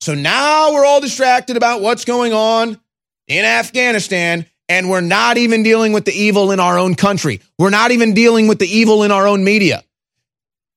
So 0.00 0.14
now 0.14 0.72
we're 0.72 0.84
all 0.84 1.00
distracted 1.00 1.56
about 1.56 1.80
what's 1.80 2.04
going 2.04 2.32
on 2.32 2.80
in 3.28 3.44
Afghanistan, 3.44 4.46
and 4.68 4.90
we're 4.90 5.00
not 5.00 5.36
even 5.36 5.62
dealing 5.62 5.92
with 5.92 6.06
the 6.06 6.12
evil 6.12 6.50
in 6.50 6.58
our 6.58 6.76
own 6.78 6.96
country. 6.96 7.40
We're 7.58 7.70
not 7.70 7.92
even 7.92 8.14
dealing 8.14 8.48
with 8.48 8.58
the 8.58 8.66
evil 8.66 9.04
in 9.04 9.12
our 9.12 9.28
own 9.28 9.44
media. 9.44 9.84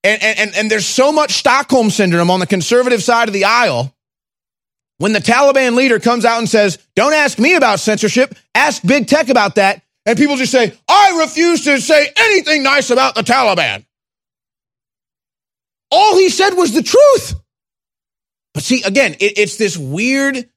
And, 0.04 0.22
and, 0.22 0.54
and 0.54 0.70
there's 0.70 0.86
so 0.86 1.10
much 1.10 1.32
Stockholm 1.32 1.90
syndrome 1.90 2.30
on 2.30 2.38
the 2.38 2.46
conservative 2.46 3.02
side 3.02 3.26
of 3.26 3.34
the 3.34 3.46
aisle 3.46 3.92
when 4.98 5.12
the 5.12 5.18
Taliban 5.18 5.76
leader 5.76 5.98
comes 5.98 6.24
out 6.24 6.38
and 6.38 6.48
says, 6.48 6.78
Don't 6.94 7.12
ask 7.12 7.38
me 7.38 7.54
about 7.54 7.80
censorship, 7.80 8.34
ask 8.54 8.82
big 8.82 9.06
tech 9.06 9.28
about 9.28 9.56
that. 9.56 9.82
And 10.04 10.16
people 10.16 10.36
just 10.36 10.52
say, 10.52 10.72
I 10.88 11.18
refuse 11.20 11.64
to 11.64 11.80
say 11.80 12.12
anything 12.16 12.62
nice 12.62 12.90
about 12.90 13.16
the 13.16 13.22
Taliban. 13.22 13.84
All 15.90 16.16
he 16.16 16.28
said 16.28 16.50
was 16.50 16.72
the 16.72 16.82
truth. 16.82 17.34
But 18.54 18.62
see, 18.62 18.82
again, 18.82 19.14
it, 19.14 19.38
it's 19.38 19.56
this 19.56 19.76
weird, 19.76 20.48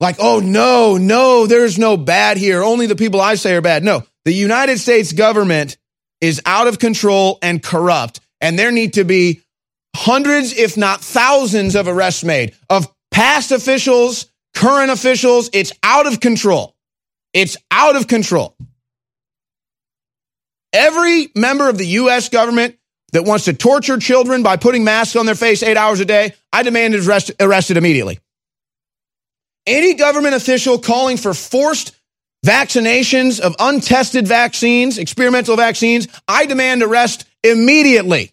like, 0.00 0.16
oh, 0.18 0.40
no, 0.40 0.96
no, 0.96 1.46
there's 1.46 1.78
no 1.78 1.96
bad 1.96 2.36
here. 2.36 2.62
Only 2.62 2.86
the 2.86 2.96
people 2.96 3.20
I 3.20 3.36
say 3.36 3.54
are 3.54 3.62
bad. 3.62 3.84
No, 3.84 4.04
the 4.24 4.32
United 4.32 4.78
States 4.78 5.12
government 5.12 5.76
is 6.20 6.42
out 6.44 6.66
of 6.66 6.78
control 6.78 7.38
and 7.42 7.62
corrupt. 7.62 8.20
And 8.40 8.58
there 8.58 8.72
need 8.72 8.94
to 8.94 9.04
be 9.04 9.40
hundreds, 9.94 10.52
if 10.52 10.76
not 10.76 11.00
thousands, 11.00 11.76
of 11.76 11.88
arrests 11.88 12.24
made 12.24 12.54
of 12.68 12.92
past 13.10 13.52
officials, 13.52 14.26
current 14.54 14.90
officials. 14.90 15.50
It's 15.52 15.72
out 15.82 16.06
of 16.06 16.20
control. 16.20 16.74
It's 17.32 17.56
out 17.70 17.96
of 17.96 18.06
control. 18.08 18.56
Every 20.72 21.28
member 21.34 21.68
of 21.68 21.78
the 21.78 21.86
U.S. 21.86 22.28
government 22.28 22.76
that 23.12 23.24
wants 23.24 23.44
to 23.46 23.54
torture 23.54 23.98
children 23.98 24.42
by 24.42 24.56
putting 24.56 24.84
masks 24.84 25.16
on 25.16 25.26
their 25.26 25.34
face 25.34 25.62
eight 25.62 25.76
hours 25.76 26.00
a 26.00 26.04
day, 26.04 26.34
I 26.52 26.62
demand 26.62 26.94
is 26.94 27.08
arrest, 27.08 27.32
arrested 27.40 27.76
immediately. 27.76 28.18
Any 29.66 29.94
government 29.94 30.34
official 30.34 30.78
calling 30.78 31.16
for 31.16 31.34
forced 31.34 31.96
vaccinations 32.44 33.40
of 33.40 33.56
untested 33.58 34.28
vaccines, 34.28 34.98
experimental 34.98 35.56
vaccines, 35.56 36.08
I 36.28 36.46
demand 36.46 36.82
arrest 36.82 37.26
immediately. 37.42 38.32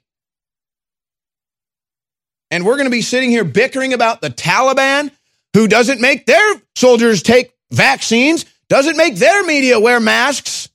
And 2.53 2.67
we're 2.67 2.75
going 2.75 2.85
to 2.85 2.91
be 2.91 3.01
sitting 3.01 3.31
here 3.31 3.43
bickering 3.43 3.93
about 3.93 4.21
the 4.21 4.29
Taliban, 4.29 5.09
who 5.55 5.67
doesn't 5.67 5.99
make 5.99 6.27
their 6.27 6.61
soldiers 6.75 7.23
take 7.23 7.51
vaccines, 7.71 8.45
doesn't 8.69 8.95
make 8.95 9.15
their 9.15 9.43
media 9.43 9.79
wear 9.79 9.99
masks. 9.99 10.69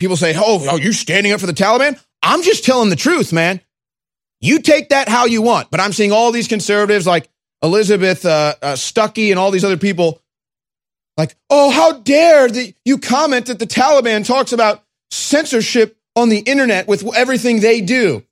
People 0.00 0.16
say, 0.16 0.34
oh, 0.36 0.68
are 0.68 0.80
you 0.80 0.92
standing 0.92 1.30
up 1.30 1.38
for 1.38 1.46
the 1.46 1.52
Taliban? 1.52 1.96
I'm 2.24 2.42
just 2.42 2.64
telling 2.64 2.90
the 2.90 2.96
truth, 2.96 3.32
man. 3.32 3.60
You 4.40 4.58
take 4.58 4.88
that 4.88 5.08
how 5.08 5.26
you 5.26 5.42
want, 5.42 5.70
but 5.70 5.78
I'm 5.78 5.92
seeing 5.92 6.10
all 6.10 6.32
these 6.32 6.48
conservatives 6.48 7.06
like 7.06 7.28
Elizabeth 7.62 8.26
uh, 8.26 8.56
uh, 8.60 8.72
Stuckey 8.72 9.30
and 9.30 9.38
all 9.38 9.52
these 9.52 9.64
other 9.64 9.76
people 9.76 10.20
like, 11.16 11.36
oh, 11.50 11.70
how 11.70 12.00
dare 12.00 12.48
the, 12.48 12.74
you 12.84 12.98
comment 12.98 13.46
that 13.46 13.60
the 13.60 13.66
Taliban 13.68 14.26
talks 14.26 14.50
about 14.50 14.82
censorship 15.12 15.96
on 16.16 16.30
the 16.30 16.40
internet 16.40 16.88
with 16.88 17.06
everything 17.14 17.60
they 17.60 17.80
do. 17.80 18.24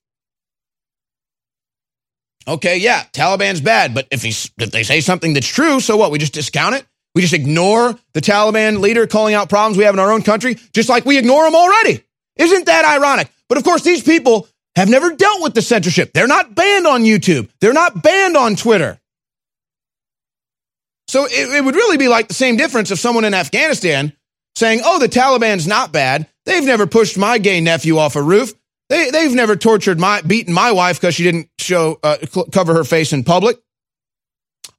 Okay, 2.51 2.79
yeah, 2.79 3.05
Taliban's 3.13 3.61
bad, 3.61 3.95
but 3.95 4.09
if, 4.11 4.23
he's, 4.23 4.51
if 4.59 4.73
they 4.73 4.83
say 4.83 5.01
something 5.01 5.35
that's 5.35 5.47
true, 5.47 5.79
so 5.79 5.97
what? 5.97 6.11
We 6.11 6.19
just 6.19 6.33
discount 6.33 6.75
it? 6.75 6.85
We 7.15 7.23
just 7.23 7.33
ignore 7.33 7.97
the 8.13 8.21
Taliban 8.21 8.81
leader 8.81 9.07
calling 9.07 9.35
out 9.35 9.49
problems 9.49 9.79
we 9.79 9.85
have 9.85 9.95
in 9.95 10.01
our 10.01 10.11
own 10.11 10.23
country, 10.23 10.57
just 10.73 10.89
like 10.89 11.05
we 11.05 11.17
ignore 11.17 11.45
them 11.45 11.55
already. 11.55 12.03
Isn't 12.37 12.67
that 12.67 12.85
ironic? 12.85 13.31
But 13.49 13.59
of 13.59 13.63
course, 13.63 13.83
these 13.83 14.03
people 14.03 14.49
have 14.75 14.89
never 14.89 15.15
dealt 15.15 15.43
with 15.43 15.55
the 15.55 15.63
censorship. 15.63 16.13
They're 16.13 16.27
not 16.27 16.55
banned 16.55 16.89
on 16.89 17.03
YouTube. 17.03 17.49
They're 17.61 17.73
not 17.73 18.03
banned 18.03 18.37
on 18.37 18.57
Twitter. 18.57 18.99
So 21.07 21.27
it, 21.27 21.55
it, 21.55 21.65
would 21.65 21.75
really 21.77 21.99
be 21.99 22.09
like 22.09 22.29
the 22.29 22.35
same 22.35 22.57
difference 22.57 22.91
of 22.91 22.99
someone 22.99 23.25
in 23.25 23.35
Afghanistan 23.35 24.13
saying, 24.57 24.81
oh, 24.85 24.99
the 24.99 25.09
Taliban's 25.09 25.69
not 25.69 25.93
bad. 25.93 26.27
They've 26.47 26.65
never 26.65 26.87
pushed 26.87 27.17
my 27.17 27.39
gay 27.39 27.61
nephew 27.61 27.99
off 27.99 28.17
a 28.17 28.23
roof. 28.23 28.55
They, 28.91 29.11
they've 29.11 29.33
never 29.33 29.57
tortured 29.57 29.99
my, 29.99 30.21
beaten 30.21 30.53
my 30.53 30.73
wife 30.73 31.01
because 31.01 31.15
she 31.15 31.23
didn't 31.23 31.49
show, 31.59 31.99
uh, 32.03 32.19
cover 32.53 32.75
her 32.75 32.85
face 32.85 33.13
in 33.13 33.25
public. 33.25 33.57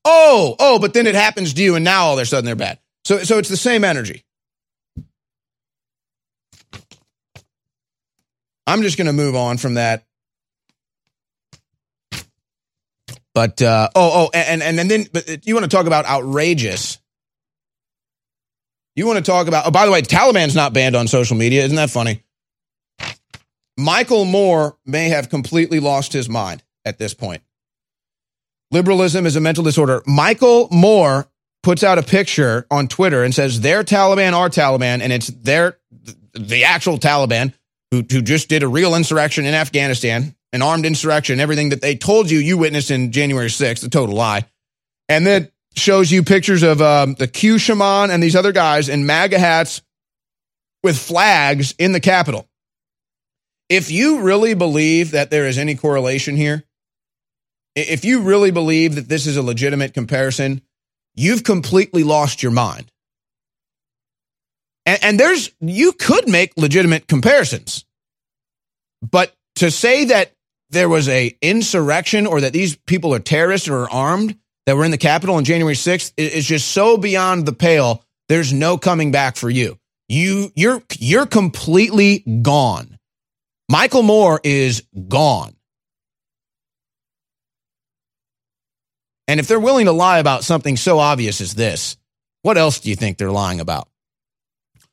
Oh, 0.04 0.56
oh, 0.60 0.80
but 0.80 0.94
then 0.94 1.08
it 1.08 1.16
happens 1.16 1.54
to 1.54 1.64
you 1.64 1.76
and 1.76 1.86
now 1.86 2.04
all 2.04 2.14
of 2.14 2.20
a 2.20 2.26
sudden 2.26 2.46
they're 2.46 2.56
bad. 2.56 2.78
So, 3.06 3.20
so 3.20 3.40
it's 3.40 3.50
the 3.50 3.58
same 3.58 3.84
energy. 3.84 4.26
I'm 8.68 8.82
just 8.82 8.98
going 8.98 9.08
to 9.08 9.14
move 9.14 9.36
on 9.36 9.58
from 9.58 9.76
that. 9.76 10.04
But 13.34 13.62
uh, 13.62 13.90
oh, 13.96 14.26
oh, 14.26 14.30
and 14.34 14.62
and 14.62 14.78
and 14.78 14.92
then, 14.92 15.06
but 15.12 15.48
you 15.48 15.54
want 15.56 15.64
to 15.64 15.74
talk 15.74 15.88
about 15.88 16.06
outrageous? 16.06 17.00
You 18.94 19.08
want 19.08 19.24
to 19.24 19.24
talk 19.24 19.48
about? 19.48 19.68
Oh, 19.68 19.72
by 19.72 19.86
the 19.86 19.92
way, 19.92 20.02
Taliban's 20.02 20.54
not 20.54 20.74
banned 20.74 20.98
on 20.98 21.08
social 21.08 21.38
media. 21.38 21.64
Isn't 21.64 21.78
that 21.78 21.90
funny? 21.90 22.24
Michael 23.82 24.26
Moore 24.26 24.78
may 24.86 25.10
have 25.10 25.30
completely 25.30 25.80
lost 25.80 26.14
his 26.14 26.30
mind 26.30 26.64
at 26.86 26.98
this 26.98 27.14
point. 27.14 27.42
Liberalism 28.70 29.26
is 29.26 29.36
a 29.36 29.42
mental 29.42 29.64
disorder. 29.64 30.02
Michael 30.06 30.68
Moore 30.72 31.28
puts 31.64 31.84
out 31.84 31.98
a 31.98 32.04
picture 32.04 32.66
on 32.72 32.88
Twitter 32.88 33.24
and 33.24 33.34
says 33.34 33.62
they're 33.62 33.84
Taliban, 33.84 34.34
are 34.34 34.50
Taliban, 34.50 35.02
and 35.02 35.12
it's 35.12 35.28
their 35.28 35.78
the 36.34 36.64
actual 36.64 36.98
Taliban 36.98 37.54
who 37.92 38.04
who 38.10 38.22
just 38.22 38.50
did 38.50 38.64
a 38.64 38.68
real 38.68 38.96
insurrection 38.96 39.46
in 39.46 39.54
Afghanistan, 39.54 40.36
an 40.54 40.62
armed 40.62 40.86
insurrection, 40.86 41.40
everything 41.40 41.70
that 41.70 41.82
they 41.82 41.96
told 41.96 42.32
you 42.32 42.40
you 42.40 42.58
witnessed 42.58 42.92
in 42.92 43.12
January 43.12 43.50
6th, 43.50 43.86
a 43.86 43.90
total 43.90 44.16
lie. 44.16 44.46
And 45.10 45.26
then 45.26 45.52
shows 45.76 46.12
you 46.12 46.24
pictures 46.24 46.64
of 46.64 46.82
um, 46.82 47.16
the 47.16 47.28
Q 47.28 47.58
shaman 47.58 48.12
and 48.12 48.22
these 48.22 48.36
other 48.36 48.52
guys 48.52 48.90
in 48.90 49.06
MAGA 49.06 49.40
hats 49.40 49.82
with 50.84 50.98
flags 50.98 51.74
in 51.78 51.92
the 51.92 52.00
Capitol. 52.00 52.48
If 53.72 53.90
you 53.90 54.20
really 54.20 54.54
believe 54.54 55.12
that 55.12 55.32
there 55.32 55.48
is 55.48 55.58
any 55.58 55.76
correlation 55.76 56.36
here, 56.36 56.66
if 57.74 58.04
you 58.04 58.20
really 58.20 58.52
believe 58.52 58.96
that 58.96 59.08
this 59.08 59.26
is 59.26 59.38
a 59.38 59.42
legitimate 59.42 59.94
comparison, 59.94 60.62
you've 61.16 61.46
completely 61.46 62.04
lost 62.04 62.44
your 62.44 62.52
mind. 62.52 62.92
And, 64.86 65.00
and 65.02 65.18
there's, 65.18 65.52
you 65.62 65.94
could 65.94 66.28
make 66.28 66.52
legitimate 66.58 67.08
comparisons. 67.08 67.86
But 69.02 69.34
to 69.56 69.72
say 69.72 70.04
that 70.04 70.34
there 70.72 70.90
was 70.90 71.08
a 71.08 71.34
insurrection 71.42 72.28
or 72.28 72.42
that 72.42 72.52
these 72.52 72.76
people 72.76 73.14
are 73.14 73.20
terrorists 73.20 73.70
or 73.70 73.84
are 73.84 73.90
armed 73.90 74.38
that 74.66 74.76
were 74.76 74.84
in 74.84 74.92
the 74.92 74.98
Capitol 74.98 75.36
on 75.36 75.46
January 75.46 75.76
6th 75.76 76.12
is 76.18 76.46
just 76.46 76.72
so 76.72 76.98
beyond 76.98 77.46
the 77.46 77.54
pale. 77.54 78.04
There's 78.28 78.52
no 78.52 78.78
coming 78.78 79.14
back 79.14 79.38
for 79.38 79.50
you. 79.50 79.80
You, 80.10 80.52
you're, 80.56 80.84
you're 81.00 81.26
completely 81.26 82.20
gone. 82.42 82.98
Michael 83.72 84.04
Moore 84.04 84.42
is 84.44 84.84
gone. 85.08 85.56
And 89.30 89.40
if 89.40 89.48
they're 89.48 89.62
willing 89.62 89.86
to 89.86 89.94
lie 89.94 90.20
about 90.20 90.44
something 90.44 90.76
so 90.76 91.00
obvious 91.00 91.40
as 91.40 91.56
this, 91.56 91.96
what 92.42 92.58
else 92.58 92.82
do 92.82 92.90
you 92.90 92.98
think 92.98 93.18
they're 93.18 93.32
lying 93.32 93.62
about? 93.62 93.88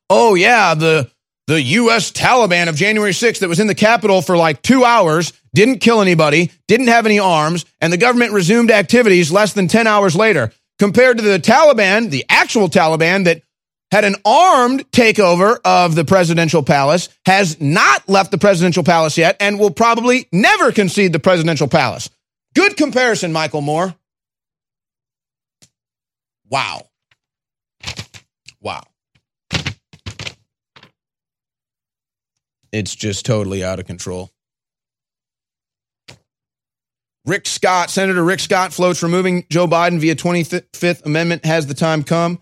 Oh, 0.09 0.37
yeah, 0.37 0.77
the, 0.77 1.11
the 1.49 1.61
U.S. 1.61 2.13
Taliban 2.13 2.69
of 2.69 2.77
January 2.77 3.11
6th 3.11 3.41
that 3.41 3.49
was 3.49 3.59
in 3.59 3.67
the 3.67 3.75
Capitol 3.75 4.23
for 4.23 4.37
like 4.37 4.63
two 4.63 4.85
hours, 4.85 5.33
didn't 5.53 5.81
kill 5.81 6.01
anybody, 6.01 6.53
didn't 6.69 6.87
have 6.87 7.05
any 7.05 7.19
arms, 7.19 7.65
and 7.81 7.93
the 7.93 7.97
government 7.97 8.33
resumed 8.33 8.71
activities 8.71 9.33
less 9.33 9.55
than 9.55 9.67
10 9.67 9.89
hours 9.89 10.15
later, 10.15 10.53
compared 10.79 11.17
to 11.17 11.25
the 11.25 11.41
Taliban, 11.41 12.11
the 12.11 12.25
actual 12.29 12.69
Taliban 12.69 13.25
that 13.25 13.43
had 13.91 14.05
an 14.05 14.17
armed 14.25 14.91
takeover 14.91 15.59
of 15.65 15.95
the 15.95 16.05
presidential 16.05 16.63
palace, 16.63 17.09
has 17.27 17.61
not 17.61 18.09
left 18.09 18.31
the 18.31 18.39
presidential 18.39 18.83
palace 18.83 19.17
yet, 19.17 19.37
and 19.41 19.59
will 19.59 19.71
probably 19.71 20.29
never 20.33 20.73
concede 20.73 21.13
the 21.13 21.19
presidential 21.19 21.69
palace. 21.69 22.11
Good 22.55 22.77
comparison, 22.77 23.33
Michael 23.33 23.61
Moore. 23.61 23.95
Wow. 26.51 26.83
Wow. 28.61 28.83
It's 32.73 32.95
just 32.95 33.25
totally 33.25 33.65
out 33.65 33.79
of 33.79 33.87
control. 33.87 34.31
Rick 37.25 37.47
Scott, 37.47 37.91
Senator 37.91 38.25
Rick 38.25 38.41
Scott 38.41 38.73
floats 38.73 39.03
removing 39.03 39.45
Joe 39.51 39.67
Biden 39.67 39.99
via 39.99 40.17
25th 40.17 41.05
Amendment. 41.05 41.45
Has 41.45 41.67
the 41.67 41.75
time 41.75 42.03
come? 42.03 42.41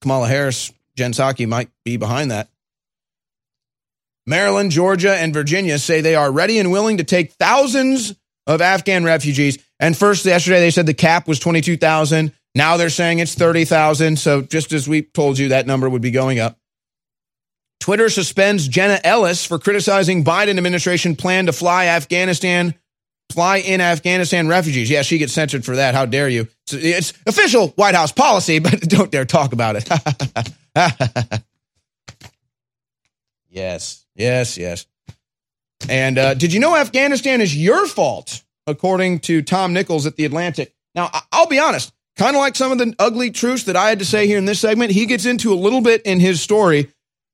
Kamala 0.00 0.28
Harris, 0.28 0.72
Jen 0.96 1.12
Psaki 1.12 1.46
might 1.48 1.70
be 1.84 1.96
behind 1.96 2.30
that. 2.30 2.48
Maryland, 4.26 4.70
Georgia, 4.70 5.14
and 5.14 5.32
Virginia 5.32 5.78
say 5.78 6.00
they 6.00 6.14
are 6.14 6.30
ready 6.30 6.58
and 6.58 6.70
willing 6.70 6.98
to 6.98 7.04
take 7.04 7.32
thousands 7.32 8.14
of 8.46 8.60
Afghan 8.60 9.04
refugees. 9.04 9.58
And 9.80 9.96
first, 9.96 10.24
yesterday, 10.26 10.60
they 10.60 10.70
said 10.70 10.86
the 10.86 10.94
cap 10.94 11.26
was 11.26 11.38
22,000. 11.38 12.32
Now 12.54 12.76
they're 12.76 12.90
saying 12.90 13.20
it's 13.20 13.34
30,000. 13.34 14.18
So 14.18 14.42
just 14.42 14.72
as 14.72 14.88
we 14.88 15.02
told 15.02 15.38
you, 15.38 15.48
that 15.48 15.66
number 15.66 15.88
would 15.88 16.02
be 16.02 16.10
going 16.10 16.40
up. 16.40 16.58
Twitter 17.80 18.10
suspends 18.10 18.68
Jenna 18.68 19.00
Ellis 19.04 19.46
for 19.46 19.58
criticizing 19.58 20.24
Biden 20.24 20.58
administration 20.58 21.16
plan 21.16 21.46
to 21.46 21.52
fly 21.52 21.86
Afghanistan, 21.86 22.74
fly 23.30 23.58
in 23.58 23.80
Afghanistan 23.80 24.48
refugees. 24.48 24.90
Yeah, 24.90 25.02
she 25.02 25.18
gets 25.18 25.32
censored 25.32 25.64
for 25.64 25.76
that. 25.76 25.94
How 25.94 26.06
dare 26.06 26.28
you? 26.28 26.48
It's, 26.66 26.72
it's 26.72 27.12
official 27.26 27.68
White 27.68 27.94
House 27.94 28.12
policy, 28.12 28.58
but 28.60 28.80
don't 28.80 29.10
dare 29.10 29.24
talk 29.24 29.52
about 29.52 29.76
it. 29.76 29.88
yes, 33.48 34.04
yes, 34.14 34.56
yes. 34.58 34.86
And 35.88 36.18
uh, 36.18 36.34
did 36.34 36.52
you 36.52 36.60
know 36.60 36.76
Afghanistan 36.76 37.40
is 37.40 37.56
your 37.56 37.86
fault, 37.86 38.42
according 38.66 39.20
to 39.20 39.42
Tom 39.42 39.72
Nichols 39.72 40.06
at 40.06 40.16
The 40.16 40.24
Atlantic? 40.24 40.74
Now, 40.94 41.10
I'll 41.30 41.46
be 41.46 41.60
honest, 41.60 41.92
kind 42.16 42.34
of 42.34 42.40
like 42.40 42.56
some 42.56 42.72
of 42.72 42.78
the 42.78 42.94
ugly 42.98 43.30
truths 43.30 43.64
that 43.64 43.76
I 43.76 43.88
had 43.90 44.00
to 44.00 44.04
say 44.04 44.26
here 44.26 44.38
in 44.38 44.44
this 44.44 44.58
segment, 44.58 44.90
he 44.90 45.06
gets 45.06 45.24
into 45.24 45.52
a 45.52 45.54
little 45.54 45.80
bit 45.80 46.02
in 46.02 46.18
his 46.18 46.40
story 46.40 46.88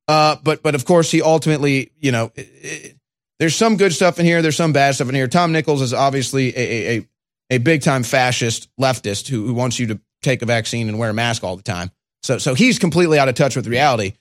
uh, 0.07 0.37
but 0.43 0.63
but 0.63 0.75
of 0.75 0.85
course, 0.85 1.11
he 1.11 1.23
ultimately, 1.23 1.91
you 1.99 2.13
know, 2.13 2.31
it, 2.35 2.97
there's 3.39 3.55
some 3.55 3.77
good 3.77 3.93
stuff 3.93 4.19
in 4.19 4.27
here. 4.27 4.43
There's 4.43 4.57
some 4.57 4.73
bad 4.73 4.95
stuff 4.95 5.09
in 5.09 5.15
here. 5.15 5.29
Tom 5.29 5.53
Nichols 5.53 5.83
is 5.83 5.93
obviously 5.93 6.57
a 6.57 6.97
a, 6.99 7.09
a 7.51 7.59
big 7.59 7.83
time 7.83 8.03
fascist 8.03 8.69
leftist 8.81 9.29
who, 9.29 9.47
who 9.47 9.55
wants 9.55 9.79
you 9.79 9.89
to 9.89 10.01
take 10.23 10.43
a 10.43 10.47
vaccine 10.47 10.89
and 10.89 10.99
wear 10.99 11.11
a 11.11 11.15
mask 11.15 11.45
all 11.45 11.57
the 11.57 11.63
time. 11.63 11.91
So 12.23 12.39
so 12.39 12.55
he's 12.55 12.79
completely 12.79 13.19
out 13.19 13.29
of 13.29 13.35
touch 13.35 13.57
with 13.57 13.67
reality. 13.67 14.13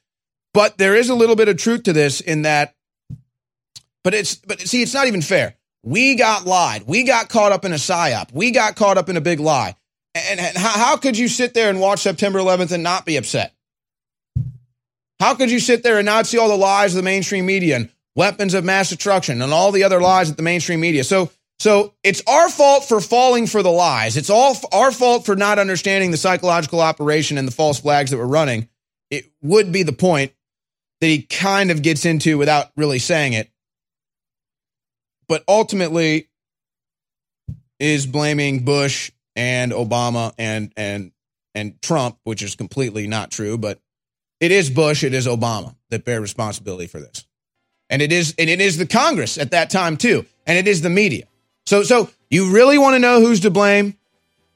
But 0.54 0.78
there 0.78 0.96
is 0.96 1.10
a 1.10 1.16
little 1.16 1.36
bit 1.36 1.50
of 1.50 1.58
truth 1.58 1.84
to 1.84 1.94
this 1.94 2.22
in 2.22 2.44
that. 2.44 2.76
But 4.04 4.14
it's 4.14 4.36
but 4.36 4.60
see, 4.60 4.82
it's 4.82 4.94
not 4.94 5.08
even 5.08 5.22
fair. 5.22 5.56
We 5.84 6.16
got 6.16 6.46
lied. 6.46 6.84
We 6.88 7.04
got 7.04 7.30
caught 7.30 7.52
up 7.52 7.66
in 7.66 7.74
a 7.74 7.78
psyop. 7.78 8.32
We 8.32 8.52
got 8.52 8.76
caught 8.76 8.98
up 8.98 9.10
in 9.10 9.18
a 9.18 9.22
big 9.22 9.40
lie. 9.40 9.76
And, 10.16 10.40
and 10.40 10.58
how, 10.58 10.70
how 10.70 10.98
could 10.98 11.18
you 11.18 11.28
sit 11.28 11.54
there 11.54 11.70
and 11.70 11.80
watch 11.80 12.00
September 12.00 12.40
11th 12.40 12.72
and 12.72 12.84
not 12.84 13.06
be 13.06 13.18
upset? 13.18 13.54
How 15.20 15.36
could 15.36 15.52
you 15.52 15.60
sit 15.60 15.84
there 15.84 15.98
and 15.98 16.06
not 16.06 16.28
see 16.28 16.38
all 16.38 16.50
the 16.50 16.58
lies 16.58 16.94
of 16.94 16.98
the 16.98 17.04
mainstream 17.04 17.46
media 17.46 17.78
and 17.78 17.90
weapons 18.16 18.54
of 18.54 18.64
mass 18.64 18.90
destruction 18.90 19.42
and 19.42 19.54
all 19.54 19.72
the 19.72 19.84
other 19.84 20.02
lies 20.02 20.30
that 20.30 20.38
the 20.38 20.44
mainstream 20.44 20.80
media? 20.80 21.04
So, 21.04 21.32
so 21.60 21.94
it's 22.04 22.22
our 22.28 22.50
fault 22.50 22.86
for 22.86 23.00
falling 23.00 23.48
for 23.48 23.64
the 23.64 23.72
lies. 23.72 24.18
It's 24.18 24.30
all 24.30 24.56
our 24.72 24.92
fault 24.92 25.26
for 25.26 25.36
not 25.36 25.60
understanding 25.60 26.12
the 26.12 26.18
psychological 26.18 26.82
operation 26.82 27.38
and 27.38 27.48
the 27.48 27.52
false 27.52 27.80
flags 27.80 28.12
that 28.12 28.18
we're 28.18 28.26
running. 28.26 28.68
It 29.10 29.32
would 29.42 29.72
be 29.72 29.84
the 29.84 29.94
point 29.94 30.34
that 31.02 31.08
he 31.08 31.22
kind 31.22 31.72
of 31.72 31.82
gets 31.82 32.06
into 32.06 32.38
without 32.38 32.72
really 32.76 33.00
saying 33.00 33.34
it. 33.34 33.50
But 35.28 35.44
ultimately 35.48 36.30
is 37.80 38.06
blaming 38.06 38.64
Bush 38.64 39.12
and 39.36 39.72
Obama 39.72 40.34
and 40.38 40.72
and 40.78 41.12
and 41.56 41.82
Trump, 41.82 42.18
which 42.24 42.42
is 42.42 42.56
completely 42.56 43.08
not 43.08 43.32
true, 43.32 43.58
but 43.58 43.80
it 44.40 44.52
is 44.52 44.70
Bush, 44.70 45.04
it 45.04 45.14
is 45.14 45.28
Obama 45.28 45.76
that 45.90 46.06
bear 46.06 46.20
responsibility 46.20 46.88
for 46.88 47.00
this. 47.00 47.26
And 47.94 48.02
it 48.02 48.12
is 48.12 48.34
and 48.40 48.50
it 48.50 48.60
is 48.60 48.78
the 48.78 48.88
Congress 48.88 49.38
at 49.38 49.52
that 49.52 49.70
time 49.70 49.98
too, 49.98 50.26
and 50.48 50.58
it 50.58 50.68
is 50.68 50.82
the 50.82 50.90
media. 50.90 51.26
So 51.68 51.84
so 51.84 52.10
you 52.28 52.52
really 52.52 52.80
want 52.80 52.96
to 52.96 53.00
know 53.00 53.22
who's 53.22 53.42
to 53.42 53.52
blame 53.52 53.96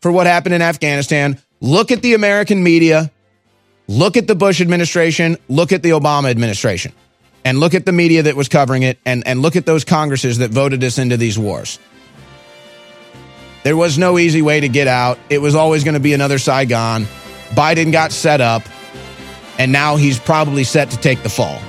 for 0.02 0.12
what 0.12 0.26
happened 0.26 0.56
in 0.56 0.64
Afghanistan? 0.64 1.40
Look 1.60 1.92
at 1.92 2.02
the 2.02 2.16
American 2.16 2.64
media, 2.64 3.12
look 3.88 4.18
at 4.18 4.26
the 4.26 4.34
Bush 4.34 4.60
administration, 4.60 5.38
look 5.50 5.72
at 5.72 5.84
the 5.84 5.92
Obama 5.92 6.32
administration, 6.32 6.94
and 7.46 7.60
look 7.60 7.76
at 7.76 7.86
the 7.86 7.92
media 7.92 8.24
that 8.24 8.36
was 8.36 8.50
covering 8.50 8.82
it, 8.82 8.98
and, 9.06 9.22
and 9.28 9.44
look 9.44 9.56
at 9.56 9.68
those 9.68 9.84
Congresses 9.86 10.40
that 10.40 10.50
voted 10.50 10.84
us 10.84 10.98
into 10.98 11.16
these 11.16 11.38
wars. 11.38 11.78
There 13.62 13.78
was 13.78 14.00
no 14.00 14.18
easy 14.18 14.42
way 14.42 14.62
to 14.62 14.68
get 14.68 14.88
out. 14.88 15.20
It 15.30 15.44
was 15.44 15.54
always 15.54 15.84
going 15.84 15.94
to 15.94 16.00
be 16.00 16.14
another 16.14 16.40
Saigon. 16.40 17.06
Biden 17.50 17.92
got 17.92 18.12
set 18.12 18.42
up 18.42 18.64
and 19.60 19.72
now 19.72 19.96
he's 19.96 20.18
probably 20.18 20.64
set 20.64 20.90
to 20.90 20.98
take 20.98 21.22
the 21.22 21.30
fall. 21.30 21.62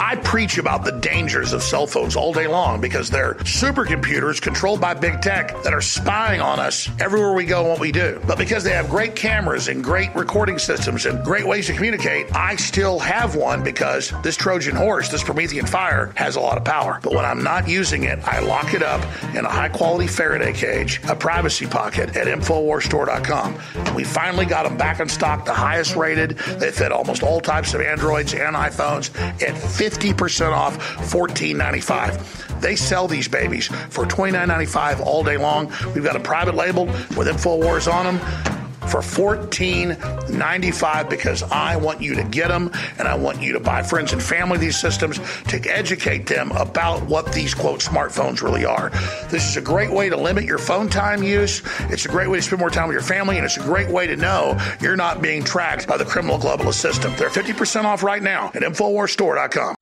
I 0.00 0.16
preach 0.16 0.58
about 0.58 0.84
the 0.84 0.92
dangers 0.92 1.52
of 1.52 1.62
cell 1.62 1.86
phones 1.86 2.16
all 2.16 2.32
day 2.32 2.46
long 2.46 2.80
because 2.80 3.08
they're 3.08 3.34
supercomputers 3.34 4.42
controlled 4.42 4.80
by 4.80 4.94
big 4.94 5.22
tech 5.22 5.62
that 5.62 5.72
are 5.72 5.80
spying 5.80 6.40
on 6.40 6.58
us 6.58 6.90
everywhere 7.00 7.34
we 7.34 7.44
go 7.44 7.60
and 7.60 7.68
what 7.70 7.80
we 7.80 7.92
do. 7.92 8.20
But 8.26 8.36
because 8.36 8.64
they 8.64 8.72
have 8.72 8.90
great 8.90 9.14
cameras 9.14 9.68
and 9.68 9.84
great 9.84 10.14
recording 10.14 10.58
systems 10.58 11.06
and 11.06 11.24
great 11.24 11.46
ways 11.46 11.66
to 11.68 11.74
communicate, 11.74 12.34
I 12.34 12.56
still 12.56 12.98
have 12.98 13.36
one 13.36 13.62
because 13.62 14.12
this 14.22 14.36
Trojan 14.36 14.76
horse, 14.76 15.08
this 15.08 15.22
Promethean 15.22 15.66
fire, 15.66 16.12
has 16.16 16.36
a 16.36 16.40
lot 16.40 16.58
of 16.58 16.64
power. 16.64 16.98
But 17.02 17.14
when 17.14 17.24
I'm 17.24 17.42
not 17.42 17.68
using 17.68 18.04
it, 18.04 18.18
I 18.24 18.40
lock 18.40 18.74
it 18.74 18.82
up 18.82 19.02
in 19.34 19.44
a 19.44 19.50
high 19.50 19.68
quality 19.68 20.08
Faraday 20.08 20.52
cage, 20.52 21.00
a 21.08 21.14
privacy 21.14 21.66
pocket 21.66 22.16
at 22.16 22.26
InfoWarsStore.com. 22.26 23.94
We 23.94 24.04
finally 24.04 24.46
got 24.46 24.64
them 24.64 24.76
back 24.76 25.00
in 25.00 25.08
stock, 25.08 25.44
the 25.44 25.54
highest 25.54 25.96
rated. 25.96 26.38
They 26.58 26.70
fit 26.70 26.92
almost 26.92 27.22
all 27.22 27.40
types 27.40 27.72
of 27.72 27.80
Androids 27.80 28.34
and 28.34 28.56
iPhones 28.56 29.14
at 29.42 29.54
50 29.82 30.12
50% 30.12 30.52
off 30.52 30.78
$14.95. 31.12 32.60
They 32.60 32.76
sell 32.76 33.08
these 33.08 33.26
babies 33.26 33.66
for 33.66 34.04
$29.95 34.04 35.00
all 35.00 35.24
day 35.24 35.36
long. 35.36 35.72
We've 35.92 36.04
got 36.04 36.14
a 36.14 36.20
private 36.20 36.54
label 36.54 36.86
with 37.16 37.26
InfoWars 37.26 37.92
on 37.92 38.04
them 38.16 38.61
for 38.88 39.00
$14.95 39.00 41.10
because 41.10 41.42
I 41.44 41.76
want 41.76 42.00
you 42.00 42.14
to 42.14 42.24
get 42.24 42.48
them 42.48 42.70
and 42.98 43.08
I 43.08 43.14
want 43.14 43.42
you 43.42 43.52
to 43.52 43.60
buy 43.60 43.82
friends 43.82 44.12
and 44.12 44.22
family 44.22 44.58
these 44.58 44.78
systems 44.78 45.18
to 45.48 45.60
educate 45.68 46.26
them 46.26 46.52
about 46.52 47.02
what 47.04 47.32
these 47.32 47.54
quote 47.54 47.80
smartphones 47.80 48.42
really 48.42 48.64
are. 48.64 48.90
This 49.30 49.48
is 49.48 49.56
a 49.56 49.62
great 49.62 49.90
way 49.90 50.08
to 50.08 50.16
limit 50.16 50.44
your 50.44 50.58
phone 50.58 50.88
time 50.88 51.22
use. 51.22 51.62
It's 51.90 52.06
a 52.06 52.08
great 52.08 52.28
way 52.28 52.38
to 52.38 52.42
spend 52.42 52.60
more 52.60 52.70
time 52.70 52.88
with 52.88 52.94
your 52.94 53.02
family 53.02 53.36
and 53.36 53.44
it's 53.44 53.56
a 53.56 53.62
great 53.62 53.88
way 53.88 54.06
to 54.06 54.16
know 54.16 54.58
you're 54.80 54.96
not 54.96 55.22
being 55.22 55.44
tracked 55.44 55.86
by 55.86 55.96
the 55.96 56.04
criminal 56.04 56.38
globalist 56.38 56.74
system. 56.74 57.12
They're 57.16 57.30
50% 57.30 57.84
off 57.84 58.02
right 58.02 58.22
now 58.22 58.50
at 58.54 58.62
InfoWarsStore.com. 58.62 59.74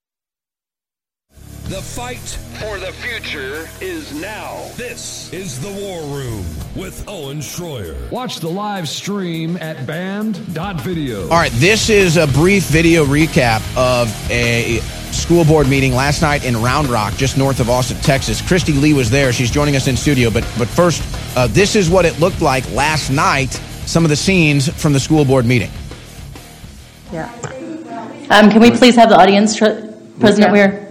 The 1.71 1.81
fight 1.81 2.19
for 2.59 2.81
the 2.81 2.91
future 2.91 3.69
is 3.81 4.13
now. 4.13 4.69
This 4.75 5.33
is 5.33 5.61
the 5.61 5.71
War 5.71 6.03
Room 6.03 6.45
with 6.75 7.05
Owen 7.07 7.39
Shroyer. 7.39 8.11
Watch 8.11 8.41
the 8.41 8.49
live 8.49 8.89
stream 8.89 9.57
at 9.59 9.87
banned.video. 9.87 11.23
All 11.23 11.29
right, 11.29 11.53
this 11.53 11.89
is 11.89 12.17
a 12.17 12.27
brief 12.27 12.65
video 12.65 13.05
recap 13.05 13.63
of 13.77 14.09
a 14.33 14.79
school 15.13 15.45
board 15.45 15.69
meeting 15.69 15.95
last 15.95 16.23
night 16.23 16.45
in 16.45 16.61
Round 16.61 16.89
Rock, 16.89 17.15
just 17.15 17.39
north 17.39 17.61
of 17.61 17.71
Austin, 17.71 17.99
Texas. 17.99 18.43
Christy 18.43 18.73
Lee 18.73 18.93
was 18.93 19.09
there. 19.09 19.33
She's 19.33 19.53
joining 19.53 19.77
us 19.77 19.87
in 19.87 19.97
studio. 19.97 20.29
But 20.29 20.43
but 20.59 20.67
first, 20.67 21.05
uh, 21.37 21.47
this 21.47 21.77
is 21.77 21.89
what 21.89 22.05
it 22.05 22.19
looked 22.19 22.43
like 22.43 22.69
last 22.73 23.11
night. 23.11 23.53
Some 23.87 24.05
of 24.05 24.11
the 24.11 24.17
scenes 24.17 24.69
from 24.71 24.93
the 24.93 24.99
school 24.99 25.25
board 25.25 25.47
meeting. 25.47 25.71
Yeah. 27.13 27.33
Um, 28.29 28.51
can 28.51 28.61
we 28.61 28.73
please 28.73 28.97
have 28.97 29.09
the 29.09 29.17
audience, 29.17 29.55
Tr- 29.55 29.87
President 30.19 30.51
Weir? 30.51 30.90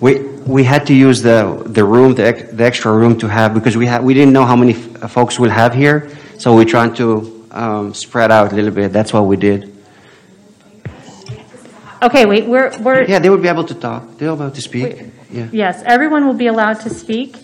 We 0.00 0.20
we 0.46 0.64
had 0.64 0.86
to 0.86 0.94
use 0.94 1.22
the 1.22 1.62
the 1.66 1.84
room, 1.84 2.14
the, 2.14 2.26
ex- 2.26 2.52
the 2.52 2.64
extra 2.64 2.92
room 2.92 3.18
to 3.18 3.28
have 3.28 3.52
because 3.54 3.76
we 3.76 3.86
had 3.86 4.02
we 4.04 4.14
didn't 4.14 4.32
know 4.32 4.44
how 4.46 4.56
many 4.56 4.74
f- 4.74 5.10
folks 5.10 5.38
we'll 5.38 5.50
have 5.50 5.74
here, 5.74 6.08
so 6.38 6.54
we're 6.54 6.64
trying 6.64 6.94
to 6.94 7.46
um, 7.50 7.94
spread 7.94 8.30
out 8.30 8.52
a 8.52 8.54
little 8.54 8.70
bit. 8.70 8.92
That's 8.92 9.12
what 9.12 9.26
we 9.26 9.36
did. 9.36 9.74
Okay, 12.00 12.26
wait, 12.26 12.46
we're, 12.46 12.70
we're, 12.78 13.02
Yeah, 13.08 13.18
they 13.18 13.28
would 13.28 13.42
be 13.42 13.48
able 13.48 13.64
to 13.64 13.74
talk. 13.74 14.18
They're 14.18 14.32
able 14.32 14.50
to 14.52 14.60
speak. 14.62 15.02
Yeah. 15.32 15.48
yes, 15.50 15.82
everyone 15.84 16.26
will 16.28 16.34
be 16.38 16.46
allowed 16.46 16.80
to 16.86 16.90
speak. 16.90 17.34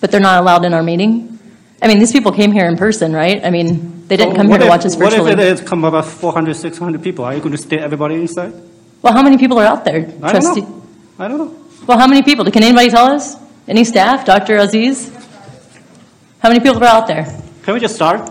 But 0.00 0.12
they're 0.12 0.20
not 0.20 0.40
allowed 0.40 0.64
in 0.64 0.72
our 0.72 0.84
meeting? 0.84 1.36
I 1.82 1.88
mean, 1.88 1.98
these 1.98 2.12
people 2.12 2.30
came 2.30 2.52
here 2.52 2.66
in 2.68 2.76
person, 2.76 3.12
right? 3.12 3.44
I 3.44 3.50
mean, 3.50 4.06
they 4.06 4.16
didn't 4.16 4.36
come 4.36 4.46
here 4.46 4.52
What 4.54 4.58
to 4.58 4.64
if- 4.66 4.70
watch 4.70 4.86
us 4.86 4.94
virtually. 4.94 5.30
What 5.34 5.40
if 5.40 5.58
it 5.58 5.62
is 5.62 5.68
come 5.68 5.84
about 5.84 6.04
400, 6.06 6.54
600 6.54 7.02
people? 7.02 7.24
Are 7.24 7.34
you 7.34 7.40
going 7.40 7.52
to 7.52 7.58
stay 7.58 7.78
everybody 7.78 8.14
inside? 8.14 8.54
Well, 9.02 9.12
how 9.12 9.22
many 9.24 9.36
people 9.36 9.58
are 9.58 9.64
out 9.66 9.84
there? 9.84 9.96
I 9.96 10.02
don't 10.02 10.30
trustee? 10.30 10.60
know. 10.60 10.85
I 11.18 11.28
don't 11.28 11.38
know. 11.38 11.54
Well, 11.86 11.98
how 11.98 12.06
many 12.06 12.22
people? 12.22 12.44
Can 12.50 12.62
anybody 12.62 12.90
tell 12.90 13.06
us? 13.06 13.36
Any 13.68 13.84
staff? 13.84 14.24
Dr. 14.24 14.56
Aziz? 14.56 15.10
How 16.40 16.48
many 16.48 16.60
people 16.60 16.82
are 16.82 16.86
out 16.86 17.06
there? 17.06 17.24
Can 17.62 17.74
we 17.74 17.80
just 17.80 17.94
start? 17.94 18.30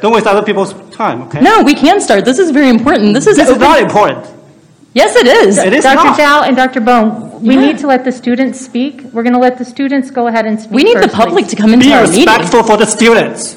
Don't 0.00 0.12
waste 0.12 0.26
other 0.26 0.42
people's 0.44 0.74
time, 0.94 1.22
okay? 1.22 1.40
No, 1.40 1.62
we 1.62 1.74
can 1.74 2.00
start. 2.00 2.24
This 2.24 2.38
is 2.38 2.50
very 2.50 2.68
important. 2.68 3.14
This 3.14 3.26
is 3.26 3.36
This 3.36 3.48
is 3.48 3.58
not 3.58 3.80
important. 3.80 4.26
Yes, 4.92 5.14
it 5.16 5.26
is. 5.26 5.58
It 5.58 5.72
is 5.72 5.84
Dr. 5.84 5.96
not. 6.04 6.16
Dow 6.16 6.42
and 6.42 6.56
Dr. 6.56 6.80
Bone, 6.80 7.40
we 7.42 7.54
Yeah. 7.54 7.60
need 7.66 7.78
to 7.78 7.86
let 7.86 8.04
the 8.04 8.12
students 8.12 8.60
speak. 8.60 9.02
We're 9.12 9.22
going 9.22 9.34
to 9.34 9.38
let 9.38 9.56
the 9.58 9.64
students 9.64 10.10
go 10.10 10.26
ahead 10.26 10.46
and 10.46 10.58
speak 10.60 10.72
We 10.72 10.84
need 10.84 10.98
the 10.98 11.08
public 11.08 11.44
please. 11.44 11.50
to 11.50 11.56
come 11.56 11.72
into 11.74 11.86
Be 11.86 11.92
our 11.94 12.02
meeting. 12.02 12.24
Be 12.24 12.26
respectful 12.26 12.62
for 12.62 12.76
the 12.76 12.86
students. 12.86 13.56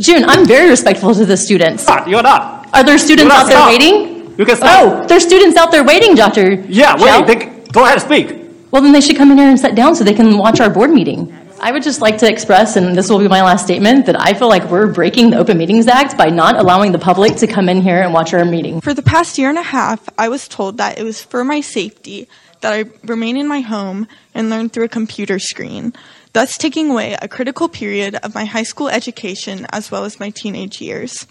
June, 0.00 0.24
I'm 0.26 0.46
very 0.46 0.68
respectful 0.70 1.14
to 1.14 1.24
the 1.26 1.36
students. 1.36 1.86
You're 2.06 2.22
not. 2.22 2.68
Are 2.72 2.82
there 2.82 2.98
students 2.98 3.32
out 3.32 3.46
there 3.46 3.58
Stop. 3.58 3.70
waiting? 3.70 4.34
You 4.38 4.44
can 4.46 4.56
stop. 4.56 4.70
Oh, 4.82 5.06
there's 5.06 5.22
students 5.24 5.56
out 5.56 5.70
there 5.70 5.84
waiting, 5.84 6.14
Dr. 6.14 6.64
Yeah, 6.68 6.96
Chow? 6.96 7.20
wait. 7.22 7.26
They, 7.26 7.51
go 7.72 7.84
ahead 7.84 7.94
and 7.94 8.02
speak. 8.02 8.38
Well, 8.70 8.82
then 8.82 8.92
they 8.92 9.00
should 9.00 9.16
come 9.16 9.30
in 9.30 9.38
here 9.38 9.48
and 9.48 9.58
sit 9.58 9.74
down 9.74 9.96
so 9.96 10.04
they 10.04 10.14
can 10.14 10.38
watch 10.38 10.60
our 10.60 10.70
board 10.70 10.90
meeting. 10.90 11.36
I 11.60 11.70
would 11.70 11.82
just 11.82 12.00
like 12.00 12.18
to 12.18 12.28
express, 12.28 12.76
and 12.76 12.96
this 12.96 13.08
will 13.08 13.18
be 13.18 13.28
my 13.28 13.42
last 13.42 13.64
statement, 13.64 14.06
that 14.06 14.20
I 14.20 14.34
feel 14.34 14.48
like 14.48 14.64
we're 14.68 14.92
breaking 14.92 15.30
the 15.30 15.36
Open 15.36 15.58
Meetings 15.58 15.86
Act 15.86 16.18
by 16.18 16.28
not 16.28 16.56
allowing 16.56 16.90
the 16.90 16.98
public 16.98 17.36
to 17.36 17.46
come 17.46 17.68
in 17.68 17.82
here 17.82 18.02
and 18.02 18.12
watch 18.12 18.34
our 18.34 18.44
meeting. 18.44 18.80
For 18.80 18.94
the 18.94 19.02
past 19.02 19.38
year 19.38 19.48
and 19.48 19.58
a 19.58 19.62
half, 19.62 20.08
I 20.18 20.28
was 20.28 20.48
told 20.48 20.78
that 20.78 20.98
it 20.98 21.04
was 21.04 21.22
for 21.22 21.44
my 21.44 21.60
safety 21.60 22.28
that 22.62 22.72
I 22.72 22.90
remain 23.04 23.36
in 23.36 23.46
my 23.46 23.60
home 23.60 24.08
and 24.34 24.50
learn 24.50 24.70
through 24.70 24.84
a 24.84 24.88
computer 24.88 25.38
screen, 25.38 25.92
thus 26.32 26.56
taking 26.56 26.90
away 26.90 27.16
a 27.20 27.28
critical 27.28 27.68
period 27.68 28.16
of 28.16 28.34
my 28.34 28.44
high 28.44 28.62
school 28.64 28.88
education 28.88 29.66
as 29.70 29.90
well 29.90 30.04
as 30.04 30.18
my 30.18 30.30
teenage 30.30 30.80
years. 30.80 31.26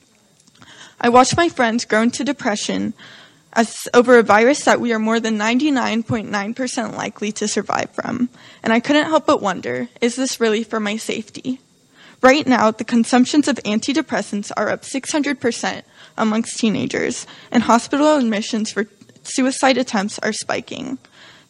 I 0.99 1.09
watched 1.09 1.35
my 1.35 1.49
friends 1.49 1.83
grow 1.83 2.03
into 2.03 2.23
depression 2.23 2.93
as 3.53 3.87
over 3.93 4.17
a 4.17 4.23
virus 4.23 4.63
that 4.65 4.79
we 4.79 4.93
are 4.93 4.99
more 4.99 5.19
than 5.19 5.37
99.9% 5.37 6.95
likely 6.95 7.31
to 7.33 7.47
survive 7.47 7.89
from. 7.91 8.29
And 8.63 8.71
I 8.71 8.79
couldn't 8.79 9.07
help 9.07 9.25
but 9.25 9.41
wonder, 9.41 9.89
is 9.99 10.15
this 10.15 10.39
really 10.39 10.63
for 10.63 10.79
my 10.79 10.97
safety? 10.97 11.59
Right 12.21 12.45
now, 12.45 12.71
the 12.71 12.83
consumptions 12.83 13.47
of 13.47 13.57
antidepressants 13.57 14.51
are 14.55 14.69
up 14.69 14.83
600% 14.83 15.81
amongst 16.17 16.59
teenagers, 16.59 17.25
and 17.51 17.63
hospital 17.63 18.15
admissions 18.15 18.71
for 18.71 18.87
suicide 19.23 19.77
attempts 19.77 20.19
are 20.19 20.33
spiking. 20.33 20.97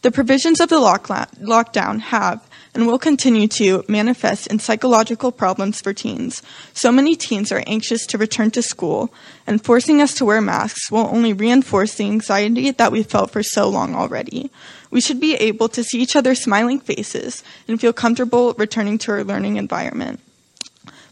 The 0.01 0.11
provisions 0.11 0.59
of 0.59 0.69
the 0.69 0.77
lockdown 0.77 1.99
have 1.99 2.47
and 2.73 2.87
will 2.87 2.99
continue 2.99 3.47
to 3.47 3.83
manifest 3.87 4.47
in 4.47 4.59
psychological 4.59 5.31
problems 5.31 5.81
for 5.81 5.93
teens. 5.93 6.41
So 6.73 6.91
many 6.91 7.15
teens 7.15 7.51
are 7.51 7.63
anxious 7.67 8.05
to 8.07 8.17
return 8.17 8.51
to 8.51 8.61
school, 8.61 9.13
and 9.45 9.63
forcing 9.63 10.01
us 10.01 10.13
to 10.15 10.25
wear 10.25 10.41
masks 10.41 10.91
will 10.91 11.07
only 11.07 11.33
reinforce 11.33 11.95
the 11.95 12.05
anxiety 12.05 12.71
that 12.71 12.91
we've 12.91 13.05
felt 13.05 13.31
for 13.31 13.43
so 13.43 13.67
long 13.67 13.95
already. 13.95 14.49
We 14.89 15.01
should 15.01 15.19
be 15.19 15.35
able 15.35 15.69
to 15.69 15.83
see 15.83 15.99
each 16.01 16.15
other's 16.15 16.41
smiling 16.41 16.79
faces 16.79 17.43
and 17.67 17.79
feel 17.79 17.93
comfortable 17.93 18.53
returning 18.57 18.97
to 18.99 19.11
our 19.11 19.23
learning 19.23 19.57
environment. 19.57 20.19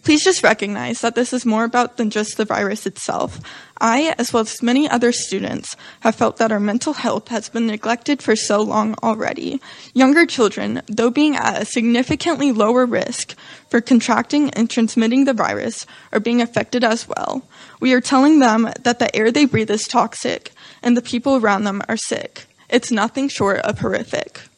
Please 0.03 0.23
just 0.23 0.43
recognize 0.43 1.01
that 1.01 1.15
this 1.15 1.33
is 1.33 1.45
more 1.45 1.65
about 1.65 1.97
than 1.97 2.09
just 2.09 2.37
the 2.37 2.45
virus 2.45 2.85
itself. 2.85 3.39
I, 3.81 4.15
as 4.17 4.33
well 4.33 4.41
as 4.41 4.63
many 4.63 4.89
other 4.89 5.11
students, 5.11 5.75
have 6.01 6.15
felt 6.15 6.37
that 6.37 6.51
our 6.51 6.59
mental 6.59 6.93
health 6.93 7.27
has 7.27 7.49
been 7.49 7.67
neglected 7.67 8.21
for 8.21 8.35
so 8.35 8.61
long 8.61 8.95
already. 9.03 9.61
Younger 9.93 10.25
children, 10.25 10.81
though 10.87 11.09
being 11.09 11.35
at 11.35 11.61
a 11.61 11.65
significantly 11.65 12.51
lower 12.51 12.85
risk 12.85 13.35
for 13.69 13.81
contracting 13.81 14.49
and 14.51 14.69
transmitting 14.69 15.25
the 15.25 15.33
virus, 15.33 15.85
are 16.11 16.19
being 16.19 16.41
affected 16.41 16.83
as 16.83 17.07
well. 17.07 17.43
We 17.79 17.93
are 17.93 18.01
telling 18.01 18.39
them 18.39 18.71
that 18.81 18.99
the 18.99 19.13
air 19.15 19.31
they 19.31 19.45
breathe 19.45 19.71
is 19.71 19.87
toxic 19.87 20.51
and 20.81 20.95
the 20.95 21.01
people 21.01 21.37
around 21.37 21.65
them 21.65 21.81
are 21.87 21.97
sick. 21.97 22.47
It's 22.69 22.91
nothing 22.91 23.29
short 23.29 23.59
of 23.59 23.79
horrific. 23.79 24.48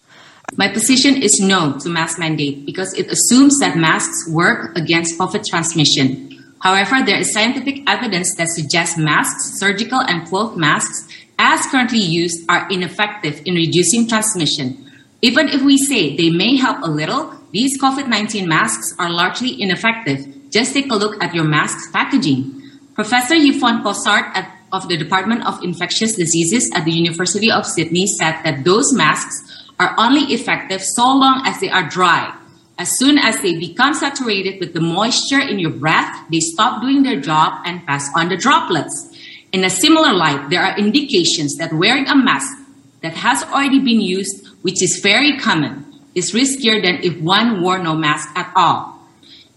My 0.57 0.67
position 0.67 1.21
is 1.21 1.39
no 1.39 1.77
to 1.79 1.89
mask 1.89 2.19
mandate 2.19 2.65
because 2.65 2.93
it 2.93 3.07
assumes 3.07 3.59
that 3.59 3.77
masks 3.77 4.27
work 4.29 4.77
against 4.77 5.17
COVID 5.17 5.45
transmission. 5.45 6.27
However, 6.59 7.03
there 7.05 7.19
is 7.19 7.33
scientific 7.33 7.89
evidence 7.89 8.35
that 8.35 8.49
suggests 8.49 8.97
masks, 8.97 9.57
surgical 9.59 9.99
and 9.99 10.27
cloth 10.27 10.57
masks, 10.57 11.07
as 11.39 11.65
currently 11.67 11.99
used, 11.99 12.43
are 12.49 12.67
ineffective 12.69 13.41
in 13.45 13.55
reducing 13.55 14.07
transmission. 14.07 14.91
Even 15.21 15.47
if 15.47 15.61
we 15.61 15.77
say 15.77 16.15
they 16.15 16.29
may 16.29 16.57
help 16.57 16.83
a 16.83 16.91
little, 16.91 17.33
these 17.51 17.79
COVID 17.81 18.07
19 18.07 18.47
masks 18.47 18.93
are 18.99 19.09
largely 19.09 19.59
ineffective. 19.59 20.51
Just 20.51 20.73
take 20.73 20.91
a 20.91 20.95
look 20.95 21.21
at 21.23 21.33
your 21.33 21.45
mask's 21.45 21.89
packaging. 21.91 22.61
Professor 22.93 23.35
Yvonne 23.35 23.83
Cossart 23.83 24.45
of 24.71 24.87
the 24.87 24.97
Department 24.97 25.45
of 25.45 25.63
Infectious 25.63 26.15
Diseases 26.15 26.69
at 26.75 26.85
the 26.85 26.91
University 26.91 27.49
of 27.49 27.65
Sydney 27.65 28.05
said 28.05 28.41
that 28.43 28.63
those 28.63 28.93
masks 28.93 29.50
are 29.81 29.95
only 29.97 30.33
effective 30.33 30.83
so 30.83 31.03
long 31.03 31.41
as 31.45 31.59
they 31.59 31.69
are 31.69 31.89
dry. 31.89 32.31
As 32.77 32.97
soon 32.99 33.17
as 33.17 33.41
they 33.41 33.57
become 33.57 33.93
saturated 33.93 34.59
with 34.59 34.73
the 34.73 34.81
moisture 34.81 35.39
in 35.39 35.57
your 35.57 35.71
breath, 35.71 36.11
they 36.31 36.39
stop 36.39 36.81
doing 36.81 37.01
their 37.01 37.19
job 37.19 37.61
and 37.65 37.85
pass 37.87 38.09
on 38.15 38.29
the 38.29 38.37
droplets. 38.37 39.09
In 39.51 39.63
a 39.63 39.69
similar 39.69 40.13
light, 40.13 40.49
there 40.49 40.61
are 40.61 40.77
indications 40.77 41.55
that 41.57 41.73
wearing 41.73 42.07
a 42.07 42.15
mask 42.15 42.57
that 43.01 43.13
has 43.13 43.43
already 43.43 43.79
been 43.79 44.01
used, 44.01 44.47
which 44.61 44.81
is 44.83 44.99
very 45.01 45.37
common, 45.37 45.85
is 46.13 46.31
riskier 46.31 46.81
than 46.81 47.03
if 47.03 47.19
one 47.19 47.61
wore 47.61 47.79
no 47.79 47.95
mask 47.95 48.29
at 48.35 48.51
all. 48.55 48.90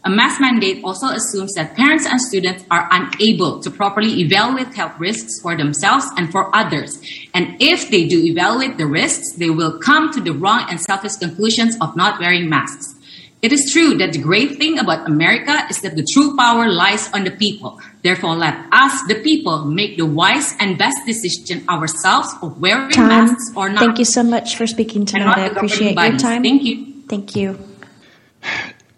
A 0.06 0.10
mask 0.10 0.38
mandate 0.38 0.84
also 0.84 1.06
assumes 1.06 1.54
that 1.54 1.74
parents 1.76 2.04
and 2.04 2.20
students 2.20 2.62
are 2.70 2.86
unable 2.90 3.60
to 3.60 3.70
properly 3.70 4.20
evaluate 4.20 4.74
health 4.74 4.92
risks 4.98 5.40
for 5.40 5.56
themselves 5.56 6.04
and 6.18 6.30
for 6.30 6.54
others. 6.54 7.00
And 7.32 7.56
if 7.58 7.88
they 7.90 8.06
do 8.06 8.22
evaluate 8.22 8.76
the 8.76 8.86
risks, 8.86 9.32
they 9.32 9.48
will 9.48 9.78
come 9.78 10.12
to 10.12 10.20
the 10.20 10.32
wrong 10.32 10.66
and 10.68 10.78
selfish 10.78 11.16
conclusions 11.16 11.78
of 11.80 11.96
not 11.96 12.20
wearing 12.20 12.50
masks. 12.50 12.94
It 13.40 13.52
is 13.52 13.72
true 13.72 13.96
that 13.96 14.12
the 14.12 14.18
great 14.18 14.56
thing 14.56 14.78
about 14.78 15.06
America 15.06 15.66
is 15.68 15.80
that 15.80 15.96
the 15.96 16.06
true 16.12 16.36
power 16.36 16.68
lies 16.68 17.10
on 17.12 17.24
the 17.24 17.30
people. 17.30 17.80
Therefore, 18.02 18.36
let 18.36 18.56
us, 18.72 19.02
the 19.08 19.16
people, 19.16 19.64
make 19.64 19.96
the 19.96 20.06
wise 20.06 20.54
and 20.60 20.76
best 20.76 20.96
decision 21.06 21.64
ourselves 21.68 22.28
of 22.42 22.60
wearing 22.60 22.90
Time. 22.90 23.08
masks 23.08 23.52
or 23.56 23.68
not. 23.68 23.80
Thank 23.80 23.98
you 23.98 24.06
so 24.06 24.22
much 24.22 24.56
for 24.56 24.66
speaking 24.66 25.04
tonight. 25.06 25.38
I 25.38 25.46
appreciate 25.46 25.94
your 25.94 26.18
time. 26.18 26.42
Thank 26.42 26.62
you. 26.62 27.02
Thank 27.08 27.36
you. 27.36 27.58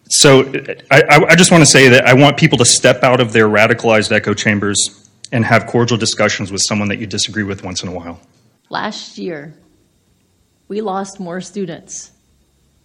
So 0.09 0.53
I, 0.91 1.03
I 1.09 1.25
I 1.31 1.35
just 1.35 1.51
want 1.51 1.63
to 1.63 1.67
say 1.67 1.89
that 1.89 2.07
I 2.07 2.15
want 2.15 2.37
people 2.37 2.59
to 2.59 2.65
step 2.65 3.03
out 3.03 3.21
of 3.21 3.33
their 3.33 3.49
radicalized 3.49 4.13
echo 4.13 4.35
chambers 4.35 5.09
and 5.33 5.45
have 5.45 5.67
cordial 5.67 5.97
discussions 5.97 6.53
with 6.53 6.63
someone 6.63 6.89
that 6.89 6.99
you 6.99 7.07
disagree 7.07 7.43
with 7.43 7.65
once 7.65 7.83
in 7.83 7.89
a 7.89 7.93
while. 7.93 8.21
Last 8.69 9.19
year, 9.19 9.55
we 10.69 10.81
lost 10.81 11.19
more 11.19 11.41
students 11.41 12.13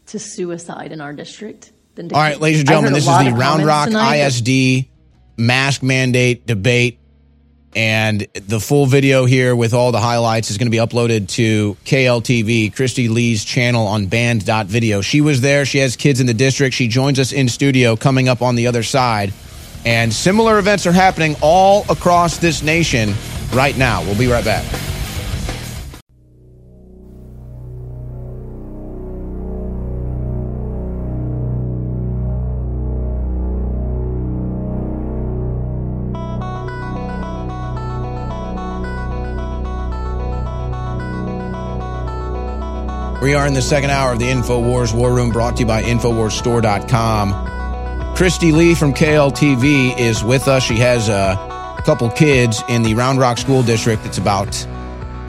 to 0.08 0.20
suicide 0.20 0.92
in 0.92 1.02
our 1.02 1.14
district 1.14 1.72
than 1.96 2.10
to 2.10 2.16
All 2.16 2.22
right, 2.22 2.40
ladies 2.40 2.62
and 2.62 2.70
gentlemen, 2.70 2.94
this 2.94 3.08
is 3.08 3.18
the 3.18 3.32
Round 3.32 3.66
Rock 3.66 3.88
tonight 3.88 4.18
ISD 4.18 4.88
mask 5.38 5.84
mandate 5.84 6.46
debate. 6.46 7.00
And 7.76 8.28
the 8.34 8.60
full 8.60 8.86
video 8.86 9.26
here 9.26 9.56
with 9.56 9.74
all 9.74 9.92
the 9.92 10.00
highlights 10.00 10.52
is 10.52 10.58
going 10.58 10.68
to 10.68 10.72
be 10.72 10.78
uploaded 10.78 11.30
to 11.30 11.76
KLTV, 11.86 12.76
Christy 12.76 13.08
Lee's 13.08 13.46
channel 13.46 13.88
on 13.88 14.08
banned.video. 14.08 15.02
She 15.02 15.22
was 15.22 15.42
there. 15.42 15.66
She 15.66 15.78
has 15.78 15.96
kids 15.96 16.20
in 16.20 16.28
the 16.28 16.34
district. 16.34 16.76
She 16.76 16.88
joins 16.88 17.18
us 17.20 17.32
in 17.32 17.48
studio 17.48 17.96
coming 17.96 18.28
up 18.28 18.42
on 18.42 18.56
the 18.56 18.68
other 18.68 18.84
side. 18.84 19.34
And 19.86 20.14
similar 20.14 20.60
events 20.60 20.86
are 20.86 20.92
happening 20.92 21.36
all 21.42 21.86
across 21.90 22.38
this 22.38 22.62
nation 22.62 23.14
right 23.54 23.78
now. 23.78 24.04
We'll 24.04 24.18
be 24.18 24.28
right 24.28 24.46
back. 24.46 24.66
We 43.32 43.36
are 43.36 43.48
in 43.48 43.54
the 43.54 43.62
second 43.62 43.92
hour 43.92 44.12
of 44.12 44.20
the 44.20 44.26
InfoWars 44.26 44.94
War 44.94 45.14
Room 45.14 45.30
brought 45.30 45.56
to 45.56 45.62
you 45.62 45.66
by 45.66 45.84
InfoWarsStore.com. 45.84 48.14
Christy 48.14 48.52
Lee 48.52 48.76
from 48.76 48.94
KLTV 48.94 49.98
is 49.98 50.22
with 50.22 50.50
us. 50.50 50.64
She 50.64 50.76
has 50.80 51.08
a 51.08 51.82
couple 51.86 52.10
kids 52.10 52.62
in 52.68 52.84
the 52.84 52.94
Round 52.94 53.20
Rock 53.20 53.38
School 53.38 53.64
District. 53.64 54.06
It's 54.06 54.18
about, 54.18 54.68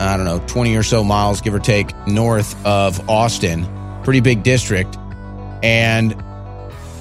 I 0.01 0.17
don't 0.17 0.27
know, 0.27 0.43
20 0.49 0.75
or 0.75 0.83
so 0.83 1.05
miles, 1.05 1.43
give 1.43 1.55
or 1.55 1.61
take, 1.61 1.97
north 2.09 2.67
of 2.67 3.09
Austin. 3.09 3.69
Pretty 4.03 4.19
big 4.19 4.43
district. 4.43 4.99
And 5.63 6.21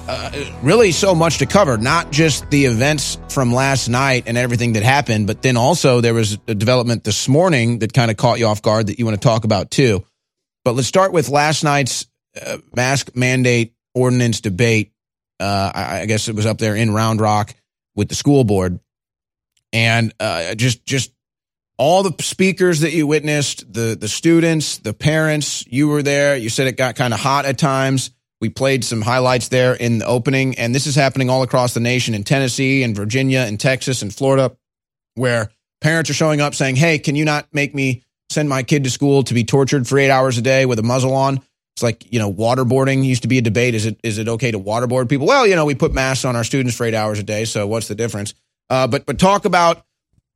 uh, 0.06 0.30
really 0.62 0.92
so 0.92 1.16
much 1.16 1.38
to 1.38 1.46
cover, 1.46 1.78
not 1.78 2.12
just 2.12 2.48
the 2.50 2.66
events 2.66 3.18
from 3.28 3.52
last 3.52 3.88
night 3.88 4.28
and 4.28 4.38
everything 4.38 4.74
that 4.74 4.84
happened, 4.84 5.26
but 5.26 5.42
then 5.42 5.56
also 5.56 6.00
there 6.00 6.14
was 6.14 6.38
a 6.46 6.54
development 6.54 7.02
this 7.02 7.28
morning 7.28 7.80
that 7.80 7.92
kind 7.92 8.08
of 8.08 8.16
caught 8.16 8.38
you 8.38 8.46
off 8.46 8.62
guard 8.62 8.86
that 8.86 9.00
you 9.00 9.04
want 9.04 9.20
to 9.20 9.28
talk 9.28 9.42
about 9.42 9.72
too. 9.72 10.04
But 10.64 10.74
let's 10.74 10.88
start 10.88 11.12
with 11.12 11.28
last 11.28 11.64
night's 11.64 12.06
uh, 12.40 12.58
mask 12.74 13.14
mandate 13.14 13.74
ordinance 13.94 14.40
debate. 14.40 14.92
Uh, 15.40 15.72
I, 15.74 16.00
I, 16.00 16.06
guess 16.06 16.28
it 16.28 16.36
was 16.36 16.46
up 16.46 16.58
there 16.58 16.76
in 16.76 16.92
Round 16.92 17.20
Rock 17.20 17.54
with 17.96 18.08
the 18.08 18.14
school 18.14 18.44
board, 18.44 18.78
and 19.72 20.14
uh, 20.20 20.54
just 20.54 20.86
just 20.86 21.12
all 21.78 22.04
the 22.04 22.22
speakers 22.22 22.80
that 22.80 22.92
you 22.92 23.06
witnessed, 23.06 23.72
the 23.72 23.96
the 23.98 24.08
students, 24.08 24.78
the 24.78 24.94
parents. 24.94 25.66
You 25.66 25.88
were 25.88 26.02
there. 26.02 26.36
You 26.36 26.48
said 26.48 26.68
it 26.68 26.76
got 26.76 26.94
kind 26.94 27.12
of 27.12 27.20
hot 27.20 27.44
at 27.44 27.58
times. 27.58 28.10
We 28.40 28.50
played 28.50 28.84
some 28.84 29.02
highlights 29.02 29.48
there 29.48 29.74
in 29.74 29.98
the 29.98 30.06
opening, 30.06 30.58
and 30.58 30.74
this 30.74 30.86
is 30.86 30.94
happening 30.94 31.28
all 31.28 31.42
across 31.42 31.74
the 31.74 31.80
nation 31.80 32.14
in 32.14 32.24
Tennessee 32.24 32.82
and 32.82 32.94
Virginia 32.94 33.40
and 33.40 33.58
Texas 33.58 34.02
and 34.02 34.14
Florida, 34.14 34.56
where 35.14 35.50
parents 35.80 36.08
are 36.10 36.14
showing 36.14 36.40
up 36.40 36.54
saying, 36.54 36.76
"Hey, 36.76 36.98
can 36.98 37.16
you 37.16 37.24
not 37.24 37.48
make 37.52 37.74
me?" 37.74 38.04
Send 38.32 38.48
my 38.48 38.62
kid 38.62 38.84
to 38.84 38.90
school 38.90 39.22
to 39.24 39.34
be 39.34 39.44
tortured 39.44 39.86
for 39.86 39.98
eight 39.98 40.10
hours 40.10 40.38
a 40.38 40.42
day 40.42 40.66
with 40.66 40.78
a 40.78 40.82
muzzle 40.82 41.14
on. 41.14 41.40
It's 41.74 41.82
like, 41.82 42.12
you 42.12 42.18
know, 42.18 42.32
waterboarding 42.32 43.04
used 43.04 43.22
to 43.22 43.28
be 43.28 43.38
a 43.38 43.42
debate. 43.42 43.74
Is 43.74 43.86
it 43.86 43.98
is 44.02 44.18
it 44.18 44.28
okay 44.28 44.50
to 44.50 44.58
waterboard 44.58 45.08
people? 45.08 45.26
Well, 45.26 45.46
you 45.46 45.56
know, 45.56 45.64
we 45.64 45.74
put 45.74 45.92
masks 45.92 46.24
on 46.24 46.36
our 46.36 46.44
students 46.44 46.76
for 46.76 46.84
eight 46.84 46.94
hours 46.94 47.18
a 47.18 47.22
day, 47.22 47.44
so 47.44 47.66
what's 47.66 47.88
the 47.88 47.94
difference? 47.94 48.34
Uh, 48.68 48.86
but 48.86 49.06
but 49.06 49.18
talk 49.18 49.44
about 49.44 49.84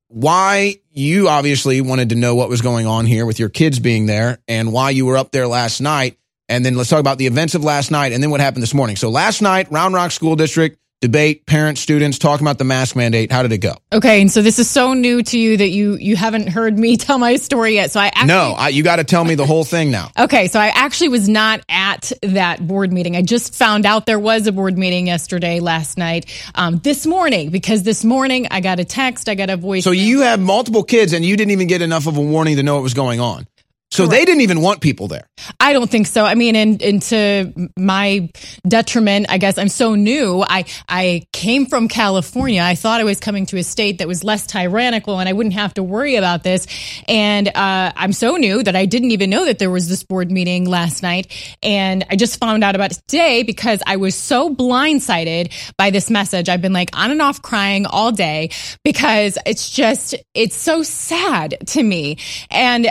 why 0.09 0.77
you 0.91 1.29
obviously 1.29 1.81
wanted 1.81 2.11
to 2.11 2.15
know 2.15 2.35
what 2.35 2.49
was 2.49 2.63
going 2.63 2.87
on 2.87 3.07
here 3.07 3.27
with 3.27 3.39
your 3.39 3.49
kids 3.49 3.81
being 3.81 4.07
there 4.07 4.39
and 4.47 4.73
why 4.73 4.91
you 4.91 5.05
were 5.05 5.17
up 5.17 5.33
there 5.33 5.47
last 5.47 5.81
night. 5.81 6.17
And 6.49 6.65
then 6.65 6.77
let's 6.77 6.89
talk 6.89 7.01
about 7.01 7.19
the 7.19 7.27
events 7.27 7.57
of 7.57 7.65
last 7.65 7.91
night 7.91 8.13
and 8.13 8.23
then 8.23 8.31
what 8.31 8.41
happened 8.41 8.63
this 8.63 8.75
morning. 8.75 8.97
So 8.97 9.11
last 9.11 9.43
night, 9.43 9.71
Round 9.71 9.95
Rock 9.95 10.13
School 10.13 10.37
District 10.37 10.79
debate, 11.01 11.47
parents, 11.47 11.81
students 11.81 12.19
talking 12.19 12.47
about 12.47 12.59
the 12.59 12.65
mask 12.65 12.97
mandate. 12.97 13.31
How 13.31 13.43
did 13.43 13.53
it 13.53 13.59
go? 13.59 13.75
Okay, 13.93 14.21
and 14.21 14.31
so 14.31 14.43
this 14.43 14.59
is 14.59 14.69
so 14.69 14.95
new 14.95 15.23
to 15.23 15.39
you 15.39 15.57
that 15.57 15.69
you 15.69 15.97
you 15.97 16.17
haven't 16.17 16.49
heard 16.49 16.79
me 16.79 16.97
tell 16.97 17.19
my 17.19 17.37
story 17.37 17.75
yet. 17.75 17.93
So 17.93 18.01
I 18.01 18.07
actually, 18.07 18.29
no, 18.29 18.55
I, 18.57 18.69
you 18.69 18.83
got 18.83 18.97
to 18.97 19.05
tell 19.05 19.25
me 19.25 19.35
the 19.35 19.47
whole 19.47 19.65
thing 19.65 19.91
now. 19.91 20.11
Okay, 20.27 20.49
so 20.49 20.59
I 20.59 20.69
actually 20.69 21.11
was 21.11 21.29
not 21.29 21.61
at 21.69 22.11
that 22.23 22.67
board 22.67 22.93
meeting. 22.93 23.17
I 23.17 23.23
just 23.23 23.55
found 23.55 23.87
out 23.87 24.07
there 24.07 24.19
was 24.19 24.49
a 24.49 24.53
board 24.53 24.77
meeting 24.77 25.07
yesterday, 25.07 25.61
last 25.61 25.97
night, 25.99 26.27
um, 26.57 26.79
this 26.79 27.07
morning 27.07 27.51
because 27.51 27.85
this 27.85 28.05
morning 28.05 28.49
I 28.51 28.61
got 28.61 28.81
a 28.81 28.85
text, 28.85 29.29
I 29.29 29.37
got 29.37 29.51
a 29.51 29.57
voice. 29.57 29.85
So 29.85 29.93
you 29.93 30.23
have 30.23 30.41
multiple 30.41 30.83
kids, 30.83 31.13
and 31.13 31.25
you 31.25 31.37
didn't 31.37 31.53
even 31.53 31.69
get 31.69 31.81
enough 31.81 32.09
of 32.09 32.17
a 32.17 32.21
warning 32.21 32.57
to 32.57 32.65
know 32.65 32.75
what 32.75 32.83
was 32.83 32.95
going 32.95 33.21
on. 33.21 33.47
So 33.93 34.03
Correct. 34.03 34.11
they 34.11 34.25
didn't 34.25 34.41
even 34.41 34.61
want 34.61 34.81
people 34.81 35.07
there. 35.07 35.27
I 35.61 35.73
don't 35.73 35.89
think 35.89 36.09
so. 36.09 36.25
I 36.25 36.35
mean, 36.35 36.57
and, 36.57 36.83
and 36.83 37.01
to 37.03 37.71
my 37.77 38.31
detriment, 38.67 39.27
I 39.29 39.39
guess 39.39 39.59
I'm 39.59 39.69
so 39.69 39.95
new. 39.95 40.43
I 40.47 40.65
I 40.89 41.23
came 41.33 41.67
from 41.67 41.87
California. 41.87 42.63
I 42.63 42.75
thought 42.75 43.01
I 43.01 43.05
was 43.05 43.21
coming 43.21 43.47
to 43.47 43.59
a 43.59 43.63
state 43.63 43.99
that 43.99 44.09
was 44.09 44.25
less 44.25 44.47
tyrannical 44.47 45.21
and 45.21 45.29
I 45.29 45.33
wouldn't 45.33 45.55
have 45.55 45.75
to 45.75 45.85
worry 45.85 46.17
about 46.17 46.43
this. 46.43 46.67
And 47.09 47.49
uh, 47.49 47.93
I'm 47.95 48.13
so 48.13 48.37
new 48.37 48.63
that 48.65 48.75
I 48.75 48.87
didn't 48.87 49.13
even 49.13 49.31
know 49.31 49.45
that 49.45 49.61
there 49.61 49.71
was 49.71 49.89
this 49.89 50.03
board 50.03 50.33
meeting 50.33 50.65
last 50.65 51.03
night. 51.03 51.33
And 51.63 52.05
I 52.11 52.17
just 52.17 52.41
found 52.41 52.65
out 52.65 52.75
about 52.75 52.91
it 52.91 53.01
today 53.07 53.45
because 53.45 53.83
I 53.87 53.97
was 53.97 54.17
so 54.17 54.53
blindsided 54.53 55.53
by 55.79 55.91
this 55.91 56.11
message. 56.11 56.49
I've 56.49 56.63
been 56.63 56.73
like 56.73 56.91
on 56.97 57.13
and 57.13 57.23
off 57.23 57.41
crying 57.41 57.87
all 57.87 58.11
day 58.11 58.51
because 58.85 59.39
it's 59.47 59.71
just 59.71 60.17
it's 60.35 60.57
so 60.57 60.83
sad 60.83 61.57
to 61.69 61.83
me. 61.83 62.19
And 62.51 62.91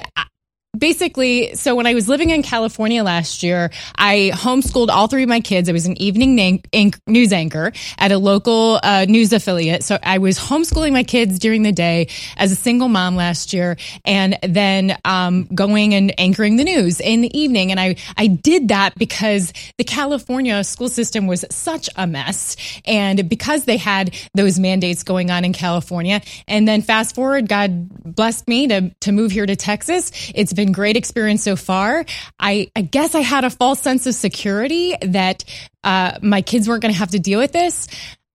basically, 0.77 1.55
so 1.55 1.75
when 1.75 1.87
I 1.87 1.93
was 1.93 2.07
living 2.07 2.29
in 2.29 2.43
California 2.43 3.03
last 3.03 3.43
year, 3.43 3.71
I 3.95 4.31
homeschooled 4.33 4.89
all 4.89 5.07
three 5.07 5.23
of 5.23 5.29
my 5.29 5.39
kids. 5.39 5.69
I 5.69 5.71
was 5.71 5.85
an 5.85 5.99
evening 6.01 6.61
news 7.07 7.33
anchor 7.33 7.71
at 7.97 8.11
a 8.11 8.17
local 8.17 8.79
uh, 8.83 9.05
news 9.07 9.33
affiliate. 9.33 9.83
So 9.83 9.97
I 10.01 10.17
was 10.17 10.37
homeschooling 10.37 10.93
my 10.93 11.03
kids 11.03 11.39
during 11.39 11.63
the 11.63 11.71
day 11.71 12.09
as 12.37 12.51
a 12.51 12.55
single 12.55 12.87
mom 12.87 13.15
last 13.15 13.53
year, 13.53 13.77
and 14.03 14.37
then 14.43 14.97
um, 15.05 15.45
going 15.53 15.93
and 15.93 16.13
anchoring 16.19 16.57
the 16.57 16.63
news 16.63 16.99
in 16.99 17.21
the 17.21 17.37
evening. 17.37 17.71
And 17.71 17.79
I 17.79 17.95
I 18.17 18.27
did 18.27 18.69
that 18.69 18.95
because 18.97 19.53
the 19.77 19.83
California 19.83 20.63
school 20.63 20.89
system 20.89 21.27
was 21.27 21.45
such 21.49 21.89
a 21.95 22.07
mess, 22.07 22.55
and 22.85 23.27
because 23.29 23.65
they 23.65 23.77
had 23.77 24.15
those 24.33 24.59
mandates 24.59 25.03
going 25.03 25.31
on 25.31 25.45
in 25.45 25.53
California. 25.53 26.21
And 26.47 26.67
then 26.67 26.81
fast 26.81 27.15
forward, 27.15 27.47
God 27.47 27.89
blessed 28.03 28.47
me 28.47 28.67
to 28.67 28.89
to 29.01 29.11
move 29.11 29.31
here 29.31 29.45
to 29.45 29.55
Texas. 29.55 30.11
It's 30.33 30.53
been 30.53 30.64
great 30.71 30.97
experience 30.97 31.43
so 31.43 31.55
far. 31.55 32.05
I, 32.39 32.71
I 32.75 32.81
guess 32.81 33.15
I 33.15 33.21
had 33.21 33.43
a 33.43 33.49
false 33.49 33.81
sense 33.81 34.07
of 34.07 34.15
security 34.15 34.95
that 35.01 35.43
uh, 35.83 36.19
my 36.21 36.41
kids 36.41 36.67
weren't 36.67 36.81
going 36.81 36.93
to 36.93 36.99
have 36.99 37.11
to 37.11 37.19
deal 37.19 37.39
with 37.39 37.51
this. 37.51 37.87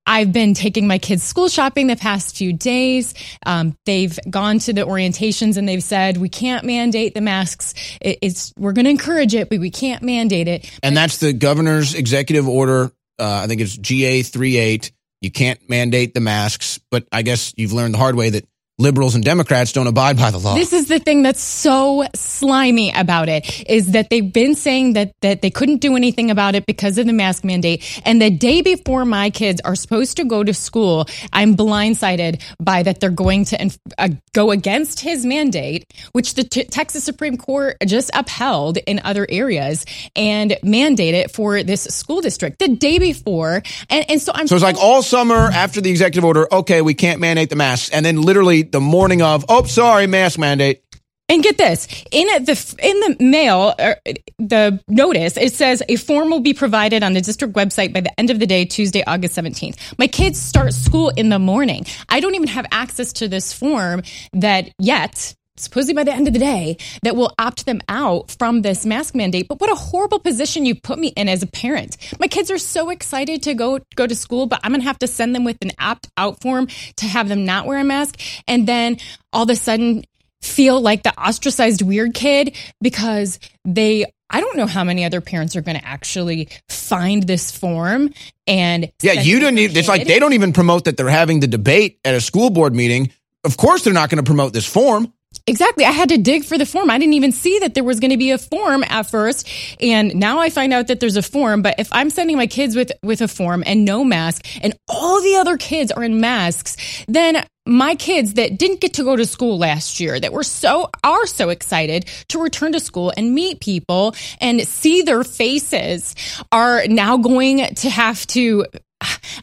I've 0.07 0.33
been 0.33 0.55
taking 0.55 0.87
my 0.89 0.99
kids 0.99 1.23
school 1.23 1.49
shopping 1.49 1.87
the 1.87 1.95
past 1.95 2.37
few 2.37 2.53
days. 2.53 3.15
Um, 3.47 3.77
they've 3.87 4.19
gone 4.29 4.59
to 4.61 4.73
the 4.73 4.83
orientations 4.83 5.57
and 5.57 5.69
they've 5.69 5.83
said 5.83 6.17
we 6.17 6.29
can't 6.29 6.65
mandate 6.65 7.15
the 7.15 7.21
masks. 7.21 7.75
It, 8.01 8.19
it's 8.23 8.53
we're 8.59 8.73
going 8.73 8.87
to 8.87 8.91
encourage 8.91 9.35
it, 9.35 9.49
but 9.49 9.61
we 9.61 9.71
can't 9.71 10.03
mandate 10.03 10.49
it. 10.49 10.71
And 10.83 10.97
that's 10.97 11.19
the 11.19 11.33
governor's 11.33 11.95
executive 11.95 12.49
order. 12.49 12.91
Uh, 13.19 13.43
I 13.45 13.47
think 13.47 13.61
it's 13.61 13.77
GA 13.77 14.23
38. 14.23 14.91
You 15.21 15.31
can't 15.31 15.69
mandate 15.69 16.15
the 16.15 16.21
masks, 16.21 16.81
but 16.91 17.07
I 17.13 17.23
guess 17.23 17.53
you've 17.57 17.73
learned 17.73 17.95
the 17.95 17.99
hard 17.99 18.17
way 18.17 18.31
that 18.31 18.49
liberals 18.81 19.15
and 19.15 19.23
Democrats 19.23 19.73
don't 19.73 19.87
abide 19.87 20.17
by 20.17 20.31
the 20.31 20.39
law. 20.39 20.55
This 20.55 20.73
is 20.73 20.89
the 20.89 20.99
thing 20.99 21.23
that's 21.23 21.43
so 21.43 22.05
slimy 22.15 22.93
about 22.93 23.29
it 23.29 23.69
is 23.69 23.93
that 23.93 24.11
they've 24.11 24.33
been 24.33 24.55
saying 24.55 24.95
that 24.95 25.13
that 25.21 25.43
they 25.43 25.51
couldn't 25.51 25.79
do 25.79 25.97
anything 25.97 26.31
about 26.31 26.55
it 26.55 26.67
because 26.67 26.99
of 26.99 27.07
the 27.07 27.13
mask 27.13 27.45
mandate. 27.45 28.01
And 28.05 28.21
the 28.21 28.31
day 28.31 28.63
before 28.63 29.05
my 29.05 29.31
kids 29.31 29.61
are 29.65 29.75
supposed 29.75 30.17
to 30.17 30.25
go 30.25 30.43
to 30.43 30.55
school, 30.55 31.07
I'm 31.33 31.57
blindsided 31.57 32.43
by 32.59 32.83
that 32.83 33.01
they're 33.01 33.11
going 33.11 33.45
to 33.47 33.79
uh, 33.99 34.09
go 34.33 34.51
against 34.51 35.01
his 35.01 35.27
mandate, 35.27 35.85
which 36.13 36.35
the 36.35 36.45
t- 36.45 36.65
Texas 36.65 37.05
Supreme 37.05 37.37
Court 37.37 37.77
just 37.87 38.11
upheld 38.15 38.79
in 38.79 39.01
other 39.05 39.27
areas 39.29 39.85
and 40.17 40.57
mandate 40.63 41.15
it 41.15 41.31
for 41.31 41.63
this 41.63 41.85
school 41.85 42.21
district 42.21 42.59
the 42.59 42.69
day 42.69 42.99
before. 42.99 43.63
And, 43.91 44.11
and 44.11 44.23
so 44.23 44.33
I'm 44.35 44.47
so 44.47 44.55
it's 44.55 44.63
like 44.63 44.79
all 44.79 45.03
summer 45.03 45.35
after 45.35 45.81
the 45.81 45.91
executive 45.91 46.25
order. 46.25 46.47
Okay, 46.53 46.81
we 46.83 46.95
can't 46.95 47.21
mandate 47.21 47.51
the 47.51 47.57
masks, 47.57 47.91
and 47.91 48.05
then 48.05 48.23
literally 48.23 48.63
the 48.73 48.81
morning 48.81 49.23
of, 49.23 49.45
oh, 49.49 49.65
sorry, 49.65 50.07
mask 50.07 50.39
mandate. 50.39 50.83
And 51.29 51.45
get 51.45 51.59
this 51.59 51.87
in 52.11 52.27
the 52.27 52.77
in 52.83 53.01
the 53.01 53.25
mail, 53.25 53.73
uh, 53.79 53.95
the 54.41 54.83
notice 54.89 55.37
it 55.37 55.53
says 55.53 55.81
a 55.89 55.95
form 55.95 56.29
will 56.29 56.41
be 56.41 56.55
provided 56.55 57.05
on 57.05 57.13
the 57.13 57.21
district 57.21 57.55
website 57.55 57.93
by 57.93 58.01
the 58.01 58.11
end 58.19 58.31
of 58.31 58.41
the 58.41 58.47
day, 58.49 58.65
Tuesday, 58.65 59.05
August 59.07 59.37
seventeenth. 59.37 59.79
My 59.97 60.09
kids 60.09 60.41
start 60.41 60.73
school 60.73 61.11
in 61.11 61.29
the 61.29 61.39
morning. 61.39 61.87
I 62.09 62.19
don't 62.19 62.35
even 62.35 62.49
have 62.49 62.67
access 62.73 63.13
to 63.15 63.29
this 63.29 63.53
form 63.53 64.03
that 64.33 64.73
yet 64.81 65.37
supposedly 65.61 65.95
by 65.95 66.05
the 66.05 66.13
end 66.13 66.27
of 66.27 66.33
the 66.33 66.41
day, 66.41 66.77
that 67.03 67.17
will 67.17 67.33
opt 67.39 67.67
them 67.67 67.81
out 67.89 68.31
from 68.39 68.63
this 68.63 68.87
mask 68.87 69.15
mandate. 69.15 69.49
But 69.49 69.61
what 69.61 69.71
a 69.71 69.75
horrible 69.75 70.19
position 70.19 70.67
you 70.67 70.75
put 70.75 70.99
me 70.99 71.09
in 71.09 71.29
as 71.29 71.43
a 71.43 71.47
parent. 71.47 71.97
My 72.19 72.27
kids 72.27 72.51
are 72.51 72.59
so 72.59 72.91
excited 72.91 73.43
to 73.45 73.55
go 73.55 73.81
go 73.97 74.07
to 74.07 74.15
school, 74.15 74.47
but 74.47 74.61
I'm 74.63 74.73
gonna 74.73 74.85
have 74.85 74.99
to 75.01 75.07
send 75.07 75.35
them 75.35 75.45
with 75.45 75.59
an 75.63 75.73
opt 75.79 76.09
out 76.17 76.41
form 76.41 76.69
to 76.97 77.07
have 77.07 77.29
them 77.29 77.45
not 77.45 77.67
wear 77.67 77.79
a 77.79 77.85
mask, 77.85 78.21
and 78.49 78.67
then 78.67 78.99
all 79.33 79.45
of 79.45 79.51
a 79.51 79.57
sudden 79.57 80.05
feel 80.41 80.81
like 80.81 81.03
the 81.03 81.15
ostracized 81.21 81.83
weird 81.83 82.15
kid 82.15 82.57
because 82.81 83.39
they 83.65 84.07
I 84.31 84.41
don't 84.41 84.57
know 84.57 84.67
how 84.67 84.85
many 84.85 85.05
other 85.05 85.21
parents 85.21 85.57
are 85.57 85.61
going 85.61 85.77
to 85.77 85.85
actually 85.85 86.49
find 86.69 87.25
this 87.25 87.51
form 87.51 88.15
and 88.47 88.91
Yeah, 89.03 89.15
you 89.15 89.41
don't 89.41 89.59
even, 89.59 89.77
it's 89.77 89.89
like 89.89 90.07
they 90.07 90.19
don't 90.19 90.35
even 90.35 90.53
promote 90.53 90.85
that 90.85 90.97
they're 90.97 91.09
having 91.09 91.41
the 91.41 91.49
debate 91.49 91.99
at 92.05 92.15
a 92.15 92.21
school 92.21 92.51
board 92.51 92.75
meeting. 92.75 93.13
Of 93.45 93.57
course, 93.57 93.83
they're 93.83 93.93
not 93.93 94.09
going 94.09 94.23
to 94.23 94.29
promote 94.29 94.53
this 94.53 94.67
form. 94.67 95.13
Exactly. 95.51 95.85
I 95.85 95.91
had 95.91 96.11
to 96.11 96.17
dig 96.17 96.45
for 96.45 96.57
the 96.59 96.65
form. 96.65 96.91
I 96.91 96.99
didn't 96.99 97.15
even 97.15 97.33
see 97.33 97.59
that 97.59 97.75
there 97.75 97.83
was 97.83 97.99
going 97.99 98.13
to 98.13 98.17
be 98.17 98.31
a 98.31 98.39
form 98.39 98.85
at 98.85 99.03
first. 99.03 99.49
And 99.81 100.15
now 100.15 100.39
I 100.39 100.49
find 100.49 100.73
out 100.73 100.87
that 100.87 101.01
there's 101.01 101.17
a 101.17 101.23
form. 101.23 101.63
But 101.63 101.75
if 101.79 101.89
I'm 101.93 102.11
sending 102.11 102.37
my 102.37 102.47
kids 102.47 102.77
with, 102.77 102.93
with 103.03 103.21
a 103.21 103.27
form 103.27 103.65
and 103.67 103.85
no 103.85 104.05
mask 104.05 104.45
and 104.63 104.77
all 104.89 105.21
the 105.21 105.37
other 105.37 105.57
kids 105.57 105.91
are 105.91 106.05
in 106.05 106.21
masks, 106.21 106.77
then 107.09 107.45
my 107.67 107.97
kids 107.97 108.35
that 108.35 108.59
didn't 108.59 108.81
get 108.81 108.95
to 108.95 109.05
go 109.05 109.17
to 109.17 109.27
school 109.27 109.59
last 109.59 109.99
year 109.99 110.19
that 110.19 110.33
were 110.33 110.43
so 110.43 110.89
are 111.05 111.27
so 111.27 111.49
excited 111.49 112.07
to 112.29 112.41
return 112.41 112.73
to 112.73 112.81
school 112.81 113.13
and 113.17 113.35
meet 113.35 113.61
people 113.61 114.15
and 114.41 114.61
see 114.67 115.03
their 115.03 115.25
faces 115.25 116.15
are 116.53 116.87
now 116.87 117.17
going 117.17 117.75
to 117.75 117.91
have 117.91 118.27
to 118.29 118.67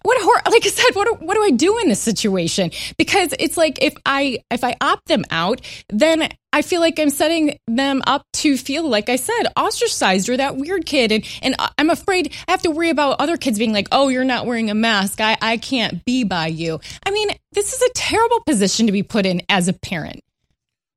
what 0.03 0.19
a 0.19 0.23
hor- 0.23 0.51
like 0.51 0.65
I 0.65 0.69
said, 0.69 0.93
what 0.93 1.07
do, 1.07 1.25
what 1.25 1.35
do 1.35 1.43
I 1.43 1.51
do 1.51 1.77
in 1.79 1.89
this 1.89 1.99
situation? 1.99 2.71
Because 2.97 3.33
it's 3.39 3.57
like 3.57 3.81
if 3.81 3.95
I 4.05 4.39
if 4.51 4.63
I 4.63 4.75
opt 4.81 5.07
them 5.07 5.23
out, 5.31 5.61
then 5.89 6.29
I 6.53 6.61
feel 6.61 6.81
like 6.81 6.99
I'm 6.99 7.09
setting 7.09 7.57
them 7.67 8.01
up 8.07 8.23
to 8.33 8.57
feel 8.57 8.87
like 8.87 9.09
I 9.09 9.15
said 9.15 9.43
ostracized 9.55 10.29
or 10.29 10.37
that 10.37 10.57
weird 10.57 10.85
kid, 10.85 11.11
and 11.11 11.25
and 11.41 11.55
I'm 11.77 11.89
afraid 11.89 12.33
I 12.47 12.51
have 12.51 12.61
to 12.63 12.71
worry 12.71 12.89
about 12.89 13.19
other 13.19 13.37
kids 13.37 13.57
being 13.57 13.73
like, 13.73 13.87
oh, 13.91 14.09
you're 14.09 14.23
not 14.23 14.45
wearing 14.45 14.69
a 14.69 14.75
mask, 14.75 15.21
I 15.21 15.37
I 15.41 15.57
can't 15.57 16.03
be 16.05 16.23
by 16.23 16.47
you. 16.47 16.79
I 17.05 17.11
mean, 17.11 17.29
this 17.51 17.73
is 17.73 17.81
a 17.81 17.93
terrible 17.93 18.41
position 18.45 18.85
to 18.87 18.91
be 18.91 19.03
put 19.03 19.25
in 19.25 19.41
as 19.49 19.67
a 19.67 19.73
parent. 19.73 20.21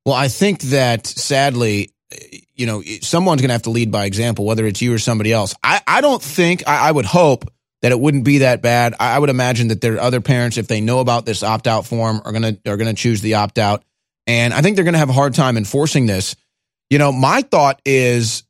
Well, 0.07 0.15
I 0.15 0.29
think 0.29 0.61
that 0.63 1.07
sadly, 1.07 1.93
you 2.55 2.67
know, 2.67 2.83
someone's 3.03 3.41
going 3.41 3.49
to 3.49 3.55
have 3.55 3.63
to 3.63 3.71
lead 3.71 3.91
by 3.91 4.07
example, 4.07 4.45
whether 4.45 4.67
it's 4.67 4.83
you 4.83 4.93
or 4.93 4.99
somebody 4.99 5.33
else. 5.33 5.55
I, 5.63 5.81
I 5.87 6.01
don't 6.01 6.23
think, 6.23 6.67
I, 6.67 6.89
I 6.89 6.91
would 6.91 7.05
hope 7.05 7.45
that 7.83 7.93
it 7.93 8.01
wouldn't 8.01 8.25
be 8.25 8.39
that 8.39 8.63
bad. 8.63 8.95
I, 9.01 9.19
would 9.19 9.31
imagine 9.31 9.69
that 9.69 9.81
there 9.81 9.95
are 9.95 10.01
other 10.01 10.21
parents, 10.21 10.59
if 10.59 10.69
they 10.69 10.81
know 10.81 11.01
about 11.01 11.25
this 11.25 11.43
opt 11.43 11.67
out 11.67 11.87
form, 11.87 12.21
are 12.25 12.33
to, 12.33 12.59
are 12.67 12.77
to 12.77 12.95
choose 12.95 13.21
the 13.21 13.35
opt 13.35 13.59
out. 13.59 13.83
And 14.27 14.53
I 14.53 14.61
think 14.61 14.77
they're 14.77 14.85
to 14.85 14.99
have 14.99 15.09
a 15.09 15.15
hard 15.15 15.35
time 15.35 15.57
enforcing 15.57 16.07
this. 16.07 16.37
You 16.91 16.99
know, 16.99 17.11
my 17.11 17.43
thought 17.43 17.81
is, 17.85 18.45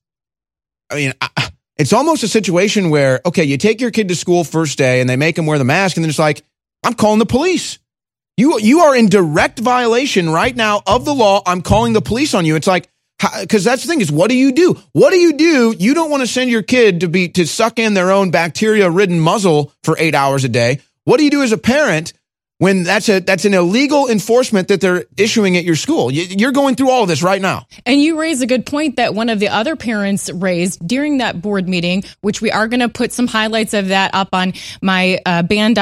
I 0.90 0.96
mean, 0.96 1.12
I, 1.20 1.50
it's 1.76 1.92
almost 1.92 2.22
a 2.22 2.28
situation 2.28 2.90
where, 2.90 3.20
okay, 3.24 3.44
you 3.44 3.56
take 3.56 3.80
your 3.80 3.90
kid 3.90 4.08
to 4.08 4.16
school 4.16 4.44
first 4.44 4.76
day 4.76 5.00
and 5.00 5.08
they 5.08 5.16
make 5.16 5.38
him 5.38 5.46
wear 5.46 5.58
the 5.58 5.64
mask 5.64 5.96
and 5.96 6.04
then 6.04 6.10
it's 6.10 6.18
like, 6.18 6.42
I'm 6.84 6.94
calling 6.94 7.18
the 7.18 7.26
police. 7.26 7.78
You 8.36 8.58
you 8.58 8.80
are 8.80 8.96
in 8.96 9.08
direct 9.08 9.58
violation 9.58 10.30
right 10.30 10.54
now 10.54 10.82
of 10.86 11.04
the 11.04 11.14
law. 11.14 11.42
I'm 11.44 11.60
calling 11.60 11.92
the 11.92 12.00
police 12.00 12.32
on 12.34 12.46
you. 12.46 12.56
It's 12.56 12.66
like 12.66 12.88
because 13.40 13.64
that's 13.64 13.82
the 13.82 13.88
thing 13.88 14.00
is 14.00 14.10
what 14.10 14.30
do 14.30 14.36
you 14.36 14.52
do? 14.52 14.78
What 14.92 15.10
do 15.10 15.18
you 15.18 15.34
do? 15.34 15.74
You 15.78 15.94
don't 15.94 16.10
want 16.10 16.22
to 16.22 16.26
send 16.26 16.50
your 16.50 16.62
kid 16.62 17.00
to 17.00 17.08
be 17.08 17.28
to 17.30 17.46
suck 17.46 17.78
in 17.78 17.94
their 17.94 18.10
own 18.10 18.30
bacteria 18.30 18.90
ridden 18.90 19.20
muzzle 19.20 19.72
for 19.84 19.96
eight 19.98 20.14
hours 20.14 20.44
a 20.44 20.48
day. 20.48 20.80
What 21.04 21.18
do 21.18 21.24
you 21.24 21.30
do 21.30 21.42
as 21.42 21.52
a 21.52 21.58
parent 21.58 22.12
when 22.58 22.82
that's 22.84 23.08
a 23.08 23.20
that's 23.20 23.44
an 23.46 23.54
illegal 23.54 24.08
enforcement 24.08 24.68
that 24.68 24.80
they're 24.80 25.04
issuing 25.16 25.56
at 25.56 25.64
your 25.64 25.76
school? 25.76 26.10
You- 26.10 26.26
You're 26.38 26.52
going 26.52 26.74
through 26.76 26.90
all 26.90 27.02
of 27.02 27.08
this 27.08 27.22
right 27.22 27.40
now. 27.40 27.66
And 27.86 28.00
you 28.00 28.18
raise 28.20 28.42
a 28.42 28.46
good 28.46 28.66
point 28.66 28.96
that 28.96 29.14
one 29.14 29.28
of 29.28 29.38
the 29.40 29.48
other 29.48 29.76
parents 29.76 30.30
raised 30.30 30.86
during 30.86 31.18
that 31.18 31.40
board 31.40 31.68
meeting, 31.68 32.04
which 32.20 32.40
we 32.42 32.50
are 32.50 32.68
going 32.68 32.80
to 32.80 32.88
put 32.88 33.12
some 33.12 33.26
highlights 33.26 33.72
of 33.74 33.88
that 33.88 34.14
up 34.14 34.28
on 34.34 34.52
my 34.82 35.20
uh, 35.26 35.42
band. 35.42 35.78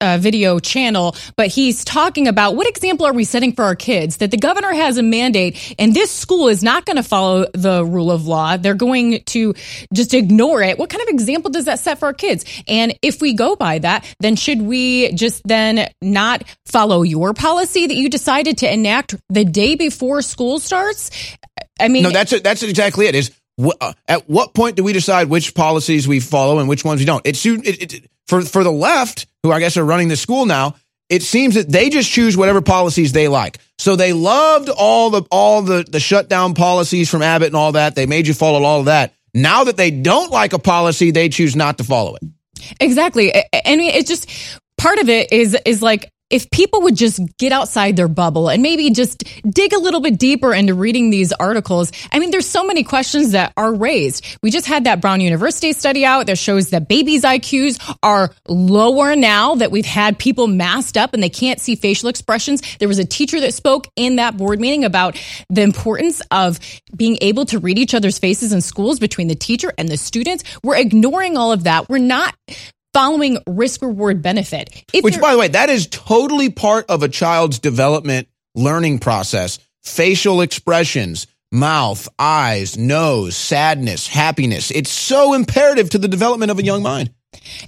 Uh, 0.00 0.18
video 0.20 0.58
channel, 0.58 1.16
but 1.36 1.48
he's 1.48 1.84
talking 1.84 2.28
about 2.28 2.56
what 2.56 2.68
example 2.68 3.06
are 3.06 3.12
we 3.12 3.24
setting 3.24 3.52
for 3.52 3.64
our 3.64 3.74
kids 3.74 4.18
that 4.18 4.30
the 4.30 4.36
governor 4.36 4.72
has 4.72 4.98
a 4.98 5.02
mandate 5.02 5.74
and 5.78 5.94
this 5.94 6.10
school 6.10 6.48
is 6.48 6.62
not 6.62 6.84
going 6.84 6.96
to 6.96 7.02
follow 7.02 7.46
the 7.54 7.84
rule 7.84 8.10
of 8.10 8.26
law. 8.26 8.56
They're 8.56 8.74
going 8.74 9.22
to 9.24 9.54
just 9.92 10.14
ignore 10.14 10.62
it. 10.62 10.78
What 10.78 10.90
kind 10.90 11.02
of 11.02 11.08
example 11.08 11.50
does 11.50 11.66
that 11.66 11.80
set 11.80 11.98
for 11.98 12.06
our 12.06 12.12
kids? 12.12 12.44
And 12.66 12.98
if 13.02 13.20
we 13.20 13.34
go 13.34 13.56
by 13.56 13.78
that, 13.80 14.04
then 14.20 14.36
should 14.36 14.62
we 14.62 15.12
just 15.12 15.42
then 15.44 15.88
not 16.02 16.44
follow 16.66 17.02
your 17.02 17.34
policy 17.34 17.86
that 17.86 17.94
you 17.94 18.08
decided 18.08 18.58
to 18.58 18.72
enact 18.72 19.14
the 19.28 19.44
day 19.44 19.74
before 19.74 20.22
school 20.22 20.58
starts? 20.58 21.10
I 21.80 21.88
mean, 21.88 22.02
no, 22.02 22.10
that's 22.10 22.32
it. 22.32 22.44
That's 22.44 22.62
exactly 22.62 23.06
it. 23.06 23.14
Is 23.14 23.30
uh, 23.58 23.92
at 24.06 24.28
what 24.28 24.54
point 24.54 24.76
do 24.76 24.84
we 24.84 24.92
decide 24.92 25.28
which 25.28 25.54
policies 25.54 26.06
we 26.06 26.20
follow 26.20 26.58
and 26.58 26.68
which 26.68 26.84
ones 26.84 27.00
we 27.00 27.06
don't? 27.06 27.26
It's 27.26 27.44
it, 27.44 27.94
it, 27.94 28.10
for 28.28 28.42
for 28.42 28.62
the 28.62 28.72
left, 28.72 29.26
who 29.42 29.50
I 29.50 29.58
guess 29.58 29.76
are 29.76 29.84
running 29.84 30.08
the 30.08 30.16
school 30.16 30.46
now. 30.46 30.76
It 31.08 31.22
seems 31.22 31.54
that 31.54 31.70
they 31.70 31.88
just 31.88 32.10
choose 32.10 32.36
whatever 32.36 32.60
policies 32.60 33.12
they 33.12 33.28
like. 33.28 33.58
So 33.78 33.96
they 33.96 34.12
loved 34.12 34.68
all 34.68 35.10
the 35.10 35.22
all 35.30 35.62
the 35.62 35.84
the 35.88 36.00
shutdown 36.00 36.54
policies 36.54 37.10
from 37.10 37.22
Abbott 37.22 37.48
and 37.48 37.56
all 37.56 37.72
that. 37.72 37.94
They 37.94 38.06
made 38.06 38.26
you 38.26 38.34
follow 38.34 38.62
all 38.62 38.80
of 38.80 38.86
that. 38.86 39.14
Now 39.34 39.64
that 39.64 39.76
they 39.76 39.90
don't 39.90 40.30
like 40.30 40.52
a 40.52 40.58
policy, 40.58 41.10
they 41.10 41.28
choose 41.28 41.56
not 41.56 41.78
to 41.78 41.84
follow 41.84 42.16
it. 42.16 42.22
Exactly. 42.80 43.34
I 43.34 43.76
mean, 43.76 43.94
it's 43.94 44.08
just 44.08 44.28
part 44.76 44.98
of 44.98 45.08
it 45.08 45.32
is 45.32 45.56
is 45.64 45.82
like 45.82 46.12
if 46.30 46.50
people 46.50 46.82
would 46.82 46.96
just 46.96 47.20
get 47.38 47.52
outside 47.52 47.96
their 47.96 48.08
bubble 48.08 48.48
and 48.48 48.62
maybe 48.62 48.90
just 48.90 49.24
dig 49.48 49.72
a 49.72 49.78
little 49.78 50.00
bit 50.00 50.18
deeper 50.18 50.52
into 50.52 50.74
reading 50.74 51.10
these 51.10 51.32
articles. 51.32 51.90
I 52.12 52.18
mean, 52.18 52.30
there's 52.30 52.48
so 52.48 52.64
many 52.64 52.84
questions 52.84 53.32
that 53.32 53.52
are 53.56 53.72
raised. 53.72 54.24
We 54.42 54.50
just 54.50 54.66
had 54.66 54.84
that 54.84 55.00
Brown 55.00 55.20
University 55.20 55.72
study 55.72 56.04
out 56.04 56.26
that 56.26 56.38
shows 56.38 56.70
that 56.70 56.88
babies' 56.88 57.22
IQs 57.22 57.96
are 58.02 58.30
lower 58.46 59.16
now 59.16 59.54
that 59.56 59.70
we've 59.70 59.86
had 59.86 60.18
people 60.18 60.46
masked 60.46 60.96
up 60.96 61.14
and 61.14 61.22
they 61.22 61.30
can't 61.30 61.60
see 61.60 61.76
facial 61.76 62.08
expressions. 62.08 62.62
There 62.78 62.88
was 62.88 62.98
a 62.98 63.04
teacher 63.04 63.40
that 63.40 63.54
spoke 63.54 63.88
in 63.96 64.16
that 64.16 64.36
board 64.36 64.60
meeting 64.60 64.84
about 64.84 65.18
the 65.48 65.62
importance 65.62 66.20
of 66.30 66.60
being 66.94 67.18
able 67.20 67.46
to 67.46 67.58
read 67.58 67.78
each 67.78 67.94
other's 67.94 68.18
faces 68.18 68.52
in 68.52 68.60
schools 68.60 68.98
between 68.98 69.28
the 69.28 69.34
teacher 69.34 69.72
and 69.78 69.88
the 69.88 69.96
students. 69.96 70.44
We're 70.62 70.76
ignoring 70.76 71.36
all 71.36 71.52
of 71.52 71.64
that. 71.64 71.88
We're 71.88 71.98
not 71.98 72.34
following 72.98 73.38
risk 73.46 73.80
reward 73.80 74.22
benefit. 74.22 74.84
If 74.92 75.04
Which, 75.04 75.20
by 75.20 75.30
the 75.30 75.38
way, 75.38 75.46
that 75.46 75.70
is 75.70 75.86
totally 75.86 76.50
part 76.50 76.86
of 76.88 77.04
a 77.04 77.08
child's 77.08 77.60
development 77.60 78.26
learning 78.56 78.98
process. 78.98 79.60
Facial 79.84 80.40
expressions, 80.40 81.28
mouth, 81.52 82.08
eyes, 82.18 82.76
nose, 82.76 83.36
sadness, 83.36 84.08
happiness. 84.08 84.72
It's 84.72 84.90
so 84.90 85.34
imperative 85.34 85.90
to 85.90 85.98
the 85.98 86.08
development 86.08 86.50
of 86.50 86.58
a 86.58 86.64
young 86.64 86.82
mind. 86.82 87.10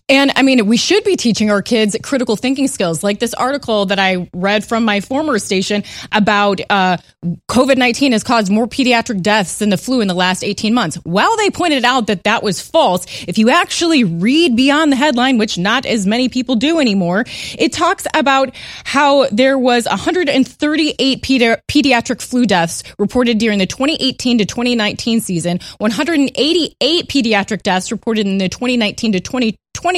And 0.09 0.33
I 0.35 0.43
mean, 0.43 0.67
we 0.67 0.77
should 0.77 1.05
be 1.05 1.17
teaching 1.17 1.51
our 1.51 1.63
kids 1.63 1.97
critical 2.03 2.37
thinking 2.37 2.69
skills, 2.69 3.03
like 3.03 3.21
this 3.21 3.35
article 3.35 3.87
that 3.87 3.99
I 3.99 4.29
read 4.33 4.65
from 4.65 4.85
my 4.85 5.01
former 5.01 5.39
station 5.39 5.85
about 6.11 6.61
uh, 6.71 6.97
COVID 7.49 7.77
19 7.77 8.13
has 8.13 8.25
caused 8.25 8.51
more 8.51 8.67
pediatric 8.67 9.23
deaths 9.23 9.59
than 9.59 9.71
the 9.71 9.77
flu 9.77 10.01
in 10.01 10.09
the 10.09 10.15
last 10.15 10.43
18 10.43 10.75
months. 10.75 10.97
While 11.05 11.37
they 11.37 11.51
pointed 11.51 11.85
out 11.85 12.07
that 12.09 12.25
that 12.25 12.43
was 12.43 12.61
false. 12.61 13.07
If 13.29 13.39
you 13.39 13.51
actually 13.51 14.05
read 14.05 14.57
beyond 14.57 14.93
the 14.93 14.97
headline, 14.97 15.39
which 15.39 15.59
not 15.59 15.87
as 15.87 16.07
many 16.07 16.29
people 16.29 16.57
do 16.57 16.81
anymore, 16.81 17.25
it 17.59 17.73
talks 17.73 18.07
about 18.15 18.55
how 18.85 19.27
there 19.29 19.59
was 19.59 19.87
138 19.87 21.23
pedi- 21.23 21.61
pediatric 21.69 22.21
flu 22.21 22.47
deaths 22.47 22.83
reported 22.99 23.39
during 23.39 23.59
the 23.59 23.67
2018 23.67 24.39
to 24.39 24.45
2019 24.45 25.21
season, 25.21 25.61
188 25.79 27.09
pediatric 27.09 27.63
deaths 27.63 27.93
reported 27.93 28.27
in 28.27 28.39
the 28.39 28.49
2019 28.49 29.13
to 29.13 29.21
2020 29.21 29.50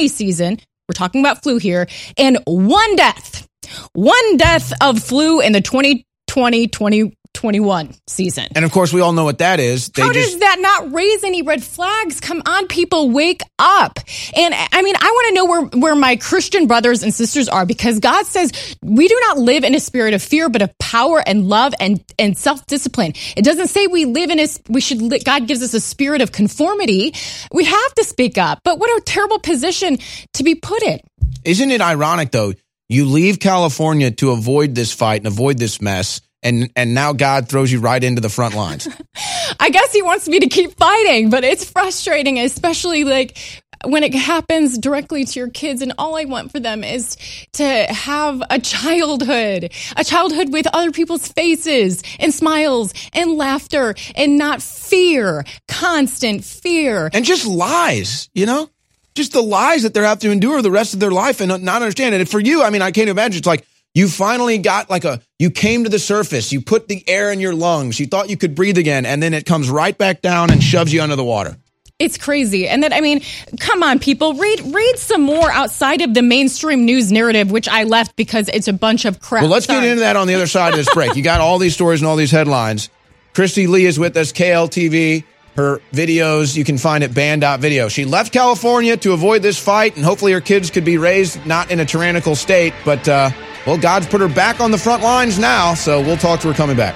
season. 0.07 0.57
We're 0.87 0.93
talking 0.93 1.21
about 1.21 1.43
flu 1.43 1.57
here, 1.57 1.87
and 2.17 2.37
one 2.45 2.95
death, 2.95 3.47
one 3.93 4.37
death 4.37 4.73
of 4.81 5.01
flu 5.01 5.39
in 5.39 5.53
the 5.53 5.61
2020 5.61 7.13
2021 7.33 7.93
season. 8.07 8.47
And 8.55 8.63
of 8.63 8.71
course, 8.71 8.93
we 8.93 9.01
all 9.01 9.11
know 9.11 9.23
what 9.23 9.39
that 9.39 9.59
is. 9.59 9.89
They 9.89 10.01
How 10.01 10.13
just 10.13 10.31
does 10.31 10.39
that 10.39 10.57
not 10.59 10.93
raise 10.93 11.23
any 11.23 11.41
red 11.41 11.63
flags? 11.63 12.19
Come 12.19 12.41
on, 12.45 12.67
people, 12.67 13.09
wake 13.09 13.41
up. 13.59 13.99
And 14.35 14.53
I 14.53 14.81
mean, 14.81 14.95
I 14.99 15.05
want 15.05 15.27
to 15.27 15.33
know 15.33 15.45
where, 15.45 15.61
where 15.81 15.95
my 15.95 16.15
Christian 16.15 16.67
brothers 16.67 17.03
and 17.03 17.13
sisters 17.13 17.49
are 17.49 17.65
because 17.65 17.99
God 17.99 18.25
says 18.25 18.77
we 18.81 19.07
do 19.07 19.19
not 19.27 19.39
live 19.39 19.63
in 19.63 19.75
a 19.75 19.79
spirit 19.79 20.13
of 20.13 20.21
fear, 20.21 20.49
but 20.49 20.61
of 20.61 20.77
power 20.77 21.21
and 21.25 21.47
love 21.47 21.73
and, 21.79 22.03
and 22.17 22.37
self 22.37 22.65
discipline. 22.67 23.13
It 23.35 23.43
doesn't 23.43 23.67
say 23.67 23.87
we 23.87 24.05
live 24.05 24.29
in 24.29 24.39
a, 24.39 24.47
we 24.69 24.81
should, 24.81 25.01
li- 25.01 25.19
God 25.19 25.47
gives 25.47 25.61
us 25.61 25.73
a 25.73 25.81
spirit 25.81 26.21
of 26.21 26.31
conformity. 26.31 27.13
We 27.51 27.65
have 27.65 27.93
to 27.95 28.03
speak 28.03 28.37
up. 28.37 28.59
But 28.63 28.79
what 28.79 28.89
a 28.89 29.01
terrible 29.03 29.39
position 29.39 29.97
to 30.33 30.43
be 30.43 30.55
put 30.55 30.81
in. 30.83 30.99
Isn't 31.43 31.71
it 31.71 31.81
ironic 31.81 32.31
though? 32.31 32.53
You 32.89 33.05
leave 33.05 33.39
California 33.39 34.11
to 34.11 34.31
avoid 34.31 34.75
this 34.75 34.93
fight 34.93 35.21
and 35.21 35.27
avoid 35.27 35.57
this 35.57 35.81
mess, 35.81 36.21
and 36.43 36.71
and 36.75 36.93
now 36.93 37.13
God 37.13 37.49
throws 37.49 37.71
you 37.71 37.79
right 37.79 38.03
into 38.03 38.21
the 38.21 38.29
front 38.29 38.55
lines. 38.55 38.87
I 39.59 39.69
guess 39.69 39.93
he 39.93 40.01
wants 40.01 40.27
me 40.27 40.39
to 40.39 40.47
keep 40.47 40.73
fighting, 40.77 41.29
but 41.29 41.43
it's 41.43 41.63
frustrating, 41.63 42.39
especially 42.39 43.03
like 43.03 43.37
when 43.85 44.03
it 44.03 44.13
happens 44.13 44.77
directly 44.77 45.25
to 45.25 45.39
your 45.39 45.49
kids. 45.49 45.81
And 45.81 45.93
all 45.97 46.15
I 46.15 46.25
want 46.25 46.51
for 46.51 46.59
them 46.59 46.83
is 46.83 47.17
to 47.53 47.63
have 47.65 48.41
a 48.49 48.59
childhood, 48.59 49.71
a 49.97 50.03
childhood 50.03 50.51
with 50.51 50.67
other 50.73 50.91
people's 50.91 51.27
faces 51.27 52.01
and 52.19 52.33
smiles 52.33 52.93
and 53.13 53.33
laughter 53.33 53.95
and 54.15 54.37
not 54.37 54.61
fear, 54.61 55.43
constant 55.67 56.43
fear. 56.43 57.09
and 57.13 57.25
just 57.25 57.45
lies, 57.45 58.29
you 58.33 58.45
know? 58.45 58.69
Just 59.15 59.33
the 59.33 59.43
lies 59.43 59.83
that 59.83 59.93
they 59.93 60.01
have 60.01 60.19
to 60.19 60.31
endure 60.31 60.61
the 60.63 60.71
rest 60.71 60.95
of 60.95 60.99
their 60.99 61.11
life 61.11 61.39
and 61.39 61.63
not 61.63 61.81
understand 61.83 62.15
it. 62.15 62.21
And 62.21 62.29
for 62.29 62.39
you, 62.39 62.63
I 62.63 62.71
mean, 62.71 62.81
I 62.81 62.89
can't 62.89 63.09
imagine. 63.09 63.37
It's 63.37 63.47
like 63.47 63.63
You 63.93 64.07
finally 64.07 64.57
got 64.57 64.89
like 64.89 65.05
a, 65.05 65.21
you 65.37 65.51
came 65.51 65.83
to 65.83 65.89
the 65.89 65.99
surface. 65.99 66.51
You 66.51 66.61
put 66.61 66.87
the 66.87 67.07
air 67.07 67.31
in 67.31 67.39
your 67.39 67.53
lungs. 67.53 67.99
You 67.99 68.07
thought 68.07 68.29
you 68.29 68.37
could 68.37 68.55
breathe 68.55 68.77
again. 68.77 69.05
And 69.05 69.21
then 69.21 69.33
it 69.33 69.45
comes 69.45 69.69
right 69.69 69.95
back 69.95 70.21
down 70.21 70.51
and 70.51 70.63
shoves 70.63 70.91
you 70.91 71.01
under 71.01 71.15
the 71.15 71.23
water. 71.23 71.57
It's 71.99 72.17
crazy. 72.17 72.67
And 72.67 72.81
then 72.81 72.91
I 72.91 73.01
mean, 73.01 73.21
come 73.59 73.83
on 73.83 73.99
people, 73.99 74.33
read 74.33 74.61
read 74.73 74.97
some 74.97 75.21
more 75.21 75.51
outside 75.51 76.01
of 76.01 76.13
the 76.13 76.23
mainstream 76.23 76.85
news 76.85 77.11
narrative 77.11 77.51
which 77.51 77.69
I 77.69 77.83
left 77.83 78.15
because 78.15 78.49
it's 78.49 78.67
a 78.67 78.73
bunch 78.73 79.05
of 79.05 79.19
crap. 79.21 79.43
Well, 79.43 79.51
let's 79.51 79.67
Sorry. 79.67 79.81
get 79.81 79.89
into 79.91 79.99
that 80.01 80.15
on 80.15 80.27
the 80.27 80.33
other 80.33 80.47
side 80.47 80.73
of 80.73 80.77
this 80.77 80.91
break. 80.93 81.15
You 81.15 81.21
got 81.21 81.39
all 81.39 81.59
these 81.59 81.75
stories 81.75 82.01
and 82.01 82.07
all 82.07 82.15
these 82.15 82.31
headlines. 82.31 82.89
Kristi 83.33 83.67
Leigh 83.67 83.85
is 83.85 83.99
with 83.99 84.17
us, 84.17 84.31
KLTV. 84.31 85.23
Her 85.55 85.81
videos 85.91 86.55
you 86.55 86.63
can 86.63 86.79
find 86.79 87.03
at 87.03 87.13
band.video. 87.13 87.87
She 87.87 88.05
left 88.05 88.33
California 88.33 88.97
to 88.97 89.13
avoid 89.13 89.43
this 89.43 89.59
fight, 89.59 89.95
and 89.95 90.03
hopefully 90.03 90.31
her 90.31 90.41
kids 90.41 90.71
could 90.71 90.83
be 90.83 90.97
raised 90.97 91.45
not 91.45 91.69
in 91.69 91.79
a 91.79 91.85
tyrannical 91.85 92.35
state. 92.35 92.73
But, 92.83 93.07
uh, 93.07 93.29
well, 93.67 93.77
God's 93.77 94.07
put 94.07 94.19
her 94.21 94.27
back 94.27 94.59
on 94.59 94.71
the 94.71 94.79
front 94.79 95.03
lines 95.03 95.37
now, 95.37 95.75
so 95.75 96.01
we'll 96.01 96.17
talk 96.17 96.39
to 96.39 96.47
her 96.47 96.53
coming 96.55 96.75
back. 96.75 96.95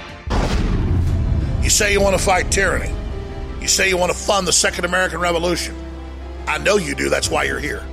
You 1.61 1.69
say 1.69 1.91
you 1.91 2.01
want 2.01 2.17
to 2.17 2.23
fight 2.23 2.49
tyranny. 2.49 2.91
You 3.61 3.67
say 3.67 3.89
you 3.89 3.97
want 3.97 4.11
to 4.11 4.17
fund 4.17 4.47
the 4.47 4.53
Second 4.53 4.85
American 4.85 5.19
Revolution. 5.19 5.75
I 6.47 6.57
know 6.57 6.77
you 6.77 6.95
do. 6.95 7.09
That's 7.09 7.29
why 7.29 7.43
you're 7.43 7.59
here. 7.59 7.85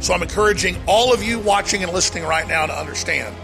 So 0.00 0.12
I'm 0.12 0.22
encouraging 0.22 0.76
all 0.86 1.14
of 1.14 1.22
you 1.22 1.38
watching 1.38 1.82
and 1.82 1.92
listening 1.92 2.24
right 2.24 2.46
now 2.46 2.66
to 2.66 2.78
understand 2.78 3.34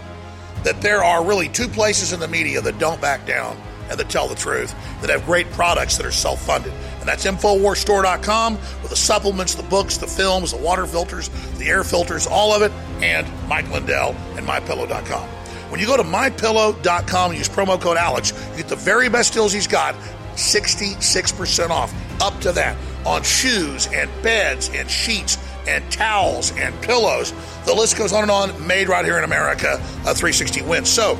that 0.63 0.81
there 0.81 1.03
are 1.03 1.25
really 1.25 1.49
two 1.49 1.67
places 1.67 2.13
in 2.13 2.19
the 2.19 2.27
media 2.27 2.61
that 2.61 2.77
don't 2.77 2.99
back 3.01 3.25
down 3.25 3.59
and 3.89 3.99
that 3.99 4.09
tell 4.09 4.27
the 4.27 4.35
truth, 4.35 4.73
that 5.01 5.09
have 5.09 5.25
great 5.25 5.49
products 5.51 5.97
that 5.97 6.05
are 6.05 6.11
self 6.11 6.41
funded. 6.41 6.73
And 6.99 7.07
that's 7.07 7.25
InfoWarsStore.com 7.25 8.55
with 8.81 8.89
the 8.89 8.95
supplements, 8.95 9.55
the 9.55 9.63
books, 9.63 9.97
the 9.97 10.07
films, 10.07 10.51
the 10.51 10.57
water 10.57 10.85
filters, 10.85 11.29
the 11.57 11.67
air 11.67 11.83
filters, 11.83 12.27
all 12.27 12.53
of 12.53 12.61
it, 12.61 12.71
and 13.01 13.27
Mike 13.47 13.69
Lindell 13.69 14.15
and 14.35 14.45
MyPillow.com. 14.47 15.29
When 15.69 15.79
you 15.79 15.85
go 15.85 15.97
to 15.97 16.03
MyPillow.com 16.03 17.31
and 17.31 17.37
use 17.37 17.49
promo 17.49 17.79
code 17.79 17.97
Alex, 17.97 18.31
you 18.51 18.57
get 18.57 18.67
the 18.67 18.75
very 18.75 19.09
best 19.09 19.33
deals 19.33 19.51
he's 19.51 19.67
got 19.67 19.95
66% 20.35 21.69
off, 21.69 21.93
up 22.21 22.39
to 22.41 22.51
that, 22.53 22.77
on 23.05 23.23
shoes 23.23 23.87
and 23.91 24.09
beds 24.21 24.69
and 24.73 24.89
sheets 24.89 25.37
and 25.67 25.89
towels 25.91 26.51
and 26.53 26.79
pillows. 26.81 27.33
The 27.65 27.73
list 27.73 27.97
goes 27.97 28.13
on 28.13 28.23
and 28.23 28.31
on, 28.31 28.67
made 28.67 28.87
right 28.87 29.03
here 29.03 29.17
in 29.17 29.23
America, 29.23 29.73
a 30.05 30.13
360 30.13 30.61
win. 30.61 30.85
So 30.85 31.15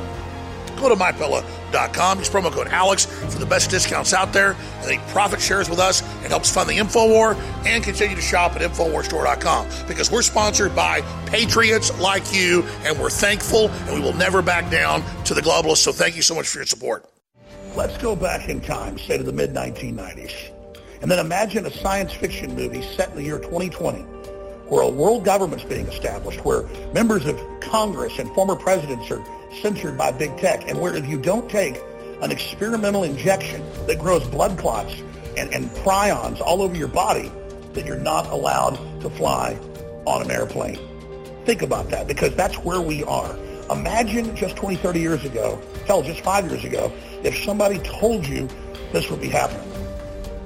go 0.78 0.88
to 0.88 0.94
mypillow.com, 0.94 2.18
use 2.18 2.30
promo 2.30 2.50
code 2.52 2.68
Alex 2.68 3.06
for 3.06 3.38
the 3.38 3.46
best 3.46 3.70
discounts 3.70 4.12
out 4.12 4.32
there, 4.32 4.56
and 4.82 4.90
he 4.90 4.98
profit 5.12 5.40
shares 5.40 5.68
with 5.68 5.78
us 5.78 6.02
and 6.22 6.28
helps 6.28 6.50
fund 6.50 6.68
the 6.68 6.74
InfoWar 6.74 7.36
and 7.66 7.82
continue 7.82 8.16
to 8.16 8.22
shop 8.22 8.56
at 8.56 8.62
InfoWarsStore.com 8.62 9.68
because 9.86 10.10
we're 10.10 10.22
sponsored 10.22 10.74
by 10.74 11.00
patriots 11.26 11.96
like 11.98 12.32
you, 12.32 12.62
and 12.84 12.98
we're 12.98 13.10
thankful 13.10 13.68
and 13.68 13.94
we 13.94 14.00
will 14.00 14.14
never 14.14 14.42
back 14.42 14.70
down 14.70 15.02
to 15.24 15.34
the 15.34 15.42
globalists. 15.42 15.78
So 15.78 15.92
thank 15.92 16.16
you 16.16 16.22
so 16.22 16.34
much 16.34 16.48
for 16.48 16.58
your 16.58 16.66
support. 16.66 17.04
Let's 17.76 17.96
go 17.98 18.16
back 18.16 18.48
in 18.48 18.60
time, 18.60 18.98
say 18.98 19.18
to 19.18 19.22
the 19.24 19.32
mid 19.32 19.54
1990s, 19.54 20.50
and 21.00 21.10
then 21.10 21.18
imagine 21.18 21.66
a 21.66 21.70
science 21.70 22.12
fiction 22.12 22.54
movie 22.54 22.82
set 22.82 23.10
in 23.10 23.16
the 23.16 23.22
year 23.22 23.38
2020 23.38 24.17
where 24.68 24.82
a 24.82 24.88
world 24.88 25.24
government's 25.24 25.64
being 25.64 25.86
established, 25.86 26.44
where 26.44 26.62
members 26.92 27.26
of 27.26 27.40
Congress 27.60 28.18
and 28.18 28.28
former 28.34 28.56
presidents 28.56 29.10
are 29.10 29.24
censored 29.60 29.96
by 29.96 30.12
big 30.12 30.36
tech, 30.38 30.68
and 30.68 30.80
where 30.80 30.94
if 30.94 31.06
you 31.06 31.18
don't 31.18 31.50
take 31.50 31.80
an 32.20 32.30
experimental 32.30 33.04
injection 33.04 33.64
that 33.86 33.98
grows 33.98 34.26
blood 34.28 34.58
clots 34.58 34.94
and, 35.36 35.52
and 35.54 35.70
prions 35.70 36.40
all 36.40 36.62
over 36.62 36.76
your 36.76 36.88
body, 36.88 37.30
that 37.72 37.86
you're 37.86 37.96
not 37.96 38.26
allowed 38.26 38.76
to 39.00 39.08
fly 39.10 39.58
on 40.06 40.22
an 40.22 40.30
airplane. 40.30 40.78
Think 41.44 41.62
about 41.62 41.90
that, 41.90 42.06
because 42.06 42.34
that's 42.34 42.56
where 42.58 42.80
we 42.80 43.04
are. 43.04 43.36
Imagine 43.70 44.34
just 44.34 44.56
20, 44.56 44.76
30 44.76 45.00
years 45.00 45.24
ago, 45.24 45.60
hell, 45.86 46.02
just 46.02 46.20
five 46.20 46.46
years 46.50 46.64
ago, 46.64 46.92
if 47.22 47.36
somebody 47.44 47.78
told 47.78 48.26
you 48.26 48.48
this 48.92 49.10
would 49.10 49.20
be 49.20 49.28
happening. 49.28 49.70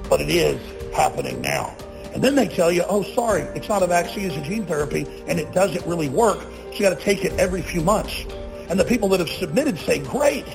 But 0.09 0.21
it 0.21 0.29
is 0.29 0.61
happening 0.93 1.41
now. 1.41 1.75
And 2.13 2.23
then 2.23 2.35
they 2.35 2.47
tell 2.47 2.71
you, 2.71 2.83
oh, 2.87 3.03
sorry, 3.03 3.41
it's 3.55 3.67
not 3.67 3.81
a 3.81 3.87
vaccine, 3.87 4.25
it's 4.25 4.37
a 4.37 4.41
gene 4.41 4.65
therapy, 4.65 5.05
and 5.27 5.39
it 5.39 5.51
doesn't 5.51 5.85
really 5.87 6.09
work, 6.09 6.39
so 6.41 6.73
you 6.73 6.81
got 6.81 6.97
to 6.97 7.03
take 7.03 7.25
it 7.25 7.33
every 7.39 7.61
few 7.61 7.81
months. 7.81 8.25
And 8.69 8.79
the 8.79 8.85
people 8.85 9.09
that 9.09 9.19
have 9.19 9.29
submitted 9.29 9.79
say, 9.79 9.99
great, 9.99 10.45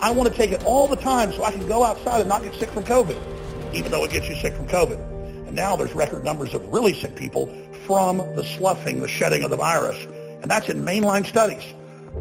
I 0.00 0.10
want 0.10 0.28
to 0.30 0.34
take 0.34 0.52
it 0.52 0.64
all 0.64 0.86
the 0.86 0.96
time 0.96 1.32
so 1.32 1.42
I 1.44 1.50
can 1.50 1.66
go 1.66 1.82
outside 1.84 2.20
and 2.20 2.28
not 2.28 2.42
get 2.42 2.54
sick 2.54 2.70
from 2.70 2.84
COVID, 2.84 3.74
even 3.74 3.90
though 3.90 4.04
it 4.04 4.12
gets 4.12 4.28
you 4.28 4.36
sick 4.36 4.54
from 4.54 4.68
COVID. 4.68 4.98
And 5.46 5.54
now 5.54 5.76
there's 5.76 5.94
record 5.94 6.24
numbers 6.24 6.54
of 6.54 6.66
really 6.72 6.94
sick 6.94 7.16
people 7.16 7.46
from 7.86 8.18
the 8.36 8.44
sloughing, 8.44 9.00
the 9.00 9.08
shedding 9.08 9.44
of 9.44 9.50
the 9.50 9.56
virus. 9.56 9.96
And 10.42 10.50
that's 10.50 10.68
in 10.68 10.84
mainline 10.84 11.26
studies. 11.26 11.64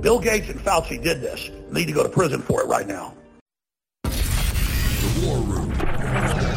Bill 0.02 0.20
Gates 0.20 0.50
and 0.50 0.60
Fauci 0.60 1.02
did 1.02 1.22
this. 1.22 1.50
They 1.70 1.82
need 1.82 1.88
to 1.88 1.94
go 1.94 2.04
to 2.04 2.10
prison 2.10 2.42
for 2.42 2.62
it 2.62 2.68
right 2.68 2.88
now. 2.88 3.14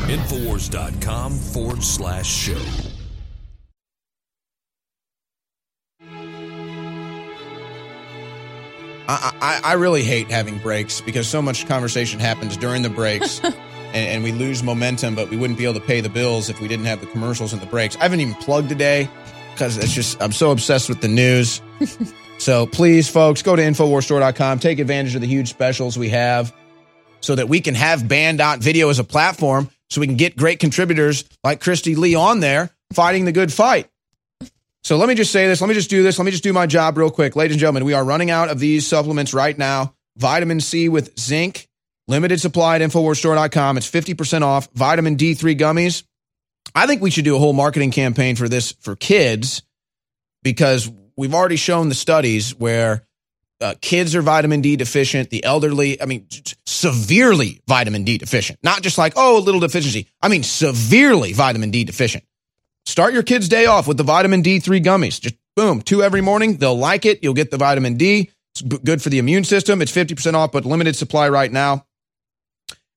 Infowars.com 0.06 1.32
forward 1.32 1.82
slash 1.82 2.26
show. 2.26 2.62
I, 9.08 9.32
I, 9.40 9.60
I 9.64 9.72
really 9.74 10.02
hate 10.02 10.30
having 10.30 10.58
breaks 10.58 11.00
because 11.00 11.28
so 11.28 11.40
much 11.40 11.66
conversation 11.66 12.20
happens 12.20 12.56
during 12.56 12.82
the 12.82 12.90
breaks 12.90 13.40
and, 13.44 13.54
and 13.94 14.24
we 14.24 14.32
lose 14.32 14.62
momentum, 14.62 15.14
but 15.14 15.30
we 15.30 15.36
wouldn't 15.36 15.58
be 15.58 15.64
able 15.64 15.80
to 15.80 15.86
pay 15.86 16.00
the 16.00 16.08
bills 16.08 16.50
if 16.50 16.60
we 16.60 16.68
didn't 16.68 16.86
have 16.86 17.00
the 17.00 17.06
commercials 17.06 17.52
and 17.52 17.60
the 17.60 17.66
breaks. 17.66 17.96
I 17.96 18.02
haven't 18.02 18.20
even 18.20 18.34
plugged 18.34 18.68
today 18.68 19.08
because 19.54 19.76
it's 19.76 19.92
just, 19.92 20.22
I'm 20.22 20.32
so 20.32 20.50
obsessed 20.50 20.88
with 20.88 21.00
the 21.00 21.08
news. 21.08 21.60
so 22.38 22.66
please, 22.66 23.08
folks, 23.08 23.42
go 23.42 23.56
to 23.56 23.62
InfoWarsStore.com, 23.62 24.58
take 24.60 24.78
advantage 24.78 25.14
of 25.14 25.20
the 25.20 25.26
huge 25.26 25.48
specials 25.48 25.98
we 25.98 26.10
have 26.10 26.54
so 27.20 27.34
that 27.34 27.48
we 27.48 27.60
can 27.60 27.74
have 27.74 28.06
Band.video 28.06 28.88
as 28.88 28.98
a 28.98 29.04
platform 29.04 29.68
so 29.90 30.00
we 30.00 30.06
can 30.06 30.16
get 30.16 30.36
great 30.36 30.58
contributors 30.58 31.24
like 31.44 31.60
Kristi 31.60 31.96
Leigh 31.96 32.14
on 32.14 32.40
there 32.40 32.70
fighting 32.92 33.24
the 33.24 33.32
good 33.32 33.52
fight. 33.52 33.88
So 34.84 34.96
let 34.96 35.08
me 35.08 35.14
just 35.14 35.32
say 35.32 35.48
this. 35.48 35.60
Let 35.60 35.66
me 35.66 35.74
just 35.74 35.90
do 35.90 36.02
this. 36.02 36.18
Let 36.18 36.24
me 36.24 36.30
just 36.30 36.44
do 36.44 36.52
my 36.52 36.66
job 36.66 36.96
real 36.96 37.10
quick. 37.10 37.34
Ladies 37.34 37.56
and 37.56 37.60
gentlemen, 37.60 37.84
we 37.84 37.94
are 37.94 38.04
running 38.04 38.30
out 38.30 38.50
of 38.50 38.60
these 38.60 38.86
supplements 38.86 39.34
right 39.34 39.56
now. 39.56 39.94
Vitamin 40.16 40.60
C 40.60 40.88
with 40.88 41.18
zinc, 41.18 41.68
limited 42.06 42.40
supply 42.40 42.76
at 42.76 42.82
InfoWarsStore.com. 42.82 43.76
It's 43.78 43.90
50% 43.90 44.42
off. 44.42 44.68
Vitamin 44.74 45.16
D3 45.16 45.58
gummies. 45.58 46.04
I 46.74 46.86
think 46.86 47.02
we 47.02 47.10
should 47.10 47.24
do 47.24 47.36
a 47.36 47.38
whole 47.38 47.52
marketing 47.52 47.90
campaign 47.90 48.36
for 48.36 48.48
this 48.48 48.72
for 48.72 48.96
kids 48.96 49.62
because 50.42 50.90
we've 51.16 51.34
already 51.34 51.56
shown 51.56 51.88
the 51.88 51.94
studies 51.94 52.54
where 52.54 53.05
uh, 53.60 53.74
kids 53.80 54.14
are 54.14 54.22
vitamin 54.22 54.60
D 54.60 54.76
deficient, 54.76 55.30
the 55.30 55.44
elderly, 55.44 56.00
I 56.00 56.06
mean, 56.06 56.26
severely 56.66 57.62
vitamin 57.66 58.04
D 58.04 58.18
deficient. 58.18 58.58
Not 58.62 58.82
just 58.82 58.98
like, 58.98 59.14
oh, 59.16 59.38
a 59.38 59.40
little 59.40 59.60
deficiency. 59.60 60.08
I 60.20 60.28
mean, 60.28 60.42
severely 60.42 61.32
vitamin 61.32 61.70
D 61.70 61.84
deficient. 61.84 62.24
Start 62.84 63.14
your 63.14 63.22
kid's 63.22 63.48
day 63.48 63.66
off 63.66 63.88
with 63.88 63.96
the 63.96 64.04
vitamin 64.04 64.42
D3 64.42 64.82
gummies. 64.84 65.20
Just 65.20 65.36
boom, 65.56 65.80
two 65.80 66.02
every 66.02 66.20
morning. 66.20 66.56
They'll 66.56 66.78
like 66.78 67.04
it. 67.04 67.22
You'll 67.22 67.34
get 67.34 67.50
the 67.50 67.56
vitamin 67.56 67.96
D. 67.96 68.30
It's 68.54 68.62
good 68.62 69.02
for 69.02 69.08
the 69.08 69.18
immune 69.18 69.44
system. 69.44 69.82
It's 69.82 69.92
50% 69.92 70.34
off, 70.34 70.52
but 70.52 70.64
limited 70.64 70.94
supply 70.96 71.28
right 71.28 71.50
now. 71.50 71.86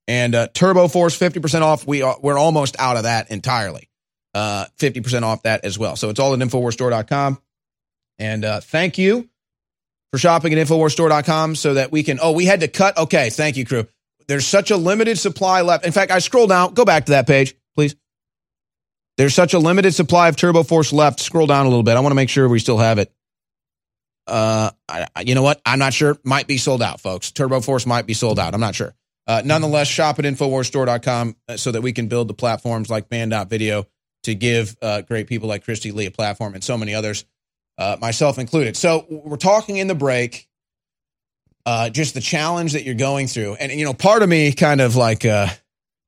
And 0.08 0.36
uh, 0.36 0.48
Turbo 0.54 0.88
Force, 0.88 1.18
50% 1.18 1.62
off. 1.62 1.86
We 1.86 2.02
are, 2.02 2.18
we're 2.22 2.38
almost 2.38 2.76
out 2.80 2.98
of 2.98 3.04
that 3.04 3.32
entirely. 3.32 3.90
Uh, 4.34 4.66
50% 4.78 5.24
off 5.24 5.44
that 5.44 5.66
as 5.66 5.78
well. 5.78 5.96
So 5.96 6.10
it's 6.10 6.20
all 6.20 6.34
at 6.34 6.40
InfoWarsStore.com. 6.40 7.42
And 8.20 8.46
uh, 8.46 8.60
thank 8.62 8.98
you 8.98 9.30
for 10.12 10.18
shopping 10.18 10.54
at 10.54 10.68
InfoWarsStore.com 10.68 11.56
so 11.56 11.76
that 11.76 11.92
we 11.92 12.04
can. 12.04 12.20
Oh, 12.22 12.32
we 12.32 12.46
had 12.46 12.62
to 12.62 12.68
cut. 12.68 12.98
Okay. 12.98 13.30
Thank 13.30 13.58
you, 13.58 13.66
crew. 13.66 13.88
There's 14.28 14.48
such 14.48 14.72
a 14.72 14.78
limited 14.78 15.18
supply 15.18 15.62
left. 15.62 15.86
In 15.86 15.92
fact, 15.92 16.12
I 16.12 16.20
scroll 16.20 16.48
down. 16.48 16.74
Go 16.74 16.86
back 16.86 17.06
to 17.06 17.14
that 17.14 17.26
page, 17.28 17.56
please. 17.76 17.96
There's 19.18 19.34
such 19.34 19.54
a 19.54 19.60
limited 19.60 19.94
supply 19.94 20.30
of 20.30 20.36
Turbo 20.36 20.64
Force 20.64 20.94
left. 20.94 21.20
Scroll 21.20 21.48
down 21.48 21.66
a 21.66 21.70
little 21.70 21.84
bit. 21.84 21.98
I 21.98 22.00
want 22.00 22.12
to 22.12 22.16
make 22.16 22.30
sure 22.30 22.48
we 22.48 22.60
still 22.60 22.78
have 22.78 23.00
it. 23.00 23.12
Uh, 24.28 24.70
I, 24.88 25.08
you 25.26 25.34
know 25.34 25.42
what? 25.42 25.60
I'm 25.66 25.80
not 25.80 25.94
sure. 25.94 26.18
Might 26.24 26.48
be 26.48 26.58
sold 26.58 26.84
out, 26.84 27.02
folks. 27.02 27.32
Turbo 27.32 27.60
Force 27.62 27.86
might 27.86 28.06
be 28.06 28.14
sold 28.14 28.40
out. 28.40 28.54
I'm 28.54 28.62
not 28.62 28.76
sure. 28.76 28.94
Uh, 29.28 29.42
nonetheless, 29.44 29.88
shop 29.88 30.20
at 30.20 30.26
InfoWarsStore.com 30.26 31.36
so 31.56 31.72
that 31.72 31.82
we 31.82 31.92
can 31.92 32.08
build 32.08 32.28
the 32.28 32.34
platforms 32.34 32.90
like 32.90 33.10
Band.video 33.10 33.86
to 34.24 34.36
give 34.36 34.76
uh, 34.82 35.02
great 35.02 35.28
people 35.28 35.48
like 35.48 35.66
Kristi 35.66 35.94
Leigh 35.94 36.08
a 36.08 36.12
platform 36.12 36.54
and 36.54 36.64
so 36.64 36.78
many 36.78 36.94
others, 36.94 37.26
uh, 37.80 37.98
myself 38.00 38.38
included. 38.38 38.78
So 38.78 39.06
we're 39.10 39.38
talking 39.38 39.78
in 39.78 39.88
the 39.88 39.96
break, 39.96 40.48
uh, 41.66 41.90
just 41.90 42.14
the 42.14 42.22
challenge 42.22 42.74
that 42.74 42.84
you're 42.84 42.94
going 42.94 43.28
through. 43.28 43.56
And, 43.56 43.72
you 43.72 43.86
know, 43.86 43.94
part 43.94 44.22
of 44.22 44.30
me 44.30 44.52
kind 44.52 44.82
of 44.82 44.96
like, 44.96 45.26
uh, 45.26 45.48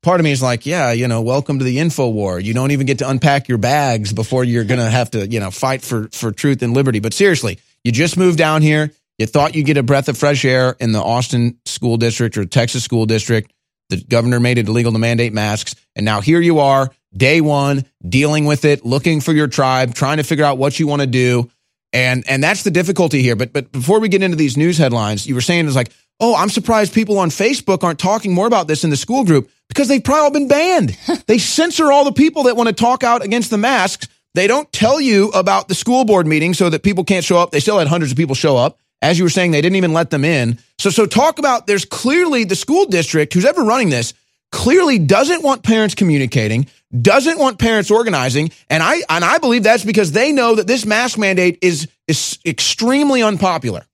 part 0.04 0.20
of 0.20 0.26
me 0.26 0.32
is 0.32 0.42
like, 0.42 0.66
yeah, 0.66 0.92
you 0.92 1.08
know, 1.08 1.22
welcome 1.22 1.60
to 1.60 1.66
the 1.66 1.80
info 1.80 2.10
war. 2.10 2.40
You 2.40 2.54
don't 2.54 2.72
even 2.72 2.86
get 2.86 3.00
to 3.00 3.10
unpack 3.10 3.48
your 3.48 3.58
bags 3.58 4.12
before 4.12 4.44
you're 4.44 4.66
to 4.66 4.90
have 4.90 5.12
to, 5.12 5.26
you 5.26 5.40
know, 5.40 5.50
fight 5.50 5.82
for, 5.82 6.10
for 6.12 6.32
truth 6.32 6.62
and 6.62 6.74
liberty. 6.74 7.00
But 7.00 7.14
seriously, 7.14 7.60
you 7.84 7.92
just 7.92 8.18
moved 8.18 8.38
down 8.38 8.62
here. 8.62 8.92
You 9.18 9.28
thought 9.28 9.56
you'd 9.56 9.66
get 9.66 9.78
a 9.78 9.84
breath 9.84 10.10
of 10.10 10.18
fresh 10.18 10.44
air 10.44 10.76
in 10.80 10.92
the 10.92 11.02
Austin 11.02 11.60
school 11.66 11.98
district 11.98 12.38
or 12.38 12.46
Texas 12.46 12.84
school 12.84 13.06
district. 13.06 13.54
The 13.90 13.98
governor 14.02 14.40
made 14.40 14.58
it 14.58 14.68
illegal 14.68 14.92
to 14.94 15.00
mandate 15.00 15.32
masks. 15.32 15.76
And 15.96 16.06
now 16.06 16.22
here 16.22 16.42
you 16.42 16.60
are, 16.60 16.90
day 17.16 17.40
one, 17.42 17.86
dealing 18.08 18.46
with 18.46 18.66
it, 18.66 18.86
looking 18.86 19.22
for 19.22 19.34
your 19.34 19.48
tribe, 19.48 19.94
trying 19.94 20.18
to 20.18 20.24
figure 20.24 20.46
out 20.46 20.58
what 20.58 20.80
you 20.80 20.88
want 20.88 21.02
to 21.02 21.08
do. 21.08 21.52
And 21.94 22.24
and 22.28 22.44
that's 22.44 22.64
the 22.64 22.72
difficulty 22.72 23.22
here. 23.22 23.36
But 23.36 23.54
but 23.54 23.72
before 23.72 24.00
we 24.00 24.10
get 24.10 24.24
into 24.24 24.38
these 24.38 24.58
news 24.58 24.78
headlines, 24.78 25.28
you 25.28 25.36
were 25.36 25.42
saying 25.42 25.68
it's 25.68 25.76
like, 25.76 25.92
oh, 26.20 26.36
I'm 26.36 26.50
surprised 26.50 26.94
people 26.94 27.20
on 27.20 27.30
Facebook 27.30 27.84
aren't 27.84 28.00
talking 28.00 28.34
more 28.34 28.48
about 28.48 28.68
this 28.68 28.84
in 28.84 28.90
the 28.90 28.98
school 28.98 29.26
group 29.26 29.50
because 29.68 29.88
they've 29.88 30.04
probably 30.04 30.24
all 30.24 30.32
been 30.32 30.48
banned. 30.48 30.98
they 31.28 31.38
censor 31.38 31.92
all 31.92 32.06
the 32.06 32.14
people 32.14 32.44
that 32.44 32.56
want 32.56 32.70
to 32.70 32.76
talk 32.76 33.04
out 33.04 33.24
against 33.24 33.50
the 33.50 33.58
masks. 33.58 34.08
They 34.34 34.48
don't 34.48 34.72
tell 34.72 35.02
you 35.02 35.30
about 35.30 35.68
the 35.68 35.76
school 35.76 36.06
board 36.06 36.26
meeting 36.26 36.54
so 36.54 36.70
that 36.70 36.84
people 36.84 37.04
can't 37.04 37.26
show 37.26 37.38
up. 37.38 37.52
They 37.52 37.60
still 37.60 37.80
had 37.80 37.90
hundreds 37.90 38.14
of 38.14 38.18
people 38.18 38.36
show 38.36 38.56
up. 38.56 38.78
As 39.02 39.18
you 39.18 39.26
were 39.26 39.30
saying, 39.30 39.52
they 39.52 39.62
didn't 39.62 39.78
even 39.78 39.94
let 39.94 40.12
them 40.12 40.24
in. 40.24 40.60
So 40.78 40.90
so 40.90 41.06
talk 41.06 41.40
about 41.40 41.68
there's 41.68 41.86
clearly 41.86 42.46
the 42.46 42.56
school 42.56 42.86
district 42.86 43.34
who's 43.34 43.46
ever 43.46 43.64
running 43.64 43.90
this 43.90 44.14
clearly 44.52 45.00
doesn't 45.00 45.44
want 45.44 45.64
parents 45.64 45.96
communicating, 45.96 46.68
doesn't 47.00 47.40
want 47.40 47.60
parents 47.60 47.92
organizing, 47.92 48.52
and 48.70 48.84
I 48.84 49.02
and 49.10 49.24
I 49.24 49.38
believe 49.38 49.64
that's 49.64 49.86
because 49.86 50.12
they 50.12 50.32
know 50.32 50.56
that 50.56 50.68
this 50.68 50.86
mask 50.86 51.18
mandate 51.18 51.60
is 51.62 51.88
is 52.08 52.40
extremely 52.46 53.22
unpopular. 53.22 53.86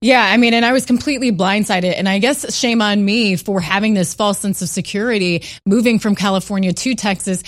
Yeah, 0.00 0.22
I 0.22 0.36
mean, 0.36 0.52
and 0.52 0.66
I 0.66 0.72
was 0.72 0.84
completely 0.84 1.32
blindsided. 1.32 1.94
And 1.96 2.08
I 2.08 2.18
guess 2.18 2.54
shame 2.54 2.82
on 2.82 3.02
me 3.02 3.36
for 3.36 3.60
having 3.60 3.94
this 3.94 4.12
false 4.12 4.38
sense 4.38 4.60
of 4.60 4.68
security 4.68 5.44
moving 5.64 5.98
from 5.98 6.14
California 6.14 6.72
to 6.74 6.94
Texas 6.94 7.42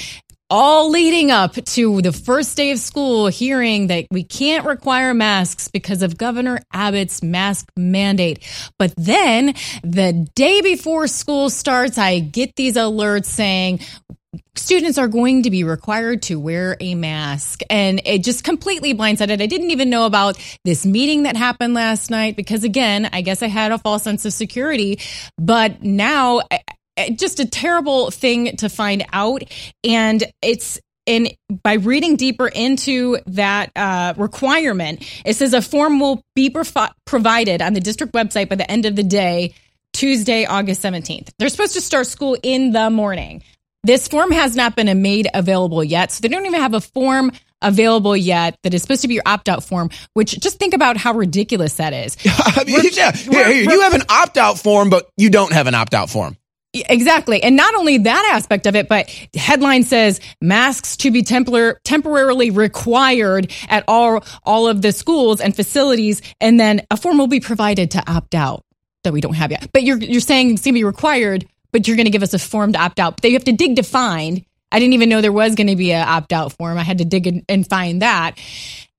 all 0.48 0.90
leading 0.90 1.30
up 1.30 1.54
to 1.54 2.00
the 2.02 2.12
first 2.12 2.56
day 2.56 2.70
of 2.70 2.78
school, 2.78 3.26
hearing 3.26 3.88
that 3.88 4.06
we 4.10 4.22
can't 4.22 4.64
require 4.64 5.12
masks 5.12 5.68
because 5.68 6.02
of 6.02 6.16
Governor 6.16 6.60
Abbott's 6.72 7.22
mask 7.22 7.68
mandate. 7.76 8.44
But 8.78 8.94
then 8.96 9.54
the 9.82 10.28
day 10.34 10.60
before 10.60 11.08
school 11.08 11.50
starts, 11.50 11.98
I 11.98 12.20
get 12.20 12.54
these 12.54 12.76
alerts 12.76 13.26
saying, 13.26 13.80
students 14.54 14.98
are 14.98 15.08
going 15.08 15.44
to 15.44 15.50
be 15.50 15.64
required 15.64 16.22
to 16.22 16.38
wear 16.38 16.76
a 16.80 16.94
mask. 16.94 17.60
And 17.70 18.00
it 18.04 18.24
just 18.24 18.44
completely 18.44 18.94
blindsided. 18.94 19.40
I 19.40 19.46
didn't 19.46 19.70
even 19.70 19.90
know 19.90 20.06
about 20.06 20.38
this 20.64 20.86
meeting 20.86 21.24
that 21.24 21.36
happened 21.36 21.74
last 21.74 22.10
night 22.10 22.36
because, 22.36 22.64
again, 22.64 23.08
I 23.12 23.20
guess 23.20 23.42
I 23.42 23.48
had 23.48 23.72
a 23.72 23.78
false 23.78 24.02
sense 24.02 24.24
of 24.24 24.32
security. 24.32 25.00
But 25.38 25.82
now 25.82 26.42
just 27.14 27.40
a 27.40 27.46
terrible 27.46 28.10
thing 28.10 28.56
to 28.58 28.68
find 28.68 29.04
out. 29.12 29.42
And 29.84 30.24
it's 30.42 30.80
in 31.04 31.28
by 31.62 31.74
reading 31.74 32.16
deeper 32.16 32.48
into 32.48 33.18
that 33.26 33.70
uh, 33.76 34.14
requirement, 34.16 35.08
it 35.24 35.34
says 35.34 35.54
a 35.54 35.62
form 35.62 36.00
will 36.00 36.22
be 36.34 36.50
provi- 36.50 36.92
provided 37.04 37.62
on 37.62 37.74
the 37.74 37.80
district 37.80 38.12
website 38.12 38.48
by 38.48 38.56
the 38.56 38.68
end 38.68 38.86
of 38.86 38.96
the 38.96 39.04
day, 39.04 39.54
Tuesday, 39.92 40.44
August 40.44 40.82
17th. 40.82 41.30
They're 41.38 41.48
supposed 41.48 41.74
to 41.74 41.80
start 41.80 42.06
school 42.06 42.36
in 42.42 42.72
the 42.72 42.90
morning. 42.90 43.44
This 43.86 44.08
form 44.08 44.32
has 44.32 44.56
not 44.56 44.74
been 44.74 45.00
made 45.00 45.28
available 45.32 45.84
yet, 45.84 46.10
so 46.10 46.20
they 46.20 46.26
don't 46.26 46.44
even 46.44 46.60
have 46.60 46.74
a 46.74 46.80
form 46.80 47.30
available 47.62 48.16
yet 48.16 48.58
that 48.64 48.74
is 48.74 48.82
supposed 48.82 49.02
to 49.02 49.08
be 49.08 49.14
your 49.14 49.22
opt 49.24 49.48
out 49.48 49.62
form, 49.62 49.90
which 50.12 50.40
just 50.40 50.58
think 50.58 50.74
about 50.74 50.96
how 50.96 51.14
ridiculous 51.14 51.74
that 51.74 51.92
is. 51.92 52.16
I 52.26 52.64
mean, 52.64 52.80
yeah, 52.92 53.12
here, 53.12 53.52
here, 53.52 53.70
you 53.70 53.80
have 53.82 53.94
an 53.94 54.02
opt 54.08 54.38
out 54.38 54.58
form, 54.58 54.90
but 54.90 55.08
you 55.16 55.30
don't 55.30 55.52
have 55.52 55.68
an 55.68 55.76
opt 55.76 55.94
out 55.94 56.10
form. 56.10 56.36
Exactly. 56.74 57.40
And 57.44 57.54
not 57.54 57.76
only 57.76 57.98
that 57.98 58.32
aspect 58.34 58.66
of 58.66 58.74
it, 58.74 58.88
but 58.88 59.08
headline 59.36 59.84
says 59.84 60.20
masks 60.40 60.96
to 60.98 61.12
be 61.12 61.22
tempor- 61.22 61.76
temporarily 61.84 62.50
required 62.50 63.52
at 63.68 63.84
all, 63.86 64.24
all 64.42 64.66
of 64.66 64.82
the 64.82 64.90
schools 64.90 65.40
and 65.40 65.54
facilities. 65.54 66.22
And 66.40 66.58
then 66.58 66.84
a 66.90 66.96
form 66.96 67.18
will 67.18 67.28
be 67.28 67.38
provided 67.38 67.92
to 67.92 68.02
opt 68.10 68.34
out 68.34 68.64
that 69.04 69.12
we 69.12 69.20
don't 69.20 69.34
have 69.34 69.52
yet. 69.52 69.70
But 69.72 69.84
you're, 69.84 69.98
you're 69.98 70.20
saying 70.20 70.50
it's 70.50 70.62
going 70.62 70.74
to 70.74 70.78
be 70.80 70.84
required, 70.84 71.46
but 71.76 71.86
you're 71.86 71.96
going 71.98 72.06
to 72.06 72.10
give 72.10 72.22
us 72.22 72.32
a 72.32 72.38
form 72.38 72.72
to 72.72 72.78
opt 72.78 72.98
out. 72.98 73.16
But 73.16 73.22
They 73.22 73.32
have 73.32 73.44
to 73.44 73.52
dig 73.52 73.76
to 73.76 73.82
find. 73.82 74.42
I 74.72 74.78
didn't 74.78 74.94
even 74.94 75.10
know 75.10 75.20
there 75.20 75.30
was 75.30 75.54
going 75.54 75.66
to 75.66 75.76
be 75.76 75.92
an 75.92 76.08
opt 76.08 76.32
out 76.32 76.54
form. 76.54 76.78
I 76.78 76.82
had 76.82 76.98
to 76.98 77.04
dig 77.04 77.44
and 77.50 77.68
find 77.68 78.00
that. 78.00 78.38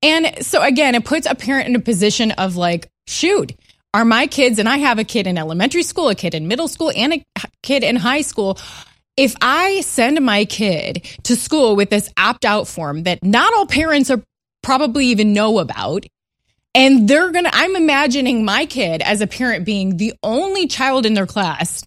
And 0.00 0.46
so 0.46 0.62
again, 0.62 0.94
it 0.94 1.04
puts 1.04 1.26
a 1.26 1.34
parent 1.34 1.66
in 1.68 1.74
a 1.74 1.80
position 1.80 2.30
of 2.30 2.54
like, 2.54 2.88
shoot, 3.08 3.52
are 3.92 4.04
my 4.04 4.28
kids, 4.28 4.60
and 4.60 4.68
I 4.68 4.76
have 4.76 5.00
a 5.00 5.04
kid 5.04 5.26
in 5.26 5.38
elementary 5.38 5.82
school, 5.82 6.08
a 6.08 6.14
kid 6.14 6.36
in 6.36 6.46
middle 6.46 6.68
school, 6.68 6.92
and 6.94 7.14
a 7.14 7.24
kid 7.64 7.82
in 7.82 7.96
high 7.96 8.20
school. 8.20 8.60
If 9.16 9.34
I 9.42 9.80
send 9.80 10.24
my 10.24 10.44
kid 10.44 11.04
to 11.24 11.34
school 11.34 11.74
with 11.74 11.90
this 11.90 12.12
opt 12.16 12.44
out 12.44 12.68
form 12.68 13.02
that 13.04 13.24
not 13.24 13.52
all 13.54 13.66
parents 13.66 14.08
are 14.12 14.22
probably 14.62 15.06
even 15.06 15.32
know 15.32 15.58
about, 15.58 16.06
and 16.76 17.08
they're 17.08 17.32
gonna, 17.32 17.50
I'm 17.52 17.74
imagining 17.74 18.44
my 18.44 18.66
kid 18.66 19.02
as 19.02 19.20
a 19.20 19.26
parent 19.26 19.64
being 19.64 19.96
the 19.96 20.14
only 20.22 20.68
child 20.68 21.06
in 21.06 21.14
their 21.14 21.26
class 21.26 21.82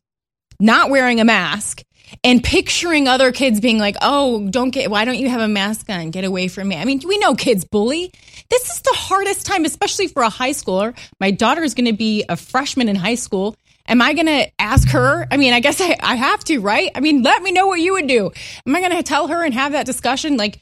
not 0.61 0.89
wearing 0.89 1.19
a 1.19 1.25
mask 1.25 1.83
and 2.23 2.43
picturing 2.43 3.07
other 3.07 3.31
kids 3.31 3.59
being 3.59 3.79
like, 3.79 3.95
"Oh, 4.01 4.47
don't 4.49 4.69
get 4.69 4.91
why 4.91 5.05
don't 5.05 5.17
you 5.17 5.29
have 5.29 5.41
a 5.41 5.47
mask 5.47 5.89
on? 5.89 6.11
Get 6.11 6.23
away 6.23 6.47
from 6.47 6.67
me." 6.67 6.75
I 6.75 6.85
mean, 6.85 7.01
we 7.05 7.17
know 7.17 7.35
kids 7.35 7.65
bully. 7.65 8.11
This 8.49 8.69
is 8.69 8.81
the 8.81 8.93
hardest 8.93 9.45
time 9.45 9.65
especially 9.65 10.07
for 10.07 10.23
a 10.23 10.29
high 10.29 10.51
schooler. 10.51 10.97
My 11.19 11.31
daughter 11.31 11.63
is 11.63 11.73
going 11.73 11.85
to 11.85 11.93
be 11.93 12.25
a 12.29 12.35
freshman 12.35 12.89
in 12.89 12.95
high 12.95 13.15
school. 13.15 13.55
Am 13.87 14.01
I 14.01 14.13
going 14.13 14.27
to 14.27 14.49
ask 14.59 14.89
her? 14.89 15.27
I 15.31 15.37
mean, 15.37 15.53
I 15.53 15.59
guess 15.59 15.81
I, 15.81 15.97
I 16.01 16.15
have 16.15 16.43
to, 16.45 16.59
right? 16.59 16.91
I 16.93 16.99
mean, 16.99 17.23
let 17.23 17.41
me 17.41 17.51
know 17.51 17.65
what 17.65 17.79
you 17.79 17.93
would 17.93 18.07
do. 18.07 18.31
Am 18.67 18.75
I 18.75 18.79
going 18.79 18.95
to 18.95 19.03
tell 19.03 19.27
her 19.27 19.43
and 19.43 19.53
have 19.53 19.71
that 19.71 19.85
discussion 19.85 20.37
like 20.37 20.59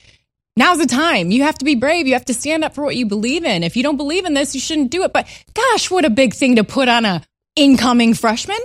Now's 0.60 0.80
the 0.80 0.88
time. 0.88 1.32
You 1.32 1.44
have 1.44 1.58
to 1.60 1.64
be 1.64 1.76
brave. 1.76 2.06
You 2.06 2.14
have 2.14 2.26
to 2.26 2.34
stand 2.34 2.66
up 2.66 2.76
for 2.76 2.84
what 2.84 2.98
you 2.98 3.06
believe 3.06 3.46
in. 3.46 3.64
If 3.64 3.78
you 3.78 3.84
don't 3.84 3.96
believe 3.96 4.26
in 4.26 4.34
this, 4.34 4.54
you 4.54 4.60
shouldn't 4.60 4.92
do 4.92 5.04
it. 5.04 5.14
But 5.14 5.26
gosh, 5.54 5.90
what 5.90 6.04
a 6.04 6.10
big 6.10 6.34
thing 6.34 6.58
to 6.58 6.66
put 6.66 6.90
on 6.90 7.06
a 7.06 7.24
incoming 7.56 8.14
freshman. 8.14 8.58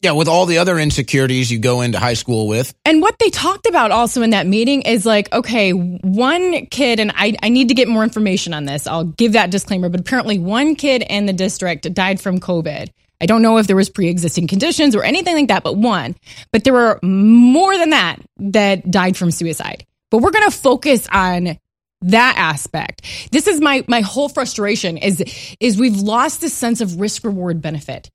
Yeah, 0.00 0.12
with 0.12 0.28
all 0.28 0.46
the 0.46 0.58
other 0.58 0.78
insecurities 0.78 1.50
you 1.50 1.58
go 1.58 1.80
into 1.80 1.98
high 1.98 2.14
school 2.14 2.46
with. 2.46 2.72
And 2.84 3.02
what 3.02 3.18
they 3.18 3.30
talked 3.30 3.66
about 3.66 3.90
also 3.90 4.22
in 4.22 4.30
that 4.30 4.46
meeting 4.46 4.82
is 4.82 5.04
like, 5.04 5.32
okay, 5.32 5.72
one 5.72 6.66
kid, 6.66 7.00
and 7.00 7.10
I, 7.16 7.34
I 7.42 7.48
need 7.48 7.68
to 7.68 7.74
get 7.74 7.88
more 7.88 8.04
information 8.04 8.54
on 8.54 8.64
this. 8.64 8.86
I'll 8.86 9.04
give 9.04 9.32
that 9.32 9.50
disclaimer, 9.50 9.88
but 9.88 10.00
apparently 10.00 10.38
one 10.38 10.76
kid 10.76 11.02
in 11.02 11.26
the 11.26 11.32
district 11.32 11.92
died 11.94 12.20
from 12.20 12.38
COVID. 12.38 12.90
I 13.20 13.26
don't 13.26 13.42
know 13.42 13.58
if 13.58 13.66
there 13.66 13.74
was 13.74 13.90
pre-existing 13.90 14.46
conditions 14.46 14.94
or 14.94 15.02
anything 15.02 15.34
like 15.34 15.48
that, 15.48 15.64
but 15.64 15.76
one. 15.76 16.14
But 16.52 16.62
there 16.62 16.72
were 16.72 17.00
more 17.02 17.76
than 17.76 17.90
that 17.90 18.20
that 18.36 18.88
died 18.88 19.16
from 19.16 19.32
suicide. 19.32 19.84
But 20.12 20.18
we're 20.18 20.30
going 20.30 20.48
to 20.48 20.56
focus 20.56 21.08
on 21.10 21.58
that 22.02 22.34
aspect. 22.38 23.02
This 23.32 23.48
is 23.48 23.60
my 23.60 23.84
my 23.88 24.02
whole 24.02 24.28
frustration 24.28 24.96
is 24.96 25.56
is 25.58 25.76
we've 25.76 25.96
lost 25.96 26.40
this 26.40 26.54
sense 26.54 26.80
of 26.80 27.00
risk 27.00 27.24
reward 27.24 27.60
benefit 27.60 28.08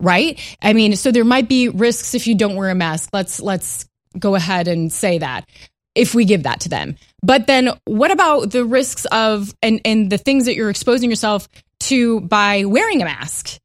right? 0.00 0.40
I 0.62 0.72
mean, 0.72 0.96
so 0.96 1.10
there 1.10 1.24
might 1.24 1.48
be 1.48 1.68
risks 1.68 2.14
if 2.14 2.26
you 2.26 2.34
don't 2.34 2.56
wear 2.56 2.70
a 2.70 2.74
mask. 2.74 3.10
Let's 3.12 3.40
let's 3.40 3.86
go 4.18 4.34
ahead 4.34 4.68
and 4.68 4.92
say 4.92 5.18
that 5.18 5.48
if 5.94 6.14
we 6.14 6.24
give 6.24 6.42
that 6.44 6.60
to 6.60 6.68
them. 6.68 6.96
But 7.22 7.46
then 7.46 7.70
what 7.84 8.10
about 8.10 8.50
the 8.50 8.64
risks 8.64 9.04
of 9.06 9.54
and 9.62 9.80
and 9.84 10.10
the 10.10 10.18
things 10.18 10.46
that 10.46 10.54
you're 10.54 10.70
exposing 10.70 11.10
yourself 11.10 11.48
to 11.80 12.20
by 12.20 12.64
wearing 12.64 13.02
a 13.02 13.04
mask? 13.04 13.58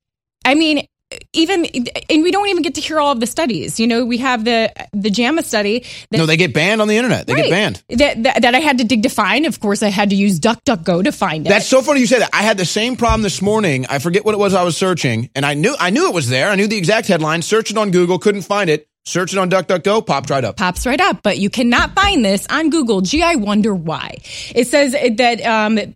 I 0.45 0.55
mean, 0.55 0.87
even 1.33 1.65
and 1.65 2.23
we 2.23 2.31
don't 2.31 2.47
even 2.49 2.61
get 2.61 2.75
to 2.75 2.81
hear 2.81 2.99
all 2.99 3.11
of 3.11 3.19
the 3.19 3.25
studies. 3.25 3.79
You 3.79 3.87
know, 3.87 4.05
we 4.05 4.17
have 4.17 4.45
the 4.45 4.71
the 4.93 5.09
JAMA 5.09 5.43
study. 5.43 5.85
That, 6.11 6.17
no, 6.17 6.25
they 6.25 6.37
get 6.37 6.53
banned 6.53 6.81
on 6.81 6.87
the 6.87 6.97
internet. 6.97 7.25
They 7.25 7.33
right, 7.33 7.43
get 7.45 7.49
banned. 7.49 7.83
That, 7.89 8.23
that, 8.23 8.41
that 8.43 8.55
I 8.55 8.59
had 8.59 8.77
to 8.77 8.83
dig 8.83 9.03
to 9.03 9.09
find. 9.09 9.45
Of 9.45 9.59
course, 9.59 9.81
I 9.81 9.89
had 9.89 10.11
to 10.11 10.15
use 10.15 10.39
DuckDuckGo 10.39 11.03
to 11.05 11.11
find 11.11 11.45
it. 11.45 11.49
That's 11.49 11.67
so 11.67 11.81
funny 11.81 12.01
you 12.01 12.07
say 12.07 12.19
that. 12.19 12.29
I 12.33 12.43
had 12.43 12.57
the 12.57 12.65
same 12.65 12.95
problem 12.95 13.23
this 13.23 13.41
morning. 13.41 13.85
I 13.87 13.99
forget 13.99 14.23
what 14.23 14.35
it 14.35 14.37
was 14.37 14.53
I 14.53 14.63
was 14.63 14.77
searching, 14.77 15.29
and 15.35 15.45
I 15.45 15.55
knew 15.55 15.75
I 15.79 15.89
knew 15.89 16.07
it 16.07 16.13
was 16.13 16.29
there. 16.29 16.49
I 16.49 16.55
knew 16.55 16.67
the 16.67 16.77
exact 16.77 17.07
headline. 17.07 17.41
Searched 17.41 17.71
it 17.71 17.77
on 17.77 17.91
Google, 17.91 18.19
couldn't 18.19 18.43
find 18.43 18.69
it. 18.69 18.87
Search 19.05 19.33
it 19.33 19.39
on 19.39 19.49
DuckDuckGo, 19.49 20.05
pops 20.05 20.29
right 20.29 20.43
up. 20.43 20.57
Pops 20.57 20.85
right 20.85 20.99
up, 20.99 21.23
but 21.23 21.39
you 21.39 21.49
cannot 21.49 21.95
find 21.95 22.23
this 22.23 22.45
on 22.47 22.69
Google. 22.69 23.01
Gee, 23.01 23.23
I 23.23 23.35
wonder 23.35 23.73
why. 23.73 24.17
It 24.53 24.67
says 24.67 24.91
that 24.91 25.41
um, 25.43 25.95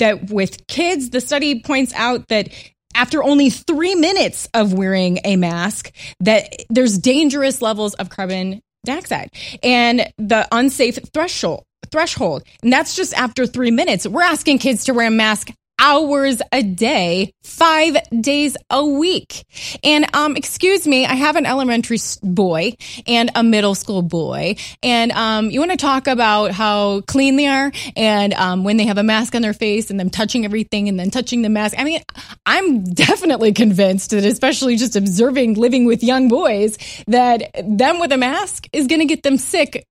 that 0.00 0.30
with 0.30 0.66
kids, 0.66 1.10
the 1.10 1.20
study 1.20 1.60
points 1.60 1.92
out 1.94 2.26
that 2.28 2.48
after 2.94 3.22
only 3.22 3.50
three 3.50 3.94
minutes 3.94 4.48
of 4.54 4.72
wearing 4.72 5.20
a 5.24 5.36
mask 5.36 5.92
that 6.20 6.64
there's 6.68 6.98
dangerous 6.98 7.62
levels 7.62 7.94
of 7.94 8.10
carbon 8.10 8.60
dioxide 8.84 9.30
and 9.62 10.12
the 10.18 10.46
unsafe 10.52 10.98
threshold 11.12 11.64
threshold. 11.90 12.44
And 12.62 12.72
that's 12.72 12.94
just 12.94 13.14
after 13.14 13.46
three 13.46 13.70
minutes. 13.70 14.06
We're 14.06 14.22
asking 14.22 14.58
kids 14.58 14.84
to 14.84 14.94
wear 14.94 15.08
a 15.08 15.10
mask 15.10 15.50
hours 15.80 16.42
a 16.52 16.62
day, 16.62 17.32
five 17.42 17.96
days 18.20 18.56
a 18.68 18.84
week. 18.84 19.44
And 19.82 20.14
um, 20.14 20.36
excuse 20.36 20.86
me, 20.86 21.06
I 21.06 21.14
have 21.14 21.36
an 21.36 21.46
elementary 21.46 21.98
boy 22.22 22.74
and 23.06 23.30
a 23.34 23.42
middle 23.42 23.74
school 23.74 24.02
boy, 24.02 24.56
and 24.82 25.10
um, 25.12 25.50
you 25.50 25.58
want 25.58 25.72
to 25.72 25.76
talk 25.76 26.06
about 26.06 26.52
how 26.52 27.00
clean 27.02 27.36
they 27.36 27.46
are, 27.46 27.72
and 27.96 28.34
um, 28.34 28.64
when 28.64 28.76
they 28.76 28.84
have 28.84 28.98
a 28.98 29.02
mask 29.02 29.34
on 29.34 29.42
their 29.42 29.54
face, 29.54 29.90
and 29.90 29.98
them 29.98 30.10
touching 30.10 30.44
everything, 30.44 30.88
and 30.88 31.00
then 31.00 31.10
touching 31.10 31.42
the 31.42 31.48
mask. 31.48 31.74
I 31.78 31.84
mean, 31.84 32.00
I'm 32.44 32.84
definitely 32.84 33.52
convinced 33.52 34.10
that, 34.10 34.24
especially 34.24 34.76
just 34.76 34.96
observing 34.96 35.54
living 35.54 35.86
with 35.86 36.04
young 36.04 36.28
boys, 36.28 36.78
that 37.06 37.50
them 37.64 37.98
with 38.00 38.12
a 38.12 38.18
mask 38.18 38.66
is 38.72 38.86
going 38.86 39.00
to 39.00 39.06
get 39.06 39.22
them 39.22 39.38
sick 39.38 39.86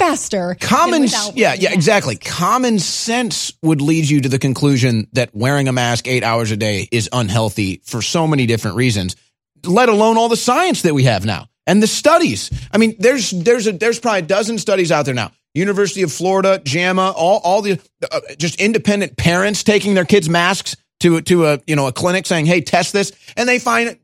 faster. 0.00 0.56
Common, 0.60 1.06
yeah, 1.34 1.54
yeah, 1.54 1.72
exactly. 1.72 2.16
Common 2.16 2.78
sense 2.78 3.52
would 3.62 3.82
lead 3.82 4.08
you 4.08 4.22
to 4.22 4.28
the 4.28 4.38
conclusion 4.38 5.06
that 5.12 5.34
wearing 5.34 5.68
a 5.68 5.72
mask 5.72 6.08
eight 6.08 6.24
hours 6.24 6.50
a 6.50 6.56
day 6.56 6.88
is 6.90 7.08
unhealthy 7.12 7.82
for 7.84 8.00
so 8.00 8.26
many 8.26 8.46
different 8.46 8.76
reasons. 8.76 9.14
Let 9.64 9.90
alone 9.90 10.16
all 10.16 10.30
the 10.30 10.36
science 10.36 10.82
that 10.82 10.94
we 10.94 11.04
have 11.04 11.26
now 11.26 11.48
and 11.66 11.82
the 11.82 11.86
studies. 11.86 12.50
I 12.72 12.78
mean, 12.78 12.96
there's 12.98 13.30
there's 13.30 13.66
a, 13.66 13.72
there's 13.72 14.00
probably 14.00 14.20
a 14.20 14.22
dozen 14.22 14.58
studies 14.58 14.90
out 14.90 15.04
there 15.04 15.14
now. 15.14 15.32
University 15.52 16.02
of 16.02 16.12
Florida, 16.12 16.60
JAMA, 16.64 17.12
all 17.14 17.40
all 17.44 17.60
the 17.60 17.78
uh, 18.10 18.20
just 18.38 18.60
independent 18.60 19.18
parents 19.18 19.62
taking 19.64 19.94
their 19.94 20.06
kids' 20.06 20.30
masks 20.30 20.76
to 21.00 21.20
to 21.22 21.46
a 21.46 21.60
you 21.66 21.76
know 21.76 21.88
a 21.88 21.92
clinic 21.92 22.24
saying, 22.26 22.46
"Hey, 22.46 22.62
test 22.62 22.94
this," 22.94 23.12
and 23.36 23.46
they 23.46 23.58
find 23.58 23.98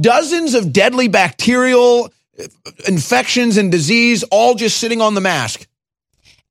dozens 0.00 0.54
of 0.54 0.72
deadly 0.72 1.08
bacterial 1.08 2.10
infections 2.86 3.56
and 3.56 3.70
disease 3.70 4.24
all 4.24 4.54
just 4.54 4.78
sitting 4.78 5.00
on 5.00 5.14
the 5.14 5.20
mask. 5.20 5.66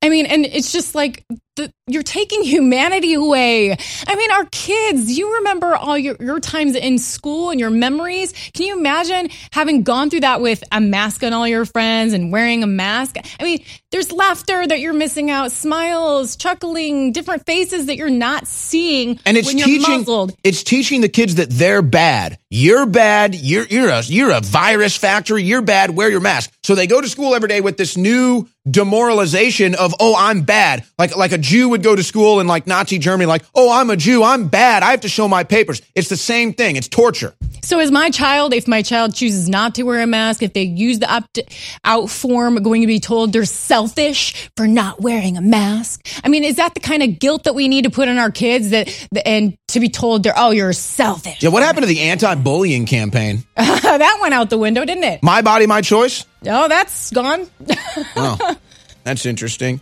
I 0.02 0.10
mean, 0.10 0.26
and 0.26 0.46
it's 0.46 0.72
just 0.72 0.96
like 0.96 1.26
the, 1.56 1.72
you're 1.88 2.04
taking 2.04 2.44
humanity 2.44 3.14
away. 3.14 3.72
I 4.08 4.16
mean, 4.16 4.32
our 4.32 4.46
kids, 4.52 5.18
you 5.18 5.36
remember 5.36 5.76
all 5.76 5.98
your, 5.98 6.16
your 6.20 6.40
times 6.40 6.76
in 6.76 6.98
school 6.98 7.50
and 7.50 7.60
your 7.60 7.70
memories. 7.70 8.34
Can 8.54 8.66
you 8.66 8.78
imagine 8.78 9.30
having 9.52 9.84
gone 9.84 10.10
through 10.10 10.22
that 10.22 10.42
with 10.42 10.64
a 10.72 10.82
mask 10.82 11.24
on 11.24 11.34
all 11.34 11.48
your 11.48 11.66
friends 11.66 12.14
and 12.14 12.32
wearing 12.32 12.64
a 12.64 12.68
mask? 12.68 13.16
I 13.40 13.44
mean, 13.44 13.64
there's 13.92 14.12
laughter 14.12 14.68
that 14.68 14.82
you're 14.82 14.94
missing 14.94 15.32
out, 15.32 15.52
smiles, 15.54 16.36
chuckling, 16.36 17.14
different 17.14 17.46
faces 17.46 17.86
that 17.86 17.96
you're 17.96 18.10
not 18.10 18.48
seeing 18.48 19.20
and 19.26 19.38
it's 19.38 19.54
teaching 19.54 19.82
muzzled. 19.82 20.36
it's 20.44 20.64
teaching 20.64 21.00
the 21.00 21.10
kids 21.10 21.36
that 21.36 21.50
they're 21.50 21.82
bad. 21.82 22.38
You're 22.50 22.86
bad. 22.86 23.36
You're 23.36 23.66
you're 23.66 23.90
a 23.90 24.02
you're 24.02 24.32
a 24.32 24.42
virus 24.42 24.96
factory. 24.96 25.44
You're 25.44 25.62
bad. 25.62 25.92
Wear 25.92 26.10
your 26.10 26.22
mask. 26.22 26.52
So 26.64 26.76
they 26.76 26.88
go 26.88 27.00
to 27.02 27.08
school 27.08 27.36
every 27.36 27.50
day 27.50 27.62
with 27.62 27.78
this 27.78 27.96
new 27.96 28.48
demoralization 28.70 29.76
of 29.76 29.94
oh 30.00 30.16
I'm 30.18 30.42
bad. 30.42 30.86
Like 30.98 31.16
like 31.16 31.32
a 31.32 31.38
Jew 31.46 31.70
would 31.70 31.84
go 31.84 31.96
to 31.96 32.04
school 32.04 32.40
in 32.40 32.48
like 32.48 32.66
Nazi 32.66 32.98
Germany 32.98 33.28
like 33.28 33.44
oh 33.54 33.72
I'm 33.72 33.90
a 33.90 33.96
Jew. 33.96 34.24
I'm 34.24 34.48
bad. 34.48 34.84
I 34.84 34.92
have 34.92 35.02
to 35.02 35.10
show 35.10 35.28
my 35.28 35.44
papers. 35.44 35.82
It's 35.94 36.10
the 36.10 36.18
same 36.18 36.54
thing. 36.54 36.76
It's 36.76 36.88
torture. 36.88 37.36
So, 37.66 37.80
is 37.80 37.90
my 37.90 38.12
child, 38.12 38.54
if 38.54 38.68
my 38.68 38.84
child 38.84 39.16
chooses 39.16 39.50
not 39.50 39.74
to 39.76 39.84
wear 39.84 40.00
a 40.02 40.06
mask, 40.06 40.44
if 40.44 40.54
they 40.54 40.62
use 40.62 41.00
the 41.00 41.12
opt 41.12 41.40
out 41.84 42.12
form, 42.12 42.62
going 42.62 42.82
to 42.82 42.88
be 42.88 43.00
told 43.00 43.34
they're 43.34 43.44
selfish 43.46 44.52
for 44.56 44.68
not 44.68 45.02
wearing 45.02 45.36
a 45.36 45.42
mask? 45.42 46.08
I 46.24 46.30
mean, 46.30 46.44
is 46.44 46.58
that 46.58 46.76
the 46.76 46.80
kind 46.80 47.02
of 47.02 47.18
guilt 47.18 47.46
that 47.46 47.56
we 47.56 47.68
need 47.68 47.86
to 47.86 47.90
put 47.90 48.08
on 48.08 48.20
our 48.20 48.30
kids 48.30 48.70
that, 48.70 48.88
and 49.26 49.58
to 49.70 49.80
be 49.80 49.90
told 49.90 50.22
they're, 50.22 50.38
oh, 50.38 50.52
you're 50.52 50.74
selfish? 50.74 51.42
Yeah, 51.42 51.50
what 51.50 51.64
happened 51.64 51.84
to 51.84 51.88
the 51.88 52.02
anti-bullying 52.02 52.86
campaign? 52.86 53.44
that 53.56 54.18
went 54.22 54.36
out 54.36 54.52
the 54.52 54.60
window, 54.60 54.86
didn't 54.86 55.04
it? 55.04 55.24
My 55.24 55.42
body, 55.42 55.66
my 55.66 55.82
choice? 55.82 56.24
Oh, 56.46 56.68
that's 56.68 57.10
gone. 57.12 57.48
oh, 58.16 58.58
that's 59.04 59.26
interesting. 59.26 59.82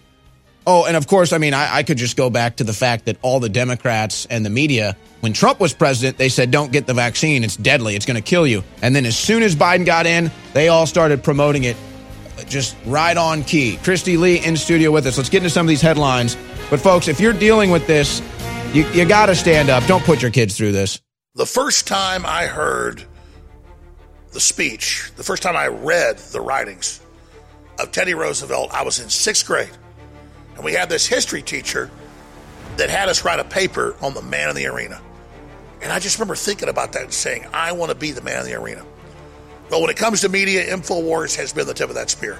Oh, 0.66 0.86
and 0.86 0.96
of 0.96 1.08
course, 1.08 1.34
I 1.34 1.40
mean, 1.40 1.54
I, 1.54 1.78
I, 1.78 1.84
could 1.84 1.98
just 1.98 2.16
go 2.16 2.30
back 2.30 2.58
to 2.58 2.64
the 2.64 2.74
fact 2.74 3.06
that 3.06 3.18
all 3.22 3.42
the 3.42 3.50
Democrats 3.50 4.26
and 4.28 4.46
the 4.46 4.50
media, 4.50 4.96
when 5.20 5.34
Trump 5.34 5.60
was 5.60 5.74
president, 5.74 6.18
they 6.18 6.30
said, 6.30 6.52
don't 6.52 6.72
get 6.72 6.88
the 6.88 6.94
vaccine. 6.94 7.44
It's 7.44 7.58
deadly. 7.58 7.96
It's 7.96 8.06
going 8.06 8.16
to 8.16 8.22
kill 8.22 8.48
you. 8.48 8.64
And 8.82 8.96
then 8.96 9.06
as 9.06 9.18
soon 9.18 9.44
as 9.44 9.56
Biden 9.56 9.86
got 9.86 10.06
in, 10.06 10.32
they 10.54 10.70
all 10.70 10.86
started 10.86 11.22
promoting 11.22 11.66
it 11.66 11.76
just 12.48 12.78
right 12.86 13.16
on 13.16 13.44
key. 13.44 13.78
Kristi 13.84 14.18
Leigh 14.18 14.44
in 14.44 14.56
studio 14.56 14.92
with 14.92 15.06
us. 15.06 15.18
Let's 15.18 15.30
get 15.30 15.40
into 15.40 15.50
some 15.50 15.66
of 15.66 15.70
these 15.70 15.82
headlines. 15.82 16.38
But, 16.70 16.80
folks, 16.80 17.08
if 17.08 17.20
you're 17.20 17.34
dealing 17.34 17.70
with 17.70 17.86
this, 17.86 18.22
you, 18.74 18.88
you 18.90 19.06
got 19.06 19.28
to 19.28 19.36
stand 19.36 19.70
up. 19.70 19.84
Don't 19.86 20.04
put 20.04 20.22
your 20.22 20.32
kids 20.32 20.58
through 20.58 20.72
this. 20.72 21.02
The 21.36 21.46
first 21.46 21.88
time 21.88 22.26
I 22.26 22.46
heard 22.46 23.04
the 24.32 24.40
speech, 24.40 25.12
the 25.16 25.24
first 25.24 25.44
time 25.44 25.56
I 25.56 25.68
read 25.68 26.18
the 26.18 26.42
writings 26.42 27.02
of 27.80 27.92
Teddy 27.92 28.14
Roosevelt, 28.14 28.74
I 28.74 28.84
was 28.84 29.00
in 29.00 29.10
sixth 29.10 29.46
grade. 29.46 29.70
And 30.56 30.64
we 30.64 30.74
had 30.74 30.90
this 30.90 31.08
history 31.08 31.42
teacher 31.42 31.90
that 32.78 32.90
had 32.90 33.10
us 33.10 33.24
write 33.24 33.40
a 33.40 33.44
paper 33.44 33.96
on 34.02 34.14
the 34.14 34.22
man 34.22 34.50
in 34.50 34.56
the 34.56 34.68
arena. 34.68 35.02
And 35.82 35.92
I 35.92 36.00
just 36.00 36.18
remember 36.18 36.36
thinking 36.36 36.70
about 36.70 36.94
that 36.94 37.04
and 37.04 37.14
saying, 37.14 37.46
I 37.54 37.74
want 37.74 37.90
to 37.90 37.96
be 37.96 38.12
the 38.12 38.22
man 38.22 38.40
in 38.42 38.46
the 38.46 38.60
arena. 38.60 38.86
Well, 39.70 39.82
when 39.82 39.90
it 39.90 39.98
comes 39.98 40.22
to 40.22 40.30
media, 40.30 40.66
InfoWars 40.74 41.36
has 41.36 41.54
been 41.54 41.68
the 41.68 41.74
tip 41.74 41.90
of 41.90 41.96
that 41.96 42.10
spear. 42.10 42.40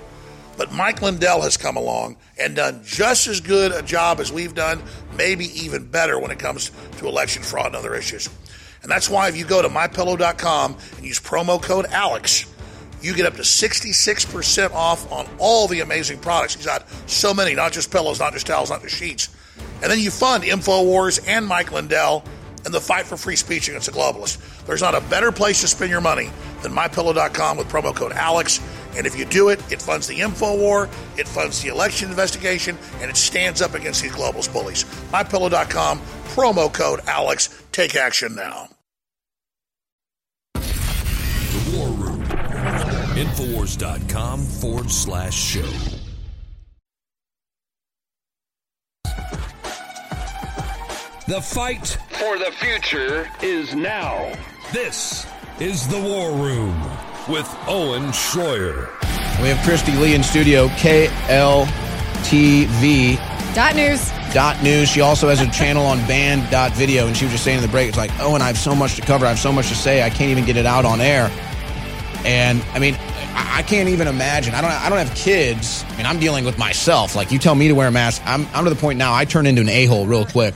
But 0.58 0.72
Mike 0.72 1.02
Lindell 1.02 1.42
has 1.42 1.58
come 1.58 1.78
along 1.78 2.18
and 2.40 2.56
done 2.56 2.82
just 2.86 3.28
as 3.28 3.42
good 3.42 3.72
a 3.72 3.82
job 3.82 4.20
as 4.20 4.32
we've 4.32 4.54
done, 4.54 4.82
maybe 5.18 5.46
even 5.64 5.88
better 5.88 6.20
when 6.20 6.32
it 6.32 6.40
comes 6.40 6.72
to 6.98 7.08
election 7.08 7.42
fraud 7.42 7.68
and 7.68 7.76
other 7.76 7.96
issues. 7.96 8.30
And 8.84 8.92
that's 8.92 9.10
why 9.10 9.30
if 9.30 9.38
you 9.38 9.46
go 9.46 9.62
to 9.62 9.70
mypillow.com 9.70 10.78
and 10.98 11.06
use 11.06 11.20
promo 11.20 11.62
code 11.62 11.86
ALEX, 11.86 12.53
you 13.04 13.14
get 13.14 13.26
up 13.26 13.36
to 13.36 13.42
66% 13.42 14.72
off 14.72 15.12
on 15.12 15.28
all 15.38 15.68
the 15.68 15.82
amazing 15.82 16.20
products. 16.20 16.56
He's 16.56 16.66
got 16.66 16.90
so 17.08 17.34
many, 17.34 17.54
not 17.54 17.74
just 17.74 17.92
pillows, 17.92 18.20
not 18.20 18.34
just 18.34 18.48
towels, 18.48 18.70
not 18.70 18.82
just 18.82 18.96
sheets. 18.96 19.30
And 19.82 19.92
then 19.92 20.00
you 20.00 20.10
fund 20.10 20.44
InfoWars 20.44 21.28
and 21.28 21.46
Mike 21.46 21.72
Lindell 21.72 22.24
in 22.66 22.72
the 22.72 22.80
fight 22.80 23.06
for 23.06 23.18
free 23.18 23.36
speech 23.36 23.68
against 23.68 23.88
the 23.88 23.92
globalists. 23.92 24.66
There's 24.66 24.82
not 24.82 24.96
a 24.96 25.02
better 25.02 25.32
place 25.32 25.62
to 25.62 25.68
spend 25.68 25.92
your 25.92 26.02
money 26.02 26.32
than 26.62 26.72
mypillow.com 26.72 27.58
with 27.58 27.68
promo 27.68 27.94
code 27.94 28.14
ALEX. 28.14 28.62
And 28.96 29.06
if 29.06 29.18
you 29.18 29.26
do 29.26 29.50
it, 29.50 29.60
it 29.72 29.82
funds 29.82 30.08
the 30.08 30.22
info 30.22 30.56
war, 30.58 30.88
it 31.18 31.28
funds 31.28 31.62
the 31.62 31.70
election 31.70 32.10
investigation, 32.10 32.78
and 33.02 33.10
it 33.10 33.18
stands 33.18 33.62
up 33.62 33.74
against 33.74 34.02
these 34.02 34.14
globalist 34.14 34.54
bullies. 34.54 34.86
MyPillow.com, 35.12 36.00
promo 36.30 36.72
code 36.72 37.02
ALEX. 37.02 37.64
Take 37.72 37.96
action 37.96 38.36
now. 38.36 38.73
Infowars.com 43.16 44.40
forward 44.40 44.90
slash 44.90 45.36
show. 45.36 45.70
The 51.28 51.40
fight 51.40 51.98
for 52.10 52.38
the 52.40 52.52
future 52.56 53.30
is 53.42 53.76
now. 53.76 54.34
This 54.74 55.26
is 55.60 55.88
the 55.88 56.02
War 56.02 56.32
Room 56.32 56.76
with 57.30 57.48
Owen 57.68 58.12
Shroyer. 58.12 58.90
We 59.42 59.50
have 59.50 59.58
Kristi 59.60 59.98
Leigh 60.02 60.16
in 60.16 60.24
studio, 60.24 60.68
KLTV. 60.70 61.70
Dot 63.54 63.76
news. 63.76 64.12
Dot 64.34 64.62
news. 64.64 64.90
She 64.90 65.02
also 65.02 65.30
has 65.30 65.40
a 65.40 65.50
channel 65.52 65.86
on 65.86 66.00
band 66.08 66.50
dot 66.50 66.74
video, 66.74 67.06
and 67.06 67.16
she 67.16 67.26
was 67.26 67.32
just 67.34 67.44
saying 67.44 67.58
in 67.60 67.62
the 67.62 67.70
break, 67.70 67.90
it's 67.90 67.98
like, 67.98 68.12
oh, 68.20 68.34
and 68.34 68.44
I 68.44 68.48
have 68.48 68.58
so 68.58 68.74
much 68.74 68.96
to 68.96 69.02
cover. 69.04 69.28
I 69.28 69.30
have 69.30 69.40
so 69.40 69.52
much 69.52 69.70
to 69.70 69.76
say. 69.76 70.02
I 70.02 70.10
can't 70.10 70.32
even 70.32 70.46
get 70.46 70.58
it 70.58 70.66
out 70.66 70.84
on 70.84 71.00
air. 71.00 71.30
And 72.26 72.62
I 72.74 72.80
mean, 72.80 72.96
I 73.36 73.64
can't 73.64 73.90
even 73.90 74.08
imagine. 74.08 74.54
I 74.54 74.62
don't. 74.62 74.72
I 74.72 74.90
don't 74.90 75.06
have 75.06 75.16
kids. 75.16 75.84
I 75.90 75.98
mean, 75.98 76.06
I'm 76.06 76.20
dealing 76.20 76.46
with 76.46 76.58
myself. 76.58 77.16
Like 77.16 77.32
you 77.32 77.40
tell 77.40 77.56
me 77.56 77.68
to 77.68 77.76
wear 77.76 77.88
a 77.88 77.92
mask, 77.92 78.22
I'm. 78.26 78.48
I'm 78.54 78.64
to 78.64 78.70
the 78.70 78.76
point 78.76 78.98
now. 78.98 79.14
I 79.14 79.26
turn 79.26 79.46
into 79.46 79.62
an 79.62 79.70
a 79.70 79.86
hole 79.86 80.06
real 80.06 80.26
quick. 80.26 80.56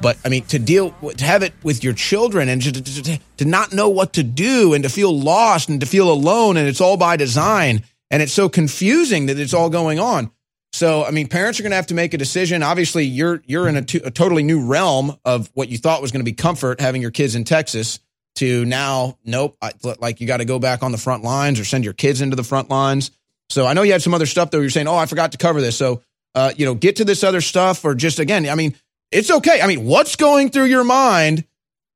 But 0.00 0.18
I 0.24 0.28
mean, 0.28 0.44
to 0.46 0.58
deal, 0.58 0.90
to 0.90 1.24
have 1.24 1.42
it 1.42 1.54
with 1.62 1.82
your 1.82 1.94
children, 1.94 2.48
and 2.48 2.60
to, 2.62 2.72
to, 2.72 3.18
to 3.38 3.44
not 3.44 3.72
know 3.72 3.88
what 3.88 4.12
to 4.14 4.22
do, 4.22 4.74
and 4.74 4.84
to 4.84 4.90
feel 4.90 5.18
lost, 5.18 5.68
and 5.68 5.80
to 5.80 5.86
feel 5.86 6.12
alone, 6.12 6.56
and 6.56 6.68
it's 6.68 6.80
all 6.80 6.98
by 6.98 7.16
design, 7.16 7.82
and 8.10 8.22
it's 8.22 8.32
so 8.32 8.48
confusing 8.48 9.26
that 9.26 9.38
it's 9.38 9.54
all 9.54 9.70
going 9.70 9.98
on. 9.98 10.30
So, 10.72 11.04
I 11.04 11.10
mean, 11.10 11.28
parents 11.28 11.58
are 11.58 11.62
going 11.62 11.70
to 11.70 11.76
have 11.76 11.86
to 11.86 11.94
make 11.94 12.12
a 12.12 12.18
decision. 12.18 12.62
Obviously, 12.62 13.04
you're 13.04 13.42
you're 13.46 13.66
in 13.66 13.76
a, 13.76 13.82
totally 13.82 14.42
new 14.42 14.66
realm 14.66 15.16
of 15.24 15.50
what 15.54 15.70
you 15.70 15.78
thought 15.78 16.02
was 16.02 16.12
going 16.12 16.20
to 16.20 16.30
be 16.30 16.34
comfort 16.34 16.80
having 16.80 17.00
your 17.00 17.10
kids 17.10 17.34
in 17.34 17.44
Texas 17.44 17.98
to 18.36 18.64
now, 18.64 19.18
nope, 19.24 19.56
I, 19.60 19.72
like 19.98 20.20
you 20.20 20.26
got 20.26 20.38
to 20.38 20.44
go 20.44 20.58
back 20.58 20.82
on 20.82 20.92
the 20.92 20.98
front 20.98 21.22
lines 21.22 21.60
or 21.60 21.64
send 21.64 21.84
your 21.84 21.94
kids 21.94 22.20
into 22.20 22.36
the 22.36 22.44
front 22.44 22.70
lines. 22.70 23.10
So 23.50 23.66
I 23.66 23.74
know 23.74 23.82
you 23.82 23.92
had 23.92 24.02
some 24.02 24.14
other 24.14 24.26
stuff 24.26 24.50
though. 24.50 24.60
You're 24.60 24.70
saying, 24.70 24.88
oh, 24.88 24.96
I 24.96 25.06
forgot 25.06 25.32
to 25.32 25.38
cover 25.38 25.60
this. 25.60 25.76
So, 25.76 26.02
uh, 26.34 26.52
you 26.56 26.66
know, 26.66 26.74
get 26.74 26.96
to 26.96 27.04
this 27.04 27.24
other 27.24 27.40
stuff 27.40 27.84
or 27.84 27.94
just 27.94 28.18
again, 28.18 28.48
I 28.48 28.54
mean, 28.54 28.74
it's 29.10 29.30
okay. 29.30 29.60
I 29.60 29.66
mean, 29.66 29.84
what's 29.84 30.16
going 30.16 30.50
through 30.50 30.66
your 30.66 30.84
mind 30.84 31.44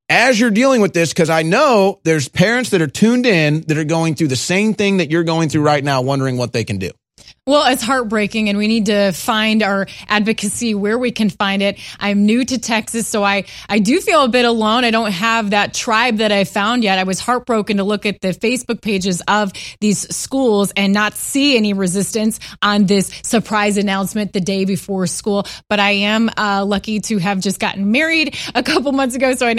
as 0.08 0.38
you're 0.38 0.50
dealing 0.50 0.80
with 0.80 0.92
this? 0.92 1.12
Because 1.12 1.30
I 1.30 1.42
know 1.42 2.00
there's 2.04 2.28
parents 2.28 2.70
that 2.70 2.80
are 2.80 2.86
tuned 2.86 3.26
in 3.26 3.62
that 3.62 3.76
are 3.76 3.84
going 3.84 4.14
through 4.14 4.28
the 4.28 4.36
same 4.36 4.74
thing 4.74 4.98
that 4.98 5.10
you're 5.10 5.24
going 5.24 5.48
through 5.48 5.62
right 5.62 5.82
now, 5.82 6.02
wondering 6.02 6.36
what 6.36 6.52
they 6.52 6.64
can 6.64 6.78
do. 6.78 6.90
Well, 7.50 7.66
it's 7.66 7.82
heartbreaking, 7.82 8.48
and 8.48 8.56
we 8.56 8.68
need 8.68 8.86
to 8.86 9.10
find 9.10 9.64
our 9.64 9.88
advocacy 10.06 10.72
where 10.72 10.96
we 10.96 11.10
can 11.10 11.30
find 11.30 11.62
it. 11.62 11.80
I'm 11.98 12.24
new 12.24 12.44
to 12.44 12.58
Texas, 12.58 13.08
so 13.08 13.24
I, 13.24 13.42
I 13.68 13.80
do 13.80 14.00
feel 14.00 14.22
a 14.22 14.28
bit 14.28 14.44
alone. 14.44 14.84
I 14.84 14.92
don't 14.92 15.10
have 15.10 15.50
that 15.50 15.74
tribe 15.74 16.18
that 16.18 16.30
I 16.30 16.44
found 16.44 16.84
yet. 16.84 17.00
I 17.00 17.02
was 17.02 17.18
heartbroken 17.18 17.78
to 17.78 17.82
look 17.82 18.06
at 18.06 18.20
the 18.20 18.28
Facebook 18.28 18.80
pages 18.80 19.20
of 19.26 19.52
these 19.80 20.14
schools 20.14 20.72
and 20.76 20.92
not 20.92 21.14
see 21.14 21.56
any 21.56 21.72
resistance 21.72 22.38
on 22.62 22.86
this 22.86 23.10
surprise 23.24 23.76
announcement 23.78 24.32
the 24.32 24.40
day 24.40 24.64
before 24.64 25.08
school. 25.08 25.44
But 25.68 25.80
I 25.80 25.90
am 25.90 26.30
uh, 26.36 26.64
lucky 26.64 27.00
to 27.00 27.18
have 27.18 27.40
just 27.40 27.58
gotten 27.58 27.90
married 27.90 28.36
a 28.54 28.62
couple 28.62 28.92
months 28.92 29.16
ago, 29.16 29.34
so 29.34 29.48
I 29.48 29.56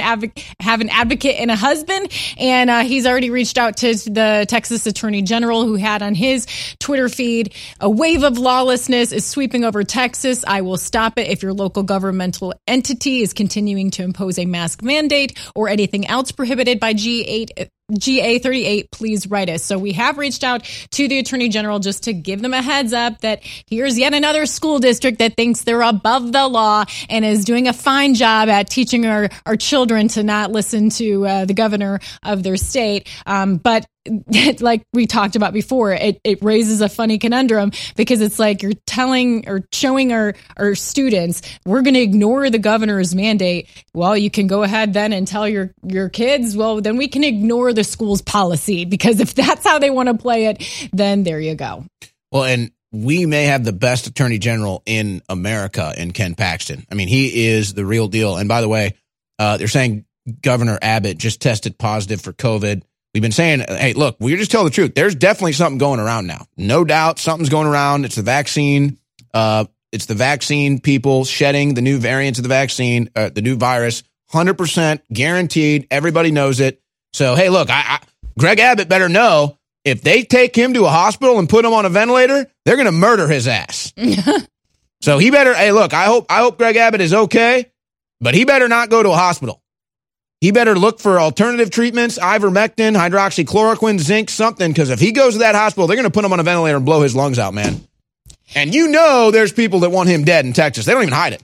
have 0.62 0.80
an 0.80 0.90
advocate 0.90 1.36
and 1.42 1.52
a 1.52 1.58
husband, 1.58 2.10
and 2.38 2.70
uh, 2.70 2.80
he's 2.84 3.06
already 3.06 3.32
reached 3.32 3.58
out 3.58 3.76
to 3.78 3.94
the 3.96 4.46
Texas 4.48 4.88
Attorney 4.88 5.24
General, 5.24 5.66
who 5.66 5.76
had 5.76 6.02
on 6.02 6.16
his 6.16 6.48
Twitter 6.80 7.10
feed 7.10 7.54
a 7.82 7.90
wave 7.90 8.24
of 8.24 8.38
lawlessness 8.38 9.12
is 9.12 9.26
sweeping 9.26 9.64
over 9.66 9.84
Texas. 9.84 10.46
I 10.48 10.62
will 10.62 10.78
stop 10.78 11.18
it 11.18 11.28
if 11.28 11.42
your 11.42 11.52
local 11.52 11.82
governmental 11.82 12.54
entity 12.68 13.22
is 13.22 13.34
continuing 13.34 13.90
to 13.92 14.04
impose 14.04 14.38
a 14.38 14.46
mask 14.46 14.84
mandate 14.84 15.38
or 15.56 15.68
anything 15.68 16.06
else 16.06 16.32
prohibited 16.32 16.80
by 16.80 16.94
G8 16.94 17.70
GA38, 17.92 18.92
please 18.92 19.28
write 19.28 19.50
us. 19.50 19.64
So 19.64 19.78
we 19.78 19.94
have 19.94 20.18
reached 20.18 20.44
out 20.44 20.64
to 20.92 21.08
the 21.08 21.20
Attorney 21.20 21.50
General 21.50 21.80
just 21.80 22.04
to 22.04 22.14
give 22.14 22.42
them 22.42 22.54
a 22.54 22.62
heads 22.62 22.94
up 22.94 23.22
that 23.22 23.42
here's 23.68 23.98
yet 23.98 24.14
another 24.14 24.46
school 24.46 24.80
district 24.80 25.20
that 25.20 25.36
thinks 25.36 25.64
they're 25.64 25.82
above 25.82 26.32
the 26.32 26.48
law 26.48 26.86
and 27.10 27.26
is 27.26 27.46
doing 27.46 27.68
a 27.68 27.74
fine 27.74 28.14
job 28.14 28.50
at 28.50 28.70
teaching 28.70 29.06
our, 29.06 29.30
our 29.46 29.56
children 29.56 30.08
to 30.10 30.24
not 30.24 30.52
listen 30.52 30.90
to 30.90 31.26
uh, 31.26 31.46
the 31.46 31.54
governor 31.54 32.00
of 32.24 32.44
their 32.44 32.58
state. 32.58 33.10
Um, 33.26 33.58
but 33.58 33.86
like 34.60 34.84
we 34.94 35.06
talked 35.06 35.36
about 35.36 35.54
before, 35.54 35.94
it, 35.94 36.20
it 36.24 36.42
raises 36.42 36.82
a 36.82 36.90
funny 36.90 37.20
conundrum 37.20 37.72
because 37.96 38.22
it's 38.22 38.40
like 38.40 38.64
you're 38.64 38.74
telling 38.88 39.48
or 39.48 39.64
showing 39.72 40.12
our, 40.12 40.34
our 40.58 40.76
students, 40.76 41.42
we're 41.66 41.82
going 41.82 41.94
to 41.94 42.02
ignore 42.02 42.50
the 42.50 42.60
governor's 42.60 43.14
mandate. 43.14 43.68
Well, 43.94 44.18
you 44.18 44.32
can 44.32 44.48
go 44.48 44.64
ahead 44.64 44.94
then 44.94 45.14
and 45.14 45.28
tell 45.28 45.48
your, 45.48 45.74
your 45.86 46.10
kids, 46.10 46.56
well, 46.58 46.82
then 46.82 46.98
we 46.98 47.08
can 47.08 47.24
ignore 47.24 47.74
the 47.74 47.81
school's 47.84 48.22
policy 48.22 48.86
because 48.86 49.20
if 49.20 49.34
that's 49.36 49.66
how 49.66 49.80
they 49.80 49.90
want 49.90 50.08
to 50.08 50.16
play 50.16 50.48
it, 50.48 50.90
then 50.94 51.24
there 51.24 51.40
you 51.40 51.56
go. 51.56 51.86
Well, 52.32 52.46
and 52.46 52.72
we 52.92 53.26
may 53.26 53.46
have 53.46 53.64
the 53.64 53.74
best 53.74 54.08
attorney 54.08 54.38
general 54.38 54.84
in 54.86 55.22
America 55.30 55.94
in 55.98 56.12
Ken 56.12 56.36
Paxton. 56.36 56.86
I 56.92 56.96
mean, 56.96 57.08
he 57.08 57.48
is 57.48 57.74
the 57.74 57.86
real 57.86 58.08
deal. 58.08 58.38
And 58.38 58.50
by 58.50 58.62
the 58.62 58.68
way, 58.68 58.96
uh, 59.40 59.58
they're 59.58 59.68
saying 59.68 60.06
Governor 60.42 60.78
Abbott 60.82 61.18
just 61.18 61.42
tested 61.42 61.78
positive 61.78 62.22
for 62.22 62.34
COVID. 62.34 62.84
We've 63.14 63.22
been 63.22 63.32
saying, 63.32 63.66
hey, 63.68 63.94
look, 63.94 64.18
we're 64.20 64.38
just 64.38 64.52
tell 64.52 64.64
the 64.64 64.70
truth. 64.70 64.94
There's 64.96 65.16
definitely 65.16 65.54
something 65.54 65.78
going 65.78 66.00
around 66.00 66.28
now. 66.28 66.46
No 66.56 66.86
doubt 66.86 67.20
something's 67.20 67.50
going 67.50 67.68
around. 67.68 68.06
It's 68.06 68.16
the 68.16 68.22
vaccine. 68.22 68.98
Uh, 69.34 69.66
it's 69.92 70.06
the 70.06 70.16
vaccine 70.16 70.80
people 70.80 71.26
shedding 71.26 71.74
the 71.74 71.82
new 71.82 71.98
variants 71.98 72.40
of 72.40 72.44
the 72.44 72.50
vaccine, 72.50 73.10
uh, 73.16 73.30
the 73.30 73.42
new 73.42 73.58
virus. 73.58 74.04
100% 74.32 75.02
guaranteed. 75.12 75.88
Everybody 75.92 76.32
knows 76.32 76.62
it. 76.62 76.82
So, 77.14 77.36
hey, 77.36 77.50
look, 77.50 77.70
I, 77.70 77.84
I, 77.86 78.00
Greg 78.38 78.60
Abbott 78.60 78.90
better 78.90 79.10
know 79.10 79.58
if 79.84 80.02
they 80.02 80.24
take 80.24 80.56
him 80.56 80.74
to 80.74 80.86
a 80.86 80.90
hospital 80.90 81.40
and 81.40 81.50
put 81.50 81.66
him 81.66 81.74
on 81.74 81.86
a 81.86 81.90
ventilator, 81.90 82.48
they're 82.66 82.76
going 82.76 82.86
to 82.86 82.92
murder 82.92 83.28
his 83.28 83.48
ass. 83.48 83.94
so 85.02 85.18
he 85.18 85.32
better, 85.32 85.54
hey, 85.54 85.72
look, 85.72 85.94
I 85.94 86.06
hope, 86.06 86.28
I 86.30 86.40
hope 86.40 86.58
Greg 86.58 86.76
Abbott 86.78 87.02
is 87.02 87.14
okay, 87.14 87.72
but 88.20 88.36
he 88.36 88.46
better 88.46 88.68
not 88.68 88.90
go 88.90 89.04
to 89.04 89.10
a 89.10 89.16
hospital. 89.16 89.62
He 90.40 90.52
better 90.52 90.78
look 90.78 91.00
for 91.00 91.20
alternative 91.20 91.70
treatments, 91.70 92.18
ivermectin, 92.18 92.96
hydroxychloroquine, 92.96 94.00
zinc, 94.00 94.30
something, 94.30 94.72
because 94.72 94.90
if 94.90 95.00
he 95.00 95.12
goes 95.12 95.34
to 95.34 95.40
that 95.40 95.54
hospital, 95.54 95.86
they're 95.86 95.98
going 95.98 96.06
to 96.06 96.12
put 96.12 96.26
him 96.26 96.34
on 96.34 96.40
a 96.40 96.44
ventilator 96.44 96.78
and 96.78 96.86
blow 96.86 97.02
his 97.02 97.16
lungs 97.16 97.38
out, 97.38 97.54
man. 97.54 97.80
And 98.56 98.74
you 98.74 98.88
know 98.88 99.30
there's 99.32 99.54
people 99.54 99.82
that 99.82 99.92
want 99.92 100.10
him 100.10 100.24
dead 100.24 100.46
in 100.46 100.54
Texas. 100.54 100.86
They 100.86 100.94
don't 100.94 101.04
even 101.04 101.14
hide 101.14 101.34
it. 101.34 101.44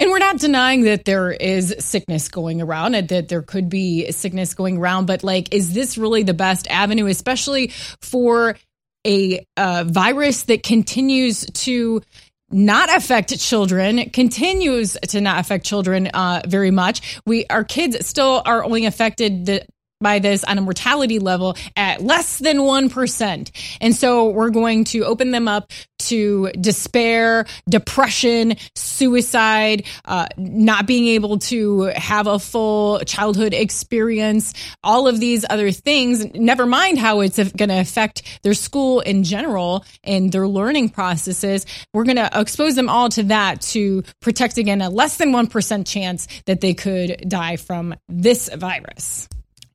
And 0.00 0.10
we're 0.10 0.18
not 0.18 0.38
denying 0.38 0.82
that 0.82 1.04
there 1.04 1.32
is 1.32 1.74
sickness 1.80 2.28
going 2.28 2.62
around 2.62 2.94
and 2.94 3.08
that 3.08 3.28
there 3.28 3.42
could 3.42 3.68
be 3.68 4.10
sickness 4.12 4.54
going 4.54 4.78
around, 4.78 5.06
but 5.06 5.24
like, 5.24 5.52
is 5.52 5.72
this 5.72 5.98
really 5.98 6.22
the 6.22 6.34
best 6.34 6.68
avenue, 6.70 7.06
especially 7.06 7.72
for 8.00 8.56
a 9.04 9.44
uh, 9.56 9.84
virus 9.86 10.44
that 10.44 10.62
continues 10.62 11.44
to 11.46 12.02
not 12.50 12.94
affect 12.96 13.38
children 13.38 14.08
continues 14.10 14.96
to 15.08 15.20
not 15.20 15.38
affect 15.40 15.66
children 15.66 16.06
uh, 16.08 16.42
very 16.46 16.70
much? 16.70 17.20
We 17.26 17.46
our 17.46 17.64
kids 17.64 18.06
still 18.06 18.42
are 18.46 18.64
only 18.64 18.86
affected 18.86 19.46
the, 19.46 19.66
by 20.00 20.18
this 20.18 20.44
on 20.44 20.58
a 20.58 20.60
mortality 20.60 21.18
level 21.18 21.56
at 21.76 22.00
less 22.00 22.38
than 22.38 22.58
1%. 22.58 23.50
And 23.80 23.96
so 23.96 24.28
we're 24.28 24.50
going 24.50 24.84
to 24.84 25.04
open 25.04 25.32
them 25.32 25.48
up 25.48 25.72
to 25.98 26.50
despair, 26.52 27.46
depression, 27.68 28.54
suicide, 28.76 29.84
uh, 30.04 30.26
not 30.36 30.86
being 30.86 31.08
able 31.08 31.38
to 31.38 31.82
have 31.96 32.28
a 32.28 32.38
full 32.38 33.00
childhood 33.00 33.52
experience, 33.52 34.54
all 34.84 35.08
of 35.08 35.18
these 35.18 35.44
other 35.50 35.72
things, 35.72 36.24
never 36.34 36.66
mind 36.66 36.98
how 36.98 37.20
it's 37.20 37.36
going 37.52 37.68
to 37.68 37.80
affect 37.80 38.40
their 38.42 38.54
school 38.54 39.00
in 39.00 39.24
general 39.24 39.84
and 40.04 40.30
their 40.30 40.46
learning 40.46 40.88
processes. 40.88 41.66
We're 41.92 42.04
going 42.04 42.16
to 42.16 42.30
expose 42.32 42.76
them 42.76 42.88
all 42.88 43.08
to 43.10 43.24
that 43.24 43.60
to 43.62 44.04
protect 44.20 44.58
again 44.58 44.80
a 44.80 44.90
less 44.90 45.16
than 45.16 45.32
1% 45.32 45.86
chance 45.86 46.28
that 46.46 46.60
they 46.60 46.74
could 46.74 47.24
die 47.28 47.56
from 47.56 47.96
this 48.08 48.48
virus. 48.54 49.28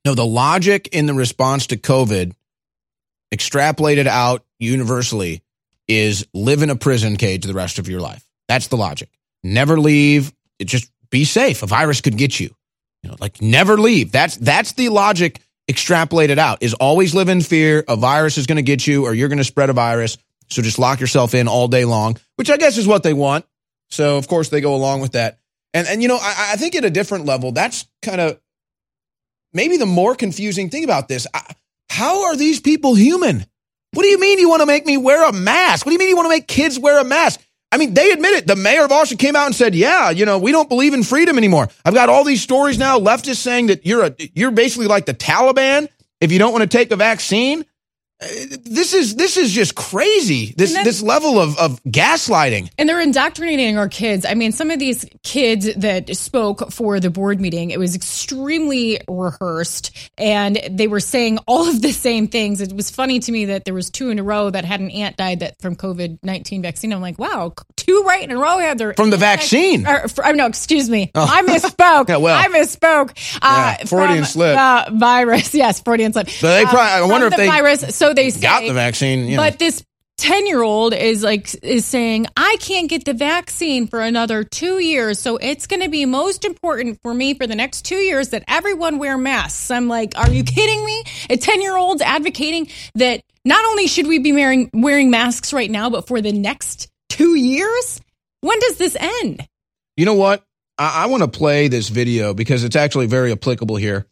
No, 0.06 0.16
the 0.16 0.26
logic 0.26 0.90
in 0.92 1.06
the 1.06 1.14
response 1.14 1.68
to 1.68 1.78
COVID, 1.78 2.34
extrapolated 3.34 4.06
out 4.08 4.46
universally, 4.60 5.42
is 5.88 6.28
live 6.34 6.62
in 6.62 6.70
a 6.70 6.76
prison 6.76 7.18
cage 7.18 7.46
the 7.46 7.54
rest 7.54 7.80
of 7.80 7.88
your 7.88 8.02
life. 8.02 8.24
That's 8.48 8.68
the 8.68 8.78
logic. 8.78 9.10
Never 9.44 9.80
leave. 9.80 10.34
It 10.60 10.66
just 10.66 10.92
be 11.10 11.26
safe. 11.26 11.64
A 11.64 11.68
virus 11.68 12.02
could 12.02 12.18
get 12.18 12.40
you. 12.40 12.54
You 13.02 13.10
know, 13.10 13.16
like 13.20 13.42
never 13.42 13.78
leave. 13.78 14.12
That's 14.12 14.38
that's 14.38 14.74
the 14.74 14.90
logic 14.90 15.40
extrapolated 15.70 16.38
out. 16.38 16.64
Is 16.64 16.74
always 16.74 17.14
live 17.14 17.30
in 17.30 17.42
fear. 17.42 17.84
A 17.88 17.96
virus 17.96 18.38
is 18.38 18.48
going 18.48 18.58
to 18.58 18.62
get 18.62 18.88
you, 18.88 19.06
or 19.06 19.14
you're 19.14 19.30
going 19.30 19.38
to 19.38 19.44
spread 19.44 19.70
a 19.70 19.74
virus. 19.74 20.18
So 20.50 20.62
just 20.62 20.80
lock 20.80 21.00
yourself 21.00 21.34
in 21.34 21.48
all 21.48 21.68
day 21.68 21.86
long, 21.86 22.18
which 22.36 22.50
I 22.50 22.58
guess 22.58 22.78
is 22.78 22.88
what 22.88 23.04
they 23.04 23.14
want. 23.14 23.46
So 23.90 24.18
of 24.18 24.28
course 24.28 24.50
they 24.50 24.62
go 24.62 24.76
along 24.76 25.02
with 25.02 25.14
that. 25.14 25.40
And 25.74 25.88
and 25.88 26.02
you 26.02 26.08
know, 26.08 26.18
I, 26.18 26.52
I 26.54 26.56
think 26.56 26.76
at 26.76 26.86
a 26.86 26.90
different 26.90 27.26
level, 27.26 27.52
that's 27.52 27.88
kind 28.02 28.22
of 28.22 28.40
maybe 29.54 29.78
the 29.78 29.86
more 29.86 30.16
confusing 30.16 30.70
thing 30.70 30.84
about 30.84 31.08
this. 31.08 31.28
How 31.90 32.26
are 32.26 32.36
these 32.36 32.60
people 32.60 32.96
human? 32.96 33.46
What 33.94 34.04
do 34.04 34.10
you 34.10 34.20
mean 34.20 34.40
you 34.40 34.50
want 34.50 34.62
to 34.62 34.66
make 34.66 34.86
me 34.86 34.98
wear 34.98 35.28
a 35.28 35.32
mask? 35.32 35.86
What 35.86 35.92
do 35.92 35.94
you 35.94 36.00
mean 36.00 36.10
you 36.10 36.16
want 36.16 36.26
to 36.26 36.30
make 36.30 36.48
kids 36.48 36.80
wear 36.80 37.00
a 37.00 37.04
mask? 37.04 37.40
I 37.72 37.78
mean, 37.78 37.94
they 37.94 38.12
admit 38.12 38.34
it. 38.34 38.48
The 38.48 38.56
mayor 38.56 38.86
of 38.86 38.92
Austin 38.92 39.18
came 39.18 39.36
out 39.36 39.48
and 39.48 39.56
said, 39.56 39.74
"Yeah, 39.74 40.12
you 40.12 40.26
know, 40.26 40.38
we 40.38 40.52
don't 40.52 40.70
believe 40.70 40.94
in 40.94 41.04
freedom 41.04 41.38
anymore." 41.38 41.70
I've 41.84 41.94
got 41.96 42.10
all 42.10 42.24
these 42.24 42.42
stories 42.42 42.78
now. 42.78 43.00
Leftists 43.00 43.38
saying 43.38 43.68
that 43.68 43.86
you're 43.86 44.06
a 44.06 44.16
you're 44.36 44.52
basically 44.52 44.88
like 44.88 45.06
the 45.06 45.14
Taliban 45.14 45.88
if 46.22 46.32
you 46.32 46.40
don't 46.40 46.52
want 46.52 46.62
to 46.62 46.78
take 46.78 46.92
a 46.92 46.96
vaccine 46.96 47.66
this 48.64 48.94
is 48.94 49.16
this 49.16 49.38
is 49.38 49.52
just 49.52 49.76
crazy. 49.76 50.54
This 50.58 50.74
then, 50.74 50.84
this 50.84 51.02
level 51.02 51.40
of 51.40 51.58
of 51.58 51.84
gaslighting. 51.84 52.70
And 52.78 52.88
they're 52.88 53.02
indoctrinating 53.02 53.78
our 53.78 53.90
kids. 53.90 54.26
I 54.26 54.34
mean, 54.34 54.52
some 54.52 54.72
of 54.72 54.80
these 54.80 55.06
kids 55.24 55.74
that 55.76 56.16
spoke 56.16 56.72
for 56.72 57.00
the 57.00 57.10
board 57.10 57.40
meeting, 57.40 57.72
it 57.72 57.80
was 57.80 57.96
extremely 57.96 59.00
rehearsed 59.08 59.96
and 60.18 60.60
they 60.70 60.88
were 60.88 61.00
saying 61.00 61.40
all 61.48 61.68
of 61.68 61.82
the 61.82 61.92
same 61.92 62.28
things. 62.28 62.62
It 62.62 62.74
was 62.74 62.90
funny 62.90 63.20
to 63.20 63.32
me 63.32 63.46
that 63.46 63.66
there 63.66 63.74
was 63.74 63.90
two 63.90 64.10
in 64.10 64.20
a 64.20 64.24
row 64.24 64.50
that 64.50 64.66
had 64.66 64.80
an 64.80 64.92
aunt 64.92 65.18
died 65.18 65.40
that 65.42 65.62
from 65.62 65.76
COVID-19 65.76 66.62
vaccine. 66.62 66.94
I'm 66.94 67.02
like, 67.02 67.20
"Wow, 67.20 67.54
two 67.76 68.04
right 68.06 68.24
in 68.24 68.32
a 68.32 68.38
row 68.38 68.60
had 68.60 68.78
their 68.78 68.94
From 68.94 69.10
the 69.10 69.18
vaccine." 69.18 69.88
Or, 69.88 70.06
or, 70.24 70.34
no, 70.34 70.48
excuse 70.48 70.90
me. 70.90 71.12
Oh. 71.16 71.26
I 71.30 71.42
misspoke. 71.44 72.10
yeah, 72.10 72.18
well, 72.18 72.38
I 72.38 72.48
misspoke. 72.48 73.12
Uh, 73.42 73.76
yeah, 73.80 73.86
Freudian 73.86 74.26
slip. 74.26 74.56
The 74.56 74.98
virus. 74.98 75.54
Yes, 75.54 75.82
Freudian 75.82 76.14
slip. 76.14 76.30
So 76.30 76.48
they 76.48 76.64
probably 76.64 76.80
I 76.80 77.02
uh, 77.02 77.08
wonder 77.08 77.28
if 77.28 77.32
the 77.32 77.38
they 77.38 77.48
virus. 77.48 77.96
So 77.96 78.13
they 78.14 78.30
say, 78.30 78.42
got 78.42 78.62
the 78.62 78.74
vaccine. 78.74 79.28
You 79.28 79.38
know. 79.38 79.44
But 79.44 79.60
this 79.60 79.84
10 80.18 80.46
year 80.46 80.62
old 80.62 80.94
is 80.94 81.24
like 81.24 81.54
is 81.64 81.86
saying 81.86 82.28
i 82.38 82.56
can't 82.60 82.90
get 82.90 83.04
the 83.04 83.14
vaccine 83.14 83.88
for 83.88 84.00
another 84.00 84.44
two 84.44 84.80
years 84.80 85.18
so 85.20 85.38
it's 85.38 85.66
going 85.66 85.82
to 85.82 85.90
be 85.90 86.06
most 86.06 86.46
important 86.46 87.00
for 87.02 87.14
me 87.14 87.34
for 87.34 87.48
the 87.48 87.56
next 87.56 87.82
two 87.82 87.98
years 87.98 88.30
that 88.30 88.44
everyone 88.48 89.00
wear 89.00 89.18
masks. 89.18 89.72
I'm 89.72 89.88
like 89.88 90.14
are 90.16 90.30
you 90.30 90.44
kidding 90.44 90.86
me? 90.86 91.04
A 91.30 91.38
10 91.38 91.62
year 91.62 91.76
old's 91.76 92.02
advocating 92.02 92.68
that 92.96 93.24
not 93.44 93.66
only 93.66 93.88
should 93.88 94.08
we 94.08 94.20
be 94.20 94.34
wearing 94.34 94.70
wearing 94.74 95.10
masks 95.10 95.52
right 95.52 95.70
now 95.70 95.90
but 95.90 96.08
for 96.08 96.22
the 96.22 96.32
next 96.32 96.90
two 97.10 97.36
years? 97.36 98.00
When 98.42 98.60
does 98.60 98.78
this 98.78 98.96
end? 99.00 99.48
You 99.98 100.06
know 100.06 100.14
what? 100.14 100.44
I, 100.78 101.04
I 101.04 101.06
want 101.08 101.24
to 101.24 101.30
play 101.30 101.68
this 101.70 101.90
video 101.90 102.34
because 102.34 102.64
it's 102.64 102.76
actually 102.76 103.08
very 103.08 103.32
applicable 103.32 103.78
here 103.78 104.06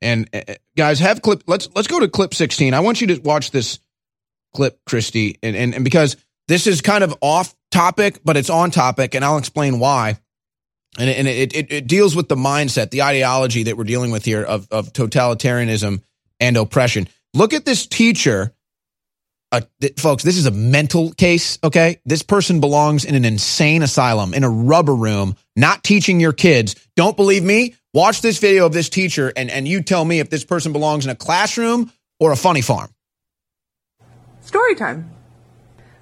and 0.00 0.28
uh, 0.32 0.54
guys, 0.76 1.00
have 1.00 1.22
clip. 1.22 1.44
Let's 1.46 1.68
let's 1.74 1.88
go 1.88 2.00
to 2.00 2.08
clip 2.08 2.34
16. 2.34 2.74
I 2.74 2.80
want 2.80 3.00
you 3.00 3.08
to 3.08 3.20
watch 3.20 3.50
this 3.50 3.80
clip, 4.54 4.78
Kristi, 4.88 5.38
and, 5.42 5.56
and 5.56 5.74
and 5.74 5.84
because 5.84 6.16
this 6.48 6.66
is 6.66 6.80
kind 6.80 7.04
of 7.04 7.14
off 7.20 7.54
topic, 7.70 8.20
but 8.24 8.36
it's 8.36 8.50
on 8.50 8.70
topic, 8.70 9.14
and 9.14 9.24
I'll 9.24 9.38
explain 9.38 9.78
why. 9.78 10.18
And, 10.98 11.08
and 11.10 11.28
it, 11.28 11.54
it, 11.54 11.72
it 11.72 11.86
deals 11.86 12.16
with 12.16 12.28
the 12.28 12.36
mindset, 12.36 12.90
the 12.90 13.02
ideology 13.02 13.64
that 13.64 13.76
we're 13.76 13.84
dealing 13.84 14.10
with 14.10 14.24
here 14.24 14.42
of, 14.42 14.66
of 14.70 14.92
totalitarianism 14.92 16.02
and 16.40 16.56
oppression. 16.56 17.08
Look 17.34 17.52
at 17.52 17.64
this 17.64 17.86
teacher. 17.86 18.54
Uh, 19.52 19.60
th- 19.80 19.98
folks, 20.00 20.24
this 20.24 20.36
is 20.36 20.46
a 20.46 20.50
mental 20.50 21.12
case, 21.12 21.58
okay? 21.62 22.00
This 22.04 22.22
person 22.22 22.60
belongs 22.60 23.04
in 23.04 23.14
an 23.14 23.24
insane 23.24 23.82
asylum, 23.82 24.34
in 24.34 24.44
a 24.44 24.50
rubber 24.50 24.94
room, 24.94 25.36
not 25.54 25.84
teaching 25.84 26.20
your 26.20 26.32
kids. 26.32 26.74
Don't 26.96 27.16
believe 27.16 27.44
me? 27.44 27.74
Watch 27.94 28.20
this 28.20 28.38
video 28.38 28.66
of 28.66 28.74
this 28.74 28.90
teacher 28.90 29.32
and, 29.34 29.50
and 29.50 29.66
you 29.66 29.82
tell 29.82 30.04
me 30.04 30.20
if 30.20 30.28
this 30.28 30.44
person 30.44 30.72
belongs 30.72 31.06
in 31.06 31.10
a 31.10 31.14
classroom 31.14 31.90
or 32.20 32.32
a 32.32 32.36
funny 32.36 32.60
farm. 32.60 32.90
Story 34.42 34.74
time. 34.74 35.10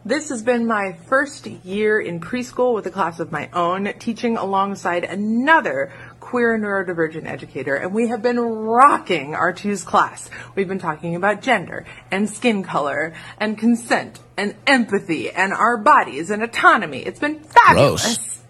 This 0.04 0.28
has 0.28 0.42
been 0.42 0.66
my 0.66 0.92
first 1.06 1.46
year 1.46 2.00
in 2.00 2.20
preschool 2.20 2.74
with 2.74 2.86
a 2.86 2.90
class 2.90 3.18
of 3.18 3.32
my 3.32 3.50
own, 3.52 3.92
teaching 3.98 4.36
alongside 4.36 5.02
another 5.02 5.92
queer 6.20 6.56
neurodivergent 6.58 7.26
educator, 7.26 7.74
and 7.74 7.92
we 7.92 8.08
have 8.08 8.22
been 8.22 8.38
rocking 8.38 9.34
our 9.34 9.52
two's 9.52 9.82
class. 9.82 10.30
We've 10.54 10.68
been 10.68 10.78
talking 10.78 11.16
about 11.16 11.42
gender 11.42 11.86
and 12.10 12.30
skin 12.30 12.62
color 12.62 13.14
and 13.38 13.58
consent 13.58 14.20
and 14.36 14.54
empathy 14.66 15.30
and 15.30 15.52
our 15.52 15.76
bodies 15.76 16.30
and 16.30 16.40
autonomy. 16.40 16.98
It's 16.98 17.20
been 17.20 17.40
fabulous. 17.40 18.42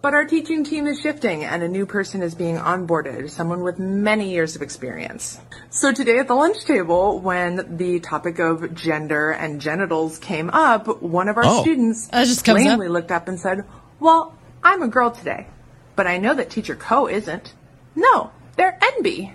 But 0.00 0.14
our 0.14 0.24
teaching 0.24 0.64
team 0.64 0.86
is 0.86 1.00
shifting 1.00 1.44
and 1.44 1.62
a 1.62 1.68
new 1.68 1.84
person 1.86 2.22
is 2.22 2.34
being 2.34 2.56
onboarded, 2.56 3.30
someone 3.30 3.62
with 3.62 3.78
many 3.78 4.30
years 4.30 4.54
of 4.56 4.62
experience. 4.62 5.40
So 5.70 5.92
today 5.92 6.18
at 6.18 6.28
the 6.28 6.34
lunch 6.34 6.64
table, 6.64 7.18
when 7.20 7.76
the 7.76 8.00
topic 8.00 8.38
of 8.38 8.74
gender 8.74 9.30
and 9.30 9.60
genitals 9.60 10.18
came 10.18 10.50
up, 10.50 11.02
one 11.02 11.28
of 11.28 11.36
our 11.36 11.44
Oh. 11.44 11.60
students 11.62 12.06
That 12.08 12.26
just 12.26 12.44
plainly 12.44 12.86
up. 12.86 12.92
looked 12.92 13.10
up 13.12 13.28
and 13.28 13.38
said, 13.38 13.64
well, 14.00 14.34
I'm 14.62 14.82
a 14.82 14.88
girl 14.88 15.10
today, 15.10 15.46
but 15.96 16.06
I 16.06 16.18
know 16.18 16.34
that 16.34 16.50
teacher 16.50 16.74
Co 16.76 17.08
isn't. 17.08 17.52
No, 17.96 18.30
they're 18.56 18.78
NB. 19.00 19.32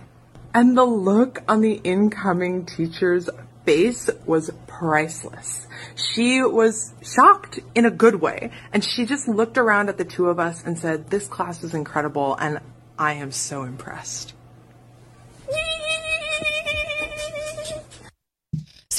And 0.54 0.78
the 0.78 0.86
look 0.86 1.42
on 1.48 1.62
the 1.62 1.74
incoming 1.84 2.66
teacher's 2.66 3.30
face 3.66 4.10
was 4.26 4.52
priceless. 4.68 5.68
She 5.96 6.42
was 6.42 6.94
shocked 7.02 7.60
in 7.76 7.86
a 7.86 7.92
good 7.92 8.16
way, 8.16 8.52
and 8.72 8.84
she 8.84 9.06
just 9.06 9.28
looked 9.28 9.58
around 9.58 9.90
at 9.90 9.98
the 9.98 10.06
two 10.06 10.28
of 10.28 10.40
us 10.40 10.64
and 10.64 10.78
said, 10.78 11.10
This 11.10 11.28
class 11.28 11.64
is 11.64 11.74
incredible, 11.74 12.36
and 12.36 12.60
I 12.98 13.14
am 13.14 13.32
so 13.32 13.64
impressed. 13.64 14.34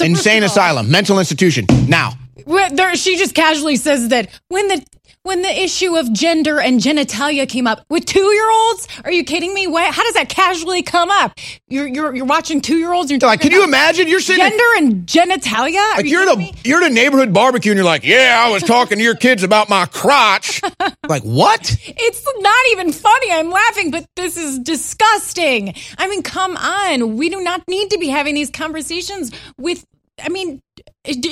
Insane 0.01 0.43
asylum, 0.43 0.91
mental 0.91 1.19
institution. 1.19 1.65
Now, 1.87 2.13
Well, 2.45 2.69
there, 2.71 2.95
she 2.95 3.17
just 3.17 3.33
casually 3.33 3.77
says 3.77 4.09
that 4.09 4.29
when 4.49 4.67
the 4.67 4.85
when 5.25 5.41
the 5.41 5.49
issue 5.63 5.97
of 5.97 6.13
gender 6.13 6.59
and 6.61 6.79
genitalia 6.79 7.49
came 7.49 7.65
up 7.65 7.83
with 7.89 8.05
two 8.05 8.19
year 8.31 8.49
olds, 8.51 8.87
are 9.03 9.11
you 9.11 9.23
kidding 9.23 9.55
me? 9.55 9.65
Why, 9.65 9.85
how 9.91 10.03
does 10.03 10.13
that 10.13 10.29
casually 10.29 10.83
come 10.83 11.09
up? 11.09 11.33
You're 11.67 11.87
you're 11.87 12.15
you're 12.15 12.25
watching 12.25 12.61
two 12.61 12.77
year 12.77 12.93
olds. 12.93 13.09
You're 13.09 13.19
Like, 13.19 13.41
can 13.41 13.51
you 13.51 13.63
imagine? 13.63 14.07
You're 14.07 14.19
sitting- 14.19 14.47
gender 14.47 14.63
and 14.77 15.07
genitalia. 15.07 15.79
Are 15.79 15.97
like 15.97 16.05
you 16.05 16.11
you're 16.11 16.29
at 16.29 16.37
a 16.37 16.53
you're 16.63 16.83
at 16.83 16.91
a 16.91 16.93
neighborhood 16.93 17.33
barbecue 17.33 17.71
and 17.71 17.77
you're 17.77 17.85
like, 17.85 18.03
yeah, 18.03 18.43
I 18.45 18.51
was 18.51 18.61
talking 18.61 18.99
to 18.99 19.03
your 19.03 19.15
kids 19.15 19.41
about 19.41 19.67
my 19.67 19.87
crotch. 19.87 20.61
like 21.09 21.23
what? 21.23 21.75
It's 21.87 22.25
not 22.37 22.65
even 22.71 22.93
funny. 22.93 23.31
I'm 23.31 23.49
laughing, 23.49 23.89
but 23.89 24.05
this 24.15 24.37
is 24.37 24.59
disgusting. 24.59 25.73
I 25.97 26.07
mean, 26.07 26.21
come 26.21 26.55
on. 26.55 27.17
We 27.17 27.29
do 27.29 27.41
not 27.43 27.63
need 27.67 27.89
to 27.89 27.97
be 27.97 28.09
having 28.09 28.35
these 28.35 28.51
conversations 28.51 29.31
with. 29.57 29.83
I 30.21 30.29
mean, 30.29 30.61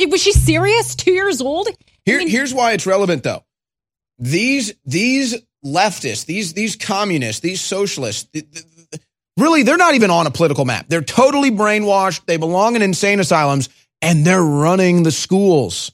was 0.10 0.22
she 0.22 0.32
serious? 0.32 0.96
Two 0.96 1.14
years 1.14 1.42
old? 1.42 1.70
Here, 2.06 2.28
here's 2.28 2.54
why 2.56 2.72
it's 2.74 2.88
relevant 2.88 3.22
though. 3.24 3.44
These 4.20 4.74
these 4.86 5.36
leftists, 5.66 6.26
these 6.26 6.54
these 6.54 6.76
communists, 6.76 7.42
these 7.42 7.62
socialists, 7.62 8.30
really, 9.38 9.64
they're 9.64 9.78
not 9.78 9.96
even 9.96 10.12
on 10.12 10.28
a 10.28 10.32
political 10.32 10.66
map. 10.66 10.86
They're 10.88 11.02
totally 11.02 11.52
brainwashed. 11.52 12.26
They 12.26 12.38
belong 12.38 12.76
in 12.76 12.82
insane 12.82 13.20
asylums, 13.20 13.70
and 14.02 14.26
they're 14.26 14.44
running 14.44 15.04
the 15.04 15.12
schools. 15.12 15.92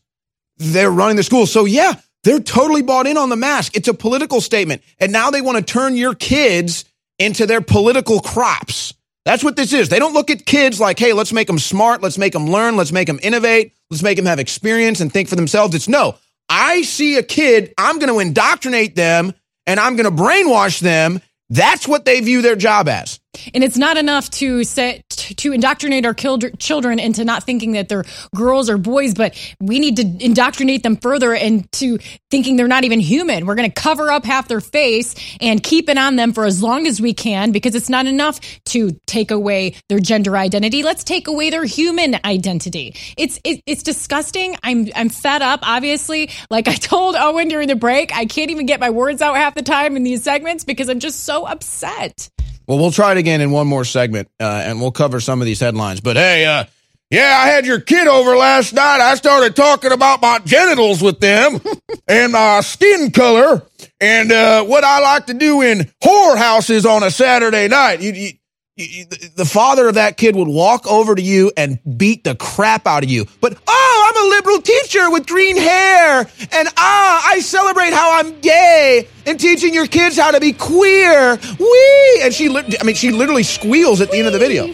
They're 0.57 0.91
running 0.91 1.15
the 1.15 1.23
schools. 1.23 1.51
So 1.51 1.65
yeah, 1.65 1.93
they're 2.23 2.39
totally 2.39 2.81
bought 2.81 3.07
in 3.07 3.17
on 3.17 3.29
the 3.29 3.35
mask. 3.35 3.75
It's 3.75 3.87
a 3.87 3.93
political 3.93 4.41
statement, 4.41 4.81
and 4.99 5.11
now 5.11 5.31
they 5.31 5.41
want 5.41 5.57
to 5.57 5.63
turn 5.63 5.95
your 5.95 6.15
kids 6.15 6.85
into 7.17 7.45
their 7.45 7.61
political 7.61 8.19
crops. 8.19 8.93
That's 9.25 9.43
what 9.43 9.55
this 9.55 9.73
is. 9.73 9.89
They 9.89 9.99
don't 9.99 10.13
look 10.13 10.31
at 10.31 10.45
kids 10.45 10.79
like, 10.79 10.97
hey, 10.97 11.13
let's 11.13 11.33
make 11.33 11.47
them 11.47 11.59
smart, 11.59 12.01
let's 12.01 12.17
make 12.17 12.33
them 12.33 12.47
learn, 12.47 12.77
let's 12.77 12.91
make 12.91 13.07
them 13.07 13.19
innovate, 13.21 13.73
let's 13.89 14.01
make 14.01 14.15
them 14.15 14.25
have 14.25 14.39
experience 14.39 15.01
and 15.01 15.11
think 15.11 15.27
for 15.29 15.35
themselves. 15.35 15.75
It's 15.75 15.87
no, 15.87 16.17
I 16.49 16.81
see 16.81 17.17
a 17.17 17.23
kid, 17.23 17.73
I'm 17.77 17.99
going 17.99 18.11
to 18.11 18.19
indoctrinate 18.19 18.95
them 18.95 19.33
and 19.67 19.79
I'm 19.79 19.95
going 19.95 20.05
to 20.15 20.23
brainwash 20.23 20.79
them. 20.79 21.21
That's 21.49 21.87
what 21.87 22.05
they 22.05 22.21
view 22.21 22.41
their 22.41 22.55
job 22.55 22.89
as. 22.89 23.19
And 23.53 23.63
it's 23.63 23.77
not 23.77 23.97
enough 23.97 24.29
to 24.31 24.63
set 24.63 25.07
to 25.09 25.53
indoctrinate 25.53 26.05
our 26.05 26.13
children 26.13 26.99
into 26.99 27.23
not 27.23 27.43
thinking 27.43 27.73
that 27.73 27.87
they're 27.87 28.03
girls 28.35 28.69
or 28.69 28.77
boys, 28.77 29.13
but 29.13 29.35
we 29.59 29.79
need 29.79 29.97
to 29.97 30.25
indoctrinate 30.25 30.81
them 30.81 30.97
further 30.97 31.33
into 31.33 31.99
thinking 32.31 32.55
they're 32.55 32.67
not 32.67 32.83
even 32.83 32.99
human. 32.99 33.45
We're 33.45 33.55
going 33.55 33.69
to 33.69 33.81
cover 33.81 34.11
up 34.11 34.25
half 34.25 34.47
their 34.47 34.61
face 34.61 35.15
and 35.39 35.61
keep 35.61 35.89
it 35.89 35.97
on 35.97 36.15
them 36.15 36.33
for 36.33 36.45
as 36.45 36.63
long 36.63 36.87
as 36.87 36.99
we 36.99 37.13
can 37.13 37.51
because 37.51 37.75
it's 37.75 37.89
not 37.89 38.07
enough 38.07 38.39
to 38.65 38.99
take 39.05 39.29
away 39.29 39.75
their 39.89 39.99
gender 39.99 40.35
identity. 40.35 40.81
Let's 40.81 41.03
take 41.03 41.27
away 41.27 41.51
their 41.51 41.65
human 41.65 42.15
identity. 42.25 42.95
It's 43.15 43.39
it, 43.43 43.61
it's 43.67 43.83
disgusting. 43.83 44.55
I'm 44.63 44.87
I'm 44.95 45.09
fed 45.09 45.41
up. 45.41 45.59
Obviously, 45.63 46.31
like 46.49 46.67
I 46.67 46.75
told 46.75 47.15
Owen 47.15 47.47
during 47.47 47.67
the 47.67 47.75
break, 47.75 48.13
I 48.15 48.25
can't 48.25 48.49
even 48.49 48.65
get 48.65 48.79
my 48.79 48.89
words 48.89 49.21
out 49.21 49.35
half 49.35 49.53
the 49.53 49.61
time 49.61 49.95
in 49.95 50.03
these 50.03 50.23
segments 50.23 50.63
because 50.63 50.89
I'm 50.89 50.99
just 50.99 51.21
so 51.23 51.45
upset. 51.45 52.29
Well, 52.69 52.77
we'll 52.77 52.91
try 52.91 53.13
it 53.13 53.17
again 53.17 53.41
in 53.41 53.49
one 53.49 53.65
more 53.65 53.83
segment, 53.83 54.29
uh, 54.39 54.43
and 54.43 54.79
we'll 54.79 54.91
cover 54.91 55.19
some 55.19 55.41
of 55.41 55.47
these 55.47 55.59
headlines. 55.59 56.01
But 56.01 56.17
hey, 56.17 56.45
uh, 56.45 56.65
yeah, 57.09 57.41
I 57.43 57.47
had 57.47 57.65
your 57.65 57.79
kid 57.79 58.07
over 58.07 58.37
last 58.37 58.73
night. 58.73 58.99
I 59.01 59.15
started 59.15 59.55
talking 59.55 59.91
about 59.91 60.21
my 60.21 60.37
genitals 60.45 61.01
with 61.01 61.19
them 61.19 61.59
and 62.07 62.31
my 62.31 62.61
skin 62.61 63.09
color 63.09 63.63
and 63.99 64.31
uh, 64.31 64.63
what 64.65 64.83
I 64.83 64.99
like 64.99 65.25
to 65.25 65.33
do 65.33 65.63
in 65.63 65.91
whorehouses 66.03 66.85
on 66.85 67.01
a 67.01 67.09
Saturday 67.09 67.67
night. 67.69 68.01
You, 68.01 68.13
you, 68.13 68.31
the 68.79 69.45
father 69.45 69.89
of 69.89 69.95
that 69.95 70.15
kid 70.15 70.35
would 70.35 70.47
walk 70.47 70.87
over 70.87 71.13
to 71.13 71.21
you 71.21 71.51
and 71.57 71.79
beat 71.97 72.23
the 72.23 72.35
crap 72.35 72.87
out 72.87 73.03
of 73.03 73.09
you. 73.09 73.25
But 73.41 73.57
oh, 73.67 74.11
I'm 74.15 74.25
a 74.25 74.29
liberal 74.29 74.61
teacher 74.61 75.11
with 75.11 75.27
green 75.27 75.57
hair, 75.57 76.19
and 76.51 76.67
ah, 76.77 77.23
I 77.27 77.41
celebrate 77.41 77.91
how 77.91 78.19
I'm 78.19 78.39
gay 78.39 79.07
and 79.25 79.39
teaching 79.39 79.73
your 79.73 79.85
kids 79.85 80.17
how 80.17 80.31
to 80.31 80.39
be 80.39 80.53
queer. 80.53 81.37
Wee! 81.59 82.21
And 82.21 82.33
she, 82.33 82.49
I 82.49 82.83
mean, 82.83 82.95
she 82.95 83.11
literally 83.11 83.43
squeals 83.43 83.99
at 83.99 84.11
the 84.11 84.17
end 84.17 84.27
of 84.27 84.33
the 84.33 84.39
video. 84.39 84.73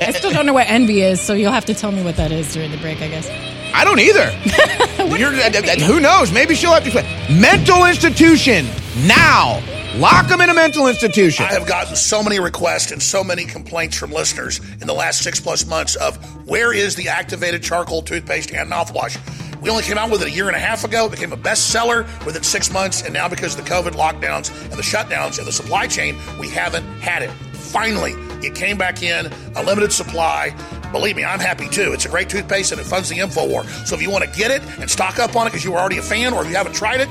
I 0.00 0.12
still 0.12 0.30
don't 0.30 0.46
know 0.46 0.52
what 0.52 0.68
envy 0.68 1.02
is, 1.02 1.20
so 1.20 1.32
you'll 1.32 1.52
have 1.52 1.64
to 1.66 1.74
tell 1.74 1.90
me 1.90 2.04
what 2.04 2.16
that 2.16 2.30
is 2.30 2.52
during 2.52 2.70
the 2.70 2.76
break, 2.78 3.00
I 3.00 3.08
guess. 3.08 3.28
I 3.74 3.84
don't 3.84 3.98
either. 3.98 4.30
Who 5.86 6.00
knows? 6.00 6.32
Maybe 6.32 6.54
she'll 6.54 6.72
have 6.72 6.84
to 6.84 6.90
explain. 6.90 7.40
Mental 7.40 7.86
institution 7.86 8.66
now. 9.06 9.62
Lock 9.96 10.28
them 10.28 10.42
in 10.42 10.50
a 10.50 10.54
mental 10.54 10.88
institution. 10.88 11.46
I 11.46 11.54
have 11.54 11.66
gotten 11.66 11.96
so 11.96 12.22
many 12.22 12.38
requests 12.38 12.92
and 12.92 13.02
so 13.02 13.24
many 13.24 13.46
complaints 13.46 13.96
from 13.96 14.12
listeners 14.12 14.60
in 14.82 14.86
the 14.86 14.92
last 14.92 15.22
six 15.22 15.40
plus 15.40 15.64
months 15.64 15.96
of 15.96 16.16
where 16.46 16.74
is 16.74 16.96
the 16.96 17.08
activated 17.08 17.62
charcoal 17.62 18.02
toothpaste 18.02 18.52
and 18.52 18.70
mouthwash. 18.70 19.16
We 19.62 19.70
only 19.70 19.84
came 19.84 19.96
out 19.96 20.10
with 20.10 20.20
it 20.20 20.28
a 20.28 20.30
year 20.30 20.48
and 20.48 20.54
a 20.54 20.60
half 20.60 20.84
ago. 20.84 21.06
It 21.06 21.12
became 21.12 21.32
a 21.32 21.36
bestseller 21.38 22.04
within 22.26 22.42
six 22.42 22.70
months, 22.70 23.00
and 23.04 23.14
now 23.14 23.26
because 23.26 23.58
of 23.58 23.64
the 23.64 23.70
COVID 23.70 23.92
lockdowns 23.92 24.50
and 24.64 24.74
the 24.74 24.82
shutdowns 24.82 25.38
and 25.38 25.46
the 25.46 25.52
supply 25.52 25.86
chain, 25.86 26.14
we 26.38 26.50
haven't 26.50 26.84
had 27.00 27.22
it. 27.22 27.30
Finally, 27.54 28.12
it 28.46 28.54
came 28.54 28.76
back 28.76 29.02
in 29.02 29.32
a 29.54 29.62
limited 29.62 29.94
supply. 29.94 30.54
Believe 30.92 31.16
me, 31.16 31.24
I'm 31.24 31.40
happy 31.40 31.70
too. 31.70 31.94
It's 31.94 32.04
a 32.04 32.10
great 32.10 32.28
toothpaste 32.28 32.70
and 32.70 32.78
it 32.78 32.84
funds 32.84 33.08
the 33.08 33.18
info 33.18 33.48
war. 33.48 33.64
So 33.86 33.94
if 33.94 34.02
you 34.02 34.10
want 34.10 34.24
to 34.24 34.38
get 34.38 34.50
it 34.50 34.60
and 34.78 34.90
stock 34.90 35.18
up 35.18 35.34
on 35.36 35.46
it 35.46 35.50
because 35.52 35.64
you 35.64 35.72
were 35.72 35.78
already 35.78 35.96
a 35.96 36.02
fan, 36.02 36.34
or 36.34 36.42
if 36.42 36.50
you 36.50 36.56
haven't 36.56 36.74
tried 36.74 37.00
it, 37.00 37.08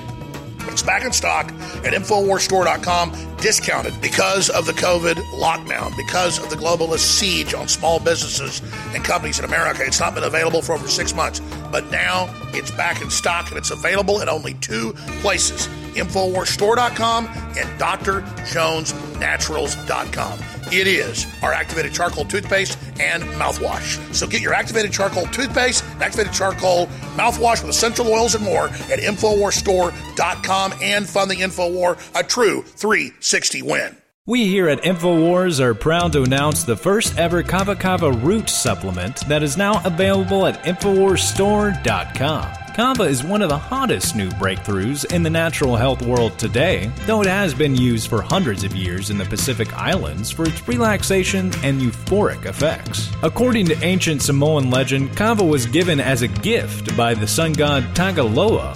it's 0.70 0.84
back 0.84 1.04
in 1.04 1.12
stock 1.12 1.52
at 1.84 1.94
InfoWarsStore.com, 1.94 3.38
discounted 3.38 4.00
because 4.02 4.50
of 4.50 4.66
the 4.66 4.72
COVID 4.74 5.16
lockdown, 5.34 5.96
because 5.98 6.40
of 6.40 6.50
the 6.50 6.56
globalist 6.56 7.18
siege 7.18 7.54
on 7.54 7.68
small 7.68 8.00
businesses 8.00 8.62
and 8.94 9.04
companies 9.04 9.40
in 9.40 9.46
America. 9.46 9.84
It's 9.86 10.00
not 10.00 10.16
been 10.16 10.24
available 10.24 10.62
for 10.62 10.74
over 10.74 10.88
six 10.88 11.14
months, 11.14 11.42
but 11.72 11.90
now 11.92 12.34
it's 12.54 12.72
back 12.72 13.02
in 13.02 13.10
stock 13.10 13.50
and 13.50 13.58
it's 13.58 13.72
available 13.72 14.22
at 14.22 14.30
only 14.30 14.54
two 14.56 14.94
places 15.22 15.68
InfoWarsStore.com 15.96 17.28
and 17.28 17.80
DrJonesNaturals.com. 17.80 20.55
It 20.72 20.88
is 20.88 21.28
our 21.44 21.54
activated 21.54 21.94
charcoal 21.94 22.26
toothpaste 22.26 22.78
and 23.00 23.24
mouthwash. 23.24 24.14
So 24.14 24.28
get 24.28 24.42
your 24.42 24.54
activated 24.54 24.92
charcoal 24.92 25.26
toothpaste, 25.28 25.84
activated 26.00 26.34
charcoal 26.34 26.88
mouthwash 27.16 27.62
with 27.62 27.70
essential 27.70 28.08
oils 28.08 28.36
and 28.36 28.44
more 28.44 28.68
at 28.68 29.00
InfoWarsStore.com 29.00 30.74
and 30.82 31.08
fund 31.08 31.32
the 31.32 31.36
InfoWar, 31.36 32.20
a 32.20 32.24
true 32.24 32.64
360 32.64 33.62
win. 33.62 33.98
We 34.28 34.48
here 34.48 34.68
at 34.70 34.82
InfoWars 34.82 35.60
are 35.60 35.76
proud 35.76 36.14
to 36.14 36.24
announce 36.24 36.64
the 36.64 36.76
first 36.76 37.16
ever 37.16 37.44
Kava 37.44 37.76
Kava 37.76 38.12
root 38.12 38.50
supplement 38.50 39.18
that 39.28 39.44
is 39.44 39.56
now 39.56 39.80
available 39.86 40.48
at 40.48 40.64
InfoWarsStore.com. 40.64 42.74
Kava 42.76 43.04
is 43.04 43.24
one 43.24 43.44
of 43.44 43.50
the 43.50 43.58
hottest 43.58 44.16
new 44.16 44.32
breakthroughs 44.32 45.14
in 45.14 45.22
the 45.22 45.30
natural 45.30 45.76
health 45.76 46.02
world 46.02 46.40
today, 46.40 46.90
though 47.06 47.22
it 47.22 47.28
has 47.28 47.54
been 47.54 47.76
used 47.76 48.10
for 48.10 48.24
hundreds 48.24 48.64
of 48.64 48.76
years 48.76 49.12
in 49.12 49.20
the 49.20 49.26
Pacific 49.26 49.72
Islands 49.74 50.32
for 50.32 50.48
its 50.48 50.68
relaxation 50.68 51.54
and 51.64 51.80
euphoric 51.80 52.48
effects. 52.48 53.12
According 53.22 53.68
to 53.68 53.80
ancient 53.84 54.24
Samoan 54.24 54.72
legend, 54.72 55.16
Kava 55.16 55.44
was 55.44 55.68
given 55.68 56.00
as 56.00 56.24
a 56.24 56.28
gift 56.28 56.98
by 56.98 57.14
the 57.14 57.28
sun 57.28 57.54
god 57.54 57.84
Tagaloa, 57.94 58.76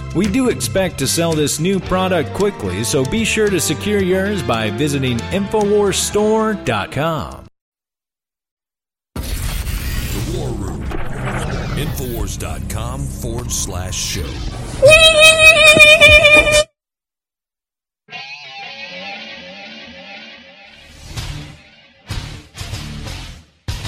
We 0.13 0.27
do 0.27 0.49
expect 0.49 0.97
to 0.99 1.07
sell 1.07 1.31
this 1.33 1.57
new 1.59 1.79
product 1.79 2.33
quickly, 2.33 2.83
so 2.83 3.05
be 3.05 3.23
sure 3.23 3.49
to 3.49 3.59
secure 3.61 4.01
yours 4.01 4.43
by 4.43 4.69
visiting 4.69 5.17
InfoWarsStore.com. 5.17 7.45
The 9.15 10.37
War 10.37 10.49
Room. 10.49 10.83
Infowars.com 11.77 12.99
forward 12.99 13.49
slash 13.51 13.95
show. 13.95 14.27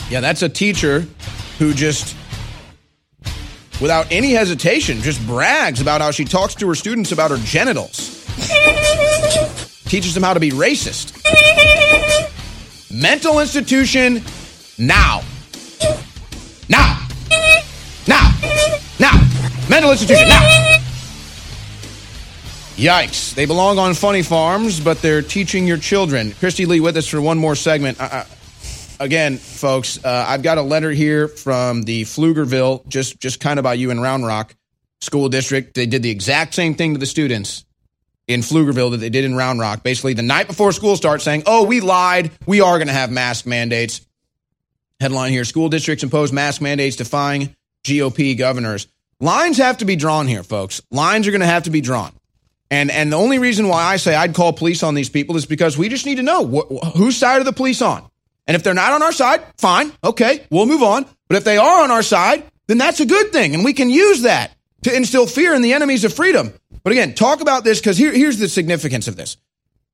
Yeah, 0.10 0.20
that's 0.22 0.44
a 0.44 0.50
teacher 0.50 1.06
who 1.58 1.74
just, 1.74 2.16
without 3.82 4.12
any 4.12 4.32
hesitation, 4.32 5.02
just 5.02 5.26
brags 5.26 5.82
about 5.82 6.02
how 6.02 6.12
she 6.12 6.26
talks 6.26 6.56
to 6.56 6.68
her 6.68 6.76
students 6.76 7.12
about 7.12 7.32
her 7.32 7.38
genitals. 7.38 8.24
Teaches 9.86 10.14
them 10.14 10.24
how 10.24 10.34
to 10.34 10.40
be 10.40 10.52
racist. 10.52 11.20
Mental 12.91 13.40
institution 13.40 14.22
now. 14.78 15.22
Now. 16.70 17.08
Now. 18.08 18.36
Now. 19.00 19.28
Mental 19.70 19.91
institution 19.91 20.28
now. 20.28 20.80
Yikes. 22.76 23.36
They 23.36 23.45
belong 23.45 23.78
on 23.78 23.94
funny 23.94 24.24
farms, 24.24 24.80
but 24.80 25.02
they're 25.02 25.22
teaching 25.22 25.68
your 25.68 25.78
children. 25.78 26.32
Kristi 26.32 26.66
Leigh 26.66 26.80
with 26.80 26.98
us 26.98 27.08
for 27.08 27.22
one 27.22 27.38
more 27.38 27.56
segment. 27.56 28.00
Uh, 28.02 28.26
again, 29.03 29.38
folks, 29.38 30.03
uh, 30.03 30.25
I've 30.27 30.41
got 30.41 30.57
a 30.57 30.61
letter 30.61 30.91
here 30.91 31.27
from 31.27 31.84
the 31.84 32.03
Pflugerville, 32.03 32.88
just 32.88 33.19
just 33.19 33.39
kind 33.39 33.59
of 33.59 33.63
by 33.63 33.75
you 33.75 33.91
in 33.91 33.99
Round 33.99 34.25
Rock 34.25 34.55
School 35.01 35.30
District. 35.30 35.73
They 35.75 35.85
did 35.85 36.01
the 36.01 36.09
exact 36.09 36.53
same 36.53 36.75
thing 36.75 36.93
to 36.93 36.99
the 36.99 37.05
students 37.05 37.65
in 38.27 38.39
Pflugerville 38.39 38.91
that 38.91 38.97
they 38.97 39.09
did 39.09 39.25
in 39.25 39.35
Round 39.35 39.59
Rock. 39.59 39.84
Basically, 39.84 40.13
the 40.13 40.23
night 40.23 40.47
before 40.47 40.71
school 40.71 40.95
starts, 40.95 41.23
saying, 41.23 41.43
"Oh, 41.45 41.65
we 41.65 41.81
lied. 41.81 42.31
We 42.47 42.61
are 42.61 42.77
going 42.77 42.88
to 42.88 42.93
have 42.93 43.11
mask 43.11 43.45
mandates." 43.45 44.01
Headline 44.99 45.31
here: 45.31 45.45
School 45.45 45.69
districts 45.69 46.03
impose 46.03 46.31
mask 46.31 46.61
mandates, 46.61 46.95
defying 46.95 47.55
GOP 47.84 48.38
governors. 48.38 48.88
Lines 49.19 49.57
have 49.57 49.77
to 49.77 49.85
be 49.85 49.95
drawn 49.95 50.27
here, 50.27 50.43
folks. 50.43 50.81
Lines 50.91 51.27
are 51.27 51.31
going 51.31 51.41
to 51.41 51.47
have 51.47 51.63
to 51.63 51.69
be 51.69 51.81
drawn. 51.81 52.11
And 52.71 52.89
and 52.89 53.11
the 53.11 53.17
only 53.17 53.38
reason 53.38 53.67
why 53.67 53.84
I 53.84 53.97
say 53.97 54.15
I'd 54.15 54.34
call 54.34 54.53
police 54.53 54.81
on 54.81 54.95
these 54.95 55.09
people 55.09 55.35
is 55.35 55.45
because 55.45 55.77
we 55.77 55.89
just 55.89 56.05
need 56.05 56.15
to 56.15 56.23
know 56.23 56.45
wh- 56.45 56.97
whose 56.97 57.17
side 57.17 57.39
are 57.39 57.43
the 57.43 57.53
police 57.53 57.81
on. 57.81 58.09
And 58.48 58.56
if 58.56 58.64
they're 58.64 58.74
not 58.74 58.91
on 58.91 59.03
our 59.03 59.11
side, 59.11 59.41
fine, 59.57 59.91
okay, 60.03 60.45
we'll 60.49 60.65
move 60.65 60.84
on. 60.84 61.06
But 61.28 61.38
if 61.38 61.44
they 61.44 61.57
are 61.57 61.84
on 61.84 61.91
our 61.91 62.03
side, 62.03 62.44
then 62.68 62.78
that's 62.78 62.99
a 62.99 63.06
good 63.06 63.32
thing, 63.32 63.56
and 63.56 63.64
we 63.64 63.74
can 63.74 63.90
use 63.90 64.22
that 64.22 64.56
to 64.84 64.95
instill 64.95 65.28
fear 65.28 65.53
in 65.53 65.61
the 65.61 65.74
enemies 65.74 66.03
of 66.03 66.14
freedom. 66.14 66.53
But 66.84 66.91
again, 66.91 67.14
talk 67.14 67.41
about 67.41 67.64
this 67.64 67.80
because 67.80 67.98
here, 67.98 68.11
here's 68.11 68.40
the 68.40 68.49
significance 68.49 69.07
of 69.07 69.15
this. 69.15 69.38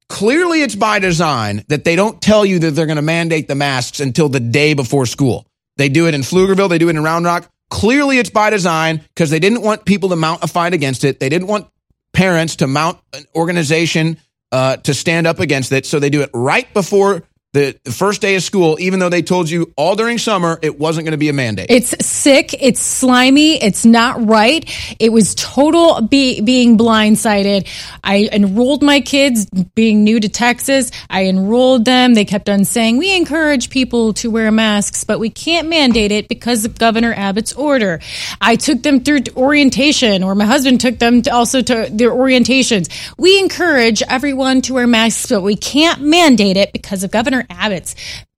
Clearly, 0.07 0.63
it's 0.63 0.75
by 0.75 0.99
design 0.99 1.63
that 1.67 1.83
they 1.83 1.95
don't 1.95 2.19
tell 2.19 2.45
you 2.45 2.59
that 2.59 2.71
they're 2.71 2.87
going 2.87 2.95
to 2.95 3.03
mandate 3.03 3.47
the 3.47 3.55
masks 3.55 3.99
until 3.99 4.27
the 4.27 4.39
day 4.39 4.73
before 4.73 5.05
school. 5.05 5.45
They 5.77 5.89
do 5.89 6.07
it 6.07 6.15
in 6.15 6.21
Pflugerville, 6.21 6.69
they 6.69 6.79
do 6.79 6.89
it 6.89 6.95
in 6.95 7.03
Round 7.03 7.25
Rock. 7.25 7.49
Clearly, 7.69 8.17
it's 8.17 8.31
by 8.31 8.49
design 8.49 9.01
because 9.09 9.29
they 9.29 9.39
didn't 9.39 9.61
want 9.61 9.85
people 9.85 10.09
to 10.09 10.15
mount 10.15 10.43
a 10.43 10.47
fight 10.47 10.73
against 10.73 11.03
it. 11.03 11.19
They 11.19 11.29
didn't 11.29 11.47
want 11.47 11.67
parents 12.11 12.57
to 12.57 12.67
mount 12.67 12.97
an 13.13 13.25
organization 13.35 14.17
uh, 14.51 14.77
to 14.77 14.95
stand 14.95 15.27
up 15.27 15.39
against 15.39 15.71
it. 15.71 15.85
So 15.85 15.99
they 15.99 16.09
do 16.09 16.21
it 16.21 16.31
right 16.33 16.71
before 16.73 17.23
the 17.53 17.79
first 17.91 18.21
day 18.21 18.35
of 18.35 18.43
school, 18.43 18.77
even 18.79 18.99
though 18.99 19.09
they 19.09 19.23
told 19.23 19.49
you 19.49 19.73
all 19.75 19.95
during 19.95 20.19
summer 20.19 20.59
it 20.61 20.77
wasn't 20.77 21.05
going 21.05 21.13
to 21.13 21.17
be 21.17 21.29
a 21.29 21.33
mandate. 21.33 21.67
It's 21.69 22.05
sick. 22.05 22.53
It's 22.61 22.79
slimy. 22.79 23.55
It's 23.55 23.85
not 23.85 24.27
right. 24.27 24.69
It 24.99 25.11
was 25.11 25.33
total 25.33 26.01
be, 26.01 26.41
being 26.41 26.77
blindsided. 26.77 27.67
I 28.03 28.29
enrolled 28.31 28.83
my 28.83 29.01
kids 29.01 29.47
being 29.73 30.03
new 30.03 30.19
to 30.19 30.29
Texas. 30.29 30.91
I 31.09 31.25
enrolled 31.25 31.85
them. 31.85 32.13
They 32.13 32.25
kept 32.25 32.49
on 32.49 32.65
saying, 32.65 32.97
we 32.97 33.15
encourage 33.15 33.71
people 33.71 34.13
to 34.15 34.29
wear 34.29 34.51
masks, 34.51 35.03
but 35.03 35.19
we 35.19 35.31
can't 35.31 35.69
mandate 35.69 36.11
it 36.11 36.29
because 36.29 36.65
of 36.65 36.77
Governor 36.77 37.13
Abbott's 37.13 37.53
order. 37.53 37.99
I 38.39 38.57
took 38.57 38.83
them 38.83 38.99
through 38.99 39.21
orientation 39.35 40.21
or 40.23 40.35
my 40.35 40.45
husband 40.45 40.81
took 40.81 40.99
them 40.99 41.23
to 41.23 41.33
also 41.33 41.63
to 41.63 41.89
their 41.91 42.11
orientations. 42.11 42.89
We 43.17 43.39
encourage 43.39 44.03
everyone 44.03 44.61
to 44.63 44.75
wear 44.75 44.85
masks, 44.85 45.25
but 45.29 45.41
we 45.41 45.55
can't 45.55 46.01
mandate 46.01 46.55
it 46.55 46.71
because 46.73 47.03
of 47.03 47.09
Governor 47.09 47.38
Abbott's 47.49 47.95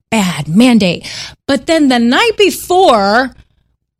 bad 0.10 0.48
mandate. 0.48 1.10
But 1.48 1.68
then 1.68 1.88
the 1.88 1.99
night 1.99 2.34
before, 2.38 3.34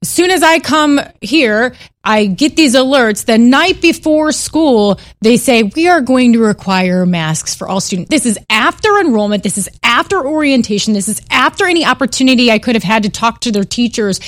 as 0.02 0.10
soon 0.10 0.32
as 0.32 0.44
I 0.44 0.60
come 0.60 1.00
here, 1.22 1.74
I 2.04 2.26
get 2.26 2.56
these 2.56 2.74
alerts 2.74 3.26
the 3.26 3.38
night 3.38 3.82
before 3.82 4.32
school. 4.32 5.00
They 5.22 5.38
say 5.38 5.64
we 5.64 5.88
are 5.88 6.02
going 6.02 6.34
to 6.34 6.40
require 6.40 7.06
masks 7.06 7.54
for 7.54 7.68
all 7.68 7.80
students. 7.80 8.10
This 8.10 8.26
is 8.26 8.40
after 8.50 9.00
enrollment. 9.00 9.44
This 9.44 9.58
is 9.58 9.70
after 9.84 10.26
orientation. 10.26 10.94
This 10.94 11.08
is 11.08 11.22
after 11.30 11.68
any 11.68 11.86
opportunity 11.86 12.52
I 12.52 12.58
could 12.58 12.76
have 12.76 12.84
had 12.84 13.04
to 13.04 13.10
talk 13.10 13.42
to 13.42 13.52
their 13.52 13.64
teachers 13.64 14.20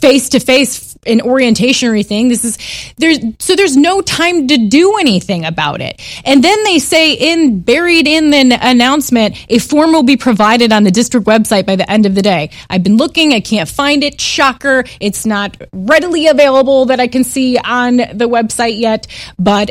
face 0.00 0.30
to 0.30 0.40
face 0.40 0.96
in 1.04 1.20
orientation 1.20 1.88
or 1.88 1.92
anything. 1.92 2.28
This 2.28 2.44
is 2.44 2.58
there's 2.96 3.18
so 3.38 3.56
there's 3.56 3.76
no 3.76 4.00
time 4.00 4.48
to 4.48 4.56
do 4.68 4.96
anything 4.98 5.44
about 5.44 5.80
it. 5.80 6.00
And 6.24 6.42
then 6.42 6.64
they 6.64 6.78
say 6.78 7.12
in 7.12 7.60
buried 7.60 8.08
in 8.08 8.30
the 8.30 8.58
announcement, 8.60 9.36
a 9.50 9.58
form 9.58 9.92
will 9.92 10.02
be 10.02 10.16
provided 10.16 10.72
on 10.72 10.84
the 10.84 10.90
district 10.90 11.26
website 11.26 11.66
by 11.66 11.76
the 11.76 11.90
end 11.90 12.06
of 12.06 12.14
the 12.14 12.22
day. 12.22 12.50
I've 12.68 12.82
been 12.82 12.96
looking, 12.96 13.32
I 13.32 13.40
can't 13.40 13.68
find 13.68 14.02
it. 14.02 14.20
Shocker, 14.20 14.84
it's 14.98 15.26
not 15.26 15.56
readily 15.72 16.26
available 16.26 16.69
that 16.86 17.00
I 17.00 17.08
can 17.08 17.24
see 17.24 17.58
on 17.58 17.96
the 17.96 18.28
website 18.28 18.78
yet. 18.78 19.06
But 19.38 19.70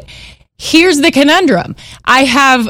here's 0.58 0.98
the 0.98 1.12
conundrum 1.12 1.76
I 2.04 2.26
have 2.26 2.70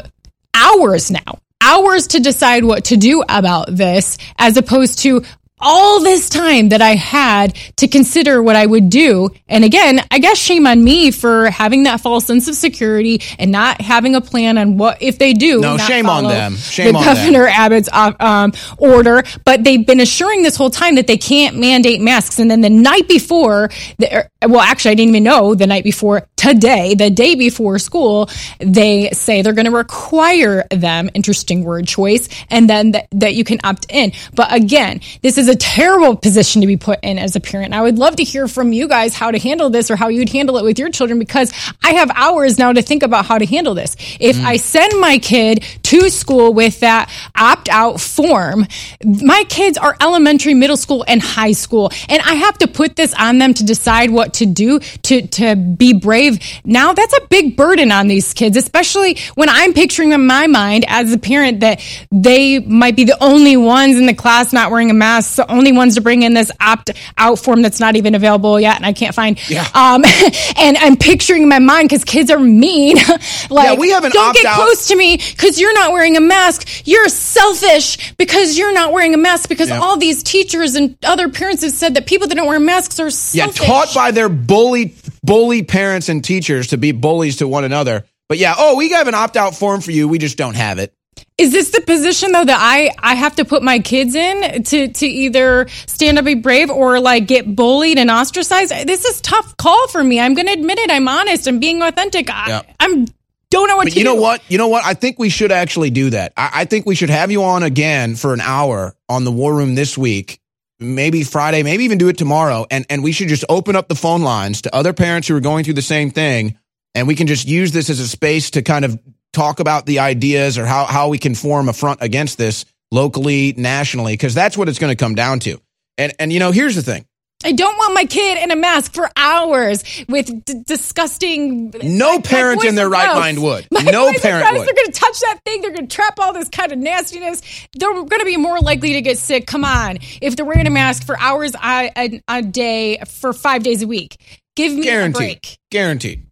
hours 0.53 1.11
now, 1.11 1.39
hours 1.61 2.07
to 2.07 2.19
decide 2.19 2.63
what 2.63 2.85
to 2.85 2.97
do 2.97 3.23
about 3.27 3.67
this, 3.75 4.17
as 4.37 4.57
opposed 4.57 4.99
to 4.99 5.23
all 5.59 6.01
this 6.01 6.29
time 6.29 6.69
that 6.69 6.81
I 6.81 6.95
had 6.95 7.55
to 7.77 7.87
consider 7.87 8.41
what 8.41 8.55
I 8.55 8.65
would 8.65 8.89
do. 8.89 9.29
And 9.47 9.63
again, 9.63 10.01
I 10.11 10.19
guess 10.19 10.37
shame 10.37 10.65
on 10.65 10.83
me 10.83 11.11
for 11.11 11.49
having 11.49 11.83
that 11.83 12.01
false 12.01 12.25
sense 12.25 12.47
of 12.47 12.55
security 12.55 13.21
and 13.37 13.51
not 13.51 13.81
having 13.81 14.15
a 14.15 14.21
plan 14.21 14.57
on 14.57 14.77
what 14.77 15.01
if 15.01 15.19
they 15.19 15.33
do. 15.33 15.59
No, 15.59 15.77
shame 15.77 16.07
on 16.07 16.23
them. 16.23 16.55
Shame 16.55 16.93
the 16.93 16.99
on 16.99 17.05
Governor 17.05 17.45
them. 17.45 17.53
Abbott's 17.55 17.89
uh, 17.91 18.13
um, 18.19 18.53
order, 18.77 19.23
but 19.45 19.63
they've 19.63 19.85
been 19.85 19.99
assuring 19.99 20.43
this 20.43 20.55
whole 20.55 20.69
time 20.69 20.95
that 20.95 21.07
they 21.07 21.17
can't 21.17 21.57
mandate 21.57 22.01
masks. 22.01 22.39
And 22.39 22.49
then 22.49 22.61
the 22.61 22.69
night 22.69 23.07
before, 23.07 23.69
the, 23.97 24.29
well, 24.47 24.61
actually, 24.61 24.91
I 24.91 24.95
didn't 24.95 25.09
even 25.09 25.23
know 25.23 25.55
the 25.55 25.67
night 25.67 25.83
before 25.83 26.27
today, 26.35 26.95
the 26.95 27.09
day 27.09 27.35
before 27.35 27.79
school, 27.79 28.29
they 28.59 29.09
say 29.11 29.41
they're 29.41 29.53
going 29.53 29.65
to 29.65 29.71
require 29.71 30.65
them. 30.71 31.09
Interesting 31.13 31.63
word 31.63 31.87
choice, 31.87 32.29
and 32.49 32.69
then 32.69 32.91
that, 32.91 33.07
that 33.11 33.33
you 33.35 33.43
can 33.43 33.59
opt 33.63 33.87
in. 33.89 34.13
But 34.33 34.53
again, 34.53 35.01
this 35.21 35.37
is 35.37 35.48
a 35.49 35.55
terrible 35.55 36.15
position 36.15 36.61
to 36.61 36.67
be 36.67 36.77
put 36.77 36.99
in 37.03 37.19
as 37.19 37.35
a 37.35 37.39
parent. 37.39 37.73
I 37.73 37.81
would 37.81 37.97
love 37.97 38.15
to 38.17 38.23
hear 38.23 38.47
from 38.47 38.71
you 38.71 38.87
guys 38.87 39.13
how 39.13 39.31
to 39.31 39.39
handle 39.39 39.69
this 39.69 39.91
or 39.91 39.95
how 39.95 40.07
you'd 40.07 40.29
handle 40.29 40.57
it 40.57 40.63
with 40.63 40.79
your 40.79 40.89
children 40.89 41.19
because 41.19 41.51
I 41.83 41.93
have 41.93 42.11
hours 42.15 42.57
now 42.57 42.71
to 42.71 42.81
think 42.81 43.03
about 43.03 43.25
how 43.25 43.37
to 43.37 43.45
handle 43.45 43.73
this. 43.73 43.95
If 44.19 44.37
mm. 44.37 44.45
I 44.45 44.57
send 44.57 44.99
my 44.99 45.17
kid 45.17 45.63
to 45.83 46.09
school 46.09 46.53
with 46.53 46.79
that 46.81 47.11
opt 47.35 47.69
out 47.69 47.99
form, 47.99 48.65
my 49.03 49.43
kids 49.49 49.77
are 49.77 49.95
elementary, 50.01 50.53
middle 50.53 50.77
school, 50.77 51.03
and 51.07 51.21
high 51.21 51.53
school. 51.53 51.91
And 52.07 52.21
I 52.21 52.35
have 52.35 52.57
to 52.59 52.67
put 52.67 52.95
this 52.95 53.13
on 53.13 53.39
them 53.39 53.53
to 53.55 53.65
decide 53.65 54.11
what 54.11 54.35
to 54.35 54.45
do 54.45 54.79
to, 54.79 55.27
to 55.27 55.55
be 55.55 55.93
brave. 55.93 56.39
Now 56.63 56.93
that's 56.93 57.17
a 57.17 57.27
big 57.29 57.57
burden 57.57 57.91
on 57.91 58.07
these 58.07 58.33
kids, 58.33 58.55
especially 58.55 59.17
when 59.35 59.49
I'm 59.49 59.73
picturing 59.73 60.13
in 60.13 60.25
my 60.25 60.47
mind 60.47 60.85
as 60.87 61.11
a 61.11 61.17
parent 61.17 61.61
that 61.61 61.81
they 62.11 62.59
might 62.59 62.95
be 62.95 63.03
the 63.03 63.17
only 63.21 63.57
ones 63.57 63.97
in 63.97 64.05
the 64.05 64.13
class 64.13 64.53
not 64.53 64.71
wearing 64.71 64.91
a 64.91 64.93
mask, 64.93 65.38
the 65.39 65.49
only 65.51 65.71
ones 65.71 65.95
to 65.95 66.01
bring 66.01 66.21
in 66.23 66.33
this 66.33 66.51
opt 66.59 66.91
out 67.17 67.39
form 67.39 67.61
that's 67.61 67.79
not 67.79 67.95
even 67.95 68.13
available 68.13 68.59
yet 68.59 68.75
and 68.75 68.85
I 68.85 68.91
can't 68.93 69.15
find. 69.15 69.39
Yeah. 69.49 69.65
Um, 69.73 70.03
and 70.57 70.77
I'm 70.77 70.97
picturing 70.97 71.43
in 71.43 71.49
my 71.49 71.59
mind 71.59 71.87
because 71.87 72.03
kids 72.03 72.29
are 72.29 72.39
mean. 72.39 72.97
like, 73.49 73.65
Yeah, 73.65 73.75
we 73.75 73.91
have 73.91 74.03
an 74.03 74.11
don't 74.11 74.35
get 74.35 74.53
close 74.53 74.89
to 74.89 74.95
me 74.95 75.17
because 75.17 75.59
you're 75.59 75.73
not 75.73 75.93
wearing 75.93 76.17
a 76.17 76.21
mask. 76.21 76.85
You're 76.85 77.07
selfish 77.07 78.13
because 78.15 78.57
you're 78.57 78.73
not 78.73 78.91
wearing 78.91 79.13
a 79.13 79.17
mask 79.17 79.47
because 79.47 79.69
Yeah. 79.69 79.79
all 79.79 79.97
these 79.97 80.23
teachers 80.23 80.75
and 80.75 80.97
other 81.05 81.29
parents 81.29 81.63
have 81.63 81.71
said 81.71 81.93
that 81.95 82.05
people 82.05 82.27
that 82.27 82.35
don't 82.35 82.47
wear 82.47 82.59
masks 82.59 82.99
are 82.99 83.09
selfish. 83.09 83.61
Yeah, 83.61 83.65
taught 83.65 83.93
by 83.95 84.11
their 84.11 84.29
bully 84.29 84.95
bully 85.23 85.63
parents 85.63 86.09
and 86.09 86.23
teachers 86.23 86.67
to 86.67 86.77
be 86.77 86.91
bullies 86.91 87.37
to 87.37 87.47
one 87.47 87.63
another. 87.63 88.03
But 88.27 88.37
yeah, 88.37 88.55
oh, 88.57 88.75
we 88.75 88.91
have 88.91 89.07
an 89.07 89.15
opt 89.15 89.37
out 89.37 89.55
form 89.55 89.81
for 89.81 89.91
you. 89.91 90.07
We 90.07 90.17
just 90.19 90.37
don't 90.37 90.55
have 90.55 90.79
it. 90.79 90.93
Is 91.37 91.51
this 91.51 91.71
the 91.71 91.81
position 91.81 92.31
though 92.31 92.45
that 92.45 92.59
I 92.59 92.91
I 92.99 93.15
have 93.15 93.35
to 93.37 93.45
put 93.45 93.63
my 93.63 93.79
kids 93.79 94.15
in 94.15 94.63
to 94.63 94.87
to 94.87 95.05
either 95.05 95.67
stand 95.87 96.17
up 96.17 96.25
be 96.25 96.35
brave 96.35 96.69
or 96.69 96.99
like 96.99 97.27
get 97.27 97.55
bullied 97.55 97.97
and 97.97 98.09
ostracized? 98.09 98.71
This 98.87 99.05
is 99.05 99.21
tough 99.21 99.57
call 99.57 99.87
for 99.87 100.03
me. 100.03 100.19
I'm 100.19 100.33
going 100.33 100.47
to 100.47 100.53
admit 100.53 100.79
it. 100.79 100.91
I'm 100.91 101.07
honest. 101.07 101.47
I'm 101.47 101.59
being 101.59 101.81
authentic. 101.81 102.29
I, 102.29 102.47
Yeah. 102.47 102.61
I'm 102.79 103.05
don't 103.51 103.67
know 103.67 103.77
what 103.77 103.85
But 103.85 103.95
you 103.95 104.03
know 104.03 104.15
what? 104.15 104.43
You 104.47 104.57
know 104.59 104.67
what? 104.67 104.85
I 104.85 104.93
think 104.93 105.17
we 105.17 105.29
should 105.29 105.51
actually 105.51 105.89
do 105.89 106.11
that. 106.11 106.33
I, 106.37 106.49
I 106.53 106.65
think 106.65 106.85
we 106.85 106.93
should 106.93 107.09
have 107.09 107.31
you 107.31 107.43
on 107.43 107.63
again 107.63 108.15
for 108.15 108.33
an 108.33 108.41
hour 108.41 108.95
on 109.07 109.23
the 109.23 109.31
War 109.31 109.55
Room 109.55 109.73
this 109.73 109.97
week 109.97 110.39
maybe 110.79 111.23
Friday, 111.23 111.63
maybe 111.63 111.83
even 111.83 111.97
do 111.97 112.07
it 112.07 112.17
tomorrow. 112.17 112.65
And, 112.71 112.85
and 112.89 113.03
we 113.03 113.11
should 113.11 113.27
just 113.27 113.43
open 113.49 113.75
up 113.75 113.87
the 113.87 113.95
phone 113.95 114.21
lines 114.21 114.61
to 114.63 114.75
other 114.75 114.93
parents 114.93 115.27
who 115.27 115.35
are 115.35 115.41
going 115.41 115.63
through 115.63 115.73
the 115.75 115.81
same 115.81 116.09
thing. 116.11 116.57
And 116.95 117.07
we 117.07 117.15
can 117.15 117.27
just 117.27 117.47
use 117.47 117.71
this 117.71 117.89
as 117.89 117.99
a 117.99 118.07
space 118.07 118.51
to 118.51 118.61
kind 118.61 118.85
of 118.85 118.99
talk 119.33 119.59
about 119.59 119.85
the 119.85 119.99
ideas 119.99 120.57
or 120.57 120.65
how, 120.65 120.85
how 120.85 121.09
we 121.09 121.17
can 121.17 121.35
form 121.35 121.69
a 121.69 121.73
front 121.73 122.01
against 122.01 122.37
this 122.37 122.65
locally, 122.91 123.53
nationally, 123.57 124.13
because 124.13 124.33
that's 124.33 124.57
what 124.57 124.69
it's 124.69 124.79
going 124.79 124.91
to 124.91 125.01
come 125.01 125.15
down 125.15 125.39
to. 125.41 125.59
And, 125.97 126.13
and, 126.19 126.33
you 126.33 126.39
know, 126.39 126.51
here's 126.51 126.75
the 126.75 126.81
thing. 126.81 127.05
I 127.41 127.53
don't 127.53 127.77
want 127.77 127.93
my 127.93 128.03
kid 128.03 128.37
in 128.43 128.51
a 128.51 128.55
mask 128.57 128.93
for 128.93 129.09
hours 129.15 129.85
with 130.09 130.43
d- 130.43 130.61
disgusting. 130.65 131.73
No 131.81 132.15
like, 132.15 132.25
parent 132.25 132.65
in 132.65 132.75
their 132.75 132.89
right 132.89 133.05
gross. 133.05 133.17
mind 133.17 133.43
would. 133.43 133.67
My 133.71 133.81
no 133.83 134.11
parent 134.11 134.45
gross. 134.45 134.59
would. 134.59 134.67
They're 134.67 134.73
going 134.75 134.91
to 134.91 134.99
touch 134.99 135.19
that 135.21 135.39
thing. 135.45 135.61
They're 135.61 135.71
going 135.71 135.87
to 135.87 135.95
trap 135.95 136.19
all 136.19 136.33
this 136.33 136.49
kind 136.49 136.73
of 136.73 136.79
nastiness. 136.79 137.41
They're 137.77 137.93
going 137.93 138.19
to 138.19 138.25
be 138.25 138.35
more 138.35 138.59
likely 138.59 138.91
to 138.93 139.01
get 139.01 139.17
sick. 139.17 139.47
Come 139.47 139.63
on, 139.63 139.99
if 140.21 140.35
they're 140.35 140.45
wearing 140.45 140.67
a 140.67 140.69
mask 140.69 141.05
for 141.05 141.17
hours 141.17 141.55
a, 141.55 141.91
a, 141.95 142.21
a 142.27 142.41
day 142.41 142.99
for 143.07 143.31
five 143.31 143.63
days 143.63 143.83
a 143.83 143.87
week, 143.87 144.17
give 144.57 144.73
me 144.73 144.83
Guaranteed. 144.83 145.15
a 145.15 145.19
break. 145.19 145.59
Guaranteed. 145.71 146.28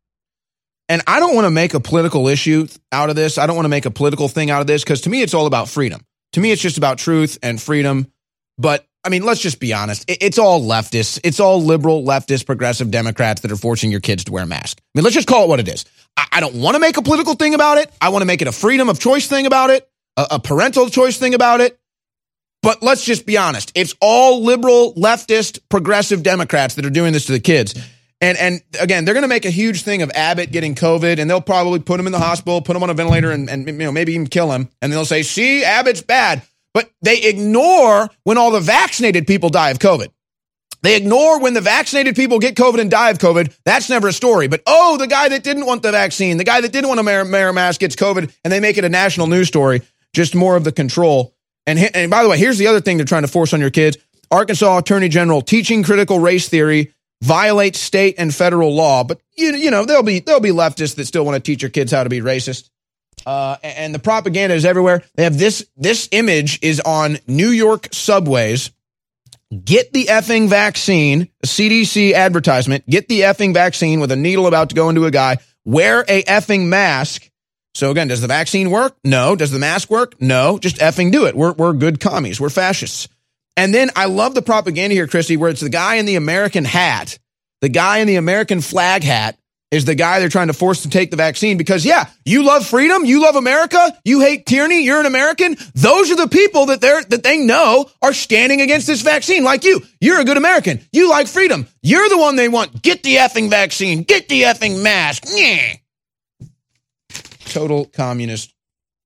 And 0.89 1.01
I 1.05 1.19
don't 1.19 1.35
want 1.35 1.45
to 1.45 1.51
make 1.51 1.73
a 1.73 1.79
political 1.79 2.27
issue 2.27 2.67
out 2.91 3.09
of 3.09 3.15
this. 3.15 3.37
I 3.37 3.45
don't 3.45 3.55
want 3.55 3.65
to 3.65 3.69
make 3.69 3.85
a 3.85 3.91
political 3.91 4.27
thing 4.27 4.49
out 4.49 4.61
of 4.61 4.67
this 4.67 4.83
because 4.83 5.01
to 5.01 5.09
me, 5.09 5.21
it's 5.21 5.33
all 5.33 5.45
about 5.45 5.67
freedom. 5.67 6.05
To 6.33 6.39
me, 6.39 6.51
it's 6.51 6.61
just 6.61 6.77
about 6.77 6.97
truth 6.97 7.37
and 7.43 7.61
freedom. 7.61 8.11
But 8.57 8.87
I 9.03 9.09
mean, 9.09 9.23
let's 9.23 9.39
just 9.39 9.59
be 9.59 9.73
honest. 9.73 10.05
It's 10.07 10.37
all 10.37 10.61
leftists. 10.61 11.19
It's 11.23 11.39
all 11.39 11.61
liberal, 11.61 12.03
leftist, 12.03 12.45
progressive 12.45 12.91
Democrats 12.91 13.41
that 13.41 13.51
are 13.51 13.57
forcing 13.57 13.91
your 13.91 14.01
kids 14.01 14.25
to 14.25 14.31
wear 14.31 14.43
a 14.43 14.47
mask. 14.47 14.79
I 14.81 14.99
mean, 14.99 15.03
let's 15.03 15.15
just 15.15 15.27
call 15.27 15.45
it 15.45 15.49
what 15.49 15.59
it 15.59 15.67
is. 15.67 15.85
I 16.31 16.39
don't 16.39 16.55
want 16.55 16.75
to 16.75 16.79
make 16.79 16.97
a 16.97 17.01
political 17.01 17.35
thing 17.35 17.53
about 17.53 17.77
it. 17.77 17.91
I 18.01 18.09
want 18.09 18.21
to 18.21 18.25
make 18.25 18.41
it 18.41 18.47
a 18.47 18.51
freedom 18.51 18.89
of 18.89 18.99
choice 18.99 19.27
thing 19.27 19.45
about 19.45 19.69
it, 19.69 19.87
a, 20.17 20.27
a 20.31 20.39
parental 20.39 20.89
choice 20.89 21.17
thing 21.17 21.33
about 21.33 21.61
it. 21.61 21.79
But 22.63 22.81
let's 22.81 23.05
just 23.05 23.25
be 23.25 23.37
honest. 23.37 23.71
It's 23.75 23.95
all 24.01 24.43
liberal, 24.43 24.93
leftist, 24.95 25.59
progressive 25.69 26.23
Democrats 26.23 26.75
that 26.75 26.85
are 26.85 26.89
doing 26.89 27.13
this 27.13 27.27
to 27.27 27.31
the 27.31 27.39
kids. 27.39 27.75
And 28.19 28.37
and 28.37 28.61
again, 28.79 29.05
they're 29.05 29.13
going 29.13 29.23
to 29.23 29.27
make 29.27 29.45
a 29.45 29.51
huge 29.51 29.83
thing 29.83 30.01
of 30.01 30.09
Abbott 30.15 30.51
getting 30.51 30.73
COVID, 30.73 31.19
and 31.19 31.29
they'll 31.29 31.41
probably 31.41 31.79
put 31.79 31.99
him 31.99 32.07
in 32.07 32.11
the 32.11 32.19
hospital, 32.19 32.61
put 32.61 32.75
him 32.75 32.81
on 32.81 32.89
a 32.89 32.93
ventilator, 32.93 33.31
and, 33.31 33.49
and 33.49 33.67
you 33.67 33.73
know 33.73 33.91
maybe 33.91 34.13
even 34.13 34.27
kill 34.27 34.51
him. 34.51 34.69
And 34.81 34.91
they'll 34.91 35.05
say, 35.05 35.21
"See, 35.21 35.63
Abbott's 35.63 36.01
bad," 36.01 36.41
but 36.73 36.89
they 37.03 37.23
ignore 37.23 38.09
when 38.23 38.37
all 38.37 38.49
the 38.49 38.59
vaccinated 38.59 39.27
people 39.27 39.49
die 39.49 39.69
of 39.69 39.77
COVID. 39.77 40.07
They 40.81 40.95
ignore 40.95 41.39
when 41.39 41.53
the 41.53 41.61
vaccinated 41.61 42.15
people 42.15 42.39
get 42.39 42.55
COVID 42.55 42.79
and 42.79 42.89
die 42.89 43.09
of 43.09 43.17
COVID. 43.17 43.55
That's 43.65 43.89
never 43.89 44.07
a 44.07 44.13
story. 44.13 44.47
But 44.47 44.61
oh, 44.65 44.97
the 44.97 45.07
guy 45.07 45.29
that 45.29 45.43
didn't 45.43 45.65
want 45.65 45.83
the 45.83 45.91
vaccine, 45.91 46.37
the 46.37 46.43
guy 46.43 46.61
that 46.61 46.71
didn't 46.71 46.87
want 46.87 46.99
to 46.99 47.05
wear, 47.05 47.49
a 47.49 47.53
mask 47.53 47.81
gets 47.81 47.95
COVID, 47.95 48.33
and 48.43 48.53
they 48.53 48.59
make 48.59 48.77
it 48.77 48.85
a 48.85 48.89
national 48.89 49.27
news 49.27 49.47
story. 49.47 49.81
Just 50.13 50.33
more 50.33 50.55
of 50.55 50.63
the 50.63 50.71
control. 50.71 51.35
And 51.67 51.77
and 51.95 52.09
by 52.09 52.23
the 52.23 52.29
way, 52.29 52.39
here's 52.39 52.57
the 52.57 52.67
other 52.67 52.81
thing 52.81 52.97
they're 52.97 53.05
trying 53.05 53.23
to 53.23 53.27
force 53.27 53.53
on 53.53 53.59
your 53.59 53.69
kids. 53.69 53.97
Arkansas 54.31 54.79
Attorney 54.79 55.09
General 55.09 55.41
teaching 55.41 55.83
critical 55.83 56.19
race 56.19 56.49
theory 56.49 56.93
violates 57.21 57.79
state 57.79 58.15
and 58.17 58.33
federal 58.33 58.73
law. 58.73 59.03
But 59.03 59.19
you 59.35 59.55
you 59.55 59.71
know 59.71 59.85
there'll 59.85 60.03
be 60.03 60.19
there'll 60.19 60.41
be 60.41 60.51
leftists 60.51 60.95
that 60.95 61.05
still 61.05 61.25
want 61.25 61.35
to 61.35 61.39
teach 61.41 61.61
your 61.61 61.71
kids 61.71 61.91
how 61.91 62.03
to 62.03 62.09
be 62.09 62.21
racist. 62.21 62.69
Uh, 63.25 63.57
and 63.63 63.93
the 63.93 63.99
propaganda 63.99 64.55
is 64.55 64.65
everywhere. 64.65 65.03
They 65.15 65.23
have 65.23 65.37
this 65.37 65.67
this 65.75 66.07
image 66.11 66.59
is 66.61 66.79
on 66.79 67.17
New 67.27 67.49
York 67.49 67.89
subways. 67.91 68.71
Get 69.63 69.93
the 69.93 70.05
effing 70.05 70.49
vaccine. 70.49 71.29
CDC 71.45 72.13
advertisement. 72.13 72.85
Get 72.87 73.07
the 73.07 73.21
effing 73.21 73.53
vaccine 73.53 73.99
with 73.99 74.11
a 74.11 74.15
needle 74.15 74.47
about 74.47 74.69
to 74.69 74.75
go 74.75 74.89
into 74.89 75.05
a 75.05 75.11
guy. 75.11 75.37
Wear 75.65 76.01
a 76.07 76.23
effing 76.23 76.67
mask. 76.67 77.29
So 77.73 77.91
again, 77.91 78.07
does 78.07 78.21
the 78.21 78.27
vaccine 78.27 78.71
work? 78.71 78.97
No. 79.03 79.35
Does 79.35 79.51
the 79.51 79.59
mask 79.59 79.89
work? 79.89 80.19
No. 80.21 80.57
Just 80.57 80.77
effing 80.77 81.11
do 81.11 81.25
it. 81.25 81.35
We're 81.35 81.53
we're 81.53 81.73
good 81.73 81.99
commies. 81.99 82.41
We're 82.41 82.49
fascists. 82.49 83.07
And 83.57 83.73
then 83.73 83.89
I 83.95 84.05
love 84.05 84.35
the 84.35 84.43
propaganda 84.43 84.93
here, 84.93 85.07
Kristi, 85.07 85.35
where 85.35 85.49
it's 85.49 85.61
the 85.61 85.69
guy 85.69 85.95
in 85.95 86.05
the 86.05 86.15
American 86.15 86.63
hat, 86.63 87.17
the 87.59 87.69
guy 87.69 87.97
in 87.97 88.07
the 88.07 88.15
American 88.15 88.61
flag 88.61 89.03
hat 89.03 89.35
is 89.71 89.83
the 89.83 89.95
guy 89.95 90.19
they're 90.19 90.29
trying 90.29 90.47
to 90.47 90.53
force 90.53 90.83
to 90.83 90.89
take 90.89 91.11
the 91.11 91.17
vaccine 91.17 91.57
because, 91.57 91.83
yeah, 91.83 92.05
you 92.23 92.43
love 92.43 92.65
freedom, 92.65 93.03
you 93.03 93.21
love 93.21 93.35
America, 93.35 93.97
you 94.05 94.21
hate 94.21 94.45
tyranny, 94.45 94.83
you're 94.83 94.99
an 94.99 95.07
American. 95.07 95.57
Those 95.73 96.09
are 96.11 96.15
the 96.15 96.27
people 96.27 96.67
that 96.67 96.79
they're 96.79 97.03
that 97.05 97.23
they 97.23 97.39
know 97.39 97.89
are 98.01 98.13
standing 98.13 98.61
against 98.61 98.87
this 98.87 99.01
vaccine, 99.01 99.43
like 99.43 99.65
you. 99.65 99.81
You're 99.99 100.21
a 100.21 100.25
good 100.25 100.37
American. 100.37 100.79
You 100.93 101.09
like 101.09 101.27
freedom. 101.27 101.67
You're 101.81 102.07
the 102.09 102.17
one 102.17 102.35
they 102.35 102.47
want. 102.47 102.81
Get 102.81 103.03
the 103.03 103.15
effing 103.15 103.49
vaccine. 103.49 104.03
Get 104.03 104.29
the 104.29 104.43
effing 104.43 104.83
mask. 104.83 105.23
Nyeh. 105.23 105.79
Total 107.45 107.85
communist 107.85 108.53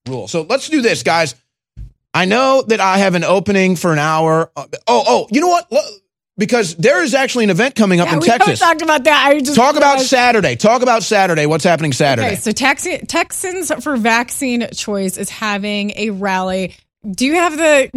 rule. 0.08 0.28
So 0.28 0.42
let's 0.44 0.68
do 0.68 0.82
this, 0.82 1.04
guys. 1.04 1.36
I 2.14 2.26
know 2.26 2.64
that 2.68 2.80
I 2.80 2.98
have 2.98 3.16
an 3.16 3.24
opening 3.24 3.76
for 3.76 3.94
an 3.94 4.00
hour. 4.00 4.52
Uh, 4.56 4.66
oh, 4.88 5.04
oh, 5.08 5.28
you 5.32 5.40
know 5.42 5.48
what? 5.48 5.72
Because 6.38 6.76
there 6.76 7.04
is 7.04 7.14
actually 7.14 7.44
an 7.46 7.50
event 7.52 7.76
coming 7.76 8.00
up 8.00 8.08
Yeah, 8.08 8.14
in 8.16 8.20
we 8.20 8.26
Texas. 8.28 8.60
talked 8.60 8.82
about 8.82 9.04
that. 9.04 9.26
I 9.28 9.40
just 9.40 9.56
Talk 9.56 9.76
about 9.76 9.92
realized- 9.94 10.10
Saturday. 10.10 10.56
Talk 10.56 10.82
about 10.82 11.04
Saturday. 11.04 11.46
What's 11.46 11.64
happening 11.64 11.94
Saturday? 11.94 12.28
Okay, 12.28 12.36
so 12.36 12.52
Tex- 12.52 12.88
Texans 13.08 13.72
for 13.84 13.96
Vaccine 13.98 14.68
Choice 14.74 15.18
is 15.18 15.30
having 15.30 15.92
a 15.98 16.10
rally. 16.10 16.76
Do 17.10 17.26
you 17.26 17.34
have 17.34 17.58
the 17.58 17.90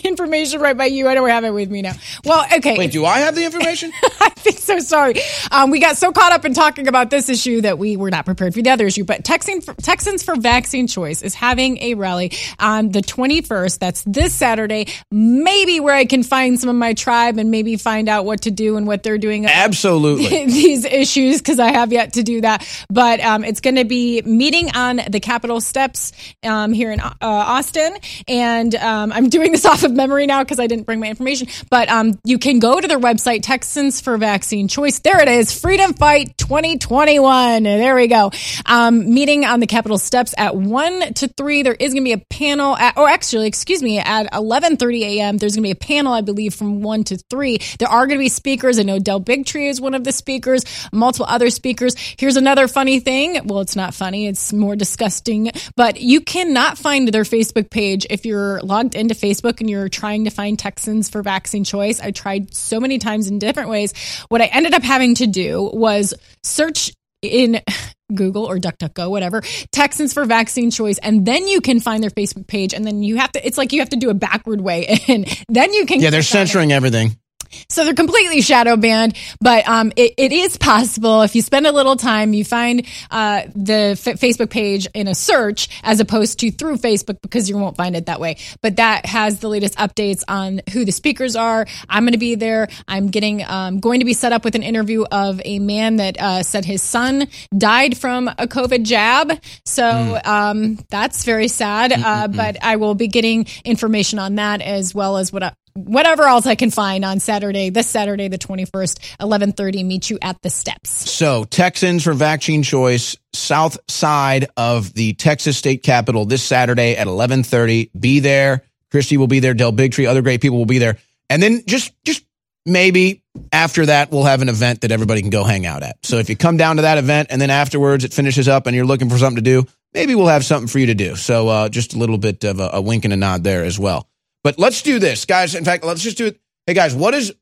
information 0.04 0.60
right 0.60 0.76
by 0.76 0.86
you? 0.86 1.06
I 1.06 1.14
don't 1.14 1.28
have 1.28 1.44
it 1.44 1.52
with 1.52 1.70
me 1.70 1.82
now. 1.82 1.92
Well, 2.24 2.44
okay. 2.56 2.76
Wait, 2.76 2.90
do 2.90 3.04
I 3.04 3.20
have 3.20 3.36
the 3.36 3.44
information? 3.44 3.92
I 4.20 4.30
think 4.30 4.58
so. 4.58 4.80
Sorry. 4.80 5.14
Um, 5.52 5.70
we 5.70 5.78
got 5.78 5.96
so 5.96 6.10
caught 6.10 6.32
up 6.32 6.44
in 6.44 6.52
talking 6.52 6.88
about 6.88 7.10
this 7.10 7.28
issue 7.28 7.60
that 7.60 7.78
we 7.78 7.96
were 7.96 8.10
not 8.10 8.24
prepared 8.24 8.54
for 8.54 8.60
the 8.60 8.70
other 8.70 8.88
issue. 8.88 9.04
But 9.04 9.22
Texan 9.22 9.60
Texans 9.60 10.24
for 10.24 10.34
Vaccine 10.34 10.88
Choice 10.88 11.22
is 11.22 11.32
having 11.32 11.78
a 11.78 11.94
rally 11.94 12.32
on 12.58 12.88
the 12.88 13.02
21st. 13.02 13.78
That's 13.78 14.02
this 14.02 14.34
Saturday. 14.34 14.88
Maybe 15.12 15.78
where 15.78 15.94
I 15.94 16.04
can 16.04 16.24
find 16.24 16.58
some 16.58 16.70
of 16.70 16.76
my 16.76 16.94
tribe 16.94 17.38
and 17.38 17.52
maybe 17.52 17.76
find 17.76 18.08
out 18.08 18.24
what 18.24 18.42
to 18.42 18.50
do 18.50 18.76
and 18.76 18.84
what 18.84 19.04
they're 19.04 19.18
doing. 19.18 19.46
Absolutely. 19.46 20.26
these 20.46 20.84
issues 20.84 21.38
because 21.38 21.60
I 21.60 21.70
have 21.70 21.92
yet 21.92 22.14
to 22.14 22.24
do 22.24 22.40
that. 22.40 22.66
But 22.90 23.20
um, 23.20 23.44
it's 23.44 23.60
going 23.60 23.76
to 23.76 23.84
be 23.84 24.22
meeting 24.22 24.74
on 24.74 25.00
the 25.08 25.20
Capitol 25.20 25.60
steps 25.60 26.12
um, 26.42 26.72
here 26.72 26.90
in 26.90 26.98
uh, 26.98 27.12
Austin. 27.20 27.96
And 28.26 28.39
um, 28.76 29.12
I'm 29.12 29.28
doing 29.28 29.52
this 29.52 29.64
off 29.70 29.84
of 29.84 29.92
memory 29.92 30.26
now 30.26 30.42
because 30.42 30.58
I 30.58 30.66
didn't 30.66 30.84
bring 30.84 31.00
my 31.00 31.08
information. 31.08 31.48
But 31.70 31.88
um, 31.88 32.18
you 32.24 32.38
can 32.38 32.58
go 32.58 32.80
to 32.80 32.88
their 32.88 32.98
website, 32.98 33.40
Texans 33.42 34.00
for 34.00 34.16
Vaccine 34.16 34.68
Choice. 34.68 35.00
There 35.00 35.20
it 35.20 35.28
is, 35.28 35.58
Freedom 35.58 35.94
Fight 35.94 36.36
2021. 36.38 37.62
There 37.62 37.94
we 37.94 38.06
go. 38.06 38.30
Um, 38.66 39.12
meeting 39.12 39.44
on 39.44 39.60
the 39.60 39.66
Capitol 39.66 39.98
steps 39.98 40.34
at 40.36 40.56
1 40.56 41.14
to 41.14 41.28
3. 41.28 41.62
There 41.62 41.74
is 41.74 41.92
going 41.92 42.04
to 42.04 42.08
be 42.08 42.12
a 42.12 42.18
panel, 42.18 42.76
at, 42.76 42.96
or 42.96 43.08
actually, 43.08 43.46
excuse 43.46 43.82
me, 43.82 43.98
at 43.98 44.30
11.30 44.32 45.00
a.m. 45.02 45.38
There's 45.38 45.54
going 45.56 45.62
to 45.62 45.66
be 45.66 45.72
a 45.72 45.74
panel, 45.74 46.12
I 46.12 46.20
believe, 46.20 46.54
from 46.54 46.82
1 46.82 47.04
to 47.04 47.16
3. 47.16 47.58
There 47.78 47.88
are 47.88 48.06
going 48.06 48.18
to 48.18 48.22
be 48.22 48.28
speakers. 48.28 48.78
I 48.78 48.82
know 48.82 48.98
Del 48.98 49.20
Bigtree 49.20 49.68
is 49.68 49.80
one 49.80 49.94
of 49.94 50.04
the 50.04 50.12
speakers, 50.12 50.64
multiple 50.92 51.26
other 51.28 51.50
speakers. 51.50 51.94
Here's 52.18 52.36
another 52.36 52.68
funny 52.68 53.00
thing. 53.00 53.40
Well, 53.44 53.60
it's 53.60 53.76
not 53.76 53.94
funny. 53.94 54.26
It's 54.26 54.52
more 54.52 54.76
disgusting, 54.76 55.50
but 55.76 56.00
you 56.00 56.20
cannot 56.20 56.78
find 56.78 57.08
their 57.08 57.24
Facebook 57.24 57.70
page 57.70 58.06
if 58.10 58.24
you're 58.24 58.29
logged 58.36 58.94
into 58.94 59.14
Facebook 59.14 59.60
and 59.60 59.68
you're 59.68 59.88
trying 59.88 60.24
to 60.24 60.30
find 60.30 60.58
Texans 60.58 61.08
for 61.08 61.22
vaccine 61.22 61.64
choice. 61.64 62.00
I 62.00 62.10
tried 62.10 62.54
so 62.54 62.80
many 62.80 62.98
times 62.98 63.28
in 63.28 63.38
different 63.38 63.68
ways. 63.68 63.94
What 64.28 64.40
I 64.40 64.46
ended 64.46 64.74
up 64.74 64.82
having 64.82 65.14
to 65.16 65.26
do 65.26 65.70
was 65.72 66.14
search 66.42 66.92
in 67.22 67.60
Google 68.14 68.44
or 68.44 68.58
DuckDuckGo, 68.58 69.08
whatever, 69.10 69.42
Texans 69.72 70.12
for 70.12 70.24
vaccine 70.24 70.70
choice. 70.70 70.98
And 70.98 71.24
then 71.24 71.46
you 71.46 71.60
can 71.60 71.80
find 71.80 72.02
their 72.02 72.10
Facebook 72.10 72.46
page. 72.46 72.74
And 72.74 72.84
then 72.84 73.02
you 73.02 73.16
have 73.16 73.32
to, 73.32 73.46
it's 73.46 73.58
like 73.58 73.72
you 73.72 73.80
have 73.80 73.90
to 73.90 73.96
do 73.96 74.10
a 74.10 74.14
backward 74.14 74.60
way. 74.60 74.98
And 75.08 75.26
then 75.48 75.72
you 75.72 75.86
can. 75.86 76.00
yeah, 76.00 76.10
they're 76.10 76.20
it. 76.20 76.24
censoring 76.24 76.72
everything. 76.72 77.18
So 77.68 77.84
they're 77.84 77.94
completely 77.94 78.40
shadow 78.40 78.76
banned, 78.76 79.16
but 79.40 79.68
um, 79.68 79.92
it, 79.96 80.14
it 80.16 80.32
is 80.32 80.56
possible 80.56 81.22
if 81.22 81.34
you 81.34 81.42
spend 81.42 81.66
a 81.66 81.72
little 81.72 81.96
time, 81.96 82.32
you 82.32 82.44
find 82.44 82.86
uh, 83.10 83.42
the 83.54 83.96
F- 84.00 84.20
Facebook 84.20 84.50
page 84.50 84.86
in 84.94 85.08
a 85.08 85.14
search 85.14 85.68
as 85.82 86.00
opposed 86.00 86.38
to 86.40 86.50
through 86.50 86.76
Facebook 86.76 87.20
because 87.22 87.48
you 87.48 87.56
won't 87.56 87.76
find 87.76 87.96
it 87.96 88.06
that 88.06 88.20
way. 88.20 88.36
But 88.62 88.76
that 88.76 89.06
has 89.06 89.40
the 89.40 89.48
latest 89.48 89.76
updates 89.76 90.22
on 90.28 90.60
who 90.72 90.84
the 90.84 90.92
speakers 90.92 91.36
are. 91.36 91.66
I'm 91.88 92.04
going 92.04 92.12
to 92.12 92.18
be 92.18 92.34
there. 92.34 92.68
I'm 92.88 93.08
getting 93.08 93.44
um, 93.44 93.80
going 93.80 94.00
to 94.00 94.06
be 94.06 94.14
set 94.14 94.32
up 94.32 94.44
with 94.44 94.54
an 94.54 94.62
interview 94.62 95.04
of 95.10 95.40
a 95.44 95.58
man 95.58 95.96
that 95.96 96.20
uh, 96.20 96.42
said 96.42 96.64
his 96.64 96.82
son 96.82 97.28
died 97.56 97.96
from 97.96 98.28
a 98.28 98.46
COVID 98.46 98.84
jab. 98.84 99.32
So 99.64 100.18
um, 100.24 100.78
that's 100.90 101.24
very 101.24 101.48
sad. 101.48 101.92
Uh, 101.92 102.28
but 102.28 102.62
I 102.62 102.76
will 102.76 102.94
be 102.94 103.08
getting 103.08 103.46
information 103.64 104.18
on 104.18 104.36
that 104.36 104.60
as 104.60 104.94
well 104.94 105.16
as 105.16 105.32
what. 105.32 105.54
Whatever 105.74 106.24
else 106.24 106.46
I 106.46 106.54
can 106.54 106.70
find 106.70 107.04
on 107.04 107.20
Saturday, 107.20 107.70
this 107.70 107.86
Saturday, 107.86 108.28
the 108.28 108.38
21st, 108.38 108.98
1130, 109.18 109.84
meet 109.84 110.10
you 110.10 110.18
at 110.22 110.40
the 110.42 110.50
steps. 110.50 110.90
So 111.10 111.44
Texans 111.44 112.04
for 112.04 112.12
vaccine 112.12 112.62
choice, 112.62 113.16
south 113.32 113.78
side 113.88 114.48
of 114.56 114.92
the 114.94 115.14
Texas 115.14 115.56
state 115.56 115.82
capitol 115.82 116.24
this 116.24 116.42
Saturday 116.42 116.92
at 116.92 117.06
1130. 117.06 117.90
Be 117.98 118.20
there. 118.20 118.62
Kristi 118.92 119.16
will 119.16 119.28
be 119.28 119.40
there. 119.40 119.54
Del 119.54 119.72
Bigtree, 119.72 120.08
other 120.08 120.22
great 120.22 120.40
people 120.40 120.58
will 120.58 120.66
be 120.66 120.78
there. 120.78 120.98
And 121.28 121.42
then 121.42 121.62
just, 121.66 121.92
just 122.04 122.24
maybe 122.66 123.22
after 123.52 123.86
that, 123.86 124.10
we'll 124.10 124.24
have 124.24 124.42
an 124.42 124.48
event 124.48 124.80
that 124.82 124.90
everybody 124.90 125.20
can 125.20 125.30
go 125.30 125.44
hang 125.44 125.66
out 125.66 125.82
at. 125.82 126.04
So 126.04 126.16
if 126.16 126.28
you 126.28 126.36
come 126.36 126.56
down 126.56 126.76
to 126.76 126.82
that 126.82 126.98
event 126.98 127.28
and 127.30 127.40
then 127.40 127.50
afterwards 127.50 128.04
it 128.04 128.12
finishes 128.12 128.48
up 128.48 128.66
and 128.66 128.74
you're 128.74 128.84
looking 128.84 129.08
for 129.08 129.18
something 129.18 129.42
to 129.42 129.42
do, 129.42 129.66
maybe 129.94 130.14
we'll 130.14 130.26
have 130.26 130.44
something 130.44 130.68
for 130.68 130.78
you 130.78 130.86
to 130.86 130.94
do. 130.94 131.16
So, 131.16 131.48
uh, 131.48 131.68
just 131.68 131.94
a 131.94 131.98
little 131.98 132.18
bit 132.18 132.44
of 132.44 132.60
a, 132.60 132.70
a 132.74 132.80
wink 132.80 133.04
and 133.04 133.12
a 133.12 133.16
nod 133.16 133.44
there 133.44 133.64
as 133.64 133.78
well. 133.78 134.08
But 134.42 134.58
let's 134.58 134.82
do 134.82 134.98
this, 134.98 135.24
guys. 135.24 135.54
In 135.54 135.64
fact, 135.64 135.84
let's 135.84 136.02
just 136.02 136.16
do 136.16 136.26
it. 136.26 136.40
Hey 136.66 136.74
guys, 136.74 136.94
what 136.94 137.14
is? 137.14 137.34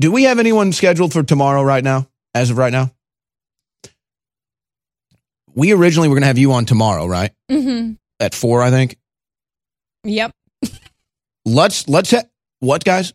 Do 0.00 0.12
we 0.12 0.24
have 0.24 0.38
anyone 0.38 0.72
scheduled 0.72 1.12
for 1.12 1.22
tomorrow? 1.22 1.62
Right 1.62 1.84
now, 1.84 2.08
as 2.34 2.50
of 2.50 2.58
right 2.58 2.72
now, 2.72 2.90
we 5.54 5.72
originally 5.72 6.08
were 6.08 6.14
going 6.14 6.22
to 6.22 6.28
have 6.28 6.38
you 6.38 6.52
on 6.52 6.64
tomorrow, 6.66 7.06
right? 7.06 7.32
Mm-hmm. 7.50 7.94
At 8.20 8.34
four, 8.34 8.62
I 8.62 8.70
think. 8.70 8.96
Yep. 10.04 10.32
Let's 11.44 11.88
let's 11.88 12.10
ha- 12.10 12.24
what 12.60 12.84
guys? 12.84 13.12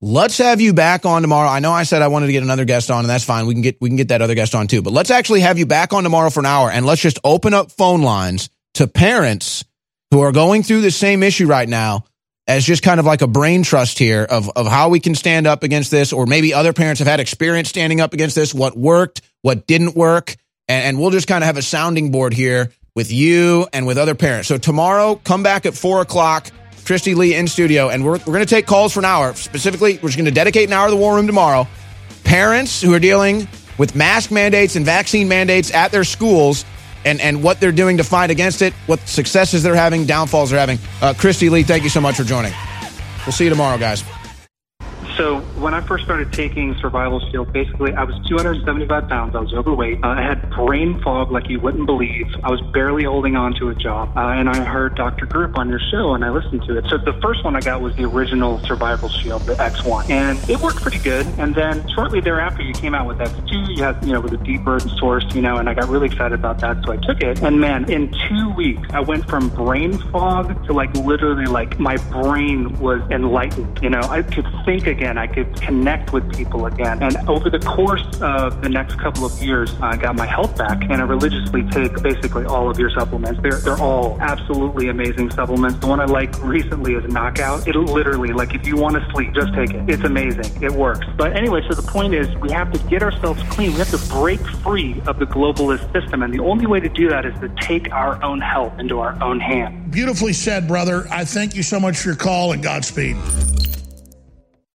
Let's 0.00 0.36
have 0.38 0.60
you 0.60 0.74
back 0.74 1.06
on 1.06 1.22
tomorrow. 1.22 1.48
I 1.48 1.60
know 1.60 1.72
I 1.72 1.84
said 1.84 2.02
I 2.02 2.08
wanted 2.08 2.26
to 2.26 2.32
get 2.32 2.42
another 2.42 2.66
guest 2.66 2.90
on, 2.90 3.00
and 3.00 3.08
that's 3.08 3.24
fine. 3.24 3.46
We 3.46 3.54
can 3.54 3.62
get 3.62 3.78
we 3.80 3.88
can 3.88 3.96
get 3.96 4.08
that 4.08 4.20
other 4.20 4.34
guest 4.34 4.54
on 4.54 4.66
too. 4.66 4.82
But 4.82 4.92
let's 4.92 5.10
actually 5.10 5.40
have 5.40 5.58
you 5.58 5.64
back 5.64 5.92
on 5.92 6.02
tomorrow 6.02 6.28
for 6.28 6.40
an 6.40 6.46
hour, 6.46 6.70
and 6.70 6.84
let's 6.84 7.00
just 7.00 7.18
open 7.24 7.54
up 7.54 7.72
phone 7.72 8.02
lines 8.02 8.50
to 8.74 8.86
parents 8.86 9.64
who 10.14 10.20
are 10.20 10.30
going 10.30 10.62
through 10.62 10.80
the 10.80 10.92
same 10.92 11.24
issue 11.24 11.44
right 11.44 11.68
now 11.68 12.04
as 12.46 12.64
just 12.64 12.84
kind 12.84 13.00
of 13.00 13.06
like 13.06 13.20
a 13.20 13.26
brain 13.26 13.64
trust 13.64 13.98
here 13.98 14.22
of 14.22 14.48
of 14.54 14.64
how 14.64 14.88
we 14.88 15.00
can 15.00 15.16
stand 15.16 15.44
up 15.44 15.64
against 15.64 15.90
this, 15.90 16.12
or 16.12 16.24
maybe 16.24 16.54
other 16.54 16.72
parents 16.72 17.00
have 17.00 17.08
had 17.08 17.18
experience 17.18 17.68
standing 17.68 18.00
up 18.00 18.12
against 18.12 18.36
this, 18.36 18.54
what 18.54 18.76
worked, 18.76 19.22
what 19.42 19.66
didn't 19.66 19.96
work, 19.96 20.36
and, 20.68 20.84
and 20.84 21.00
we'll 21.00 21.10
just 21.10 21.26
kind 21.26 21.42
of 21.42 21.46
have 21.46 21.56
a 21.56 21.62
sounding 21.62 22.12
board 22.12 22.32
here 22.32 22.70
with 22.94 23.10
you 23.10 23.66
and 23.72 23.88
with 23.88 23.98
other 23.98 24.14
parents. 24.14 24.46
So 24.46 24.56
tomorrow, 24.56 25.16
come 25.16 25.42
back 25.42 25.66
at 25.66 25.74
four 25.74 26.00
o'clock. 26.00 26.48
Kristi 26.84 27.16
Leigh 27.16 27.34
in 27.34 27.48
studio, 27.48 27.88
and 27.88 28.04
we're, 28.04 28.12
we're 28.18 28.34
going 28.34 28.38
to 28.40 28.46
take 28.46 28.66
calls 28.66 28.92
for 28.92 29.00
an 29.00 29.06
hour. 29.06 29.34
Specifically, 29.34 29.94
we're 29.94 30.10
just 30.10 30.16
going 30.16 30.26
to 30.26 30.30
dedicate 30.30 30.68
an 30.68 30.74
hour 30.74 30.86
to 30.86 30.90
the 30.92 30.96
War 30.96 31.16
Room 31.16 31.26
tomorrow. 31.26 31.66
Parents 32.22 32.80
who 32.80 32.94
are 32.94 33.00
dealing 33.00 33.48
with 33.78 33.96
mask 33.96 34.30
mandates 34.30 34.76
and 34.76 34.86
vaccine 34.86 35.26
mandates 35.26 35.74
at 35.74 35.90
their 35.90 36.04
schools 36.04 36.64
and, 37.04 37.20
and 37.20 37.42
what 37.42 37.60
they're 37.60 37.72
doing 37.72 37.96
to 37.98 38.04
fight 38.04 38.30
against 38.30 38.62
it, 38.62 38.72
what 38.86 39.00
successes 39.00 39.62
they're 39.62 39.74
having, 39.74 40.06
downfalls 40.06 40.50
they're 40.50 40.60
having. 40.60 40.78
Uh, 41.00 41.12
Kristi 41.14 41.50
Leigh, 41.50 41.62
thank 41.62 41.82
you 41.84 41.90
so 41.90 42.00
much 42.00 42.16
for 42.16 42.24
joining. 42.24 42.52
We'll 43.26 43.32
see 43.32 43.44
you 43.44 43.50
tomorrow, 43.50 43.78
guys. 43.78 44.04
So 45.16 45.40
when 45.62 45.74
I 45.74 45.80
first 45.80 46.04
started 46.04 46.32
taking 46.32 46.74
Survival 46.80 47.20
Shield, 47.30 47.52
basically 47.52 47.92
I 47.92 48.02
was 48.02 48.16
275 48.26 49.08
pounds. 49.08 49.36
I 49.36 49.40
was 49.40 49.54
overweight. 49.54 50.02
Uh, 50.02 50.08
I 50.08 50.22
had 50.22 50.50
brain 50.50 51.00
fog 51.02 51.30
like 51.30 51.48
you 51.48 51.60
wouldn't 51.60 51.86
believe. 51.86 52.26
I 52.42 52.50
was 52.50 52.60
barely 52.72 53.04
holding 53.04 53.36
on 53.36 53.54
to 53.60 53.68
a 53.68 53.74
job. 53.76 54.16
Uh, 54.16 54.30
and 54.30 54.48
I 54.48 54.64
heard 54.64 54.96
Dr. 54.96 55.26
Group 55.26 55.56
on 55.56 55.68
your 55.68 55.78
show 55.78 56.14
and 56.14 56.24
I 56.24 56.30
listened 56.30 56.64
to 56.66 56.78
it. 56.78 56.86
So 56.88 56.98
the 56.98 57.12
first 57.22 57.44
one 57.44 57.54
I 57.54 57.60
got 57.60 57.80
was 57.80 57.94
the 57.94 58.04
original 58.04 58.58
Survival 58.64 59.08
Shield, 59.08 59.42
the 59.42 59.54
X1. 59.54 60.10
And 60.10 60.50
it 60.50 60.58
worked 60.60 60.82
pretty 60.82 60.98
good. 60.98 61.26
And 61.38 61.54
then 61.54 61.88
shortly 61.94 62.20
thereafter, 62.20 62.62
you 62.62 62.72
came 62.72 62.94
out 62.94 63.06
with 63.06 63.18
X2. 63.18 63.76
You 63.76 63.84
had, 63.84 64.04
you 64.04 64.14
know, 64.14 64.20
with 64.20 64.32
a 64.32 64.38
deeper 64.38 64.80
source, 64.80 65.24
you 65.32 65.42
know, 65.42 65.58
and 65.58 65.68
I 65.68 65.74
got 65.74 65.88
really 65.88 66.06
excited 66.06 66.36
about 66.36 66.58
that. 66.60 66.84
So 66.84 66.92
I 66.92 66.96
took 66.96 67.22
it. 67.22 67.40
And 67.40 67.60
man, 67.60 67.88
in 67.88 68.12
two 68.28 68.50
weeks, 68.56 68.88
I 68.90 69.00
went 69.00 69.28
from 69.28 69.48
brain 69.50 69.96
fog 70.10 70.66
to 70.66 70.72
like 70.72 70.92
literally 70.96 71.46
like 71.46 71.78
my 71.78 71.98
brain 72.10 72.76
was 72.80 73.00
enlightened. 73.12 73.78
You 73.80 73.90
know, 73.90 74.00
I 74.00 74.22
could 74.22 74.46
think 74.64 74.88
again 74.88 75.03
again. 75.04 75.18
I 75.18 75.26
could 75.26 75.54
connect 75.60 76.12
with 76.14 76.34
people 76.34 76.64
again. 76.64 77.02
And 77.02 77.16
over 77.28 77.50
the 77.50 77.58
course 77.58 78.06
of 78.22 78.62
the 78.62 78.70
next 78.70 78.98
couple 78.98 79.26
of 79.26 79.32
years, 79.42 79.74
I 79.80 79.96
got 79.96 80.16
my 80.16 80.24
health 80.24 80.56
back 80.56 80.82
and 80.82 80.94
I 80.94 81.02
religiously 81.02 81.62
take 81.70 82.02
basically 82.02 82.46
all 82.46 82.70
of 82.70 82.78
your 82.78 82.90
supplements. 82.90 83.40
They're, 83.42 83.58
they're 83.58 83.80
all 83.80 84.18
absolutely 84.20 84.88
amazing 84.88 85.30
supplements. 85.30 85.78
The 85.78 85.88
one 85.88 86.00
I 86.00 86.06
like 86.06 86.42
recently 86.42 86.94
is 86.94 87.04
Knockout. 87.12 87.68
It 87.68 87.76
literally, 87.76 88.32
like 88.32 88.54
if 88.54 88.66
you 88.66 88.76
want 88.76 88.96
to 88.96 89.06
sleep, 89.12 89.34
just 89.34 89.52
take 89.52 89.74
it. 89.74 89.88
It's 89.90 90.04
amazing. 90.04 90.62
It 90.62 90.72
works. 90.72 91.06
But 91.18 91.36
anyway, 91.36 91.60
so 91.68 91.74
the 91.74 91.86
point 91.86 92.14
is 92.14 92.34
we 92.36 92.50
have 92.52 92.72
to 92.72 92.78
get 92.88 93.02
ourselves 93.02 93.42
clean. 93.50 93.72
We 93.72 93.78
have 93.78 93.90
to 93.90 94.14
break 94.14 94.40
free 94.64 95.02
of 95.06 95.18
the 95.18 95.26
globalist 95.26 95.92
system. 95.92 96.22
And 96.22 96.32
the 96.32 96.40
only 96.40 96.66
way 96.66 96.80
to 96.80 96.88
do 96.88 97.10
that 97.10 97.26
is 97.26 97.38
to 97.40 97.50
take 97.60 97.92
our 97.92 98.22
own 98.22 98.40
health 98.40 98.78
into 98.78 99.00
our 99.00 99.22
own 99.22 99.38
hands. 99.38 99.92
Beautifully 99.92 100.32
said, 100.32 100.66
brother. 100.66 101.06
I 101.10 101.26
thank 101.26 101.54
you 101.54 101.62
so 101.62 101.78
much 101.78 101.98
for 101.98 102.08
your 102.08 102.16
call 102.16 102.52
and 102.52 102.62
Godspeed. 102.62 103.16